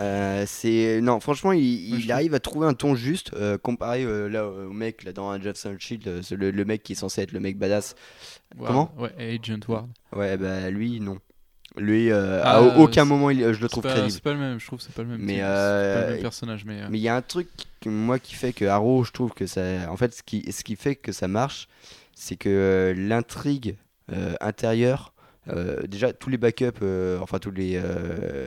Euh, 0.00 0.44
c'est 0.46 1.00
non, 1.02 1.20
franchement, 1.20 1.52
il, 1.52 2.00
il 2.00 2.10
arrive 2.12 2.34
à 2.34 2.40
trouver 2.40 2.66
un 2.66 2.74
ton 2.74 2.96
juste 2.96 3.32
euh, 3.34 3.58
comparé 3.58 4.02
euh, 4.04 4.28
là 4.28 4.48
au 4.48 4.72
mec 4.72 5.04
là 5.04 5.12
dans 5.12 5.30
Agents 5.30 5.50
of 5.66 5.78
Shield, 5.78 6.22
le, 6.32 6.50
le 6.50 6.64
mec 6.64 6.82
qui 6.82 6.92
est 6.92 6.96
censé 6.96 7.22
être 7.22 7.32
le 7.32 7.40
mec 7.40 7.56
badass. 7.58 7.94
Comment? 8.58 8.92
Ouais, 8.98 9.12
Agent 9.18 9.60
Ward. 9.68 9.88
Ouais, 10.14 10.36
bah 10.36 10.68
lui 10.70 10.98
non. 11.00 11.18
Lui, 11.76 12.10
euh, 12.12 12.40
Ah, 12.44 12.58
à 12.58 12.62
au- 12.62 12.82
aucun 12.84 13.04
moment 13.04 13.30
il- 13.30 13.52
je 13.52 13.60
le 13.60 13.68
trouve 13.68 13.82
pas, 13.82 13.90
crédible. 13.90 14.12
c'est 14.12 14.22
pas 14.22 14.32
le 14.32 14.38
même, 14.38 14.60
je 14.60 14.66
trouve, 14.66 14.80
c'est 14.80 14.92
pas 14.94 15.02
le 15.02 15.08
même. 15.08 15.20
Mais, 15.20 15.32
type, 15.34 15.42
c'est 15.42 15.44
euh, 15.44 15.94
pas 15.94 16.06
le 16.06 16.12
même 16.14 16.22
personnage, 16.22 16.64
mais. 16.64 16.82
euh, 16.82 16.86
Mais 16.90 16.98
il 16.98 17.02
y 17.02 17.08
a 17.08 17.16
un 17.16 17.22
truc 17.22 17.48
moi 17.86 18.18
qui 18.18 18.34
fait 18.34 18.52
que 18.52 18.64
Arrow, 18.64 19.04
je 19.04 19.10
trouve 19.10 19.32
que 19.32 19.46
ça, 19.46 19.60
en 19.90 19.96
fait, 19.96 20.14
ce 20.14 20.22
qui, 20.22 20.50
ce 20.52 20.62
qui 20.64 20.76
fait 20.76 20.94
que 20.94 21.10
ça 21.12 21.26
marche, 21.28 21.68
c'est 22.14 22.36
que 22.36 22.48
euh, 22.48 22.94
l'intrigue 22.96 23.76
euh, 24.12 24.34
intérieure, 24.40 25.12
euh, 25.48 25.82
déjà 25.86 26.12
tous 26.12 26.30
les 26.30 26.38
backups, 26.38 26.78
euh, 26.82 27.18
enfin 27.20 27.38
tous 27.38 27.50
les 27.50 27.72
euh, 27.82 28.46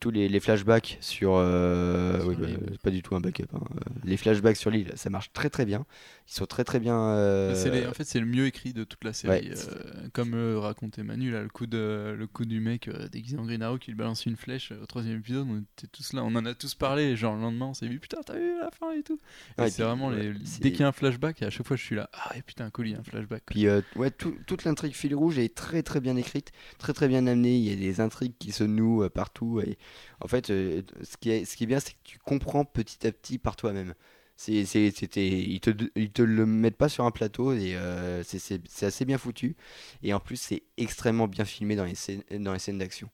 tous 0.00 0.10
les, 0.10 0.28
les 0.28 0.40
flashbacks 0.40 0.98
sur, 1.00 1.34
euh, 1.36 2.20
oui, 2.26 2.34
bah, 2.38 2.46
pas 2.82 2.90
du 2.90 3.02
tout 3.02 3.14
un 3.14 3.20
backup, 3.20 3.44
hein, 3.54 3.60
les 4.04 4.16
flashbacks 4.16 4.56
sur 4.56 4.70
l'île, 4.70 4.92
ça 4.96 5.10
marche 5.10 5.32
très 5.32 5.48
très 5.48 5.64
bien. 5.64 5.86
Ils 6.28 6.34
sont 6.34 6.46
très 6.46 6.64
très 6.64 6.80
bien. 6.80 7.00
euh, 7.00 7.70
les- 7.70 7.86
en 7.86 7.92
fait, 7.94 8.04
c'est 8.04 8.18
le 8.20 8.26
mieux 8.26 8.46
écrit 8.46 8.72
de 8.72 8.84
toute 8.84 9.04
la 9.04 9.12
série. 9.12 9.48
ouais, 9.48 9.54
euh, 9.56 10.08
comme 10.12 10.34
racontait 10.58 11.02
Manu, 11.02 11.30
là, 11.30 11.42
le 11.42 11.48
coup, 11.48 11.66
de, 11.66 12.14
le 12.18 12.26
coup 12.26 12.44
du 12.44 12.60
mec 12.60 12.90
déguisé 13.12 13.38
en 13.38 13.44
Green 13.44 13.62
Arrow 13.62 13.78
qui 13.78 13.90
lui 13.92 13.96
balance 13.96 14.26
une 14.26 14.36
flèche 14.36 14.72
au 14.72 14.86
troisième 14.86 15.18
épisode. 15.18 15.46
On 15.48 15.60
était 15.60 15.86
tous 15.90 16.12
là, 16.12 16.22
on 16.24 16.34
en 16.34 16.44
a 16.44 16.54
tous 16.54 16.74
parlé. 16.74 17.16
Genre, 17.16 17.34
le 17.36 17.40
lendemain, 17.42 17.66
on 17.66 17.74
s'est 17.74 17.86
vu, 17.88 18.00
putain, 18.00 18.18
t'as 18.26 18.34
vu 18.34 18.58
la 18.60 18.70
fin 18.72 18.92
et 18.92 19.02
tout. 19.02 19.20
Ouais, 19.58 19.70
c'est 19.70 19.82
vraiment 19.82 20.08
ouais, 20.08 20.32
les... 20.32 20.34
c'est- 20.44 20.62
dès 20.62 20.72
qu'il 20.72 20.80
y 20.80 20.84
a 20.84 20.88
un 20.88 20.92
flashback, 20.92 21.42
à 21.42 21.50
chaque 21.50 21.66
fois, 21.66 21.76
je 21.76 21.82
suis 21.84 21.96
là, 21.96 22.10
ah, 22.12 22.36
et 22.36 22.42
putain, 22.42 22.66
a 22.66 22.98
un 22.98 23.02
flashback. 23.04 23.44
Puis 23.46 23.68
ouais, 23.70 24.10
tout- 24.10 24.36
toute 24.46 24.64
l'intrigue 24.64 24.94
fil 24.94 25.14
rouge 25.14 25.38
est 25.38 25.54
très 25.54 25.82
très 25.82 26.00
bien 26.00 26.16
écrite, 26.16 26.50
très 26.78 26.92
très 26.92 27.08
bien 27.08 27.26
amenée. 27.26 27.56
Il 27.56 27.62
y 27.64 27.72
a 27.72 27.76
des 27.76 28.00
intrigues 28.00 28.34
qui 28.38 28.52
se 28.52 28.64
nouent 28.64 29.08
partout. 29.08 29.60
Et 29.60 29.78
en 30.20 30.28
fait, 30.28 30.50
euh, 30.50 30.82
ce, 31.02 31.16
qui 31.16 31.30
est, 31.30 31.44
ce 31.44 31.56
qui 31.56 31.64
est 31.64 31.66
bien, 31.66 31.80
c'est 31.80 31.92
que 31.92 31.98
tu 32.04 32.18
comprends 32.18 32.64
petit 32.64 33.06
à 33.06 33.12
petit 33.12 33.38
par 33.38 33.56
toi-même. 33.56 33.94
C'est, 34.38 34.66
c'est- 34.66 34.90
c'était, 34.94 35.26
ils 35.28 35.60
te, 35.60 35.70
ils 35.96 36.10
te 36.12 36.20
le 36.20 36.44
mettent 36.44 36.76
pas 36.76 36.90
sur 36.90 37.04
un 37.06 37.10
plateau 37.10 37.52
et 37.54 37.74
euh, 37.74 38.22
c'est, 38.22 38.38
c'est- 38.38 38.60
c'est 38.68 38.84
assez 38.86 39.06
bien 39.06 39.16
foutu. 39.16 39.56
Et 40.02 40.12
en 40.12 40.20
plus, 40.20 40.36
c'est 40.36 40.62
extrêmement 40.76 41.26
bien 41.26 41.46
filmé 41.46 41.74
dans 41.74 41.84
les 41.86 41.94
scènes, 41.94 42.22
dans 42.30 42.52
les 42.52 42.58
scènes 42.58 42.76
d'action. 42.78 43.08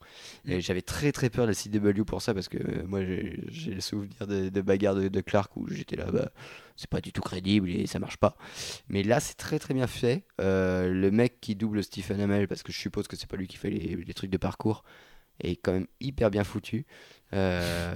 Et 0.46 0.60
j'avais 0.60 0.82
très 0.82 1.12
très 1.12 1.30
peur 1.30 1.44
de 1.44 1.50
la 1.50 1.54
CW 1.54 2.04
pour 2.04 2.22
ça 2.22 2.34
parce 2.34 2.48
que 2.48 2.58
euh, 2.58 2.82
moi 2.86 3.04
j'ai, 3.04 3.38
j'ai 3.48 3.72
le 3.74 3.80
souvenir 3.80 4.26
de, 4.26 4.48
de 4.48 4.60
bagarres 4.62 4.96
de, 4.96 5.06
de 5.08 5.20
Clark 5.20 5.56
où 5.56 5.68
j'étais 5.68 5.94
là, 5.96 6.10
bah, 6.10 6.30
c'est 6.76 6.90
pas 6.90 7.00
du 7.00 7.12
tout 7.12 7.22
crédible 7.22 7.70
et 7.70 7.86
ça 7.86 7.98
marche 8.00 8.16
pas. 8.16 8.36
Mais 8.88 9.02
là, 9.02 9.20
c'est 9.20 9.34
très 9.34 9.58
très 9.58 9.74
bien 9.74 9.86
fait. 9.86 10.24
Euh, 10.40 10.88
le 10.92 11.10
mec 11.10 11.40
qui 11.40 11.54
double 11.56 11.82
Stephen 11.84 12.20
Amell, 12.20 12.48
parce 12.48 12.62
que 12.62 12.72
je 12.72 12.78
suppose 12.78 13.08
que 13.08 13.16
c'est 13.16 13.28
pas 13.28 13.36
lui 13.36 13.46
qui 13.48 13.56
fait 13.56 13.70
les, 13.70 13.96
les 13.96 14.14
trucs 14.14 14.30
de 14.30 14.38
parcours, 14.38 14.84
est 15.40 15.56
quand 15.56 15.72
même 15.72 15.86
hyper 16.00 16.30
bien 16.30 16.44
foutu. 16.44 16.86
Euh, 17.34 17.94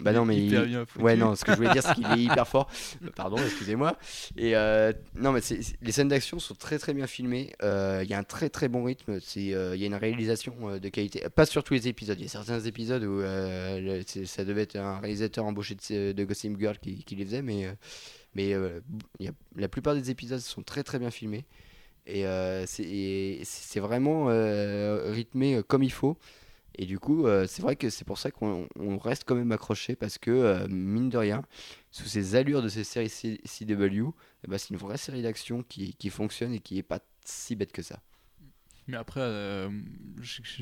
bah 0.00 0.12
non, 0.12 0.24
mais 0.24 0.36
Hyper 0.36 0.64
il- 0.64 0.68
bien 0.70 0.84
foutu. 0.84 1.04
Ouais, 1.04 1.14
non, 1.16 1.36
ce 1.36 1.44
que 1.44 1.52
je 1.52 1.56
voulais 1.58 1.70
dire, 1.72 1.82
c'est 1.84 1.94
qu'il 1.94 2.04
est 2.06 2.18
hyper 2.24 2.46
fort. 2.48 2.68
Pardon, 3.14 3.36
excusez-moi. 3.36 3.96
Et 4.36 4.56
euh, 4.56 4.92
non, 5.14 5.30
mais 5.30 5.40
c'est- 5.40 5.60
les 5.80 5.92
scènes 5.92 6.08
d'action 6.08 6.40
sont 6.40 6.56
très 6.56 6.76
très 6.80 6.92
bien 6.92 7.06
filmées. 7.06 7.52
Euh, 7.62 8.00
Il 8.02 8.10
y 8.10 8.14
a 8.14 8.18
un 8.18 8.24
très 8.24 8.48
très 8.50 8.66
bon 8.68 8.82
rythme. 8.82 9.20
C'est, 9.20 9.40
Il 9.42 9.50
y 9.76 9.84
a 9.84 9.86
une 9.86 9.94
réalisation 9.94 10.76
de 10.78 10.88
qualité. 10.88 11.20
Pas 11.34 11.46
sur 11.46 11.62
tous 11.62 11.74
les 11.74 11.86
épisodes. 11.86 12.18
Il 12.18 12.24
y 12.24 12.26
a 12.26 12.30
certains 12.30 12.58
épisodes 12.60 13.04
où 13.04 13.20
le- 13.20 14.02
ça 14.24 14.44
devait 14.44 14.62
être 14.62 14.74
un 14.76 14.98
réalisateur 14.98 15.44
embauché 15.44 15.76
de, 15.76 16.10
de 16.12 16.24
Gossip 16.24 16.58
Girl 16.58 16.78
qui, 16.80 17.04
qui 17.04 17.14
les 17.14 17.24
faisait, 17.24 17.42
mais, 17.42 17.68
mais 18.34 18.50
il 19.20 19.24
y 19.24 19.28
a- 19.28 19.32
la 19.56 19.68
plupart 19.68 19.94
des 19.94 20.10
épisodes 20.10 20.40
sont 20.40 20.62
très 20.62 20.82
très 20.82 20.98
bien 20.98 21.12
filmés. 21.12 21.44
Et 22.06 22.24
c'est 22.66 22.82
et 22.82 23.40
c'est 23.44 23.78
vraiment 23.80 24.26
rythmé 25.12 25.62
comme 25.68 25.84
il 25.84 25.92
faut. 25.92 26.18
Et 26.80 26.86
du 26.86 26.98
coup, 27.00 27.26
euh, 27.26 27.46
c'est 27.48 27.60
vrai 27.60 27.74
que 27.76 27.90
c'est 27.90 28.04
pour 28.04 28.18
ça 28.18 28.30
qu'on 28.30 28.68
on 28.78 28.98
reste 28.98 29.24
quand 29.26 29.34
même 29.34 29.50
accroché 29.52 29.96
parce 29.96 30.16
que, 30.16 30.30
euh, 30.30 30.66
mine 30.68 31.08
de 31.10 31.18
rien, 31.18 31.42
sous 31.90 32.04
ces 32.06 32.36
allures 32.36 32.62
de 32.62 32.68
ces 32.68 32.84
séries 32.84 33.08
C- 33.08 33.40
CW, 33.44 34.10
eh 34.44 34.48
ben, 34.48 34.58
c'est 34.58 34.70
une 34.70 34.76
vraie 34.76 34.96
série 34.96 35.22
d'action 35.22 35.64
qui, 35.68 35.94
qui 35.94 36.08
fonctionne 36.10 36.52
et 36.52 36.60
qui 36.60 36.78
est 36.78 36.82
pas 36.84 37.00
si 37.24 37.56
bête 37.56 37.72
que 37.72 37.82
ça. 37.82 38.00
Mais 38.86 38.96
après, 38.96 39.20
euh, 39.20 39.68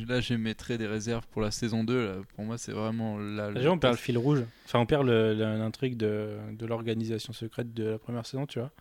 là, 0.08 0.20
j'émettrais 0.20 0.78
des 0.78 0.86
réserves 0.86 1.26
pour 1.28 1.42
la 1.42 1.50
saison 1.52 1.84
2. 1.84 2.06
Là. 2.06 2.14
Pour 2.34 2.44
moi, 2.44 2.58
c'est 2.58 2.72
vraiment 2.72 3.18
là. 3.18 3.52
Déjà, 3.52 3.70
on 3.70 3.78
perd 3.78 3.92
le 3.92 3.98
fil 3.98 4.18
rouge. 4.18 4.42
Enfin, 4.64 4.80
on 4.80 4.86
perd 4.86 5.06
l'intrigue 5.06 5.96
de, 5.96 6.36
de 6.52 6.66
l'organisation 6.66 7.32
secrète 7.32 7.72
de 7.74 7.84
la 7.84 7.98
première 8.00 8.26
saison, 8.26 8.46
tu 8.46 8.58
vois. 8.58 8.72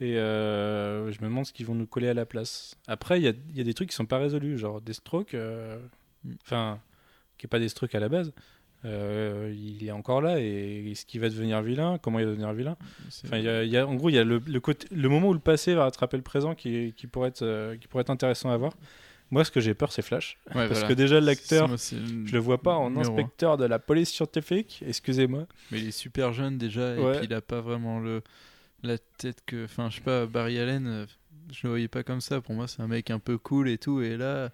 Et 0.00 0.18
euh, 0.18 1.10
je 1.10 1.20
me 1.22 1.28
demande 1.28 1.46
ce 1.46 1.54
qu'ils 1.54 1.64
vont 1.64 1.74
nous 1.74 1.86
coller 1.86 2.08
à 2.08 2.12
la 2.14 2.26
place. 2.26 2.74
Après, 2.86 3.18
il 3.18 3.24
y 3.24 3.28
a, 3.28 3.32
il 3.48 3.56
y 3.56 3.60
a 3.62 3.64
des 3.64 3.72
trucs 3.72 3.88
qui 3.88 3.96
sont 3.96 4.04
pas 4.04 4.18
résolus, 4.18 4.58
genre 4.58 4.80
Deathstroke, 4.82 5.32
euh, 5.34 5.78
Mm. 5.78 5.88
Enfin, 6.42 6.78
qui 7.38 7.46
est 7.46 7.48
pas 7.48 7.58
Deathstroke 7.58 7.94
à 7.94 8.00
la 8.00 8.08
base. 8.08 8.32
Euh, 8.84 9.52
il 9.56 9.84
est 9.86 9.90
encore 9.90 10.20
là 10.20 10.38
et 10.38 10.90
est-ce 10.92 11.06
qu'il 11.06 11.20
va 11.20 11.28
devenir 11.28 11.60
vilain? 11.62 11.98
Comment 12.00 12.18
il 12.20 12.24
va 12.26 12.30
devenir 12.30 12.52
vilain? 12.52 12.76
Enfin, 13.24 13.38
il 13.38 13.44
y 13.44 13.48
a- 13.48 13.64
il 13.64 13.70
y 13.70 13.76
a- 13.76 13.86
en 13.86 13.94
gros, 13.94 14.10
il 14.10 14.14
y 14.14 14.18
a 14.18 14.24
le, 14.24 14.40
le 14.46 14.60
côté, 14.60 14.86
le 14.94 15.08
moment 15.08 15.28
où 15.28 15.32
le 15.34 15.40
passé 15.40 15.74
va 15.74 15.84
rattraper 15.84 16.16
le 16.16 16.22
présent 16.22 16.54
qui, 16.54 16.92
qui, 16.96 17.06
pourrait, 17.06 17.30
être, 17.30 17.42
euh, 17.42 17.76
qui 17.76 17.88
pourrait 17.88 18.02
être 18.02 18.10
intéressant 18.10 18.50
à 18.50 18.56
voir. 18.56 18.74
Moi, 19.32 19.44
ce 19.44 19.50
que 19.50 19.58
j'ai 19.58 19.74
peur, 19.74 19.90
c'est 19.90 20.02
Flash. 20.02 20.38
Ouais, 20.48 20.68
Parce 20.68 20.70
voilà. 20.80 20.88
que 20.88 20.92
déjà, 20.92 21.20
l'acteur, 21.20 21.68
je 21.76 22.32
le 22.32 22.38
vois 22.38 22.62
pas 22.62 22.74
en 22.74 22.90
numéro 22.90 23.10
inspecteur 23.10 23.56
de 23.56 23.64
la 23.64 23.80
police 23.80 24.10
scientifique, 24.12 24.84
excusez-moi. 24.86 25.46
Mais 25.72 25.80
il 25.80 25.88
est 25.88 25.90
super 25.90 26.32
jeune 26.32 26.56
déjà, 26.58 26.94
et 26.94 27.00
Ouais. 27.00 27.16
puis 27.18 27.26
il 27.26 27.34
a 27.34 27.40
pas 27.40 27.60
vraiment 27.60 27.98
le 27.98 28.22
la 28.84 28.98
tête 28.98 29.38
que. 29.44 29.64
Enfin, 29.64 29.90
je 29.90 29.96
sais 29.96 30.00
pas, 30.02 30.26
Barry 30.26 30.60
Allen, 30.60 30.86
euh, 30.86 31.06
je 31.52 31.60
le 31.64 31.70
voyais 31.70 31.88
pas 31.88 32.02
comme 32.02 32.20
ça. 32.20 32.40
Pour 32.40 32.54
moi, 32.54 32.68
c'est 32.68 32.82
un 32.82 32.88
mec 32.88 33.10
un 33.10 33.18
peu 33.18 33.38
cool 33.38 33.68
et 33.68 33.78
tout. 33.78 34.00
Et 34.02 34.16
là, 34.16 34.50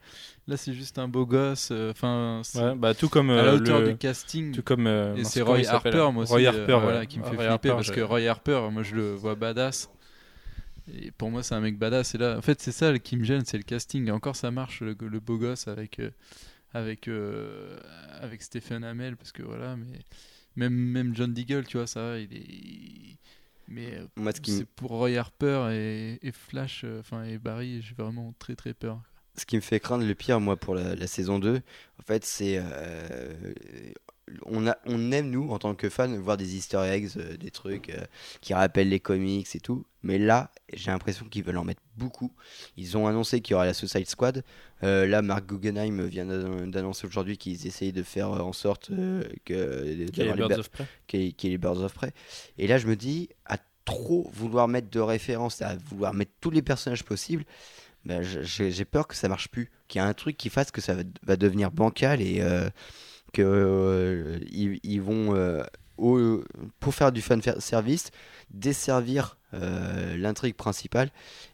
là 0.46 0.56
c'est 0.56 0.74
juste 0.74 0.98
un 0.98 1.08
beau 1.08 1.26
gosse. 1.26 1.70
euh, 1.72 1.90
Enfin, 1.92 2.42
Ouais, 2.54 2.74
bah, 2.74 2.94
tout 2.94 3.08
comme 3.08 3.30
à 3.34 3.42
la 3.42 3.52
euh, 3.52 3.56
hauteur 3.56 3.80
le- 3.80 3.92
du 3.92 3.96
casting. 3.96 4.52
tout 4.52 4.62
comme 4.62 4.86
euh, 4.86 5.16
Et 5.16 5.24
c'est 5.24 5.42
Roy 5.42 5.66
Harper, 5.68 6.10
moi 6.12 6.24
aussi, 6.24 6.32
Roy 6.32 6.40
euh, 6.46 6.46
Harper, 6.48 6.78
voilà, 6.80 7.00
ouais. 7.00 7.06
qui 7.06 7.18
me 7.18 7.24
fait 7.24 7.36
Roy 7.36 7.44
flipper 7.46 7.70
Harper, 7.70 7.76
parce 7.76 7.90
que 7.90 8.00
Roy 8.00 8.20
Harper, 8.28 8.68
moi 8.70 8.82
je 8.82 8.94
le 8.94 9.14
vois 9.14 9.34
badass. 9.34 9.90
Et 10.92 11.10
pour 11.12 11.30
moi, 11.30 11.42
c'est 11.42 11.54
un 11.54 11.60
mec 11.60 11.78
badass. 11.78 12.14
Et 12.14 12.18
là, 12.18 12.36
en 12.38 12.42
fait, 12.42 12.60
c'est 12.60 12.72
ça 12.72 12.98
qui 12.98 13.16
me 13.16 13.24
gêne, 13.24 13.44
c'est 13.44 13.56
le 13.56 13.62
casting. 13.62 14.08
Et 14.08 14.10
encore, 14.10 14.36
ça 14.36 14.50
marche, 14.50 14.80
le, 14.82 14.96
le 15.00 15.20
beau 15.20 15.38
gosse 15.38 15.68
avec, 15.68 16.00
euh, 16.00 16.10
avec, 16.74 17.08
euh, 17.08 17.78
avec 18.20 18.42
Stephen 18.42 18.84
Amell, 18.84 19.16
parce 19.16 19.32
que 19.32 19.42
voilà, 19.42 19.76
mais 19.76 20.00
même, 20.56 20.74
même 20.74 21.14
John 21.16 21.32
Deagle, 21.34 21.66
tu 21.66 21.78
vois, 21.78 21.86
ça, 21.86 22.18
il 22.18 22.34
est. 22.34 23.18
Mais 23.72 23.94
euh, 23.98 24.06
Moi, 24.16 24.32
me- 24.52 24.58
c'est 24.58 24.66
pour 24.66 24.90
Roy 24.90 25.16
Harper 25.16 25.68
et, 25.72 26.18
et 26.26 26.32
Flash, 26.32 26.82
euh, 26.84 27.00
enfin, 27.00 27.24
et 27.24 27.38
Barry, 27.38 27.82
j'ai 27.82 27.94
vraiment 27.94 28.34
très 28.38 28.54
très 28.56 28.74
peur. 28.74 29.00
ce 29.36 29.46
qui 29.46 29.56
me 29.56 29.60
fait 29.62 29.80
craindre 29.80 30.04
le 30.04 30.14
pire, 30.14 30.40
moi, 30.40 30.56
pour 30.56 30.74
la, 30.74 30.94
la 30.94 31.06
saison 31.06 31.38
2, 31.38 31.62
en 31.98 32.02
fait, 32.02 32.24
c'est. 32.24 32.58
euh, 32.58 33.54
on, 34.46 34.66
a, 34.66 34.76
on 34.86 35.12
aime, 35.12 35.30
nous, 35.30 35.50
en 35.50 35.58
tant 35.58 35.74
que 35.74 35.88
fans, 35.88 36.08
voir 36.20 36.36
des 36.36 36.56
easter 36.56 36.78
eggs, 36.78 37.10
euh, 37.16 37.36
des 37.36 37.50
trucs 37.50 37.90
euh, 37.90 38.04
qui 38.40 38.54
rappellent 38.54 38.88
les 38.88 39.00
comics 39.00 39.48
et 39.54 39.60
tout. 39.60 39.84
Mais 40.02 40.18
là, 40.18 40.50
j'ai 40.72 40.90
l'impression 40.90 41.26
qu'ils 41.26 41.44
veulent 41.44 41.58
en 41.58 41.64
mettre 41.64 41.82
beaucoup. 41.96 42.32
Ils 42.76 42.96
ont 42.96 43.06
annoncé 43.06 43.40
qu'il 43.40 43.52
y 43.52 43.54
aura 43.54 43.66
la 43.66 43.74
Suicide 43.74 44.08
Squad. 44.08 44.44
Euh, 44.82 45.06
là, 45.06 45.22
Mark 45.22 45.46
Guggenheim 45.46 46.04
vient 46.06 46.26
d'annon- 46.26 46.66
d'annoncer 46.66 47.06
aujourd'hui 47.06 47.38
qu'ils 47.38 47.66
essayent 47.66 47.92
de 47.92 48.02
faire 48.02 48.30
en 48.30 48.52
sorte 48.52 48.90
que. 48.90 49.28
Qui 49.44 49.52
est 49.52 50.16
d'avoir 50.16 50.36
les 50.36 50.48
Birds 50.48 50.58
of 50.58 50.70
Prey. 50.70 51.58
Birds 51.58 51.82
of. 51.84 51.94
Et 52.58 52.66
là, 52.66 52.78
je 52.78 52.86
me 52.86 52.96
dis, 52.96 53.28
à 53.46 53.58
trop 53.84 54.30
vouloir 54.32 54.68
mettre 54.68 54.90
de 54.90 55.00
références, 55.00 55.62
à 55.62 55.76
vouloir 55.76 56.14
mettre 56.14 56.32
tous 56.40 56.50
les 56.50 56.62
personnages 56.62 57.04
possibles, 57.04 57.44
ben, 58.04 58.22
j'ai 58.22 58.84
peur 58.84 59.06
que 59.06 59.14
ça 59.14 59.28
marche 59.28 59.48
plus. 59.48 59.70
Qu'il 59.86 60.00
y 60.00 60.02
a 60.02 60.06
un 60.06 60.14
truc 60.14 60.36
qui 60.36 60.50
fasse 60.50 60.72
que 60.72 60.80
ça 60.80 60.94
va, 60.94 61.02
va 61.24 61.36
devenir 61.36 61.70
bancal 61.70 62.20
et 62.20 62.40
que 63.32 63.42
euh, 63.42 64.38
ils, 64.50 65.00
vont, 65.00 65.34
euh, 65.34 65.62
pour 66.80 66.94
faire 66.94 67.12
du 67.12 67.22
fan 67.22 67.40
service, 67.58 68.10
desservir 68.50 69.38
euh, 69.54 70.16
l'intrigue 70.16 70.54
principale. 70.54 71.10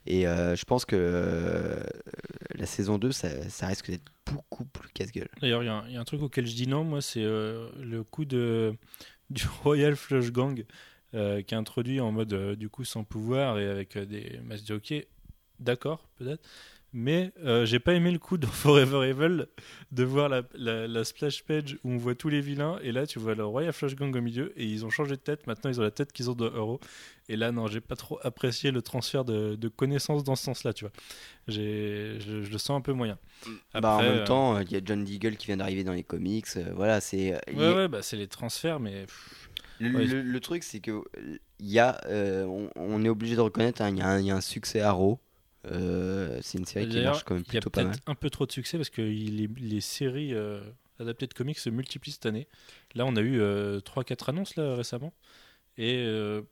Et 0.06 0.22
je 0.22 0.64
pense 0.64 0.84
que 0.84 1.76
la 2.54 2.66
saison 2.66 2.98
2, 2.98 3.12
ça, 3.12 3.66
risque 3.66 3.90
d'être 3.90 4.10
beaucoup 4.26 4.64
plus 4.64 4.88
casse-gueule. 4.90 5.30
D'ailleurs, 5.40 5.62
il 5.62 5.66
y, 5.92 5.96
a 5.96 6.00
un- 6.00 6.04
truc 6.04 6.22
auquel 6.22 6.46
je 6.46 6.54
dis 6.54 6.66
non, 6.66 6.84
moi, 6.84 7.00
c'est 7.00 7.22
le 7.22 8.02
coup 8.02 8.24
de, 8.24 8.74
du 9.30 9.44
Royal 9.62 9.96
Flush 9.96 10.32
Gang 10.32 10.64
qui 11.12 11.16
est 11.16 11.54
introduit 11.54 12.00
en 12.00 12.12
mode 12.12 12.56
du 12.56 12.68
coup 12.68 12.84
sans 12.84 13.02
pouvoir 13.04 13.58
et 13.58 13.66
avec 13.66 13.96
des 13.96 14.40
matchs 14.44 14.64
de 14.64 14.74
hockey. 14.74 15.08
D'accord, 15.58 16.06
peut-être. 16.16 16.42
Mais 16.95 17.32
euh, 17.45 17.66
j'ai 17.66 17.78
pas 17.80 17.93
aimé 17.93 18.11
le 18.11 18.18
coup 18.18 18.39
dans 18.39 18.49
Forever 18.53 19.07
Evil 19.09 19.47
de 19.93 20.05
voir 20.05 20.28
la, 20.30 20.43
la- 20.55 20.86
la 20.89 21.05
splash 21.05 21.45
page 21.45 21.78
où 21.84 21.91
on 21.93 21.97
voit 21.99 22.14
tous 22.14 22.30
les 22.30 22.41
vilains 22.41 22.78
et 22.82 22.93
là 22.93 23.07
tu 23.07 23.18
vois 23.18 23.34
le 23.34 23.45
Royal 23.45 23.72
Flush 23.74 23.95
Gang 23.95 24.14
au 24.16 24.20
milieu 24.22 24.53
et 24.59 24.64
ils 24.64 24.86
ont 24.86 24.91
changé 24.91 25.11
de 25.16 25.20
tête. 25.20 25.47
Maintenant 25.47 25.70
ils 25.70 25.78
ont 25.80 25.82
la 25.82 25.91
tête 25.91 26.12
qu'ils 26.12 26.30
ont 26.30 26.34
de 26.34 26.47
Euro. 26.47 26.80
Et 27.28 27.36
là 27.36 27.53
non, 27.53 27.66
j'ai 27.66 27.82
pas 27.82 27.95
trop 27.97 28.18
apprécié 28.22 28.70
le 28.70 28.80
transfert 28.80 29.24
de, 29.26 29.55
de 29.55 29.68
connaissances 29.68 30.24
dans 30.24 30.34
ce 30.34 30.45
sens-là, 30.45 30.72
tu 30.72 30.84
vois. 30.84 30.93
J'ai, 31.47 32.18
je, 32.20 32.43
je 32.43 32.51
le 32.51 32.59
sens 32.59 32.78
un 32.78 32.80
peu 32.80 32.93
moyen. 32.95 33.18
bah, 33.74 33.97
en 33.97 34.01
même 34.03 34.18
euh, 34.20 34.24
temps, 34.24 34.59
il 34.61 34.72
y 34.72 34.76
a 34.76 34.80
John 34.82 35.05
Deagle 35.05 35.36
qui 35.36 35.47
vient 35.47 35.59
d'arriver 35.59 35.84
dans 35.84 35.93
les 35.93 36.05
comics. 36.05 36.47
euh, 36.57 36.72
voilà, 36.74 37.01
c'est. 37.03 37.34
euh, 37.34 37.39
il- 37.53 37.59
Ouais, 37.59 37.74
ouais, 37.74 37.89
bah 37.89 38.01
c'est 38.03 38.16
les 38.16 38.28
transferts, 38.28 38.80
mais 38.80 39.05
Le, 39.78 39.95
Ouais. 39.95 40.07
le- 40.07 40.22
le 40.22 40.41
truc, 40.41 40.62
c'est 40.64 40.80
que 40.80 41.03
y 41.61 41.78
a, 41.78 42.01
on, 42.09 42.70
on 42.76 43.05
est 43.05 43.09
obligé 43.11 43.36
de 43.36 43.41
reconnaître, 43.43 43.82
hein, 43.82 43.91
il 43.91 43.99
y, 43.99 44.01
a 44.01 44.09
un- 44.09 44.20
il 44.20 44.26
y 44.26 44.30
a 44.30 44.36
un 44.36 44.41
succès 44.41 44.80
à 44.80 44.93
Raw. 44.93 45.20
Euh, 45.70 46.38
c'est 46.42 46.58
une 46.58 46.64
série 46.64 46.88
qui 46.88 47.00
marche 47.00 47.24
quand 47.24 47.34
même 47.34 47.44
il 47.48 47.54
y 47.54 47.56
a 47.56 47.60
plutôt 47.60 47.70
pas 47.70 47.84
mal. 47.84 47.92
peut-être 47.92 48.08
un 48.08 48.14
peu 48.14 48.30
trop 48.30 48.46
de 48.46 48.52
succès 48.52 48.78
parce 48.78 48.90
que 48.90 49.02
les, 49.02 49.48
les 49.56 49.80
séries 49.80 50.34
euh, 50.34 50.60
adaptées 50.98 51.26
de 51.26 51.34
comics 51.34 51.58
se 51.58 51.70
multiplient 51.70 52.12
cette 52.12 52.26
année. 52.26 52.46
Là, 52.94 53.04
on 53.06 53.16
a 53.16 53.20
eu 53.20 53.40
3-4 53.40 54.30
annonces 54.30 54.56
là, 54.56 54.74
récemment 54.74 55.12
et 55.78 56.04
euh, 56.04 56.42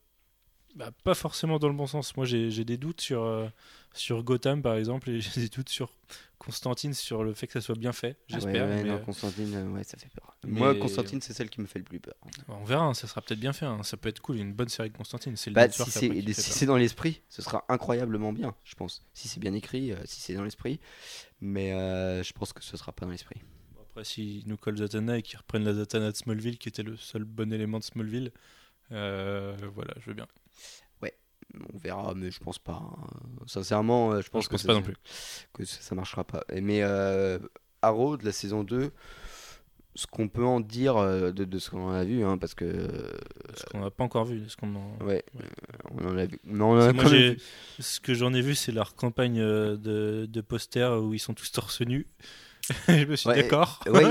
bah, 0.77 0.91
pas 1.05 1.15
forcément 1.15 1.59
dans 1.59 1.69
le 1.69 1.75
bon 1.75 1.87
sens. 1.87 2.17
Moi, 2.17 2.25
j'ai 2.25 2.65
des 2.65 2.77
doutes 2.77 3.01
sur, 3.01 3.25
euh, 3.25 3.49
sur 3.93 4.23
Gotham 4.23 4.63
par 4.63 4.77
exemple 4.77 5.11
et 5.11 5.21
j'ai 5.21 5.41
des 5.41 5.49
doutes 5.49 5.69
sur 5.69 5.91
Constantine 6.39 6.93
sur 6.95 7.25
le 7.25 7.33
fait 7.35 7.47
que 7.47 7.55
ça 7.55 7.61
soit 7.61 7.75
bien 7.77 7.93
fait. 7.93 8.17
Ah 8.31 8.35
ouais, 8.35 8.41
J'espère. 8.41 8.67
ouais, 8.69 8.83
mais, 8.85 8.91
euh, 8.91 8.99
Constantine, 8.99 9.55
euh, 9.55 9.69
ouais, 9.71 9.85
ça 9.85 9.97
fait 9.97 10.11
peur. 10.15 10.37
mais- 10.45 10.53
Moi, 10.59 10.75
Constantine, 10.75 11.21
c'est 11.21 11.33
celle 11.33 11.49
qui 11.51 11.61
me 11.61 11.67
fait 11.67 11.79
le 11.79 11.85
plus 11.85 11.99
peur. 11.99 12.15
on 12.49 12.65
verra, 12.65 12.85
hein, 12.85 12.95
ça 12.95 13.07
sera 13.07 13.23
peut-être 13.23 13.41
bien 13.41 13.53
fait. 13.53 13.65
hein. 13.67 13.83
Ça 13.83 13.97
peut 13.97 14.09
être 14.09 14.21
cool, 14.21 14.37
une 14.37 14.53
bonne 14.53 14.69
série 14.69 14.91
de 14.91 14.97
Constantine. 14.97 15.35
C'est 15.37 15.51
le 15.51 15.55
Bah, 15.55 15.69
si 15.71 15.81
après 15.83 15.93
c'est 15.93 16.33
si 16.35 16.67
dans 16.67 16.77
l'esprit, 16.77 17.23
ce 17.29 17.43
sera 17.43 17.65
incroyablement 17.69 18.33
bien, 18.33 18.55
je 18.65 18.75
pense. 18.75 19.03
Si 19.15 19.29
c'est 19.29 19.41
bien 19.41 19.55
écrit, 19.55 19.93
euh, 19.93 19.97
si 20.05 20.21
c'est 20.21 20.35
dans 20.35 20.45
l'esprit. 20.45 20.79
Mais 21.41 21.73
euh, 21.73 22.23
je 22.23 22.33
pense 22.33 22.53
que 22.53 22.63
ce 22.63 22.77
sera 22.77 22.93
pas 22.93 23.07
dans 23.07 23.13
l'esprit. 23.13 23.41
Bon, 23.75 23.81
Après, 23.91 24.05
s'ils 24.05 24.47
nous 24.47 24.57
collent 24.57 24.79
Zatanna 24.79 25.19
et 25.19 25.23
qu'ils 25.23 25.39
reprennent 25.39 25.65
la 25.65 25.75
Zatanna 25.75 26.13
de 26.13 26.17
Smallville, 26.17 26.59
qui 26.59 26.69
était 26.69 26.83
le 26.83 26.97
seul 26.97 27.25
bon 27.25 27.53
élément 27.53 27.79
de 27.79 27.85
Smallville, 27.85 28.31
euh, 28.93 29.57
voilà, 29.75 29.95
je 30.01 30.07
veux 30.11 30.15
bien. 30.15 30.27
On 31.73 31.79
verra, 31.79 32.15
mais 32.15 32.31
je 32.31 32.39
pense 32.41 32.59
pas. 32.59 32.83
hein. 32.83 33.07
Sincèrement, 33.47 34.13
euh, 34.13 34.21
je 34.23 34.29
pense, 34.31 34.45
je 34.45 34.49
que, 34.49 34.53
pense 34.55 34.63
ça, 34.63 34.69
pas 34.69 34.75
non 34.75 34.83
plus. 34.83 34.97
que 35.53 35.65
ça, 35.65 35.95
marchera 35.95 36.25
pas. 36.25 36.45
Mais 36.53 36.83
euh, 36.83 37.39
Arrow 37.83 38.17
de 38.17 38.25
la 38.25 38.33
saison 38.33 38.65
2, 38.65 38.91
ce 39.95 40.07
qu'on 40.07 40.29
peut 40.29 40.45
en 40.45 40.61
dire 40.61 40.97
euh, 40.97 41.33
de, 41.33 41.45
de 41.45 41.59
ce 41.59 41.71
qu'on 41.71 41.91
a 41.91 42.05
vu, 42.05 42.25
hein, 42.25 42.37
parce 42.39 42.55
que. 42.55 42.89
Ce 43.55 43.65
qu'on 43.67 43.81
n'a 43.81 43.91
pas 43.91 44.05
encore 44.05 44.25
vu. 44.27 44.43
Ce, 44.49 44.57
qu'on 44.57 44.75
en- 44.75 44.97
ouais, 45.05 45.25
Ouais. 45.35 45.45
on 45.99 46.09
en 46.09 46.19
a 46.19 46.27
vu. 46.27 46.39
Mais 46.45 46.61
on 46.63 46.73
en 46.73 46.81
a 46.81 46.93
Moi, 46.93 47.05
vu. 47.05 47.39
ce 47.79 48.01
que 48.01 48.13
j'en 48.15 48.35
ai 48.35 48.43
vu, 48.43 48.55
c'est 48.55 48.73
leur 48.73 48.95
campagne 48.95 49.41
euh, 49.41 49.77
de, 49.77 50.27
de 50.27 50.41
posters 50.43 51.03
où 51.03 51.15
ils 51.15 51.19
sont 51.19 51.35
tous 51.35 51.51
torse 51.53 51.81
nus. 51.81 52.07
je 52.89 53.05
me 53.05 53.15
suis 53.17 53.29
Ouais, 53.29 53.43
d'accord. 53.43 53.81
Ouais, 53.87 54.03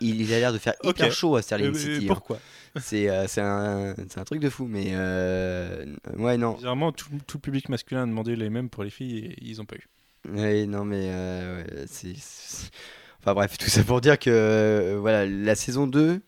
il, 0.00 0.18
il 0.20 0.32
a 0.32 0.38
l'air 0.38 0.52
de 0.52 0.58
faire 0.58 0.74
hyper 0.84 1.06
Ok. 1.08 1.12
chaud 1.12 1.36
à 1.36 1.42
Sterling 1.42 1.74
City. 1.74 2.08
hein. 2.10 2.36
C'est 2.76 3.08
euh, 3.08 3.26
un, 3.38 3.94
un 4.16 4.24
truc 4.24 4.40
de 4.40 4.50
fou, 4.50 4.66
mais 4.66 4.88
euh, 4.92 5.84
ouais, 6.16 6.36
non. 6.36 6.54
Bizarrement, 6.54 6.92
tout, 6.92 7.08
tout 7.26 7.36
le 7.38 7.42
public 7.42 7.68
masculin 7.68 8.02
a 8.02 8.06
demandé 8.06 8.36
les 8.36 8.50
mêmes 8.50 8.68
pour 8.70 8.84
les 8.84 8.90
filles 8.90 9.18
et 9.26 9.36
ils 9.44 9.60
ont 9.60 9.64
pas 9.66 9.76
eu. 9.76 9.88
Ouais, 10.28 10.66
non, 10.66 10.84
mais 10.84 11.08
euh, 11.10 11.64
ouais, 11.64 11.84
c'est. 11.86 12.14
Enfin 13.20 13.34
bref, 13.34 13.56
tout 13.58 13.68
ça 13.68 13.82
pour 13.84 14.00
dire 14.00 14.18
que 14.18 14.30
euh, 14.30 14.98
voilà, 15.00 15.26
la 15.26 15.54
saison 15.54 15.86
2, 15.86 16.20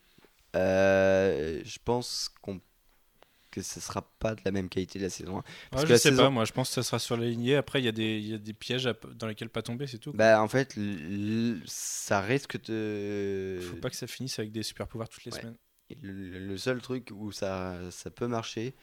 euh, 0.56 1.60
je 1.64 1.78
pense 1.84 2.30
qu'on 2.42 2.60
que 3.52 3.62
ce 3.62 3.80
sera 3.80 4.02
pas 4.20 4.36
de 4.36 4.40
la 4.44 4.52
même 4.52 4.68
qualité 4.68 5.00
de 5.00 5.04
la 5.04 5.10
saison 5.10 5.38
1. 5.38 5.42
Parce 5.72 5.82
que 5.82 5.88
je 5.88 5.92
la 5.94 5.98
sais 5.98 6.10
saison- 6.10 6.22
pas, 6.24 6.30
moi 6.30 6.44
je 6.44 6.52
pense 6.52 6.68
que 6.68 6.74
ça 6.74 6.82
sera 6.84 7.00
sur 7.00 7.16
la 7.16 7.26
lignée. 7.26 7.56
Après, 7.56 7.80
il 7.80 7.84
y, 7.84 7.88
a 7.88 7.92
des- 7.92 8.18
il 8.18 8.28
y 8.28 8.34
a 8.34 8.38
des 8.38 8.52
pièges 8.52 8.86
à 8.86 8.94
dans 9.16 9.26
lesquels 9.26 9.48
pas 9.48 9.62
tomber, 9.62 9.88
c'est 9.88 9.98
tout. 9.98 10.12
Bah 10.12 10.40
en 10.40 10.46
fait, 10.46 10.76
l- 10.76 11.60
ça 11.66 12.20
risque 12.20 12.62
de. 12.66 13.58
Faut 13.60 13.76
pas 13.76 13.90
que 13.90 13.96
ça 13.96 14.06
finisse 14.06 14.38
avec 14.38 14.52
des 14.52 14.62
super 14.62 14.86
pouvoirs 14.86 15.08
toutes 15.08 15.24
les 15.24 15.32
Ouais. 15.32 15.40
semaines. 15.40 15.56
Le, 16.02 16.56
seul 16.56 16.80
truc 16.80 17.10
où 17.14 17.32
ça, 17.32 17.76
ça 17.90 18.10
peut 18.10 18.26
marcher, 18.26 18.74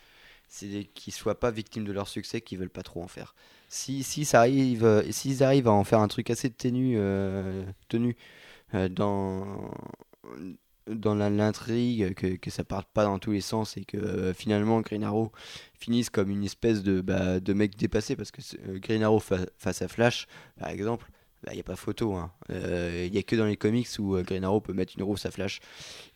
c'est 0.47 0.85
qu'ils 0.95 1.13
soient 1.13 1.39
pas 1.39 1.51
victimes 1.51 1.85
de 1.85 1.91
leur 1.93 2.07
succès, 2.07 2.41
qu'ils 2.41 2.59
veulent 2.59 2.69
pas 2.69 2.83
trop 2.83 3.03
en 3.03 3.07
faire. 3.07 3.35
Si, 3.69 4.03
si 4.03 4.25
ça 4.25 4.41
arrive, 4.41 4.85
euh, 4.85 5.03
s'ils 5.11 5.43
arrivent 5.43 5.67
à 5.67 5.73
en 5.73 5.83
faire 5.83 5.99
un 5.99 6.07
truc 6.07 6.29
assez 6.29 6.49
tenu, 6.51 6.95
euh, 6.97 7.65
tenu 7.89 8.15
euh, 8.75 8.89
dans 8.89 9.71
dans 10.87 11.15
l'intrigue, 11.15 12.13
que, 12.13 12.37
que 12.37 12.49
ça 12.49 12.63
parte 12.63 12.87
pas 12.93 13.03
dans 13.03 13.19
tous 13.19 13.31
les 13.31 13.41
sens 13.41 13.75
et 13.75 13.83
que 13.83 13.97
euh, 13.97 14.33
finalement 14.33 14.79
Green 14.81 15.03
Arrow 15.03 15.31
finisse 15.73 16.09
comme 16.09 16.29
une 16.29 16.43
espèce 16.45 16.81
de, 16.81 17.01
bah, 17.01 17.41
de 17.41 17.53
mec 17.53 17.75
dépassé 17.75 18.15
parce 18.15 18.31
que 18.31 18.41
euh, 18.67 18.79
Green 18.79 19.03
Arrow 19.03 19.19
fa- 19.19 19.47
face 19.57 19.81
à 19.81 19.89
Flash, 19.89 20.27
par 20.57 20.69
exemple, 20.69 21.09
il 21.45 21.53
n'y 21.53 21.59
a 21.59 21.63
pas 21.63 21.75
photo. 21.75 22.17
Il 22.49 23.11
n'y 23.11 23.17
a 23.17 23.23
que 23.23 23.35
dans 23.35 23.45
les 23.45 23.57
comics 23.57 23.87
où 23.99 24.15
euh, 24.15 24.23
Green 24.23 24.43
Arrow 24.43 24.61
peut 24.61 24.73
mettre 24.73 24.93
une 24.97 25.03
rousse 25.03 25.25
à 25.25 25.31
Flash. 25.31 25.59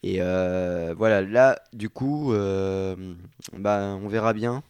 Et 0.04 0.18
euh, 0.20 0.94
voilà, 0.98 1.22
là, 1.22 1.62
du 1.74 1.90
coup, 1.90 2.34
euh, 2.34 2.96
bah, 3.54 3.98
on 4.02 4.08
verra 4.08 4.34
bien. 4.34 4.64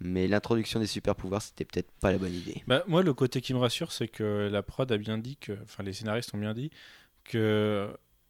Mais 0.00 0.28
l'introduction 0.28 0.78
des 0.78 0.86
super 0.86 1.16
pouvoirs, 1.16 1.42
c'était 1.42 1.64
peut-être 1.64 1.90
pas 2.00 2.12
la 2.12 2.18
bonne 2.18 2.34
idée. 2.34 2.62
Bah, 2.68 2.84
moi, 2.86 3.02
le 3.02 3.12
côté 3.14 3.40
qui 3.40 3.52
me 3.52 3.58
rassure, 3.58 3.90
c'est 3.90 4.06
que 4.06 4.48
la 4.50 4.62
prod 4.62 4.90
a 4.92 4.96
bien 4.96 5.18
dit 5.18 5.36
que, 5.36 5.52
enfin, 5.64 5.82
les 5.82 5.92
scénaristes 5.92 6.32
ont 6.34 6.38
bien 6.38 6.54
dit 6.54 6.70
que, 7.24 7.88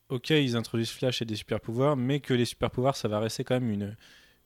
ok, 0.08 0.30
ils 0.30 0.56
introduisent 0.56 0.90
Flash 0.90 1.20
et 1.20 1.26
des 1.26 1.36
super 1.36 1.60
pouvoirs, 1.60 1.94
mais 1.94 2.20
que 2.20 2.32
les 2.32 2.46
super 2.46 2.70
pouvoirs, 2.70 2.96
ça 2.96 3.08
va 3.08 3.20
rester 3.20 3.44
quand 3.44 3.60
même 3.60 3.70
une, 3.70 3.96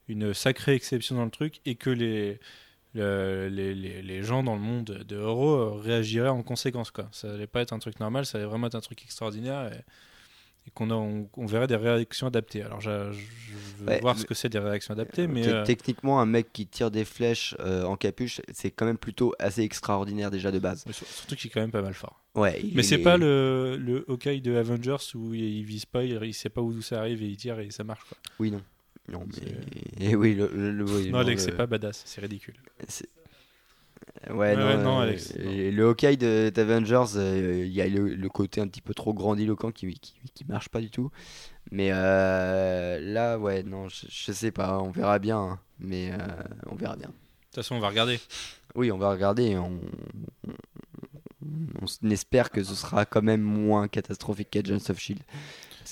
une 0.09 0.35
sacrée 0.35 0.75
exception 0.75 1.15
dans 1.15 1.25
le 1.25 1.31
truc 1.31 1.61
et 1.65 1.77
que 1.77 1.91
les, 1.91 2.41
le- 2.95 3.49
les, 3.49 3.75
les, 3.75 4.03
les 4.03 4.23
gens 4.23 4.43
dans 4.43 4.55
le 4.55 4.61
monde 4.61 5.05
de 5.09 5.17
héros 5.17 5.51
euh, 5.55 5.71
réagiraient 5.81 6.29
en 6.29 6.43
conséquence, 6.43 6.91
quoi. 6.91 7.09
Ça 7.13 7.33
allait 7.33 7.47
pas 7.47 7.61
être 7.63 7.73
un 7.73 7.79
truc 7.79 7.99
normal, 8.01 8.27
ça 8.27 8.39
allait 8.39 8.47
vraiment 8.47 8.67
être 8.67 8.75
un 8.75 8.81
truc 8.81 9.03
extraordinaire 9.03 9.73
et, 9.73 9.79
et 10.67 10.71
qu'on 10.75 10.91
on, 10.93 11.29
on 11.37 11.47
verrait 11.47 11.67
des 11.67 11.75
réactions 11.77 12.27
adaptées. 12.29 12.63
Alors, 12.63 12.81
je, 12.81 13.11
je 13.13 13.53
veux 13.79 13.89
Ouais, 13.89 14.01
voir 14.01 14.15
mais- 14.15 14.21
ce 14.21 14.27
que 14.27 14.35
c'est 14.35 14.49
des 14.49 14.59
réactions 14.61 14.93
adaptées, 14.93 15.27
mais 15.27 15.43
Te- 15.43 15.49
euh, 15.49 15.65
Techniquement, 15.65 16.21
un 16.21 16.27
mec 16.27 16.53
qui 16.53 16.67
tire 16.67 16.91
des 16.91 17.05
flèches 17.05 17.57
euh, 17.61 17.83
en 17.85 17.97
capuche, 17.97 18.41
c'est 18.53 18.71
quand 18.71 18.85
même 18.87 18.99
plutôt 18.99 19.35
assez 19.41 19.63
extraordinaire 19.63 20.31
déjà 20.31 20.53
de 20.53 20.59
base. 20.61 20.85
mais 20.87 20.93
sur- 20.93 21.07
surtout 21.07 21.35
qu'il 21.35 21.49
est 21.51 21.53
quand 21.55 21.61
même 21.63 21.73
pas 21.73 21.83
mal 21.83 21.95
fort. 21.95 22.21
Ouais, 22.35 22.63
Mais 22.75 22.83
c'est 22.83 22.95
est- 22.95 23.03
pas 23.03 23.17
le, 23.17 23.77
le 23.77 24.05
Hawkeye 24.09 24.41
de 24.41 24.55
Avengers 24.55 24.97
où 25.17 25.35
il, 25.35 25.43
il 25.43 25.65
vise 25.65 25.85
pas, 25.85 26.05
il, 26.05 26.19
il 26.23 26.33
sait 26.35 26.49
pas 26.49 26.61
où 26.61 26.81
ça 26.81 27.01
arrive 27.01 27.23
et 27.23 27.27
il 27.27 27.37
tire 27.37 27.59
et 27.59 27.71
ça 27.71 27.83
marche 27.85 28.05
quoi. 28.05 28.17
Oui, 28.39 28.51
non. 28.51 28.63
Non, 29.09 29.25
mais. 29.27 30.05
Et 30.11 30.15
oui, 30.17 30.35
le. 30.35 30.49
le- 30.55 30.71
le- 30.73 30.85
oui, 30.85 31.11
non, 31.11 31.19
Alex, 31.19 31.45
le- 31.45 31.51
c'est 31.51 31.57
pas 31.57 31.67
badass, 31.67 32.03
c'est 32.05 32.21
ridicule. 32.21 32.55
c'est- 32.89 33.09
Ouais, 34.31 34.37
Ouais, 34.37 34.57
non, 34.57 34.67
ouais, 34.67 34.77
non, 34.83 34.99
euh, 34.99 35.03
Alex, 35.03 35.35
non. 35.37 35.51
et 35.51 35.71
Le 35.71 35.85
Hawkeye 35.89 36.17
de- 36.17 36.51
d'Avengers, 36.55 37.17
euh, 37.17 37.63
il 37.65 37.73
y 37.73 37.81
a 37.81 37.89
le, 37.89 38.15
le 38.15 38.29
côté 38.29 38.61
un 38.61 38.69
petit 38.69 38.81
peu 38.81 38.95
trop 38.95 39.13
grandiloquent 39.15 39.71
qui, 39.73 39.95
qui, 39.95 40.15
qui 40.35 40.45
marche 40.45 40.69
pas 40.69 40.81
du 40.81 40.91
tout. 40.91 41.11
Mais 41.71 41.91
euh, 41.93 42.99
là, 43.01 43.39
ouais, 43.39 43.63
non, 43.63 43.89
je, 43.89 44.07
je 44.09 44.33
sais 44.33 44.51
pas, 44.53 44.79
on 44.81 44.91
verra 44.91 45.19
bien. 45.19 45.39
hein. 45.39 45.61
mais 45.79 46.13
euh, 46.13 46.17
on 46.67 46.75
verra 46.77 46.97
bien. 46.97 47.09
De 47.09 47.13
toute 47.13 47.55
façon, 47.57 47.75
on 47.77 47.81
va 47.81 47.89
regarder. 47.89 48.21
Oui, 48.75 48.91
on 48.93 48.99
va 48.99 49.11
regarder. 49.11 49.57
on, 49.57 49.81
on 51.81 52.11
espère 52.11 52.51
que 52.51 52.63
ce 52.63 52.75
sera 52.75 53.05
quand 53.05 53.23
même 53.23 53.43
moins 53.43 53.89
catastrophique 53.89 54.51
qu'Agents 54.51 54.89
of 54.91 54.99
Shield. 54.99 55.23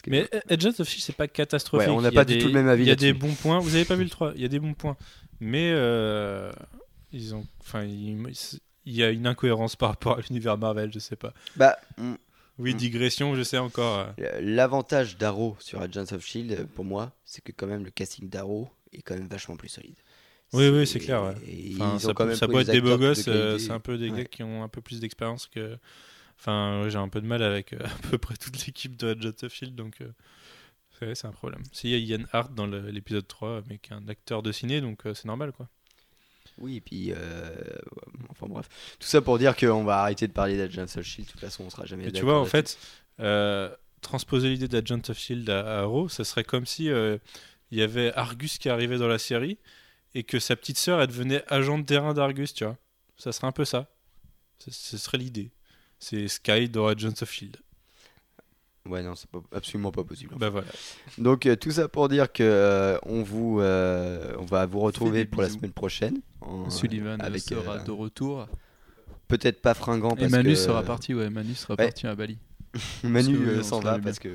Parce 0.01 0.03
que- 0.03 0.11
Mais 0.11 0.29
euh, 0.35 0.41
Agents 0.55 0.81
of 0.81 0.89
Shield, 0.89 1.03
c'est 1.05 1.17
pas 1.17 1.29
catastrophique. 1.29 1.89
Ouais, 1.89 1.95
on 1.95 2.01
n'a 2.01 2.11
pas 2.13 2.25
du 2.25 2.35
des- 2.35 2.41
tout 2.41 2.47
le 2.49 2.55
même 2.55 2.69
avis 2.69 2.85
Il 2.85 2.89
y 2.89 2.93
a 2.93 2.97
des 2.97 3.13
bons 3.13 3.35
points. 3.35 3.59
Vous 3.59 3.75
avez 3.75 3.85
pas 3.85 3.97
vu 3.97 4.05
le 4.05 4.11
3 4.11 4.33
Il 4.37 4.43
y 4.43 4.45
a 4.45 4.49
des 4.49 4.59
bons 4.61 4.75
points. 4.75 4.97
Mais 5.41 5.71
euh, 5.73 6.51
ils 7.13 7.35
ont. 7.35 7.47
Enfin, 7.61 7.85
il 7.85 8.37
y 8.87 9.03
a 9.03 9.11
une 9.11 9.27
incohérence 9.27 9.77
par 9.77 9.91
rapport 9.91 10.19
à 10.19 10.21
l'univers 10.23 10.57
Marvel, 10.59 10.91
je 10.93 10.99
sais 10.99 11.17
pas. 11.17 11.33
bah, 11.57 11.77
on- 11.99 12.17
Oui, 12.59 12.75
Mm. 12.75 12.77
digression, 12.77 13.35
je 13.37 13.43
sais 13.43 13.57
encore. 13.59 14.13
euh. 14.19 14.41
L'avantage 14.43 15.17
d'Arrow 15.17 15.57
sur 15.61 15.81
Agents 15.81 16.13
of 16.13 16.23
Shield, 16.25 16.67
pour 16.75 16.85
moi, 16.85 17.13
c'est 17.25 17.43
que 17.43 17.53
quand 17.53 17.67
même 17.67 17.85
le 17.85 17.91
casting 17.91 18.29
d'Arrow 18.29 18.69
est 18.93 19.01
quand 19.01 19.15
même 19.15 19.29
vachement 19.29 19.57
plus 19.57 19.69
solide. 19.71 19.97
Oui, 20.53 20.69
oui, 20.69 20.87
c'est 20.87 20.99
clair, 20.99 21.23
ouais. 21.23 21.35
Enfin, 21.81 21.99
ça 21.99 22.13
peut, 22.13 22.35
ça 22.35 22.47
être 22.47 22.71
des 22.71 22.81
beaux 22.83 22.91
de 22.91 22.97
gosses, 22.97 23.21
c'est 23.23 23.71
un 23.71 23.81
peu 23.81 23.97
des 23.97 24.11
Ouais. 24.11 24.19
gars 24.19 24.25
qui 24.27 24.43
ont 24.43 24.63
un 24.63 24.69
peu 24.69 24.81
plus 24.83 25.01
d'expérience 25.01 25.47
que. 25.47 25.79
Enfin, 26.41 26.83
ouais, 26.83 26.91
j'ai 26.91 26.97
un 26.97 27.11
peu 27.11 27.21
de 27.21 27.27
mal 27.27 27.43
avec 27.43 27.75
euh, 27.75 27.79
à 27.85 28.09
peu 28.09 28.17
près 28.17 28.35
toute 28.37 28.65
l'équipe 28.65 28.97
de 28.97 29.09
Agents 29.09 29.45
of 29.45 29.53
Shield, 29.53 29.75
donc 29.75 30.01
euh, 30.01 30.09
c'est 30.99 31.15
c'est 31.15 31.27
un 31.27 31.33
problème. 31.33 31.63
Si, 31.73 31.91
il 31.91 32.07
y 32.07 32.15
a 32.15 32.17
Ian 32.17 32.25
Hart 32.33 32.55
dans 32.55 32.67
l'épisode 32.67 33.29
3, 33.29 33.63
mais 33.69 33.79
qui 33.79 33.93
est 33.93 33.97
un 33.97 34.09
acteur 34.09 34.43
de 34.43 34.51
ciné, 34.51 34.81
donc 34.81 35.05
euh, 35.05 35.13
c'est 35.13 35.27
normal, 35.27 35.53
quoi. 35.53 35.69
Oui, 36.57 36.77
et 36.77 36.81
puis, 36.81 37.13
euh, 37.13 37.55
enfin 38.31 38.47
bref, 38.49 38.69
tout 38.99 39.07
ça 39.07 39.21
pour 39.21 39.39
dire 39.39 39.55
qu'on 39.55 39.85
va 39.85 40.01
arrêter 40.01 40.29
de 40.29 40.33
parler 40.33 40.57
d'Agents 40.57 40.85
of 40.97 41.03
Shield. 41.03 41.27
De 41.27 41.33
toute 41.33 41.41
façon, 41.41 41.65
on 41.65 41.71
sera 41.71 41.85
jamais. 41.85 42.05
Mais 42.05 42.11
tu 42.11 42.21
d'accord 42.21 42.31
vois, 42.31 42.41
en 42.41 42.47
fait, 42.47 42.79
transposer 44.01 44.49
l'idée 44.49 44.69
d'Agent 44.69 45.03
of 45.09 45.19
Shield 45.19 45.49
à, 45.51 45.61
à 45.61 45.81
Arrow, 45.81 46.09
ça 46.09 46.25
serait 46.25 46.45
comme 46.45 46.65
si 46.65 46.87
il 46.87 47.79
y 47.79 47.83
avait 47.83 48.13
Argus 48.15 48.57
qui 48.59 48.71
arrivait 48.71 48.99
dans 48.99 49.09
la 49.09 49.19
série 49.19 49.59
et 50.15 50.25
que 50.25 50.39
sa 50.39 50.57
petite 50.57 50.79
sœur, 50.79 51.01
elle 51.01 51.09
devenait 51.09 51.45
agent 51.49 51.79
de 51.79 51.85
terrain 51.85 52.15
d'Argus, 52.15 52.55
tu 52.55 52.65
vois. 52.65 52.77
Ça 53.17 53.33
serait 53.33 53.47
un 53.47 53.53
peu 53.53 53.65
ça. 53.65 53.89
Ce 54.59 54.99
serait 54.99 55.19
l'idée. 55.19 55.51
C'est 56.01 56.27
Sky 56.29 56.69
dans 56.69 56.87
Agents 56.89 57.13
of 57.23 57.31
Shield. 57.31 57.57
Ouais, 58.87 59.03
non, 59.03 59.15
c'est 59.15 59.29
pas- 59.31 59.43
absolument 59.53 59.93
pas 59.93 60.03
possible. 60.03 60.35
Bah 60.39 60.49
voilà. 60.49 60.67
Donc 61.19 61.45
euh, 61.47 61.55
tout 61.55 61.71
ça 61.71 61.87
pour 61.87 62.09
dire 62.09 62.33
que 62.33 62.43
euh, 62.43 62.99
on 63.05 63.23
vous, 63.23 63.61
euh, 63.61 64.35
on 64.39 64.47
va 64.47 64.65
vous 64.67 64.81
retrouver 64.81 65.27
pour 65.27 65.43
la 65.43 65.51
semaine 65.51 65.73
prochaine. 65.73 66.19
en- 66.41 66.71
Sullivan 66.71 67.21
avec, 67.21 67.43
sera 67.43 67.77
euh, 67.77 67.85
de 67.85 67.91
retour. 67.91 68.49
peut-être 69.29 69.61
pas 69.61 69.75
fringant 69.75 70.15
Et 70.17 70.21
parce 70.21 70.31
Manu 70.33 70.49
que 70.51 70.55
sera 70.57 70.83
parti, 70.83 71.15
ouais, 71.15 71.29
Manu 71.31 71.55
sera 71.55 71.75
Ouais. 71.75 71.85
parti 71.85 72.07
à 72.07 72.15
Bali. 72.17 72.39
Manu 73.05 73.37
euh, 73.37 73.63
s'en 73.63 73.81
se 73.81 73.85
va 73.85 73.99
parce 73.99 74.19
que 74.21 74.29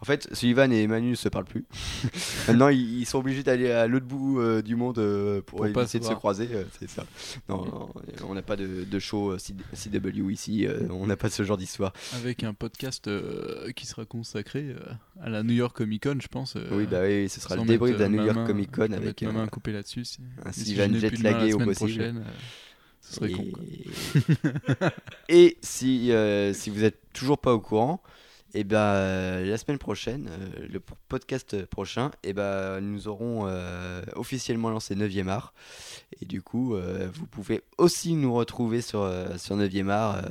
en 0.00 0.04
fait 0.04 0.28
Sullivan 0.34 0.70
et 0.70 0.86
Manu 0.86 1.10
ne 1.10 1.14
se 1.14 1.28
parlent 1.30 1.46
plus. 1.46 1.64
Maintenant 2.48 2.68
ils, 2.68 3.00
ils 3.00 3.06
sont 3.06 3.18
obligés 3.18 3.42
d'aller 3.42 3.70
à 3.70 3.86
l'autre 3.86 4.04
bout 4.06 4.38
euh, 4.40 4.60
du 4.62 4.76
monde 4.76 4.98
euh, 4.98 5.40
pour, 5.40 5.66
essayer 5.66 5.86
se 5.86 5.98
de 5.98 6.04
se 6.04 6.08
croiser. 6.14 6.48
euh, 6.52 6.64
c'est 6.78 6.90
ça. 6.90 7.04
Non, 7.48 7.64
non, 7.64 7.88
on 8.28 8.34
n'a 8.34 8.42
pas 8.42 8.56
de, 8.56 8.84
de 8.84 8.98
show 8.98 9.32
euh, 9.32 9.38
CW 9.38 10.30
ici. 10.30 10.66
euh, 10.66 10.80
on 10.90 11.06
n'a 11.06 11.16
pas 11.16 11.30
ce 11.30 11.42
genre 11.42 11.56
d'histoire. 11.56 11.92
Avec 12.16 12.44
un 12.44 12.52
podcast 12.54 13.08
euh, 13.08 13.72
qui 13.72 13.86
sera 13.86 14.04
consacré 14.04 14.68
euh, 14.76 14.78
à 15.22 15.30
la 15.30 15.42
New 15.42 15.54
York 15.54 15.74
Comic 15.76 16.02
Con, 16.02 16.18
je 16.20 16.28
pense. 16.28 16.56
euh, 16.56 16.68
oui, 16.72 16.86
bah 16.90 17.00
oui, 17.02 17.28
ce 17.28 17.40
sera 17.40 17.56
le 17.56 17.64
débrief 17.64 17.96
de 17.96 18.00
la 18.00 18.06
euh, 18.06 18.08
New 18.10 18.24
York 18.24 18.46
Comic 18.46 18.70
Con 18.72 18.82
avec 18.92 19.00
mettre 19.04 19.24
ma 19.24 19.30
euh, 19.30 19.32
main 19.32 19.46
coupée 19.46 19.72
là-dessus. 19.72 20.04
si- 20.04 20.20
un 20.44 20.50
et 20.50 20.52
si 20.52 20.64
Sylvain 20.64 20.86
je 20.88 20.92
n'ai 20.92 21.08
plus 21.08 21.16
de 21.18 21.22
main 21.22 21.30
jet-lagué 21.30 21.48
la 21.50 21.56
au 21.56 21.58
possible. 21.60 21.74
prochaine, 21.74 22.18
euh, 22.18 22.30
ce 23.00 23.14
serait 23.14 23.30
con. 23.32 23.46
quoi. 23.52 24.90
Et 25.28 25.58
si, 25.62 26.12
euh, 26.12 26.52
si 26.52 26.70
vous 26.70 26.84
êtes 26.84 27.00
toujours 27.12 27.38
pas 27.38 27.52
au 27.52 27.60
courant, 27.60 28.02
et 28.52 28.64
ben 28.64 28.78
euh, 28.78 29.44
la 29.44 29.58
semaine 29.58 29.78
prochaine, 29.78 30.28
euh, 30.28 30.66
le 30.68 30.80
podcast 31.08 31.64
prochain, 31.66 32.10
et 32.22 32.32
ben 32.32 32.80
nous 32.80 33.06
aurons 33.06 33.46
euh, 33.46 34.02
officiellement 34.16 34.70
lancé 34.70 34.96
9e 34.96 35.28
art. 35.28 35.54
Et 36.20 36.24
du 36.24 36.42
coup, 36.42 36.76
vous 37.14 37.26
pouvez 37.26 37.62
aussi 37.78 38.14
nous 38.14 38.34
retrouver 38.34 38.80
sur, 38.82 39.10
sur 39.38 39.56
9e 39.56 39.88
art, 39.88 40.22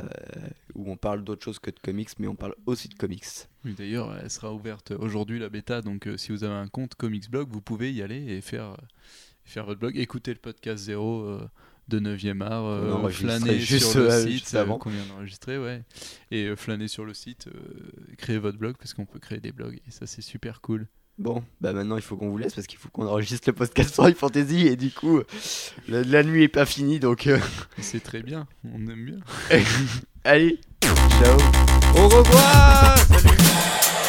où 0.76 0.91
on 0.91 0.97
parle 0.97 1.24
d'autre 1.24 1.43
chose 1.43 1.59
que 1.59 1.72
de 1.72 1.80
comics, 1.80 2.09
mais 2.20 2.28
on 2.28 2.36
parle 2.36 2.55
aussi 2.65 2.89
de 2.89 2.93
comics. 2.93 3.26
Oui, 3.65 3.74
D'ailleurs, 3.78 4.15
elle 4.22 4.30
sera 4.30 4.53
ouverte 4.53 4.91
aujourd'hui, 4.91 5.39
la 5.39 5.49
bêta. 5.49 5.82
Donc, 5.82 6.07
si 6.17 6.32
vous 6.32 6.43
avez 6.43 6.53
un 6.53 6.67
compte 6.67 6.95
Comics 6.95 7.30
Blog, 7.32 7.49
vous 7.49 7.61
pouvez 7.61 7.91
y 7.91 8.01
aller 8.03 8.34
et 8.34 8.41
faire, 8.41 8.78
faire 9.49 9.65
votre 9.65 9.80
blog. 9.80 9.97
Écouter 9.97 10.32
le 10.32 10.39
podcast 10.39 10.84
0 10.84 11.22
euh, 11.23 11.49
de 11.90 11.99
9e 11.99 12.41
art. 12.41 12.66
euh, 12.66 13.10
flâner 13.10 13.60
juste, 13.60 13.91
sur 13.91 13.99
le 13.99 14.10
euh, 14.11 14.26
site 14.28 14.53
euh, 14.53 14.61
avant. 14.61 14.78
qu'on 14.78 14.90
vient 14.90 15.06
d'enregistrer. 15.06 15.57
Ouais. 15.57 15.84
Et 16.32 16.45
euh, 16.45 16.56
flâner 16.56 16.88
sur 16.88 17.03
le 17.06 17.14
site, 17.14 17.48
euh, 17.48 17.60
créer 18.18 18.38
votre 18.38 18.57
blog, 18.57 18.76
parce 18.78 18.94
qu'on 18.94 19.06
peut 19.06 19.20
créer 19.20 19.40
des 19.40 19.52
blogs. 19.52 19.76
Et 19.88 19.91
ça, 19.91 20.06
c'est 20.07 20.22
super 20.22 20.61
cool. 20.61 20.88
Bon, 21.18 21.44
bah 21.60 21.74
maintenant 21.74 21.98
il 21.98 22.02
faut 22.02 22.16
qu'on 22.16 22.30
vous 22.30 22.38
laisse 22.38 22.53
parce 22.56 22.66
qu'il 22.66 22.80
faut 22.80 22.88
qu'on 22.88 23.06
enregistre 23.06 23.49
le 23.49 23.53
podcast 23.53 23.90
Story 23.90 24.14
Fantasy 24.14 24.68
et 24.68 24.78
du 24.78 24.90
coup 24.90 25.20
la, 25.90 26.02
la 26.03 26.24
nuit 26.24 26.44
est 26.44 26.48
pas 26.48 26.66
finie 26.66 27.02
donc 27.02 27.28
euh, 27.28 27.38
c'est 27.82 28.02
très 28.02 28.22
bien. 28.24 28.48
On 28.64 28.88
aime 28.88 29.03
bien. 29.03 29.18
allez, 30.24 30.61
ciao, 30.82 31.38
au 31.98 32.07
revoir, 32.07 32.98
salut. 32.99 33.38